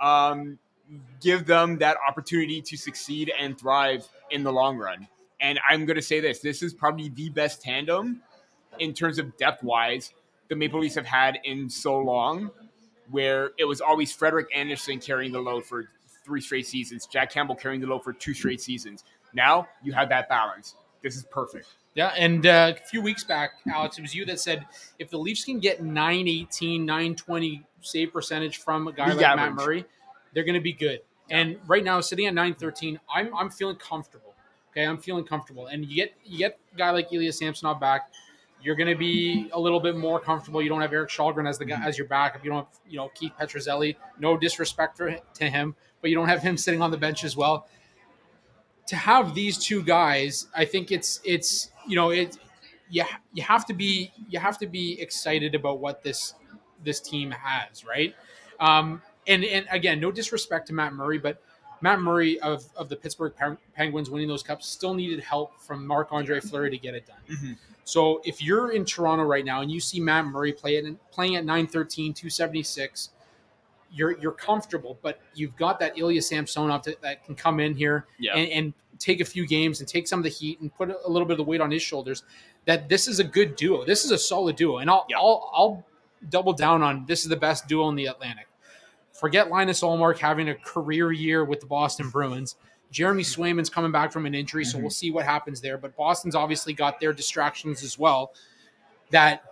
um, 0.01 0.57
give 1.21 1.45
them 1.45 1.77
that 1.79 1.97
opportunity 2.07 2.61
to 2.61 2.77
succeed 2.77 3.31
and 3.37 3.57
thrive 3.59 4.07
in 4.31 4.43
the 4.43 4.51
long 4.51 4.77
run. 4.77 5.07
And 5.41 5.59
I'm 5.69 5.85
going 5.85 5.97
to 5.97 6.01
say 6.01 6.19
this: 6.21 6.39
this 6.39 6.63
is 6.63 6.73
probably 6.73 7.09
the 7.09 7.29
best 7.29 7.61
tandem 7.61 8.21
in 8.79 8.93
terms 8.93 9.19
of 9.19 9.35
depth 9.37 9.63
wise 9.63 10.13
the 10.47 10.55
Maple 10.55 10.79
Leafs 10.79 10.95
have 10.95 11.05
had 11.05 11.39
in 11.43 11.69
so 11.69 11.97
long, 11.97 12.51
where 13.09 13.51
it 13.57 13.65
was 13.65 13.81
always 13.81 14.11
Frederik 14.13 14.47
Andersen 14.55 14.99
carrying 14.99 15.31
the 15.31 15.39
load 15.39 15.65
for 15.65 15.89
three 16.23 16.41
straight 16.41 16.67
seasons, 16.67 17.07
Jack 17.07 17.31
Campbell 17.31 17.55
carrying 17.55 17.81
the 17.81 17.87
load 17.87 18.03
for 18.03 18.13
two 18.13 18.33
straight 18.33 18.61
seasons. 18.61 19.03
Now 19.33 19.67
you 19.83 19.93
have 19.93 20.09
that 20.09 20.29
balance. 20.29 20.75
This 21.03 21.15
is 21.15 21.23
perfect. 21.23 21.67
Yeah, 21.93 22.13
and 22.17 22.45
uh, 22.45 22.73
a 22.75 22.87
few 22.87 23.01
weeks 23.01 23.23
back, 23.23 23.51
Alex, 23.71 23.97
it 23.97 24.01
was 24.01 24.13
you 24.13 24.25
that 24.25 24.39
said 24.39 24.65
if 24.99 25.09
the 25.09 25.17
Leafs 25.17 25.45
can 25.45 25.59
get 25.59 25.81
918, 25.81 26.85
920 26.85 27.63
save 27.81 28.11
percentage 28.11 28.57
from 28.57 28.87
a 28.87 28.91
guy 28.91 29.07
League 29.09 29.17
like 29.17 29.25
average. 29.25 29.55
Matt 29.55 29.65
Murray, 29.65 29.85
they're 30.33 30.43
going 30.43 30.55
to 30.55 30.61
be 30.61 30.73
good. 30.73 30.99
Yeah. 31.29 31.37
And 31.37 31.57
right 31.67 31.83
now, 31.83 32.01
sitting 32.01 32.25
at 32.25 32.33
913, 32.33 32.99
I'm, 33.13 33.33
I'm 33.35 33.49
feeling 33.49 33.77
comfortable. 33.77 34.33
Okay, 34.71 34.83
I'm 34.83 34.97
feeling 34.97 35.23
comfortable. 35.23 35.67
And 35.67 35.85
you 35.85 35.95
get 35.95 36.13
you 36.25 36.37
get 36.37 36.59
a 36.73 36.77
guy 36.77 36.89
like 36.89 37.13
Ilya 37.13 37.33
Samsonov 37.33 37.79
back– 37.79 38.11
you're 38.61 38.75
going 38.75 38.89
to 38.89 38.97
be 38.97 39.49
a 39.53 39.59
little 39.59 39.79
bit 39.79 39.95
more 39.95 40.19
comfortable. 40.19 40.61
You 40.61 40.69
don't 40.69 40.81
have 40.81 40.93
Eric 40.93 41.09
Källgren 41.09 41.47
as 41.47 41.57
the 41.57 41.65
guy 41.65 41.81
as 41.85 41.97
your 41.97 42.07
backup. 42.07 42.43
You 42.43 42.51
don't 42.51 42.65
have 42.65 42.79
you 42.87 42.97
know 42.97 43.09
Keith 43.13 43.33
Petruzzelli. 43.39 43.95
No 44.19 44.37
disrespect 44.37 44.97
for, 44.97 45.15
to 45.35 45.49
him, 45.49 45.75
but 46.01 46.09
you 46.09 46.15
don't 46.15 46.27
have 46.27 46.41
him 46.41 46.57
sitting 46.57 46.81
on 46.81 46.91
the 46.91 46.97
bench 46.97 47.23
as 47.23 47.37
well. 47.37 47.67
To 48.87 48.95
have 48.95 49.33
these 49.33 49.57
two 49.57 49.83
guys, 49.83 50.47
I 50.55 50.65
think 50.65 50.91
it's 50.91 51.21
it's 51.23 51.71
you 51.87 51.95
know 51.95 52.09
it 52.09 52.37
you 52.89 53.03
you 53.33 53.43
have 53.43 53.65
to 53.67 53.73
be 53.73 54.11
you 54.29 54.39
have 54.39 54.57
to 54.59 54.67
be 54.67 54.99
excited 54.99 55.55
about 55.55 55.79
what 55.79 56.03
this 56.03 56.35
this 56.83 56.99
team 56.99 57.31
has, 57.31 57.85
right? 57.85 58.15
Um, 58.59 59.01
and 59.27 59.43
and 59.43 59.67
again, 59.71 59.99
no 59.99 60.11
disrespect 60.11 60.67
to 60.67 60.73
Matt 60.73 60.93
Murray, 60.93 61.17
but 61.17 61.41
Matt 61.81 61.99
Murray 61.99 62.39
of, 62.39 62.65
of 62.75 62.89
the 62.89 62.95
Pittsburgh 62.95 63.33
Penguins 63.75 64.09
winning 64.09 64.27
those 64.27 64.43
cups 64.43 64.67
still 64.67 64.93
needed 64.93 65.19
help 65.19 65.59
from 65.61 65.85
Marc 65.85 66.11
Andre 66.11 66.39
Fleury 66.39 66.71
to 66.71 66.77
get 66.77 66.95
it 66.95 67.05
done. 67.05 67.17
Mm-hmm. 67.29 67.53
So 67.85 68.19
if 68.25 68.41
you're 68.41 68.71
in 68.71 68.83
Toronto 68.83 69.23
right 69.23 69.45
now 69.45 69.61
and 69.61 69.71
you 69.71 69.79
see 69.79 69.99
Matt 69.99 70.25
Murray 70.25 70.51
play 70.51 70.75
it 70.77 70.85
playing 71.11 71.35
at 71.37 71.45
913, 71.45 72.13
276, 72.13 73.11
you're 73.91 74.17
you're 74.19 74.31
comfortable, 74.31 74.97
but 75.01 75.19
you've 75.35 75.55
got 75.55 75.79
that 75.79 75.97
Ilya 75.97 76.21
Samsonov 76.21 76.81
to, 76.83 76.97
that 77.01 77.23
can 77.23 77.35
come 77.35 77.59
in 77.59 77.75
here 77.75 78.07
Yeah. 78.19 78.35
and, 78.35 78.49
and 78.51 78.73
take 78.99 79.21
a 79.21 79.25
few 79.25 79.45
games 79.47 79.79
and 79.79 79.87
take 79.87 80.07
some 80.07 80.19
of 80.19 80.23
the 80.23 80.29
heat 80.29 80.59
and 80.61 80.73
put 80.75 80.89
a 80.89 81.09
little 81.09 81.27
bit 81.27 81.33
of 81.33 81.37
the 81.37 81.43
weight 81.43 81.61
on 81.61 81.69
his 81.71 81.81
shoulders. 81.83 82.23
That 82.65 82.89
this 82.89 83.07
is 83.07 83.19
a 83.19 83.23
good 83.23 83.55
duo. 83.55 83.85
This 83.85 84.03
is 84.03 84.11
a 84.11 84.17
solid 84.17 84.55
duo, 84.55 84.79
and 84.79 84.89
I'll 84.89 85.05
Yeah. 85.07 85.17
I'll, 85.17 85.51
I'll 85.53 85.85
double 86.29 86.53
down 86.53 86.81
on 86.81 87.05
this 87.05 87.21
is 87.23 87.29
the 87.29 87.35
best 87.35 87.67
duo 87.67 87.87
in 87.89 87.95
the 87.95 88.07
Atlantic. 88.07 88.47
Forget 89.13 89.49
Linus 89.49 89.81
Ullmark 89.81 90.17
having 90.17 90.49
a 90.49 90.55
career 90.55 91.11
year 91.11 91.45
with 91.45 91.59
the 91.61 91.67
Boston 91.67 92.09
Bruins. 92.09 92.55
Jeremy 92.91 93.23
Swayman's 93.23 93.69
coming 93.69 93.91
back 93.91 94.11
from 94.11 94.25
an 94.25 94.33
injury, 94.35 94.63
so 94.65 94.77
we'll 94.79 94.89
see 94.89 95.11
what 95.11 95.25
happens 95.25 95.59
there. 95.61 95.77
But 95.77 95.95
Boston's 95.95 96.35
obviously 96.35 96.73
got 96.73 96.99
their 96.99 97.13
distractions 97.13 97.83
as 97.83 97.99
well. 97.99 98.31
That 99.11 99.43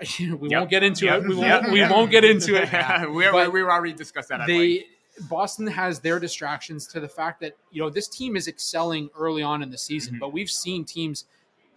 we 0.18 0.26
Yep. 0.26 0.50
won't 0.50 0.70
get 0.70 0.82
into 0.82 1.06
Yep. 1.06 1.22
it. 1.22 1.28
We 1.28 1.34
won't. 1.34 1.46
Yep. 1.46 1.70
We 1.72 1.82
won't 1.82 2.10
get 2.10 2.24
into 2.24 2.54
it. 2.56 2.68
we, 3.10 3.30
we, 3.30 3.48
we 3.48 3.62
already 3.62 3.92
discussed 3.92 4.28
that. 4.30 4.46
They 4.46 4.86
Boston 5.28 5.66
has 5.68 6.00
their 6.00 6.18
distractions 6.18 6.88
to 6.88 6.98
the 6.98 7.08
fact 7.08 7.40
that 7.40 7.56
you 7.70 7.80
know 7.80 7.88
this 7.90 8.08
team 8.08 8.34
is 8.36 8.48
excelling 8.48 9.10
early 9.16 9.42
on 9.42 9.62
in 9.62 9.70
the 9.70 9.78
season, 9.78 10.16
Mhm. 10.16 10.20
but 10.20 10.32
we've 10.32 10.50
seen 10.50 10.84
teams 10.84 11.26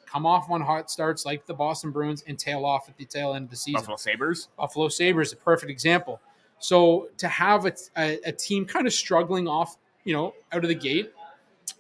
come 0.08 0.26
off 0.26 0.50
on 0.50 0.62
hot 0.62 0.90
starts 0.90 1.26
like 1.26 1.46
the 1.46 1.54
Boston 1.54 1.92
Bruins 1.92 2.24
and 2.28 2.40
tail 2.40 2.66
off 2.66 2.88
at 2.90 2.98
the 2.98 3.06
tail 3.06 3.34
end 3.36 3.46
of 3.46 3.50
the 3.52 3.56
season. 3.58 3.74
Buffalo 3.82 3.98
Sabres. 3.98 4.48
Buffalo 4.58 4.88
Sabres, 4.88 5.34
a 5.34 5.36
perfect 5.36 5.70
example. 5.70 6.20
So 6.60 7.10
to 7.18 7.28
have 7.28 7.66
a, 7.68 7.74
a, 7.98 8.18
a 8.26 8.32
team 8.32 8.66
kind 8.66 8.88
of 8.88 8.94
struggling 8.94 9.48
off, 9.48 9.78
you 10.08 10.14
know, 10.14 10.34
out 10.54 10.64
of 10.64 10.70
the 10.70 10.76
gate, 10.76 11.12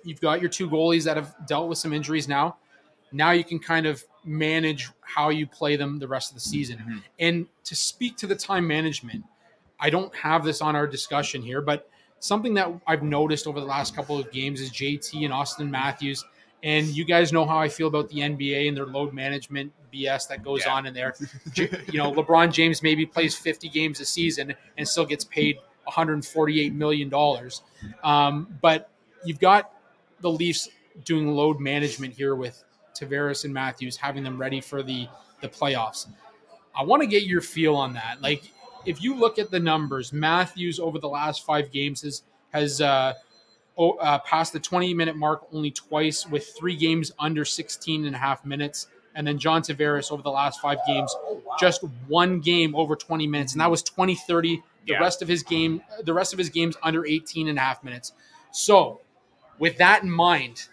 you've 0.03 0.19
got 0.19 0.41
your 0.41 0.49
two 0.49 0.69
goalies 0.69 1.05
that 1.05 1.15
have 1.15 1.33
dealt 1.47 1.69
with 1.69 1.77
some 1.77 1.93
injuries 1.93 2.27
now. 2.27 2.57
Now 3.13 3.31
you 3.31 3.45
can 3.45 3.57
kind 3.57 3.85
of 3.85 4.03
manage 4.25 4.89
how 4.99 5.29
you 5.29 5.47
play 5.47 5.77
them 5.77 5.97
the 5.97 6.07
rest 6.09 6.29
of 6.31 6.35
the 6.35 6.41
season. 6.41 6.77
Mhm. 6.79 7.03
And 7.19 7.45
to 7.63 7.73
speak 7.75 8.17
to 8.17 8.27
the 8.27 8.35
time 8.35 8.67
management, 8.67 9.23
I 9.79 9.89
don't 9.89 10.13
have 10.13 10.43
this 10.43 10.61
on 10.61 10.75
our 10.75 10.85
discussion 10.87 11.41
here, 11.41 11.61
but 11.61 11.89
something 12.19 12.53
that 12.55 12.67
I've 12.85 13.03
noticed 13.03 13.47
over 13.47 13.61
the 13.61 13.65
last 13.65 13.95
couple 13.95 14.19
of 14.19 14.29
games 14.31 14.59
is 14.59 14.71
JT 14.71 15.23
and 15.23 15.33
Auston 15.33 15.69
Matthews. 15.69 16.25
And 16.63 16.87
you 16.87 17.05
guys 17.05 17.31
know 17.31 17.45
how 17.45 17.57
I 17.59 17.69
feel 17.69 17.87
about 17.87 18.09
the 18.09 18.21
NBA 18.23 18.67
and 18.67 18.75
their 18.75 18.87
load 18.87 19.13
management 19.13 19.71
BS 19.93 20.27
that 20.27 20.43
goes 20.43 20.63
Yeah. 20.65 20.73
on 20.73 20.85
in 20.85 20.93
there. 20.93 21.15
You 21.55 21.99
know, 21.99 22.11
LeBron 22.11 22.51
James 22.51 22.83
maybe 22.83 23.05
plays 23.05 23.35
50 23.35 23.69
games 23.69 24.01
a 24.01 24.05
season 24.05 24.53
and 24.77 24.85
still 24.85 25.05
gets 25.05 25.23
paid 25.23 25.59
148 25.87 26.73
million 26.73 27.09
dollars. 27.09 27.63
Um, 28.03 28.47
but 28.61 28.89
you've 29.25 29.39
got 29.39 29.73
the 30.21 30.29
Leafs 30.29 30.69
doing 31.05 31.27
load 31.33 31.59
management 31.59 32.13
here 32.13 32.35
with 32.35 32.63
Tavares 32.93 33.45
and 33.45 33.53
Matthews, 33.53 33.97
having 33.97 34.23
them 34.23 34.37
ready 34.37 34.61
for 34.61 34.83
the 34.83 35.07
the 35.41 35.47
playoffs. 35.47 36.07
I 36.75 36.83
want 36.83 37.01
to 37.01 37.07
get 37.07 37.23
your 37.23 37.41
feel 37.41 37.75
on 37.75 37.93
that. 37.93 38.21
Like, 38.21 38.43
if 38.85 39.01
you 39.03 39.15
look 39.15 39.39
at 39.39 39.51
the 39.51 39.59
numbers, 39.59 40.13
Matthews 40.13 40.79
over 40.79 40.99
the 40.99 41.09
last 41.09 41.45
five 41.45 41.71
games 41.71 42.01
has 42.01 42.23
has 42.51 42.81
uh, 42.81 43.13
oh, 43.77 43.91
uh, 43.93 44.19
passed 44.19 44.53
the 44.53 44.59
20 44.59 44.93
minute 44.93 45.15
mark 45.15 45.47
only 45.53 45.71
twice, 45.71 46.25
with 46.27 46.53
three 46.57 46.75
games 46.75 47.11
under 47.19 47.45
16 47.45 48.05
and 48.05 48.15
a 48.15 48.19
half 48.19 48.45
minutes. 48.45 48.87
And 49.15 49.25
then 49.25 49.39
John 49.39 49.63
Tavares 49.63 50.11
over 50.11 50.21
the 50.21 50.29
last 50.29 50.61
five 50.61 50.77
games, 50.85 51.15
just 51.59 51.81
one 52.07 52.39
game 52.39 52.75
over 52.75 52.95
20 52.95 53.25
minutes, 53.25 53.53
and 53.53 53.61
that 53.61 53.71
was 53.71 53.81
2030. 53.81 54.61
The 54.87 54.93
Yeah. 54.93 54.99
rest 54.99 55.21
of 55.21 55.27
his 55.27 55.43
game, 55.43 55.81
the 56.03 56.13
rest 56.13 56.33
of 56.33 56.39
his 56.39 56.49
games 56.49 56.75
under 56.81 57.05
18 57.05 57.49
and 57.49 57.57
a 57.57 57.61
half 57.61 57.83
minutes. 57.83 58.13
So, 58.51 59.01
with 59.59 59.77
that 59.77 60.01
in 60.03 60.09
mind, 60.09 60.69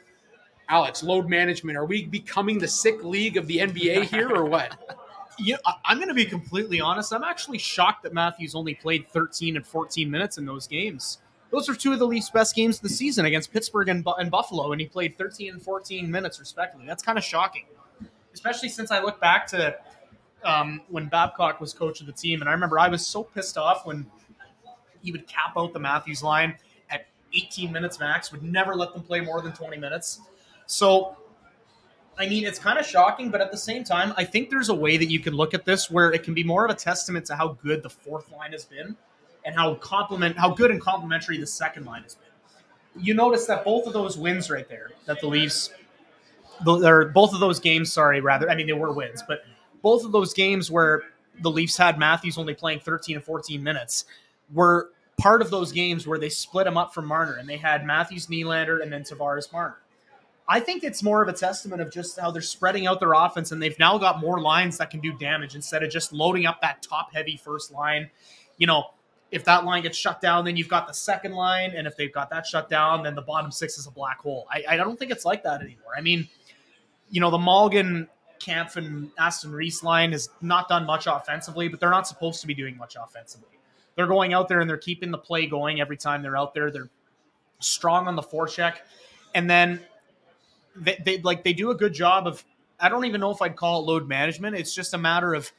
Alex, 0.68 1.02
load 1.02 1.28
management, 1.28 1.76
are 1.76 1.84
we 1.84 2.06
becoming 2.06 2.58
the 2.58 2.68
sick 2.68 3.02
league 3.04 3.36
of 3.36 3.46
the 3.46 3.58
NBA 3.58 4.04
here 4.10 4.30
or 4.30 4.44
what? 4.44 5.00
You 5.38 5.56
I'm 5.84 5.96
going 5.98 6.08
to 6.08 6.14
be 6.14 6.24
completely 6.24 6.80
honest. 6.80 7.12
I'm 7.12 7.24
actually 7.24 7.58
shocked 7.58 8.04
that 8.04 8.12
Matthews 8.14 8.54
only 8.54 8.74
played 8.74 9.08
13 9.08 9.56
and 9.56 9.66
14 9.66 10.08
minutes 10.08 10.38
in 10.38 10.46
those 10.46 10.68
games. 10.68 11.18
Those 11.50 11.68
are 11.68 11.74
two 11.74 11.92
of 11.92 11.98
the 11.98 12.06
Leafs' 12.06 12.30
best 12.30 12.54
games 12.54 12.76
of 12.76 12.82
the 12.82 12.88
season 12.88 13.26
against 13.26 13.52
Pittsburgh 13.52 13.88
and, 13.88 14.04
Bu- 14.04 14.12
and 14.14 14.30
Buffalo, 14.30 14.70
and 14.72 14.80
he 14.80 14.86
played 14.86 15.18
13 15.18 15.52
and 15.54 15.62
14 15.62 16.08
minutes 16.10 16.38
respectively. 16.38 16.86
That's 16.86 17.02
kind 17.02 17.18
of 17.18 17.24
shocking, 17.24 17.64
especially 18.32 18.68
since 18.68 18.90
I 18.92 19.00
look 19.00 19.20
back 19.20 19.46
to 19.48 19.76
um, 20.44 20.82
when 20.88 21.08
Babcock 21.08 21.60
was 21.60 21.72
coach 21.72 22.00
of 22.00 22.06
the 22.06 22.12
team, 22.12 22.40
and 22.40 22.48
I 22.48 22.52
remember 22.52 22.78
I 22.78 22.88
was 22.88 23.06
so 23.06 23.22
pissed 23.22 23.58
off 23.58 23.86
when 23.86 24.06
he 25.02 25.12
would 25.12 25.26
cap 25.26 25.52
out 25.56 25.72
the 25.72 25.78
Matthews 25.80 26.22
line 26.22 26.56
at 26.90 27.06
18 27.34 27.70
minutes 27.70 28.00
max, 28.00 28.32
would 28.32 28.42
never 28.42 28.74
let 28.74 28.92
them 28.92 29.02
play 29.02 29.20
more 29.20 29.40
than 29.42 29.52
20 29.52 29.76
minutes. 29.76 30.20
So 30.66 31.16
I 32.18 32.28
mean, 32.28 32.44
it's 32.44 32.58
kind 32.58 32.78
of 32.78 32.86
shocking, 32.86 33.30
but 33.30 33.40
at 33.40 33.50
the 33.50 33.56
same 33.56 33.82
time, 33.82 34.14
I 34.16 34.24
think 34.24 34.50
there's 34.50 34.68
a 34.68 34.74
way 34.74 34.96
that 34.96 35.10
you 35.10 35.18
can 35.18 35.34
look 35.34 35.52
at 35.52 35.64
this 35.64 35.90
where 35.90 36.12
it 36.12 36.22
can 36.22 36.34
be 36.34 36.44
more 36.44 36.64
of 36.64 36.70
a 36.70 36.74
testament 36.74 37.26
to 37.26 37.34
how 37.34 37.58
good 37.62 37.82
the 37.82 37.90
fourth 37.90 38.30
line 38.30 38.52
has 38.52 38.64
been 38.64 38.96
and 39.44 39.54
how 39.54 39.74
compliment 39.74 40.38
how 40.38 40.50
good 40.50 40.70
and 40.70 40.80
complimentary 40.80 41.38
the 41.38 41.46
second 41.46 41.84
line 41.84 42.02
has 42.02 42.14
been. 42.14 43.02
You 43.02 43.14
notice 43.14 43.46
that 43.46 43.64
both 43.64 43.86
of 43.86 43.92
those 43.92 44.16
wins 44.16 44.50
right 44.50 44.68
there, 44.68 44.92
that 45.06 45.20
the 45.20 45.26
Leafs, 45.26 45.70
both 46.64 47.34
of 47.34 47.40
those 47.40 47.58
games, 47.58 47.92
sorry, 47.92 48.20
rather, 48.20 48.48
I 48.48 48.54
mean, 48.54 48.68
they 48.68 48.72
were 48.72 48.92
wins, 48.92 49.22
but 49.26 49.44
both 49.84 50.04
of 50.04 50.10
those 50.12 50.32
games 50.32 50.70
where 50.70 51.02
the 51.42 51.50
Leafs 51.50 51.76
had 51.76 51.98
Matthews 51.98 52.38
only 52.38 52.54
playing 52.54 52.80
13 52.80 53.16
and 53.16 53.24
14 53.24 53.62
minutes 53.62 54.06
were 54.52 54.90
part 55.18 55.42
of 55.42 55.50
those 55.50 55.72
games 55.72 56.06
where 56.06 56.18
they 56.18 56.30
split 56.30 56.66
him 56.66 56.78
up 56.78 56.94
from 56.94 57.06
Marner 57.06 57.34
and 57.34 57.46
they 57.46 57.58
had 57.58 57.84
Matthews, 57.84 58.26
Nylander, 58.26 58.82
and 58.82 58.90
then 58.90 59.02
Tavares 59.02 59.52
Marner. 59.52 59.76
I 60.48 60.60
think 60.60 60.84
it's 60.84 61.02
more 61.02 61.22
of 61.22 61.28
a 61.28 61.34
testament 61.34 61.82
of 61.82 61.92
just 61.92 62.18
how 62.18 62.30
they're 62.30 62.42
spreading 62.42 62.86
out 62.86 62.98
their 62.98 63.12
offense 63.12 63.52
and 63.52 63.62
they've 63.62 63.78
now 63.78 63.98
got 63.98 64.20
more 64.20 64.40
lines 64.40 64.78
that 64.78 64.90
can 64.90 65.00
do 65.00 65.12
damage 65.18 65.54
instead 65.54 65.82
of 65.82 65.90
just 65.90 66.14
loading 66.14 66.46
up 66.46 66.62
that 66.62 66.82
top 66.82 67.12
heavy 67.12 67.36
first 67.36 67.70
line. 67.70 68.10
You 68.56 68.66
know, 68.66 68.86
if 69.30 69.44
that 69.44 69.66
line 69.66 69.82
gets 69.82 69.98
shut 69.98 70.22
down, 70.22 70.46
then 70.46 70.56
you've 70.56 70.68
got 70.68 70.86
the 70.86 70.94
second 70.94 71.32
line, 71.32 71.72
and 71.76 71.86
if 71.86 71.96
they've 71.96 72.12
got 72.12 72.30
that 72.30 72.46
shut 72.46 72.70
down, 72.70 73.02
then 73.02 73.14
the 73.14 73.22
bottom 73.22 73.50
six 73.50 73.76
is 73.78 73.86
a 73.86 73.90
black 73.90 74.20
hole. 74.20 74.46
I, 74.50 74.64
I 74.70 74.76
don't 74.76 74.98
think 74.98 75.10
it's 75.10 75.24
like 75.24 75.42
that 75.42 75.60
anymore. 75.60 75.92
I 75.96 76.00
mean, 76.00 76.28
you 77.10 77.20
know, 77.20 77.30
the 77.30 77.38
Malgin, 77.38 78.08
Kampf, 78.44 78.76
and 78.76 79.10
Aston 79.18 79.52
Reese 79.52 79.82
line 79.82 80.12
has 80.12 80.28
not 80.40 80.68
done 80.68 80.84
much 80.84 81.06
offensively, 81.06 81.68
but 81.68 81.80
they're 81.80 81.90
not 81.90 82.06
supposed 82.06 82.40
to 82.42 82.46
be 82.46 82.54
doing 82.54 82.76
much 82.76 82.96
offensively. 83.00 83.48
They're 83.96 84.06
going 84.06 84.34
out 84.34 84.48
there 84.48 84.60
and 84.60 84.68
they're 84.68 84.76
keeping 84.76 85.10
the 85.10 85.18
play 85.18 85.46
going 85.46 85.80
every 85.80 85.96
time 85.96 86.22
they're 86.22 86.36
out 86.36 86.52
there. 86.52 86.70
They're 86.70 86.90
strong 87.60 88.06
on 88.08 88.16
the 88.16 88.22
forecheck, 88.22 88.76
and 89.34 89.48
then 89.48 89.80
they, 90.76 91.00
they 91.04 91.18
like 91.18 91.44
they 91.44 91.52
do 91.52 91.70
a 91.70 91.74
good 91.74 91.94
job 91.94 92.26
of. 92.26 92.44
I 92.80 92.88
don't 92.88 93.04
even 93.04 93.20
know 93.20 93.30
if 93.30 93.40
I'd 93.40 93.54
call 93.54 93.80
it 93.80 93.86
load 93.86 94.08
management. 94.08 94.56
It's 94.56 94.74
just 94.74 94.94
a 94.94 94.98
matter 94.98 95.32
of 95.32 95.50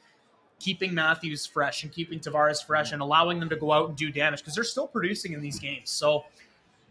keeping 0.58 0.94
Matthews 0.94 1.46
fresh 1.46 1.82
and 1.82 1.90
keeping 1.92 2.20
Tavares 2.20 2.64
fresh 2.64 2.92
and 2.92 3.02
allowing 3.02 3.40
them 3.40 3.48
to 3.48 3.56
go 3.56 3.72
out 3.72 3.88
and 3.88 3.96
do 3.96 4.10
damage 4.10 4.40
because 4.40 4.54
they're 4.54 4.64
still 4.64 4.86
producing 4.86 5.32
in 5.32 5.40
these 5.40 5.58
games. 5.58 5.90
So 5.90 6.24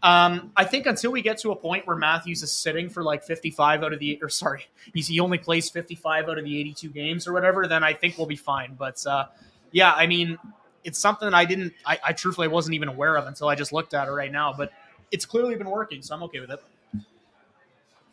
um, 0.06 0.52
I 0.56 0.62
think 0.62 0.86
until 0.86 1.10
we 1.10 1.20
get 1.20 1.36
to 1.38 1.50
a 1.50 1.56
point 1.56 1.84
where 1.84 1.96
Matthews 1.96 2.40
is 2.44 2.52
sitting 2.52 2.88
for 2.88 3.02
like 3.02 3.24
55 3.24 3.82
out 3.82 3.92
of 3.92 3.98
the 3.98 4.20
or 4.22 4.28
sorry, 4.28 4.68
he's, 4.94 5.08
he 5.08 5.18
only 5.18 5.36
plays 5.36 5.68
55 5.68 6.28
out 6.28 6.38
of 6.38 6.44
the 6.44 6.60
82 6.60 6.90
games 6.90 7.26
or 7.26 7.32
whatever, 7.32 7.66
then 7.66 7.82
I 7.82 7.92
think 7.92 8.16
we'll 8.16 8.28
be 8.28 8.36
fine. 8.36 8.76
But 8.78 9.04
uh, 9.04 9.26
yeah, 9.72 9.92
I 9.92 10.06
mean, 10.06 10.38
it's 10.84 11.00
something 11.00 11.34
I 11.34 11.44
didn't, 11.44 11.72
I, 11.84 11.98
I 12.06 12.12
truthfully 12.12 12.46
wasn't 12.46 12.76
even 12.76 12.88
aware 12.88 13.16
of 13.16 13.26
until 13.26 13.48
I 13.48 13.56
just 13.56 13.72
looked 13.72 13.94
at 13.94 14.06
it 14.06 14.12
right 14.12 14.30
now. 14.30 14.54
But 14.56 14.70
it's 15.10 15.26
clearly 15.26 15.56
been 15.56 15.70
working, 15.70 16.02
so 16.02 16.14
I'm 16.14 16.22
okay 16.22 16.38
with 16.38 16.52
it. 16.52 16.62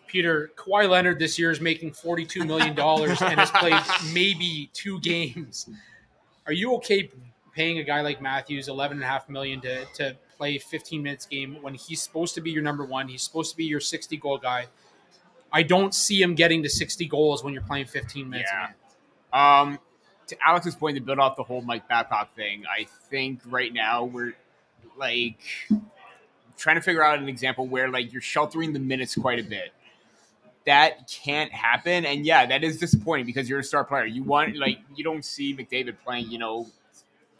Peter, 0.07 0.49
Kawhi 0.55 0.89
Leonard 0.89 1.19
this 1.19 1.37
year 1.37 1.51
is 1.51 1.61
making 1.61 1.91
$42 1.91 2.47
million 2.47 2.79
and 2.79 3.39
has 3.39 3.51
played 3.51 3.79
maybe 4.15 4.71
two 4.73 4.99
games. 5.01 5.69
Are 6.47 6.53
you 6.53 6.73
okay 6.77 7.11
paying 7.53 7.77
a 7.77 7.83
guy 7.83 8.01
like 8.01 8.19
Matthews 8.19 8.67
11.5 8.67 9.29
million 9.29 9.61
to, 9.61 9.85
to 9.93 10.15
play 10.43 10.57
15 10.57 11.01
minutes 11.01 11.25
game 11.25 11.57
when 11.61 11.73
he's 11.73 12.01
supposed 12.01 12.35
to 12.35 12.41
be 12.41 12.51
your 12.51 12.61
number 12.61 12.83
one? 12.83 13.07
He's 13.07 13.23
supposed 13.23 13.51
to 13.51 13.57
be 13.57 13.63
your 13.63 13.79
60 13.79 14.17
goal 14.17 14.37
guy. 14.37 14.65
I 15.53 15.63
don't 15.63 15.95
see 15.95 16.21
him 16.21 16.35
getting 16.35 16.63
to 16.63 16.69
60 16.69 17.07
goals 17.07 17.45
when 17.45 17.53
you're 17.53 17.63
playing 17.63 17.85
15 17.85 18.29
minutes. 18.29 18.51
a 18.51 18.73
Yeah. 19.33 19.61
Um, 19.61 19.79
to 20.27 20.35
Alex's 20.45 20.75
point, 20.75 20.97
to 20.97 21.01
build 21.01 21.19
off 21.19 21.37
the 21.37 21.43
whole 21.43 21.61
Mike 21.61 21.87
Babcock 21.87 22.35
thing, 22.35 22.63
I 22.65 22.87
think 23.09 23.39
right 23.45 23.71
now 23.73 24.03
we're 24.03 24.33
like 24.97 25.39
trying 26.57 26.75
to 26.75 26.81
figure 26.81 27.03
out 27.03 27.19
an 27.19 27.29
example 27.29 27.65
where 27.65 27.89
like 27.89 28.11
you're 28.11 28.21
sheltering 28.21 28.73
the 28.73 28.79
minutes 28.79 29.15
quite 29.15 29.39
a 29.39 29.43
bit. 29.43 29.71
That 30.65 31.09
can't 31.09 31.51
happen, 31.51 32.05
and 32.05 32.25
yeah, 32.25 32.45
that 32.45 32.63
is 32.63 32.79
disappointing 32.79 33.25
because 33.25 33.49
you're 33.49 33.59
a 33.59 33.63
star 33.63 33.83
player. 33.83 34.05
You 34.05 34.23
want 34.23 34.55
like 34.57 34.79
you 34.95 35.03
don't 35.03 35.23
see 35.23 35.55
McDavid 35.55 35.95
playing, 36.05 36.31
you 36.31 36.37
know, 36.37 36.67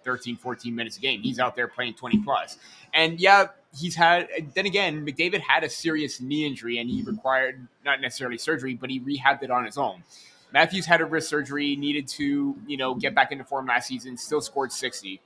13, 0.04 0.38
14 0.38 0.76
minutes 0.76 0.97
a 0.97 1.01
game. 1.01 1.22
He's 1.22 1.39
out 1.39 1.56
there 1.56 1.68
playing 1.68 1.95
20 1.95 2.24
plus. 2.24 2.58
And 2.93 3.20
yeah, 3.20 3.47
he's 3.78 3.95
had, 3.95 4.28
then 4.54 4.66
again, 4.66 5.06
McDavid 5.06 5.41
had 5.41 5.64
a 5.64 5.70
serious 5.70 6.22
knee 6.22 6.45
injury 6.45 6.78
and 6.78 6.89
he 6.89 7.01
required 7.04 7.68
not 7.84 8.01
necessarily 8.01 8.38
surgery, 8.38 8.74
but 8.74 8.89
he 8.89 8.99
rehabbed 8.99 9.43
it 9.43 9.51
on 9.51 9.66
his 9.66 9.78
own. 9.78 10.04
Matthews 10.51 10.86
had 10.86 11.01
a 11.01 11.06
wrist 11.06 11.30
surgery, 11.30 11.76
needed 11.76 12.08
to, 12.10 12.56
you 12.68 12.78
know, 12.78 12.93
get 12.93 13.16
back 13.16 13.32
into 13.32 13.43
form 13.43 13.66
last 13.66 13.88
season, 13.88 14.18
still 14.18 14.41
scored 14.41 14.72
60. 14.72 15.20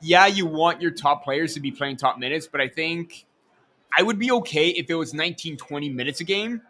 yeah, 0.00 0.26
you 0.26 0.44
want 0.46 0.82
your 0.82 0.90
top 0.90 1.24
players 1.24 1.54
to 1.54 1.60
be 1.60 1.70
playing 1.70 1.96
top 1.96 2.18
minutes, 2.18 2.46
but 2.46 2.60
I 2.60 2.68
think 2.68 3.24
I 3.96 4.02
would 4.02 4.18
be 4.18 4.30
okay 4.32 4.68
if 4.68 4.90
it 4.90 4.94
was 4.94 5.14
19, 5.14 5.56
20 5.56 5.88
minutes 5.88 6.20
a 6.20 6.24
game 6.24 6.60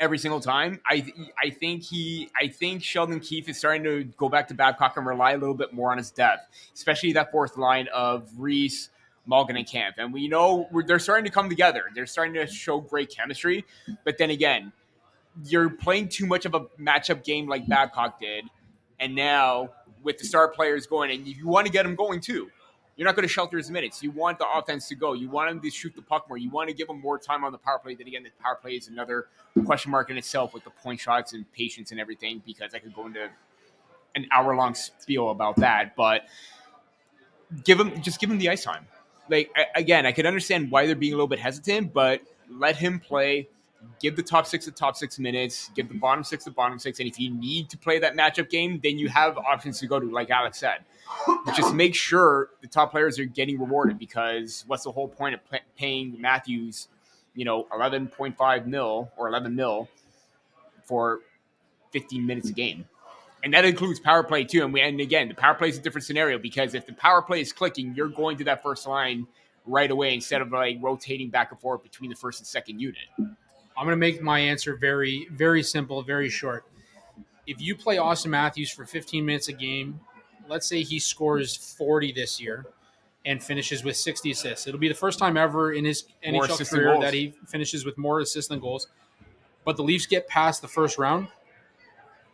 every 0.00 0.18
single 0.18 0.40
time. 0.40 0.80
I 0.86 1.06
I 1.42 1.50
think 1.50 1.84
he 1.84 2.30
I 2.40 2.48
think 2.48 2.82
Sheldon 2.82 3.20
Keefe 3.20 3.48
is 3.48 3.58
starting 3.58 3.84
to 3.84 4.04
go 4.16 4.28
back 4.28 4.48
to 4.48 4.54
Babcock 4.54 4.96
and 4.96 5.06
rely 5.06 5.32
a 5.32 5.38
little 5.38 5.54
bit 5.54 5.72
more 5.72 5.92
on 5.92 5.98
his 5.98 6.10
depth, 6.10 6.48
especially 6.74 7.12
that 7.12 7.30
fourth 7.30 7.56
line 7.56 7.86
of 7.94 8.28
Reese, 8.36 8.88
Malgin, 9.28 9.56
and 9.56 9.66
Kampf. 9.66 9.98
And 9.98 10.12
we 10.12 10.26
know 10.26 10.68
they're 10.86 10.98
starting 10.98 11.26
to 11.26 11.30
come 11.30 11.48
together. 11.48 11.84
They're 11.94 12.06
starting 12.06 12.34
to 12.34 12.46
show 12.46 12.80
great 12.80 13.14
chemistry. 13.14 13.64
But 14.04 14.18
then 14.18 14.30
again, 14.30 14.72
you're 15.44 15.70
playing 15.70 16.08
too 16.08 16.26
much 16.26 16.46
of 16.46 16.54
a 16.54 16.60
matchup 16.80 17.22
game 17.22 17.46
like 17.46 17.68
Babcock 17.68 18.18
did, 18.18 18.46
and 18.98 19.14
now 19.14 19.70
with 20.02 20.18
the 20.18 20.24
star 20.24 20.48
players 20.48 20.86
going, 20.86 21.10
and 21.10 21.26
you 21.26 21.46
want 21.46 21.66
to 21.66 21.72
get 21.72 21.82
them 21.84 21.94
going 21.94 22.20
too. 22.20 22.50
You're 23.00 23.06
not 23.06 23.16
going 23.16 23.26
to 23.26 23.32
shelter 23.32 23.56
his 23.56 23.70
minutes. 23.70 24.02
You 24.02 24.10
want 24.10 24.38
the 24.38 24.46
offense 24.46 24.86
to 24.88 24.94
go. 24.94 25.14
You 25.14 25.30
want 25.30 25.50
him 25.50 25.60
to 25.62 25.70
shoot 25.70 25.96
the 25.96 26.02
puck 26.02 26.28
more. 26.28 26.36
You 26.36 26.50
want 26.50 26.68
to 26.68 26.74
give 26.74 26.86
him 26.86 27.00
more 27.00 27.18
time 27.18 27.44
on 27.44 27.52
the 27.52 27.56
power 27.56 27.78
play. 27.78 27.94
Then 27.94 28.06
again, 28.06 28.24
the 28.24 28.30
power 28.42 28.56
play 28.56 28.72
is 28.72 28.88
another 28.88 29.28
question 29.64 29.90
mark 29.90 30.10
in 30.10 30.18
itself 30.18 30.52
with 30.52 30.64
the 30.64 30.70
point 30.70 31.00
shots 31.00 31.32
and 31.32 31.50
patience 31.50 31.92
and 31.92 31.98
everything 31.98 32.42
because 32.44 32.74
I 32.74 32.78
could 32.78 32.94
go 32.94 33.06
into 33.06 33.30
an 34.14 34.26
hour 34.30 34.54
long 34.54 34.74
spiel 34.74 35.30
about 35.30 35.56
that. 35.56 35.96
But 35.96 36.26
give 37.64 37.80
him 37.80 38.02
just 38.02 38.20
give 38.20 38.30
him 38.30 38.36
the 38.36 38.50
ice 38.50 38.64
time. 38.64 38.86
Like 39.30 39.50
I, 39.56 39.64
again, 39.76 40.04
I 40.04 40.12
could 40.12 40.26
understand 40.26 40.70
why 40.70 40.84
they're 40.84 40.94
being 40.94 41.14
a 41.14 41.16
little 41.16 41.26
bit 41.26 41.38
hesitant, 41.38 41.94
but 41.94 42.20
let 42.50 42.76
him 42.76 43.00
play. 43.00 43.48
Give 44.00 44.16
the 44.16 44.22
top 44.22 44.46
six 44.46 44.64
the 44.64 44.70
top 44.70 44.96
six 44.96 45.18
minutes. 45.18 45.70
Give 45.74 45.88
the 45.88 45.94
bottom 45.94 46.24
six 46.24 46.44
the 46.44 46.50
bottom 46.50 46.78
six. 46.78 47.00
And 47.00 47.08
if 47.08 47.18
you 47.18 47.30
need 47.34 47.68
to 47.70 47.78
play 47.78 47.98
that 47.98 48.16
matchup 48.16 48.50
game, 48.50 48.80
then 48.82 48.98
you 48.98 49.08
have 49.08 49.36
options 49.38 49.78
to 49.80 49.86
go 49.86 50.00
to, 50.00 50.10
like 50.10 50.30
Alex 50.30 50.58
said 50.58 50.80
just 51.54 51.74
make 51.74 51.94
sure 51.94 52.50
the 52.60 52.66
top 52.66 52.90
players 52.90 53.18
are 53.18 53.24
getting 53.24 53.58
rewarded 53.58 53.98
because 53.98 54.64
what's 54.66 54.84
the 54.84 54.92
whole 54.92 55.08
point 55.08 55.34
of 55.34 55.40
paying 55.76 56.20
Matthews, 56.20 56.88
you 57.34 57.44
know, 57.44 57.66
11.5 57.72 58.66
mil 58.66 59.10
or 59.16 59.28
11 59.28 59.54
mil 59.54 59.88
for 60.84 61.20
15 61.92 62.24
minutes 62.26 62.50
a 62.50 62.52
game? 62.52 62.86
And 63.42 63.54
that 63.54 63.64
includes 63.64 63.98
power 63.98 64.22
play 64.22 64.44
too. 64.44 64.64
And, 64.64 64.72
we, 64.72 64.80
and 64.82 65.00
again, 65.00 65.28
the 65.28 65.34
power 65.34 65.54
play 65.54 65.70
is 65.70 65.78
a 65.78 65.80
different 65.80 66.04
scenario 66.04 66.38
because 66.38 66.74
if 66.74 66.86
the 66.86 66.92
power 66.92 67.22
play 67.22 67.40
is 67.40 67.52
clicking, 67.52 67.94
you're 67.94 68.08
going 68.08 68.36
to 68.38 68.44
that 68.44 68.62
first 68.62 68.86
line 68.86 69.26
right 69.66 69.90
away 69.90 70.14
instead 70.14 70.42
of 70.42 70.52
like 70.52 70.78
rotating 70.80 71.30
back 71.30 71.50
and 71.50 71.60
forth 71.60 71.82
between 71.82 72.10
the 72.10 72.16
first 72.16 72.40
and 72.40 72.46
second 72.46 72.80
unit. 72.80 73.04
I'm 73.80 73.86
going 73.86 73.96
to 73.96 73.96
make 73.96 74.20
my 74.20 74.38
answer 74.38 74.76
very, 74.76 75.26
very 75.32 75.62
simple, 75.62 76.02
very 76.02 76.28
short. 76.28 76.64
If 77.46 77.60
you 77.60 77.74
play 77.74 77.96
Auston 77.96 78.26
Matthews 78.26 78.70
for 78.70 78.84
15 78.84 79.24
minutes 79.24 79.48
a 79.48 79.52
game 79.52 79.98
let's 80.50 80.66
say 80.66 80.82
he 80.82 80.98
scores 80.98 81.56
40 81.56 82.12
this 82.12 82.40
year 82.40 82.66
and 83.24 83.42
finishes 83.42 83.84
with 83.84 83.96
60 83.96 84.32
assists. 84.32 84.66
It'll 84.66 84.80
be 84.80 84.88
the 84.88 84.94
first 84.94 85.18
time 85.18 85.36
ever 85.36 85.72
in 85.72 85.84
his 85.84 86.04
NHL 86.26 86.68
career 86.68 86.98
that 87.00 87.14
he 87.14 87.34
finishes 87.46 87.84
with 87.84 87.96
more 87.96 88.20
assists 88.20 88.48
than 88.48 88.60
goals. 88.60 88.88
But 89.64 89.76
the 89.76 89.82
Leafs 89.82 90.06
get 90.06 90.26
past 90.26 90.60
the 90.62 90.68
first 90.68 90.98
round. 90.98 91.28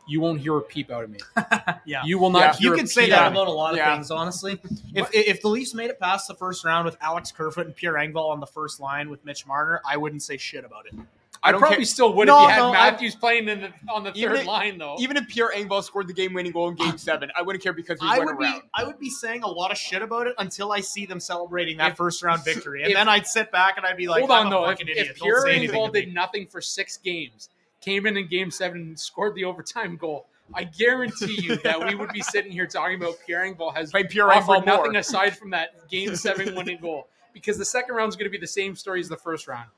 You 0.09 0.20
won't 0.20 0.40
hear 0.40 0.57
a 0.57 0.62
peep 0.62 0.92
out 0.92 1.03
of 1.03 1.11
me. 1.11 1.18
yeah, 1.84 2.03
you 2.05 2.20
will 2.20 2.30
not. 2.30 2.61
Yeah. 2.61 2.70
you 2.70 2.76
can 2.76 2.86
say 2.86 3.11
that 3.11 3.32
about 3.32 3.49
a 3.49 3.51
lot 3.51 3.72
of 3.72 3.78
yeah. 3.78 3.92
things, 3.92 4.12
honestly. 4.12 4.61
If 4.94 5.11
if 5.12 5.42
the 5.42 5.49
Leafs 5.49 5.74
made 5.74 5.90
it 5.90 5.99
past 6.01 6.26
the 6.26 6.34
first 6.34 6.64
round 6.64 6.86
with 6.86 6.97
Alex 7.03 7.30
Kerfoot 7.30 7.66
and 7.66 7.76
Pierre 7.76 7.94
Engvall 7.94 8.30
on 8.30 8.40
the 8.40 8.47
first 8.47 8.80
line 8.80 9.11
with 9.11 9.22
Mitch 9.26 9.47
Marner, 9.47 9.82
I 9.84 9.99
wouldn't 9.99 10.22
say 10.22 10.38
shit 10.38 10.64
about 10.64 10.86
it. 10.86 10.94
I, 11.43 11.51
I 11.51 11.53
probably 11.53 11.76
care. 11.76 11.84
still 11.84 12.12
would 12.14 12.26
no, 12.26 12.37
if 12.37 12.43
you 12.43 12.49
had 12.49 12.59
no, 12.59 12.72
Matthews 12.72 13.14
I, 13.16 13.18
playing 13.18 13.49
in 13.49 13.61
the, 13.61 13.72
on 13.93 14.05
the 14.05 14.12
third 14.12 14.41
if, 14.41 14.47
line, 14.47 14.78
though. 14.78 14.97
Even 14.99 15.16
if 15.16 15.28
Pierre 15.28 15.51
Engvall 15.55 15.82
scored 15.82 16.09
the 16.09 16.12
game-winning 16.12 16.53
goal 16.53 16.68
in 16.68 16.74
Game 16.76 16.99
Seven, 16.99 17.30
I 17.37 17.43
wouldn't 17.43 17.62
care 17.62 17.72
because 17.72 18.01
we 18.01 18.09
I 18.09 18.18
went 18.18 18.37
would 18.37 18.45
around. 18.45 18.61
Be, 18.61 18.68
I 18.74 18.84
would 18.84 18.99
be 18.99 19.11
saying 19.11 19.43
a 19.43 19.49
lot 19.49 19.70
of 19.70 19.78
shit 19.78 20.03
about 20.03 20.26
it 20.26 20.34
until 20.39 20.72
I 20.72 20.80
see 20.80 21.07
them 21.07 21.20
celebrating 21.20 21.76
that 21.78 21.93
if, 21.93 21.97
first-round 21.97 22.45
victory, 22.45 22.82
and 22.82 22.91
if, 22.91 22.97
then 22.97 23.09
I'd 23.09 23.26
sit 23.26 23.51
back 23.53 23.76
and 23.76 23.87
I'd 23.87 23.97
be 23.97 24.09
like, 24.09 24.20
"Hold 24.20 24.30
on, 24.30 24.51
though. 24.51 24.68
If, 24.68 24.78
if 24.80 25.16
Pierre 25.16 25.45
Engvall 25.45 25.93
did 25.93 26.12
nothing 26.12 26.47
for 26.47 26.61
six 26.61 26.97
games, 26.97 27.51
came 27.80 28.07
in 28.07 28.16
in 28.16 28.28
Game 28.28 28.51
Seven 28.51 28.78
and 28.78 28.99
scored 28.99 29.34
the 29.34 29.45
overtime 29.45 29.97
goal." 29.97 30.26
I 30.55 30.64
guarantee 30.64 31.41
you 31.43 31.57
that 31.57 31.84
we 31.84 31.95
would 31.95 32.11
be 32.11 32.20
sitting 32.22 32.53
here 32.53 32.66
talking 32.66 32.97
about 32.97 33.16
Pierre 33.26 33.43
Engvall 33.43 33.74
has 33.74 33.91
Play 33.91 34.05
Pierre 34.05 34.32
offered 34.32 34.64
nothing 34.64 34.97
aside 34.97 35.37
from 35.37 35.51
that 35.51 35.89
Game 35.89 36.14
Seven 36.14 36.55
winning 36.55 36.78
goal 36.80 37.09
because 37.32 37.59
the 37.59 37.64
second 37.64 37.95
round 37.95 38.09
is 38.11 38.16
going 38.16 38.26
to 38.26 38.30
be 38.30 38.39
the 38.39 38.47
same 38.47 38.76
story 38.76 39.01
as 39.01 39.09
the 39.09 39.16
first 39.16 39.49
round. 39.49 39.68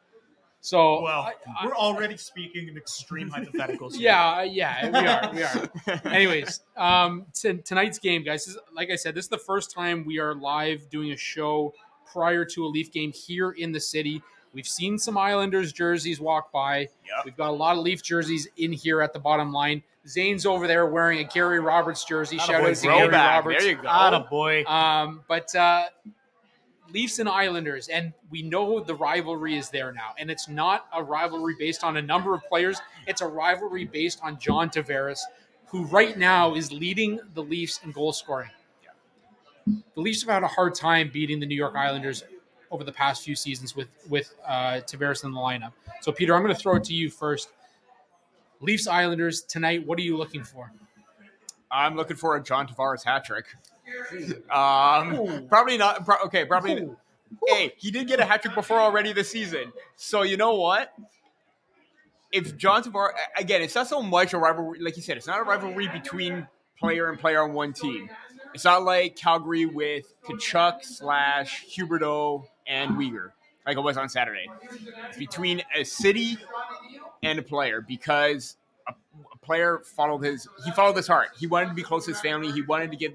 So 0.61 1.03
well, 1.03 1.21
I, 1.21 1.35
I, 1.61 1.67
we're 1.67 1.77
already 1.77 2.17
speaking 2.17 2.69
in 2.69 2.77
extreme 2.77 3.31
hypotheticals. 3.31 3.99
Yeah, 3.99 4.43
yeah, 4.43 4.91
we 5.33 5.43
are. 5.43 5.71
We 5.87 5.93
are. 5.93 6.01
Anyways, 6.13 6.61
um, 6.77 7.27
t- 7.33 7.59
tonight's 7.59 7.99
game, 7.99 8.25
guys. 8.25 8.49
Is, 8.49 8.59
like 8.75 8.91
I 8.91 8.97
said, 8.97 9.15
this 9.15 9.25
is 9.25 9.29
the 9.31 9.39
first 9.39 9.71
time 9.71 10.05
we 10.05 10.19
are 10.19 10.35
live 10.35 10.91
doing 10.91 11.13
a 11.13 11.17
show 11.17 11.73
prior 12.11 12.45
to 12.45 12.65
a 12.65 12.69
Leaf 12.69 12.93
game 12.93 13.13
here 13.13 13.53
in 13.53 13.71
the 13.73 13.81
city. 13.81 14.21
We've 14.53 14.67
seen 14.67 14.99
some 14.99 15.17
Islanders 15.17 15.73
jerseys 15.73 16.21
walk 16.21 16.51
by. 16.51 16.79
Yep. 16.79 17.25
We've 17.25 17.37
got 17.37 17.51
a 17.51 17.53
lot 17.53 17.77
of 17.77 17.83
Leaf 17.83 18.03
jerseys 18.03 18.49
in 18.57 18.73
here 18.73 19.03
at 19.03 19.13
the 19.13 19.19
bottom 19.19 19.53
line. 19.53 19.83
Zane's 20.07 20.47
over 20.47 20.67
there 20.67 20.87
wearing 20.87 21.19
a 21.21 21.25
Gary 21.25 21.61
Roberts 21.61 22.05
jersey. 22.05 22.39
Shout 22.39 22.63
out 22.63 22.75
to 22.75 22.83
Gary 22.83 23.09
Roberts. 23.09 23.63
There 23.63 23.73
you 23.73 23.77
go. 23.77 24.27
boy. 24.31 24.65
Um, 24.65 25.23
but 25.29 25.55
uh, 25.55 25.85
Leafs 26.93 27.19
and 27.19 27.29
Islanders, 27.29 27.89
and 27.89 28.13
we 28.31 28.43
know 28.43 28.81
the 28.81 28.95
rivalry 28.95 29.57
is 29.57 29.71
there 29.71 29.93
now. 29.93 30.15
And 30.19 30.31
it's 30.31 30.49
not 30.49 30.87
a 30.95 31.03
rivalry 31.03 31.55
based 31.59 31.85
on 31.85 31.97
a 31.97 32.03
number 32.03 32.35
of 32.35 32.43
players, 32.49 32.81
it's 33.07 33.21
a 33.21 33.27
rivalry 33.27 33.85
based 33.85 34.21
on 34.23 34.39
John 34.39 34.71
Tavares, 34.71 35.21
who 35.67 35.85
right 35.85 36.17
now 36.17 36.55
is 36.55 36.73
leading 36.73 37.21
the 37.35 37.43
Leafs 37.43 37.81
in 37.85 37.93
goal 37.93 38.13
scoring. 38.13 38.51
The 39.67 40.01
Leafs 40.01 40.23
have 40.23 40.31
had 40.31 40.43
a 40.43 40.49
hard 40.49 40.75
time 40.75 41.11
beating 41.13 41.41
the 41.41 41.47
New 41.47 41.55
York 41.55 41.75
Islanders 41.77 42.25
over 42.71 42.85
the 42.85 42.93
past 42.93 43.23
few 43.23 43.35
seasons 43.35 43.77
with 43.77 43.89
with 44.09 44.35
uh, 44.47 44.81
Tavares 44.87 45.25
in 45.25 45.33
the 45.33 45.39
lineup. 45.39 45.73
So, 46.01 46.13
Peter, 46.13 46.35
I'm 46.35 46.43
going 46.43 46.55
to 46.55 46.61
throw 46.61 46.77
it 46.77 46.85
to 46.85 46.95
you 46.95 47.11
first. 47.11 47.51
Leafs 48.61 48.87
Islanders 48.87 49.43
tonight. 49.43 49.87
What 49.87 49.99
are 49.99 50.03
you 50.03 50.17
looking 50.17 50.43
for? 50.43 50.73
I'm 51.71 51.97
looking 51.97 52.17
for 52.17 52.37
a 52.37 52.43
John 52.43 52.67
Tavares 52.67 53.05
hat 53.05 53.25
trick. 53.25 53.47
Um, 54.51 55.47
probably 55.49 55.79
not. 55.79 56.05
Pro- 56.05 56.21
okay, 56.27 56.45
probably. 56.45 56.89
Hey, 57.47 57.75
he 57.77 57.91
did 57.91 58.09
get 58.09 58.21
a 58.21 58.25
hat 58.25 58.43
trick 58.43 58.55
before 58.55 58.81
already 58.81 59.13
this 59.13 59.31
season. 59.31 59.73
So 59.97 60.23
you 60.23 60.37
know 60.37 60.55
what? 60.55 60.93
If 62.33 62.57
John 62.57 62.83
Tavares 62.83 63.13
again, 63.37 63.63
it's 63.63 63.75
not 63.75 63.87
so 63.87 64.03
much 64.03 64.33
a 64.33 64.39
rivalry. 64.39 64.81
Like 64.81 64.97
you 64.97 65.03
said, 65.03 65.17
it's 65.17 65.27
not 65.27 65.41
a 65.41 65.43
rivalry 65.43 65.89
between 65.89 66.47
player 66.79 67.09
and 67.09 67.19
player 67.19 67.43
on 67.43 67.53
one 67.53 67.73
team. 67.73 68.09
It's 68.55 68.65
not 68.65 68.83
like 68.83 69.17
Calgary 69.17 69.67
with 69.67 70.13
Tkachuk 70.25 70.83
slash 70.83 71.67
Huberdeau 71.67 72.45
and 72.67 72.93
Weegar, 72.93 73.33
like 73.67 73.77
it 73.77 73.81
was 73.81 73.97
on 73.97 74.09
Saturday. 74.09 74.47
It's 75.09 75.19
between 75.19 75.63
a 75.77 75.85
city 75.85 76.39
and 77.23 77.39
a 77.39 77.43
player 77.43 77.81
because 77.81 78.57
a, 78.89 78.95
a 79.33 79.37
player 79.39 79.81
followed 79.85 80.25
his 80.25 80.49
he 80.65 80.71
followed 80.73 80.97
his 80.97 81.07
heart. 81.07 81.29
He 81.39 81.47
wanted 81.47 81.69
to 81.69 81.75
be 81.75 81.83
close 81.83 82.07
to 82.07 82.13
his 82.13 82.21
family. 82.21 82.51
He 82.53 82.63
wanted 82.63 82.91
to 82.91 82.97
give 82.97 83.15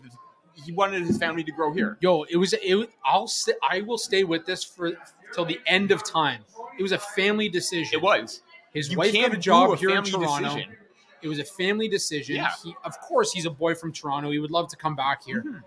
he 0.56 0.72
wanted 0.72 1.04
his 1.04 1.18
family 1.18 1.44
to 1.44 1.52
grow 1.52 1.74
here. 1.74 1.98
Yo, 2.02 2.24
it 2.24 2.38
was 2.38 2.54
it. 2.54 2.90
I'll 3.06 3.28
st- 3.28 3.58
I 3.68 3.82
will 3.82 3.98
stay 3.98 4.24
with 4.24 4.46
this 4.46 4.64
for 4.64 4.92
till 5.34 5.46
the 5.46 5.60
end 5.68 5.92
of 5.92 6.04
time. 6.04 6.44
It 6.78 6.84
was 6.84 6.92
a 6.92 7.00
family 7.00 7.50
decision. 7.50 7.90
It 7.94 8.02
was. 8.02 8.42
His 8.74 8.92
you 8.92 8.98
wife 8.98 9.14
got 9.14 9.34
a 9.34 9.38
job 9.38 9.72
a 9.72 9.76
here 9.76 9.90
in 9.92 10.04
Toronto. 10.04 10.50
Decision. 10.50 10.76
It 11.22 11.28
was 11.28 11.40
a 11.40 11.46
family 11.46 11.88
decision. 11.88 12.36
Yeah. 12.36 12.50
He, 12.64 12.76
of 12.84 13.00
course, 13.00 13.32
he's 13.32 13.46
a 13.46 13.50
boy 13.50 13.76
from 13.76 13.94
Toronto. 13.94 14.32
He 14.32 14.40
would 14.40 14.52
love 14.52 14.68
to 14.70 14.76
come 14.76 14.96
back 14.96 15.24
here. 15.24 15.42
Mm-hmm. 15.42 15.58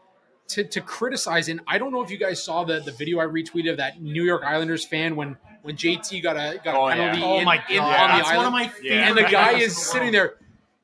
To, 0.49 0.63
to 0.63 0.81
criticize, 0.81 1.49
and 1.49 1.61
I 1.67 1.77
don't 1.77 1.91
know 1.91 2.05
if 2.05 2.11
you 2.11 2.19
guys 2.19 2.41
saw 2.41 2.63
the, 2.63 2.79
the 2.79 2.93
video 2.93 3.19
I 3.19 3.25
retweeted 3.25 3.73
of 3.73 3.79
that 3.79 4.01
New 4.01 4.23
York 4.23 4.45
Islanders 4.45 4.85
fan 4.85 5.17
when 5.17 5.37
when 5.63 5.75
JT 5.75 6.23
got 6.23 6.37
a 6.37 6.61
got 6.63 6.77
oh, 6.77 6.87
a 6.87 6.93
penalty 6.93 7.19
yeah. 7.19 7.27
oh 7.27 7.39
in, 7.39 7.45
my 7.45 7.57
in, 7.69 7.79
God. 7.79 8.01
on 8.01 8.11
the 8.11 8.17
That's 8.19 8.29
island, 8.29 8.37
one 8.37 8.47
of 8.47 8.53
my 8.53 8.73
yeah. 8.81 9.09
and 9.09 9.19
the 9.19 9.25
guy 9.25 9.59
is 9.59 9.77
sitting 9.77 10.13
there. 10.13 10.37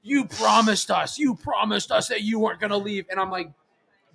You 0.03 0.25
promised 0.25 0.91
us. 0.91 1.17
You 1.17 1.37
promised 1.37 1.93
us 1.93 2.09
that 2.09 2.23
you 2.23 2.41
weren't 2.41 2.59
going 2.59 2.73
to 2.73 2.77
leave, 2.77 3.07
and 3.09 3.21
I'm 3.21 3.31
like, 3.31 3.53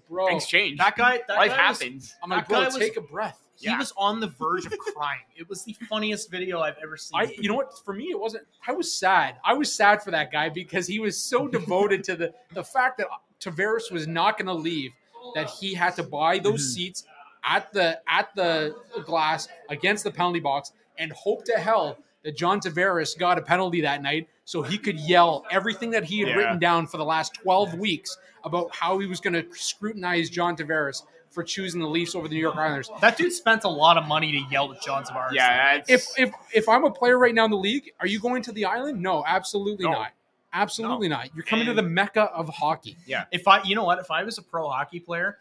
bro. 0.09 0.27
Things 0.27 0.45
change. 0.45 0.77
That 0.77 0.95
guy, 0.95 1.21
that 1.27 1.37
life 1.37 1.51
guy 1.51 1.57
happens. 1.57 2.03
Was, 2.03 2.15
I'm 2.23 2.29
like, 2.29 2.47
bro, 2.47 2.65
was, 2.65 2.75
take 2.75 2.97
a 2.97 3.01
breath. 3.01 3.41
He 3.55 3.67
yeah. 3.67 3.79
was 3.79 3.91
on 3.97 4.19
the 4.19 4.27
verge 4.27 4.65
of 4.65 4.77
crying. 4.77 5.21
It 5.35 5.49
was 5.49 5.63
the 5.63 5.73
funniest 5.89 6.29
video 6.29 6.59
I've 6.59 6.77
ever 6.81 6.95
seen. 6.95 7.19
I, 7.19 7.33
you 7.39 7.49
know 7.49 7.55
what? 7.55 7.73
For 7.83 7.93
me, 7.93 8.05
it 8.05 8.19
wasn't. 8.19 8.45
I 8.67 8.71
was 8.73 8.93
sad. 8.93 9.35
I 9.43 9.53
was 9.53 9.73
sad 9.73 10.03
for 10.03 10.11
that 10.11 10.31
guy 10.31 10.49
because 10.49 10.85
he 10.85 10.99
was 10.99 11.17
so 11.21 11.47
devoted 11.47 12.03
to 12.05 12.15
the 12.15 12.33
the 12.53 12.63
fact 12.63 12.99
that 12.99 13.07
Tavares 13.39 13.91
was 13.91 14.07
not 14.07 14.37
going 14.37 14.47
to 14.47 14.53
leave. 14.53 14.91
That 15.35 15.49
he 15.49 15.73
had 15.73 15.95
to 15.97 16.03
buy 16.03 16.39
those 16.39 16.61
mm-hmm. 16.61 16.75
seats 16.75 17.03
at 17.43 17.73
the 17.73 17.99
at 18.07 18.29
the 18.35 18.75
glass 19.05 19.47
against 19.69 20.03
the 20.03 20.11
penalty 20.11 20.39
box 20.39 20.71
and 20.97 21.11
hope 21.11 21.43
to 21.45 21.53
hell 21.53 21.97
that 22.23 22.37
John 22.37 22.59
Tavares 22.59 23.17
got 23.17 23.37
a 23.37 23.41
penalty 23.41 23.81
that 23.81 24.01
night 24.01 24.27
so 24.45 24.61
he 24.61 24.77
could 24.77 24.99
yell 24.99 25.45
everything 25.51 25.91
that 25.91 26.03
he 26.03 26.19
had 26.19 26.29
Yeah. 26.29 26.35
written 26.35 26.59
down 26.59 26.87
for 26.87 26.97
the 26.97 27.05
last 27.05 27.33
12 27.35 27.75
weeks 27.75 28.17
about 28.47 28.73
how 28.75 28.97
he 28.97 29.05
was 29.05 29.19
going 29.19 29.33
to 29.33 29.45
scrutinize 29.55 30.29
John 30.29 30.55
Tavares 30.57 31.03
for 31.29 31.43
choosing 31.43 31.79
the 31.81 31.87
Leafs 31.87 32.15
over 32.15 32.27
the 32.27 32.33
New 32.33 32.41
York 32.41 32.55
Islanders. 32.55 32.89
That 33.01 33.17
dude 33.17 33.31
spent 33.31 33.63
a 33.63 33.69
lot 33.69 33.97
of 33.97 34.07
money 34.07 34.31
to 34.31 34.39
yell 34.51 34.71
at 34.73 34.81
John 34.81 35.03
Tavares. 35.03 35.33
Yeah, 35.33 35.81
If 35.87 36.07
if 36.17 36.31
if 36.53 36.67
I'm 36.67 36.83
a 36.83 36.91
player 36.91 37.17
right 37.19 37.35
now 37.35 37.45
in 37.45 37.51
the 37.51 37.57
league, 37.57 37.91
are 37.99 38.07
you 38.07 38.19
going 38.19 38.41
to 38.43 38.51
the 38.51 38.65
island? 38.65 39.01
No, 39.01 39.23
absolutely 39.27 39.85
No. 39.85 39.91
not. 39.91 40.11
Absolutely 40.53 41.09
not. 41.09 41.29
You're 41.35 41.43
coming 41.43 41.67
to 41.67 41.73
the 41.73 41.83
mecca 41.83 42.23
of 42.23 42.49
hockey. 42.49 42.97
Yeah. 43.05 43.25
If 43.31 43.47
I, 43.47 43.61
you 43.63 43.75
know 43.75 43.83
what, 43.83 43.99
if 43.99 44.09
I 44.09 44.23
was 44.23 44.37
a 44.39 44.41
pro 44.41 44.67
hockey 44.69 44.99
player, 44.99 45.37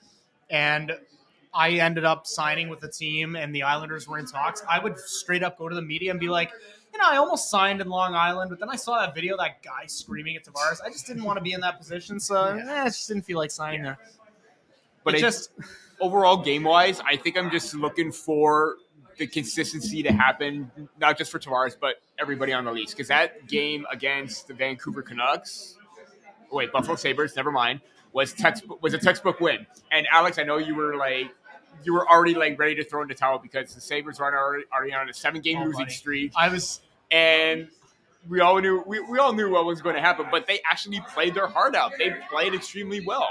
and 0.51 0.93
I 1.55 1.71
ended 1.75 2.05
up 2.05 2.27
signing 2.27 2.69
with 2.69 2.81
the 2.81 2.89
team, 2.89 3.35
and 3.37 3.55
the 3.55 3.63
Islanders 3.63 4.07
were 4.07 4.19
in 4.19 4.27
talks, 4.27 4.63
I 4.69 4.79
would 4.79 4.99
straight 4.99 5.43
up 5.43 5.57
go 5.59 5.69
to 5.69 5.75
the 5.75 5.81
media 5.81 6.11
and 6.11 6.21
be 6.21 6.29
like, 6.29 6.51
you 6.97 7.03
know, 7.03 7.11
I 7.11 7.19
almost 7.19 7.51
signed 7.51 7.83
in 7.83 7.91
Long 7.91 8.15
Island, 8.15 8.49
but 8.49 8.59
then 8.59 8.71
I 8.71 8.77
saw 8.77 8.99
that 8.99 9.15
video, 9.15 9.37
that 9.37 9.63
guy 9.63 9.85
screaming 9.87 10.35
at 10.37 10.45
Tavares. 10.45 10.79
I 10.83 10.89
just 10.89 11.07
didn't 11.07 11.25
want 11.25 11.37
to 11.37 11.43
be 11.43 11.53
in 11.53 11.61
that 11.61 11.77
position, 11.77 12.19
so 12.19 12.45
eh, 12.45 12.83
I 12.83 12.87
just 12.87 13.07
didn't 13.07 13.25
feel 13.25 13.37
like 13.37 13.51
signing 13.51 13.83
there. 13.83 13.99
But 15.05 15.15
it 15.15 15.19
it 15.19 15.21
just 15.21 15.51
overall 16.01 16.39
game 16.39 16.65
wise, 16.65 17.03
I 17.05 17.17
think 17.17 17.37
I'm 17.37 17.51
just 17.51 17.75
looking 17.75 18.11
for 18.11 18.77
the 19.19 19.27
consistency 19.27 20.03
to 20.05 20.13
happen, 20.13 20.71
not 20.99 21.19
just 21.19 21.31
for 21.31 21.39
Tavares, 21.39 21.77
but 21.79 21.97
everybody 22.19 22.55
on 22.55 22.65
the 22.65 22.73
Leafs. 22.73 22.93
Because 22.93 23.09
that 23.09 23.47
game 23.47 23.87
against 23.93 24.49
the 24.49 24.55
Vancouver 24.55 25.03
Canucks, 25.03 25.77
wait, 26.51 26.73
Buffalo 26.73 26.97
Sabres, 26.97 27.37
never 27.37 27.53
mind, 27.53 27.83
was 28.15 28.33
textbook 28.33 28.83
was 28.83 28.95
a 28.95 28.99
textbook 28.99 29.39
win. 29.41 29.67
And 29.93 30.07
Alex, 30.11 30.39
I 30.39 30.45
know 30.45 30.57
you 30.57 30.75
were 30.75 30.97
like 30.97 31.31
you 31.85 31.93
were 31.95 32.09
already 32.09 32.35
like 32.35 32.59
ready 32.59 32.75
to 32.77 32.85
throw 32.85 33.03
in 33.03 33.09
the 33.09 33.15
towel 33.15 33.39
because 33.39 33.75
the 33.75 33.81
Sabres 33.81 34.19
were 34.19 34.37
already, 34.37 34.65
already 34.75 34.93
on 34.95 35.09
a 35.09 35.13
seven 35.15 35.41
game 35.41 35.59
Oh, 35.59 35.65
losing 35.65 35.85
buddy. 35.85 35.95
streak. 35.95 36.33
I 36.37 36.49
was 36.49 36.81
and 37.11 37.69
we 38.29 38.41
all 38.41 38.61
knew 38.61 38.83
we, 38.87 39.01
we 39.01 39.19
all 39.19 39.33
knew 39.33 39.51
what 39.51 39.65
was 39.65 39.81
going 39.81 39.95
to 39.95 40.01
happen, 40.01 40.27
but 40.31 40.47
they 40.47 40.61
actually 40.71 41.01
played 41.09 41.35
their 41.35 41.47
heart 41.47 41.75
out. 41.77 41.93
They 41.99 42.13
played 42.31 42.55
extremely 42.55 43.05
well. 43.07 43.29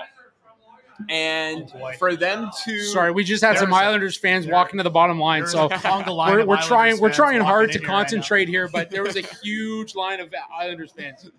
And 1.09 1.69
Oh, 1.75 1.91
for 1.99 2.15
them 2.15 2.49
to 2.63 2.79
Sorry, 2.83 3.11
we 3.11 3.25
just 3.25 3.43
had 3.43 3.57
some 3.57 3.69
There's 3.69 3.81
a- 3.81 3.85
Islanders 3.85 4.17
fans 4.17 4.47
walking 4.47 4.77
to 4.77 4.83
the 4.83 4.89
bottom 4.89 5.19
line, 5.19 5.45
so 5.45 5.65
a 5.65 5.69
conga 5.69 6.15
line 6.15 6.33
we're, 6.37 6.45
we're 6.45 6.61
trying 6.61 6.99
we're 7.01 7.11
trying 7.11 7.41
hard 7.41 7.65
in 7.65 7.71
to 7.73 7.79
here 7.79 7.87
right 7.89 7.93
concentrate 7.95 8.47
here, 8.47 8.69
but 8.69 8.89
there 8.89 9.03
was 9.03 9.17
a 9.17 9.21
huge 9.43 9.93
line 9.95 10.21
of 10.21 10.33
Islanders 10.57 10.93
fans. 10.93 11.29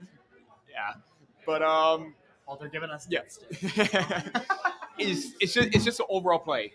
yeah, 0.70 0.92
but 1.46 1.62
um, 1.62 2.14
Well, 2.48 2.56
they're 2.58 2.70
giving 2.70 2.88
us 2.88 3.06
yeah, 3.10 3.20
it's 4.98 5.34
it's 5.38 5.52
just 5.52 5.68
it's 5.74 5.84
just 5.84 6.00
an 6.00 6.06
overall 6.08 6.38
play. 6.38 6.72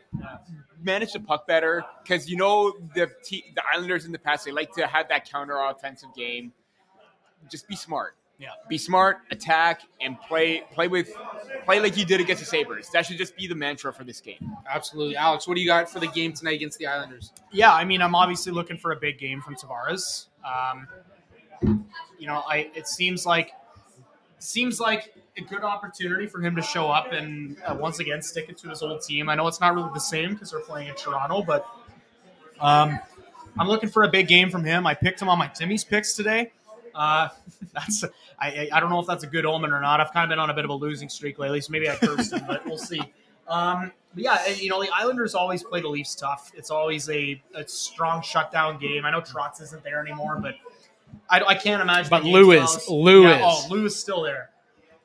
Manage 0.83 1.13
the 1.13 1.19
puck 1.19 1.47
better 1.47 1.83
because 2.03 2.29
you 2.29 2.37
know 2.37 2.73
the 2.93 3.09
te- 3.23 3.51
the 3.55 3.63
Islanders 3.73 4.05
in 4.05 4.11
the 4.11 4.19
past 4.19 4.45
they 4.45 4.51
like 4.51 4.71
to 4.73 4.85
have 4.85 5.09
that 5.09 5.27
counter 5.27 5.57
offensive 5.57 6.09
game. 6.15 6.53
Just 7.49 7.67
be 7.67 7.75
smart. 7.75 8.15
Yeah. 8.37 8.49
Be 8.69 8.77
smart, 8.77 9.17
attack, 9.31 9.81
and 9.99 10.19
play 10.21 10.63
play 10.73 10.87
with 10.87 11.11
play 11.65 11.79
like 11.79 11.97
you 11.97 12.05
did 12.05 12.21
against 12.21 12.41
the 12.43 12.45
Sabres. 12.45 12.89
That 12.91 13.07
should 13.07 13.17
just 13.17 13.35
be 13.35 13.47
the 13.47 13.55
mantra 13.55 13.91
for 13.91 14.03
this 14.03 14.21
game. 14.21 14.55
Absolutely, 14.69 15.15
Alex. 15.15 15.47
What 15.47 15.55
do 15.55 15.61
you 15.61 15.67
got 15.67 15.89
for 15.89 15.99
the 15.99 16.07
game 16.07 16.33
tonight 16.33 16.55
against 16.55 16.77
the 16.77 16.85
Islanders? 16.85 17.31
Yeah, 17.51 17.73
I 17.73 17.83
mean, 17.83 17.99
I'm 18.01 18.13
obviously 18.13 18.51
looking 18.51 18.77
for 18.77 18.91
a 18.91 18.95
big 18.95 19.17
game 19.17 19.41
from 19.41 19.55
Tavares. 19.55 20.27
Um, 20.45 20.87
you 22.19 22.27
know, 22.27 22.43
I 22.47 22.69
it 22.75 22.87
seems 22.87 23.25
like 23.25 23.53
seems 24.43 24.79
like 24.79 25.13
a 25.37 25.41
good 25.41 25.63
opportunity 25.63 26.27
for 26.27 26.41
him 26.41 26.55
to 26.55 26.61
show 26.61 26.87
up 26.87 27.11
and 27.11 27.57
uh, 27.65 27.75
once 27.79 27.99
again 27.99 28.21
stick 28.21 28.49
it 28.49 28.57
to 28.59 28.69
his 28.69 28.81
old 28.81 29.01
team. 29.01 29.29
I 29.29 29.35
know 29.35 29.47
it's 29.47 29.61
not 29.61 29.73
really 29.73 29.89
the 29.93 29.99
same 29.99 30.33
because 30.33 30.51
they're 30.51 30.59
playing 30.59 30.89
in 30.89 30.95
Toronto, 30.95 31.41
but 31.41 31.65
um, 32.59 32.99
I'm 33.57 33.67
looking 33.67 33.89
for 33.89 34.03
a 34.03 34.09
big 34.09 34.27
game 34.27 34.49
from 34.49 34.63
him. 34.63 34.85
I 34.85 34.93
picked 34.93 35.21
him 35.21 35.29
on 35.29 35.39
my 35.39 35.47
Timmy's 35.47 35.83
picks 35.83 36.13
today. 36.13 36.51
Uh, 36.93 37.29
that's 37.73 38.03
I, 38.39 38.69
I 38.71 38.79
don't 38.79 38.89
know 38.89 38.99
if 38.99 39.07
that's 39.07 39.23
a 39.23 39.27
good 39.27 39.45
omen 39.45 39.71
or 39.71 39.81
not. 39.81 40.01
I've 40.01 40.11
kind 40.11 40.25
of 40.25 40.29
been 40.29 40.39
on 40.39 40.49
a 40.49 40.53
bit 40.53 40.65
of 40.65 40.69
a 40.69 40.75
losing 40.75 41.09
streak 41.09 41.39
lately, 41.39 41.61
so 41.61 41.71
maybe 41.71 41.89
I 41.89 41.95
cursed 41.95 42.33
him, 42.33 42.43
but 42.47 42.65
we'll 42.65 42.77
see. 42.77 43.01
Um, 43.47 43.91
but 44.13 44.23
yeah, 44.23 44.47
you 44.49 44.69
know 44.69 44.81
the 44.81 44.89
Islanders 44.93 45.33
always 45.33 45.63
play 45.63 45.81
the 45.81 45.87
Leafs 45.87 46.15
tough. 46.15 46.51
It's 46.55 46.69
always 46.69 47.09
a, 47.09 47.41
a 47.55 47.67
strong 47.67 48.21
shutdown 48.21 48.79
game. 48.79 49.05
I 49.05 49.11
know 49.11 49.21
Trotz 49.21 49.61
isn't 49.61 49.83
there 49.83 49.99
anymore, 49.99 50.37
but 50.41 50.55
I, 51.29 51.41
I 51.43 51.55
can't 51.55 51.81
imagine. 51.81 52.09
But 52.09 52.23
the 52.23 52.31
game's 52.31 52.35
Lou 52.47 52.51
is. 52.51 52.89
Lou 52.89 53.23
Yeah, 53.23 53.35
is. 53.37 53.65
Oh, 53.65 53.67
Lou 53.73 53.85
is 53.85 53.95
still 53.95 54.21
there. 54.23 54.49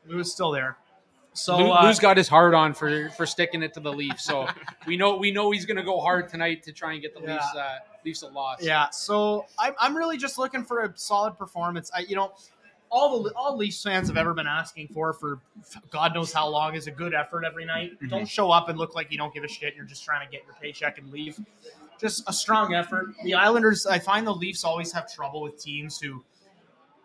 Lou 0.06 0.18
is 0.20 0.32
still 0.32 0.50
there. 0.50 0.76
So 1.34 1.56
Lou, 1.56 1.70
uh, 1.70 1.84
Lou's 1.84 2.00
got 2.00 2.16
his 2.16 2.26
heart 2.26 2.52
on 2.52 2.74
for 2.74 3.10
for 3.10 3.24
sticking 3.24 3.62
it 3.62 3.72
to 3.74 3.80
the 3.80 3.92
Leafs, 3.92 4.24
so 4.24 4.48
we 4.86 4.96
know 4.96 5.16
we 5.16 5.30
know 5.30 5.50
he's 5.52 5.66
going 5.66 5.76
to 5.76 5.84
go 5.84 6.00
hard 6.00 6.28
tonight 6.28 6.64
to 6.64 6.72
try 6.72 6.94
and 6.94 7.02
get 7.02 7.14
the 7.14 7.20
Yeah. 7.22 7.34
Leafs 7.34 7.54
uh, 7.54 7.78
Leafs 8.04 8.22
a 8.22 8.28
loss. 8.28 8.62
Yeah, 8.62 8.90
so 8.90 9.46
I'm, 9.58 9.74
I'm 9.78 9.96
really 9.96 10.16
just 10.16 10.36
looking 10.38 10.64
for 10.64 10.82
a 10.82 10.92
solid 10.96 11.38
performance. 11.38 11.90
I, 11.94 12.00
you 12.00 12.16
know, 12.16 12.32
all 12.90 13.22
the 13.22 13.32
all 13.34 13.56
Leafs 13.56 13.80
fans 13.80 14.08
have 14.08 14.16
ever 14.16 14.34
been 14.34 14.48
asking 14.48 14.88
for 14.88 15.12
for 15.12 15.40
God 15.90 16.12
knows 16.12 16.32
how 16.32 16.48
long 16.48 16.74
is 16.74 16.88
a 16.88 16.90
good 16.90 17.14
effort 17.14 17.44
every 17.44 17.64
night. 17.64 18.00
Mhm. 18.02 18.10
Don't 18.10 18.26
show 18.28 18.50
up 18.50 18.68
and 18.68 18.76
look 18.76 18.96
like 18.96 19.12
you 19.12 19.18
don't 19.18 19.32
give 19.32 19.44
a 19.44 19.48
shit. 19.48 19.76
You're 19.76 19.84
just 19.84 20.04
trying 20.04 20.26
to 20.26 20.32
get 20.32 20.44
your 20.44 20.54
paycheck 20.60 20.98
and 20.98 21.10
leave. 21.12 21.38
Just 22.00 22.22
a 22.28 22.32
strong 22.32 22.74
effort. 22.74 23.14
The 23.24 23.34
Islanders, 23.34 23.86
I 23.86 23.98
find 23.98 24.26
the 24.26 24.34
Leafs 24.34 24.64
always 24.64 24.92
have 24.92 25.12
trouble 25.12 25.42
with 25.42 25.60
teams 25.60 26.00
who 26.00 26.24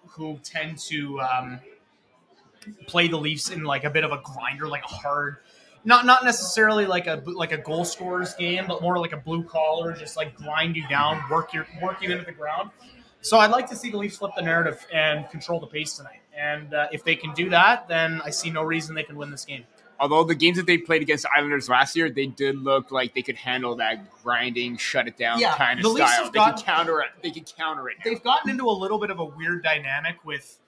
who 0.08 0.38
tend 0.44 0.78
to 0.78 1.20
um, 1.22 1.60
play 2.88 3.08
the 3.08 3.18
Leafs 3.18 3.50
in 3.50 3.64
like 3.64 3.84
a 3.84 3.90
bit 3.90 4.04
of 4.04 4.12
a 4.12 4.22
grinder, 4.24 4.68
like 4.68 4.84
a 4.84 4.88
hard. 4.88 5.38
Not, 5.86 6.06
not 6.06 6.24
necessarily 6.24 6.86
like 6.86 7.08
a 7.08 7.22
like 7.26 7.52
a 7.52 7.58
goal 7.58 7.84
scorers 7.84 8.34
game, 8.36 8.66
but 8.68 8.82
more 8.82 8.98
like 9.00 9.12
a 9.12 9.18
blue 9.18 9.44
collar, 9.44 9.94
just 9.94 10.16
like 10.16 10.36
grind 10.36 10.76
you 10.76 10.88
down, 10.88 11.22
work 11.30 11.54
your 11.54 11.68
work 11.82 12.02
you 12.02 12.12
into 12.12 12.24
the 12.24 12.32
ground. 12.32 12.70
So 13.22 13.38
I'd 13.40 13.52
like 13.52 13.70
to 13.70 13.76
see 13.76 13.90
the 13.90 13.98
Leafs 13.98 14.18
flip 14.18 14.32
the 14.36 14.42
narrative 14.42 14.86
and 14.94 15.30
control 15.30 15.60
the 15.60 15.68
pace 15.68 15.98
tonight. 15.98 16.22
And 16.38 16.74
uh, 16.74 16.88
if 16.92 17.04
they 17.04 17.16
can 17.16 17.34
do 17.34 17.50
that, 17.50 17.88
then 17.88 18.22
I 18.24 18.30
see 18.30 18.50
no 18.50 18.64
reason 18.64 18.96
they 18.96 19.04
can 19.04 19.18
win 19.18 19.32
this 19.32 19.46
game. 19.46 19.66
Although 20.00 20.24
the 20.26 20.36
games 20.36 20.58
that 20.58 20.66
they 20.66 20.78
played 20.78 21.02
against 21.02 21.24
the 21.24 21.30
Islanders 21.36 21.70
last 21.70 21.96
year, 21.96 22.10
they 22.10 22.26
did 22.26 22.58
look 22.58 22.92
like 22.92 23.14
they 23.14 23.22
could 23.22 23.36
handle 23.36 23.76
that 23.78 24.10
grinding, 24.24 24.78
shut 24.78 25.08
it 25.08 25.18
down 25.18 25.40
Yeah, 25.40 25.56
kind 25.56 25.80
of 25.80 25.84
the 25.84 25.90
Leafs 25.90 26.12
style. 26.12 26.24
have 26.26 26.34
They 26.34 26.40
got- 26.40 26.56
could 26.58 26.66
counter 26.66 27.00
it. 27.02 27.10
They 27.22 27.32
could 27.32 27.46
counter 27.56 27.90
it. 27.90 27.98
now. 28.00 28.04
They've 28.06 28.24
gotten 28.24 28.50
into 28.50 28.66
a 28.66 28.72
little 28.72 29.00
bit 29.00 29.12
of 29.12 29.20
a 29.20 29.26
weird 29.26 29.64
dynamic 29.64 30.24
with 30.26 30.60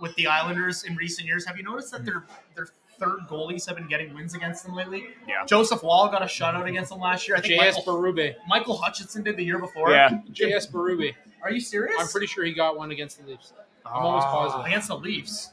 with 0.00 0.14
the 0.14 0.28
Islanders 0.28 0.84
in 0.84 0.94
recent 0.94 1.26
years. 1.26 1.44
Have 1.46 1.56
you 1.56 1.64
noticed 1.64 1.90
that 1.92 2.04
their 2.04 2.24
their 2.54 2.68
third 3.00 3.20
goalies 3.28 3.66
have 3.66 3.76
been 3.76 3.88
getting 3.88 4.14
wins 4.14 4.34
against 4.34 4.64
them 4.64 4.74
lately? 4.74 5.06
Yeah. 5.26 5.44
Joseph 5.44 5.82
Woll 5.82 6.08
got 6.08 6.22
a 6.22 6.26
shutout 6.26 6.66
against 6.68 6.90
them 6.90 7.00
last 7.00 7.26
year. 7.26 7.36
I 7.36 7.40
think 7.40 7.60
J.S. 7.60 7.76
Michael, 7.86 8.34
Michael 8.48 8.76
Hutchinson 8.76 9.22
did 9.22 9.36
the 9.36 9.44
year 9.44 9.58
before. 9.58 9.90
Yeah. 9.90 10.20
J.S. 10.32 10.66
Berube. 10.66 11.14
Are 11.42 11.50
you 11.50 11.60
serious? 11.60 11.96
I'm 11.98 12.08
pretty 12.08 12.26
sure 12.26 12.44
he 12.44 12.52
got 12.52 12.76
one 12.76 12.90
against 12.90 13.20
the 13.20 13.30
Leafs. 13.30 13.52
I'm 13.86 14.02
almost 14.04 14.26
ah, 14.26 14.30
positive. 14.32 14.66
against 14.66 14.88
the 14.88 14.96
Leafs. 14.96 15.50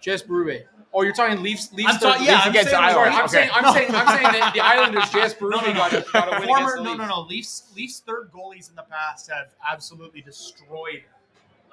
J.S. 0.00 0.22
Berube. 0.22 0.64
Oh, 0.94 1.02
you're 1.02 1.14
talking 1.14 1.42
Leafs. 1.42 1.72
Leafs. 1.72 1.94
I'm 1.94 1.98
talking. 2.00 2.26
Yeah, 2.26 2.32
Leafs 2.34 2.44
I'm 2.44 2.50
against 2.50 2.70
saying, 2.70 2.82
Iowa. 2.84 2.92
Sorry, 2.94 3.08
I'm 3.10 3.24
Okay. 3.24 3.28
saying, 3.32 3.50
I'm 3.54 3.62
No. 3.64 3.72
saying, 3.72 3.94
I'm 3.94 4.06
saying 4.08 4.22
that 4.40 4.52
the 4.54 4.60
Islanders. 4.60 5.10
J.S. 5.10 5.34
Berube 5.40 5.50
No, 5.50 5.60
no, 5.60 5.66
no. 5.68 5.74
got, 5.74 5.92
a- 5.94 6.04
got 6.12 6.28
a 6.28 6.30
win 6.40 6.48
Former, 6.48 6.62
against 6.62 6.76
the 6.76 6.82
no, 6.82 6.90
Leafs. 6.90 6.98
no, 6.98 7.06
no. 7.06 7.20
Leafs, 7.22 7.72
Leafs 7.76 8.00
third 8.00 8.30
goalies 8.32 8.68
in 8.68 8.76
the 8.76 8.82
past 8.82 9.30
have 9.30 9.48
absolutely 9.66 10.20
destroyed. 10.20 11.02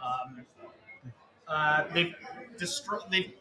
Um, 0.01 0.45
uh, 1.47 1.83
they've 1.93 2.15
destroyed. 2.57 3.01
They've. 3.11 3.33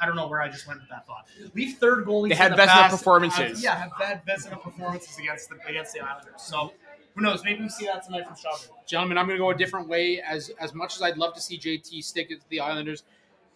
I 0.00 0.06
don't 0.06 0.14
know 0.14 0.28
where 0.28 0.40
I 0.40 0.48
just 0.48 0.68
went 0.68 0.78
with 0.78 0.88
that 0.90 1.06
thought. 1.08 1.26
Leaf 1.54 1.78
third 1.78 2.04
goalies. 2.06 2.28
They 2.28 2.34
had 2.36 2.52
in 2.52 2.56
the 2.56 2.62
Vezina 2.62 2.66
past 2.66 2.96
performances. 2.96 3.40
have- 3.40 3.60
yeah, 3.60 3.74
have 3.76 3.90
bad 3.98 4.22
Vezina 4.24 4.62
performances 4.62 5.18
against 5.18 5.48
the 5.48 5.56
against 5.66 5.92
the 5.92 6.00
Islanders. 6.00 6.40
So 6.40 6.72
who 7.16 7.22
knows? 7.22 7.42
Maybe 7.42 7.62
we 7.62 7.68
see 7.68 7.86
that 7.86 8.04
tonight 8.04 8.24
from 8.26 8.36
Shelby. 8.36 8.72
Gentlemen, 8.86 9.18
I'm 9.18 9.26
going 9.26 9.36
to 9.36 9.42
go 9.42 9.50
a 9.50 9.54
different 9.56 9.88
way. 9.88 10.20
As 10.20 10.50
as 10.60 10.72
much 10.74 10.94
as 10.94 11.02
I'd 11.02 11.16
love 11.18 11.34
to 11.34 11.40
see 11.40 11.58
JT 11.58 12.04
stick 12.04 12.30
it 12.30 12.40
to 12.40 12.48
the 12.48 12.60
Islanders, 12.60 13.02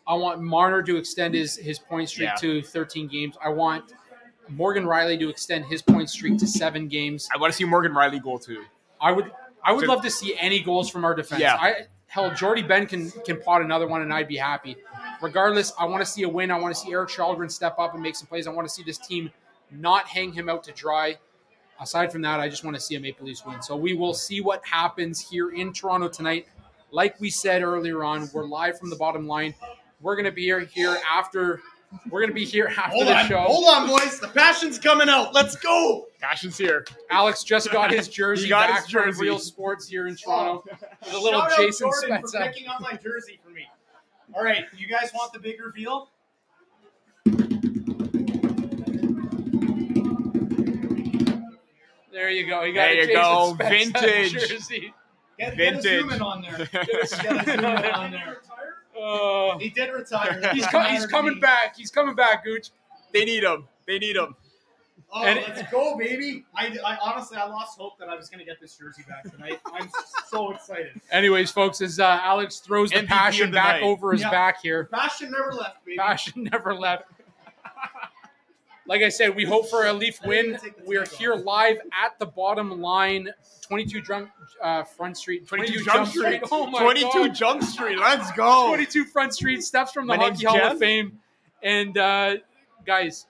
I 0.07 0.15
want 0.15 0.41
Marner 0.41 0.83
to 0.83 0.97
extend 0.97 1.35
his 1.35 1.57
his 1.57 1.79
point 1.79 2.09
streak 2.09 2.29
Yeah. 2.29 2.35
to 2.37 2.63
13 2.63 3.09
games. 3.09 3.37
I 3.45 3.49
want 3.51 3.93
Morgan 4.49 4.85
Rielly 4.85 5.19
to 5.21 5.29
extend 5.29 5.65
his 5.67 5.81
point 5.83 6.11
streak 6.11 6.39
to 6.39 6.47
seven 6.47 6.89
games. 6.89 7.29
I 7.35 7.39
want 7.39 7.53
to 7.53 7.57
see 7.57 7.65
Morgan 7.65 7.93
Rielly 7.93 8.23
goal 8.23 8.39
too. 8.39 8.65
I 9.01 9.13
would 9.13 9.31
I 9.65 9.73
would 9.73 9.87
So- 9.87 9.93
love 9.93 10.03
to 10.03 10.11
see 10.11 10.37
any 10.39 10.61
goals 10.61 10.91
from 10.91 11.05
our 11.05 11.15
defense. 11.15 11.41
Yeah. 11.41 11.55
I 11.55 11.87
hell, 12.09 12.31
Jordie 12.35 12.63
Benn 12.63 12.87
can 12.87 13.11
can 13.25 13.41
pot 13.41 13.63
another 13.63 13.87
one, 13.87 14.03
and 14.03 14.13
I'd 14.13 14.29
be 14.29 14.37
happy. 14.37 14.77
Regardless, 15.21 15.73
I 15.79 15.85
want 15.85 16.05
to 16.05 16.11
see 16.11 16.25
a 16.25 16.29
win. 16.29 16.51
I 16.51 16.59
want 16.59 16.75
to 16.75 16.81
see 16.81 16.91
Eric 16.93 17.11
Källgren 17.11 17.51
step 17.51 17.79
up 17.79 17.95
and 17.95 18.03
make 18.03 18.17
some 18.17 18.27
plays. 18.27 18.47
I 18.47 18.51
want 18.51 18.67
to 18.69 18.75
see 18.75 18.83
this 18.83 18.99
team 18.99 19.31
not 19.71 20.07
hang 20.09 20.33
him 20.33 20.49
out 20.49 20.65
to 20.65 20.73
dry. 20.73 21.17
Aside 21.81 22.13
from 22.13 22.23
that, 22.23 22.39
I 22.41 22.49
just 22.49 22.65
want 22.65 22.77
to 22.77 22.81
see 22.81 22.97
a 22.97 23.01
Maple 23.01 23.27
Leafs 23.27 23.45
win. 23.47 23.63
So 23.63 23.75
we 23.77 23.95
will 23.95 24.15
see 24.15 24.41
what 24.41 24.65
happens 24.67 25.21
here 25.31 25.51
in 25.51 25.73
Toronto 25.73 26.09
tonight. 26.09 26.47
Like 26.91 27.19
we 27.21 27.31
said 27.31 27.63
earlier 27.63 28.05
on, 28.05 28.29
we're 28.35 28.45
live 28.45 28.79
from 28.79 28.91
the 28.91 28.97
bottom 28.97 29.27
line. 29.27 29.55
We're 30.03 30.17
gonna 30.17 30.33
be 30.33 30.43
here, 30.43 30.61
here 30.61 30.99
after. 31.09 31.61
We're 32.11 32.23
gonna 32.23 32.33
be 32.33 32.45
here 32.45 32.67
after 32.69 32.91
Hold 32.91 33.07
the 33.07 33.15
on, 33.17 33.29
show. 33.29 33.39
hold 33.41 33.65
on, 33.69 33.87
boys. 33.87 34.19
The 34.19 34.29
passion's 34.29 34.79
coming 34.79 35.09
out. 35.09 35.33
Let's 35.35 35.57
go. 35.57 36.07
Passion's 36.21 36.57
here. 36.59 36.87
Alex 37.11 37.45
just 37.45 37.71
got 37.71 37.91
his 37.93 38.09
jersey 38.09 38.45
He 38.45 38.49
got 38.49 38.69
back 38.69 38.83
his 38.85 38.91
from 38.91 39.05
jersey. 39.11 39.23
Real 39.23 39.39
Sports 39.39 39.87
here 39.89 40.07
in 40.09 40.17
oh. 40.27 40.63
Toronto. 40.63 40.65
With 41.05 41.13
a 41.15 41.19
little 41.19 41.41
Shout 41.41 41.53
out 41.53 41.59
Jason 41.59 41.87
Jordan 41.89 42.09
Spencer. 42.29 42.39
for 42.39 42.45
picking 42.53 42.69
up 42.69 42.81
my 42.81 42.93
jersey 42.97 43.39
for 43.45 43.51
me. 43.51 43.67
All 44.35 44.43
right, 44.43 44.65
you 44.77 44.89
guys 44.89 45.11
want 45.15 45.33
the 45.35 45.39
big 45.39 45.61
reveal? 45.63 46.09
There 52.13 52.29
you 52.31 52.47
go. 52.47 52.63
You 52.63 52.75
got 52.75 52.87
There 52.89 52.93
a 52.93 52.95
you 52.95 53.07
Jason 53.07 53.15
go. 53.15 53.55
Spencer 53.55 54.01
Vintage. 54.01 54.49
jersey. 54.49 54.95
Get, 55.39 55.57
Vintage. 55.57 55.83
Get 55.83 55.95
a 55.95 56.01
zoom 56.03 56.13
in 56.13 56.23
on 56.23 56.43
there. 56.43 56.69
Get 56.73 57.03
a 57.03 57.07
zoom 57.07 57.59
in 57.59 57.65
on 57.65 58.11
there. 58.11 58.39
Oh. 59.05 59.59
He 59.59 59.69
did 59.71 59.91
retire. 59.93 60.41
He's 60.55 60.67
co- 60.67 60.81
he's 60.81 61.07
coming 61.07 61.41
back. 61.41 61.77
He's 61.77 61.91
coming 61.91 62.15
back, 62.15 62.45
Gooch. 62.45 62.71
they 63.13 63.25
need 63.25 63.43
him. 63.45 63.67
They 63.87 63.99
need 63.99 64.17
him. 64.17 64.37
Oh, 65.15 65.25
And- 65.25 65.41
let's 65.47 65.71
go, 65.71 65.97
baby! 65.99 66.45
I, 66.57 66.75
I 66.87 66.97
honestly, 67.03 67.37
I 67.37 67.45
lost 67.47 67.77
hope 67.79 67.99
that 67.99 68.09
I 68.09 68.15
was 68.17 68.31
going 68.31 68.39
to 68.39 68.47
get 68.47 68.61
this 68.61 68.77
jersey 68.79 69.03
back 69.07 69.31
tonight. 69.31 69.61
I'm 69.67 69.91
so 70.29 70.53
excited. 70.53 70.99
Anyways, 71.11 71.51
folks, 71.51 71.83
as 71.83 71.99
uh, 72.01 72.19
Alex 72.23 72.61
throws 72.61 72.91
the 72.91 73.03
passion 73.03 73.51
the 73.51 73.57
back 73.57 73.83
night. 73.83 73.87
over 73.87 74.13
his 74.13 74.23
Yeah. 74.23 74.31
back 74.31 74.63
here, 74.63 74.85
passion 74.85 75.31
never 75.31 75.53
left, 75.53 75.85
baby. 75.85 75.99
passion 75.99 76.45
never 76.53 76.75
left. 76.75 77.05
Like 78.87 79.03
I 79.03 79.09
said, 79.09 79.35
we 79.37 79.45
hope 79.45 79.69
for 79.69 79.87
a 79.87 79.93
Leaf 79.93 80.19
win. 80.25 80.47
even 80.47 80.61
take 80.61 80.77
the 80.77 80.85
We 80.85 80.97
are 80.97 81.07
here 81.07 81.35
live 81.35 81.79
at 81.93 82.19
the 82.19 82.27
bottom 82.27 82.81
line, 82.81 83.29
22 83.63 84.01
Drunk 84.01 84.31
uh, 84.63 84.83
Front 84.83 85.17
Street, 85.17 85.47
22 85.47 85.85
Jump 85.85 86.09
Street. 86.09 86.43
Oh 86.51 86.67
my 86.67 86.81
22 86.81 87.09
God. 87.13 87.35
Jump 87.35 87.63
Street. 87.63 87.99
Let's 87.99 88.33
go. 88.33 88.69
22 88.69 89.05
Front 89.05 89.35
Street, 89.35 89.63
steps 89.63 89.93
from 89.93 90.07
the 90.07 90.17
My 90.17 90.17
Hockey 90.17 90.31
name's 90.31 90.45
Hall 90.45 90.57
Jeff. 90.57 90.73
of 90.73 90.79
Fame. 90.79 91.21
And 91.63 91.97
uh, 91.97 92.37
guys, 92.85 93.27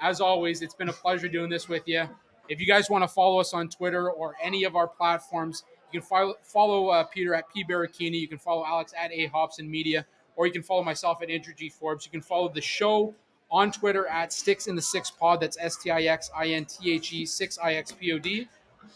as 0.00 0.20
always, 0.20 0.60
it's 0.60 0.74
been 0.74 0.90
a 0.90 0.92
pleasure 0.94 1.28
doing 1.28 1.48
this 1.48 1.68
with 1.68 1.82
you. 1.86 2.04
If 2.48 2.60
you 2.60 2.66
guys 2.66 2.90
want 2.90 3.02
to 3.02 3.08
follow 3.08 3.40
us 3.40 3.54
on 3.54 3.70
Twitter 3.70 4.10
or 4.10 4.34
any 4.42 4.64
of 4.64 4.76
our 4.76 4.86
platforms, 4.86 5.64
you 5.90 6.00
can 6.00 6.06
follow, 6.06 6.34
follow 6.42 6.88
uh, 6.88 7.04
Peter 7.04 7.34
at 7.34 7.44
P 7.52 7.64
Barricini. 7.64 8.20
You 8.20 8.28
can 8.28 8.38
follow 8.38 8.66
Alex 8.66 8.92
at 8.98 9.10
A 9.12 9.26
Hobson 9.26 9.70
Media, 9.70 10.04
or 10.36 10.46
you 10.46 10.52
can 10.52 10.62
follow 10.62 10.82
myself 10.82 11.22
at 11.22 11.30
Andrew 11.30 11.54
G 11.54 11.70
Forbes. 11.70 12.04
You 12.04 12.10
can 12.10 12.20
follow 12.20 12.50
the 12.50 12.60
show 12.60 13.14
on 13.54 13.70
Twitter 13.70 14.04
at 14.08 14.32
Sticks 14.32 14.66
in 14.66 14.74
the 14.74 14.82
6ix 14.82 15.16
Pod. 15.16 15.40
That's 15.40 15.56
S 15.60 15.76
T 15.76 15.90
I 15.90 16.02
X 16.02 16.28
I 16.36 16.48
N 16.48 16.64
T 16.64 16.92
H 16.92 17.12
E 17.12 17.24
six 17.24 17.56
I 17.62 17.74
X 17.74 17.92
P 17.92 18.12
O 18.12 18.18
D. 18.18 18.48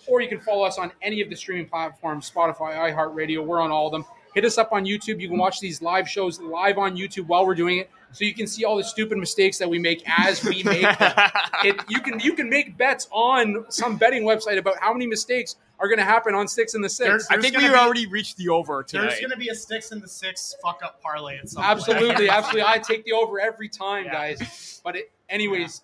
Or 0.09 0.21
you 0.21 0.29
can 0.29 0.41
follow 0.41 0.65
us 0.65 0.79
on 0.79 0.91
any 1.01 1.21
of 1.21 1.31
the 1.31 1.37
streaming 1.37 1.69
platforms 1.69 2.29
Spotify, 2.29 2.93
iHeartRadio. 2.93 3.47
We're 3.47 3.61
on 3.61 3.71
all 3.71 3.87
of 3.87 3.93
them. 3.93 4.05
Hit 4.35 4.45
us 4.45 4.59
up 4.59 4.73
on 4.73 4.85
YouTube. 4.85 5.21
You 5.21 5.29
can 5.29 5.39
watch 5.39 5.61
these 5.61 5.81
live 5.81 6.09
shows 6.09 6.41
live 6.41 6.77
on 6.77 6.97
YouTube 6.97 7.29
while 7.29 7.47
we're 7.47 7.55
doing 7.55 7.79
it, 7.79 7.91
so 8.13 8.25
you 8.25 8.35
can 8.35 8.47
see 8.47 8.65
all 8.65 8.77
the 8.77 8.85
stupid 8.85 9.19
mistakes 9.19 9.59
that 9.59 9.69
we 9.69 9.79
make 9.79 10.03
as 10.19 10.43
we 10.45 10.63
make 10.63 10.83
them. 10.99 11.13
It, 11.65 11.77
you 11.89 12.01
can 12.01 12.21
you 12.21 12.35
can 12.35 12.49
make 12.49 12.77
bets 12.79 13.09
on 13.11 13.65
some 13.69 13.97
betting 13.97 14.23
website 14.23 14.59
about 14.59 14.77
how 14.79 14.93
many 14.93 15.07
mistakes 15.09 15.57
are 15.81 15.89
going 15.89 15.99
to 15.99 16.05
happen 16.05 16.35
on 16.35 16.47
six 16.47 16.75
and 16.75 16.85
the 16.85 16.89
six. 16.89 17.09
There's- 17.09 17.27
I 17.31 17.41
think 17.41 17.57
we 17.57 17.67
be- 17.69 17.75
already 17.75 18.07
reached 18.07 18.37
the 18.37 18.49
over 18.49 18.83
today. 18.85 19.03
There's 19.09 19.19
going 19.21 19.31
to 19.33 19.37
be 19.37 19.49
a 19.49 19.55
sticks 19.57 19.91
in 19.91 20.01
the 20.01 20.07
six 20.09 20.55
fuck 20.63 20.81
up 20.85 21.01
parlay 21.03 21.37
at 21.39 21.49
some 21.49 21.63
point. 21.65 21.71
Absolutely, 21.79 22.29
absolutely. 22.31 22.63
I 22.63 22.79
take 22.79 23.05
the 23.05 23.13
over 23.13 23.41
every 23.41 23.69
time, 23.69 24.05
Yeah. 24.05 24.13
guys. 24.13 24.81
But 24.85 24.95
it, 24.97 25.11
anyways, 25.29 25.83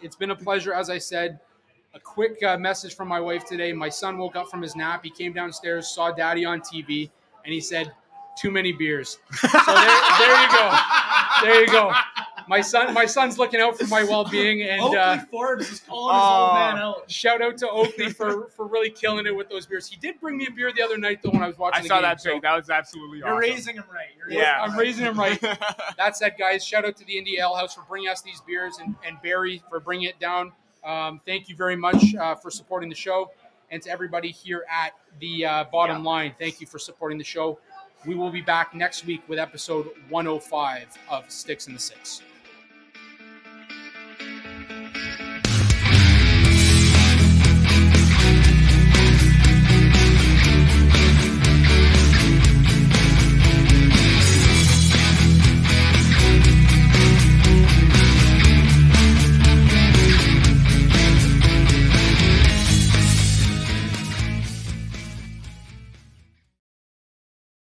it's 0.00 0.14
been 0.16 0.30
a 0.30 0.36
pleasure. 0.36 0.72
As 0.72 0.90
I 0.90 0.98
said, 0.98 1.40
a 1.94 1.98
quick 2.00 2.40
uh, 2.44 2.56
message 2.56 2.94
from 2.94 3.08
my 3.08 3.18
wife 3.20 3.44
today. 3.46 3.72
My 3.72 3.88
son 3.88 4.16
woke 4.18 4.36
up 4.36 4.48
from 4.48 4.62
his 4.62 4.76
nap. 4.76 5.00
He 5.02 5.10
came 5.10 5.32
downstairs, 5.32 5.88
saw 5.88 6.12
Daddy 6.12 6.44
on 6.44 6.60
TV, 6.60 7.10
and 7.44 7.52
he 7.52 7.60
said, 7.60 7.90
"Too 8.38 8.50
many 8.52 8.70
beers." 8.72 9.18
So 9.36 9.48
there, 9.48 10.00
there 10.18 10.42
you 10.42 10.48
go. 10.50 10.78
There 11.42 11.60
you 11.60 11.66
go. 11.68 11.92
My 12.48 12.60
son, 12.60 12.94
my 12.94 13.06
son's 13.06 13.38
looking 13.38 13.60
out 13.60 13.76
for 13.76 13.86
my 13.88 14.04
well-being, 14.08 14.62
and 14.62 14.80
Oakley 14.80 14.98
uh, 14.98 15.18
Forbes 15.30 15.70
is 15.70 15.80
calling 15.80 16.14
his 16.14 16.22
Oh. 16.22 16.44
old 16.46 16.54
man 16.54 16.76
out. 16.76 17.10
shout 17.10 17.42
out 17.42 17.56
to 17.58 17.68
Oakley 17.68 18.10
for 18.10 18.48
for 18.50 18.66
really 18.68 18.90
killing 18.90 19.26
it 19.26 19.34
with 19.34 19.48
those 19.48 19.66
beers. 19.66 19.88
He 19.88 19.96
did 19.96 20.20
bring 20.20 20.36
me 20.36 20.46
a 20.46 20.50
beer 20.52 20.70
the 20.72 20.82
other 20.82 20.96
night 20.96 21.20
though 21.22 21.30
when 21.30 21.42
I 21.42 21.48
was 21.48 21.58
watching. 21.58 21.80
I 21.80 21.82
the 21.82 21.88
saw 21.88 21.94
game, 21.96 22.02
that 22.02 22.20
so- 22.20 22.32
pic. 22.34 22.42
That 22.42 22.54
was 22.56 22.70
absolutely 22.70 23.22
awesome. 23.22 23.28
You're 23.34 23.42
awesome. 23.44 23.50
raising 23.50 23.74
him 23.76 23.84
right. 23.92 24.06
You're 24.16 24.30
Yeah. 24.42 24.60
I'm 24.62 24.78
raising 24.78 25.04
him 25.04 25.18
right. 25.18 25.40
that 25.96 26.16
said, 26.16 26.36
guys, 26.38 26.64
shout 26.64 26.84
out 26.84 26.96
to 26.98 27.04
the 27.04 27.14
Indie 27.14 27.38
Ale 27.40 27.54
House 27.56 27.74
for 27.74 27.82
bringing 27.88 28.08
us 28.10 28.22
these 28.22 28.40
beers 28.42 28.78
and, 28.80 28.94
and 29.04 29.20
Barry 29.22 29.62
for 29.68 29.80
bringing 29.80 30.08
it 30.08 30.20
down. 30.20 30.52
Um, 30.84 31.20
thank 31.26 31.48
you 31.48 31.56
very 31.56 31.74
much 31.76 32.14
uh, 32.14 32.36
for 32.36 32.50
supporting 32.52 32.88
the 32.88 32.94
show. 32.94 33.32
And 33.72 33.82
to 33.82 33.90
everybody 33.90 34.30
here 34.30 34.64
at 34.70 34.92
the 35.18 35.44
uh, 35.44 35.64
bottom 35.72 35.98
Yeah. 36.04 36.08
line, 36.10 36.34
thank 36.38 36.60
you 36.60 36.68
for 36.68 36.78
supporting 36.78 37.18
the 37.18 37.24
show. 37.24 37.58
We 38.06 38.14
will 38.14 38.30
be 38.30 38.40
back 38.40 38.72
next 38.72 39.04
week 39.04 39.22
with 39.26 39.40
episode 39.40 39.88
105 40.10 40.96
of 41.10 41.28
Sticks 41.28 41.66
in 41.66 41.72
the 41.72 41.80
6ix. 41.80 42.22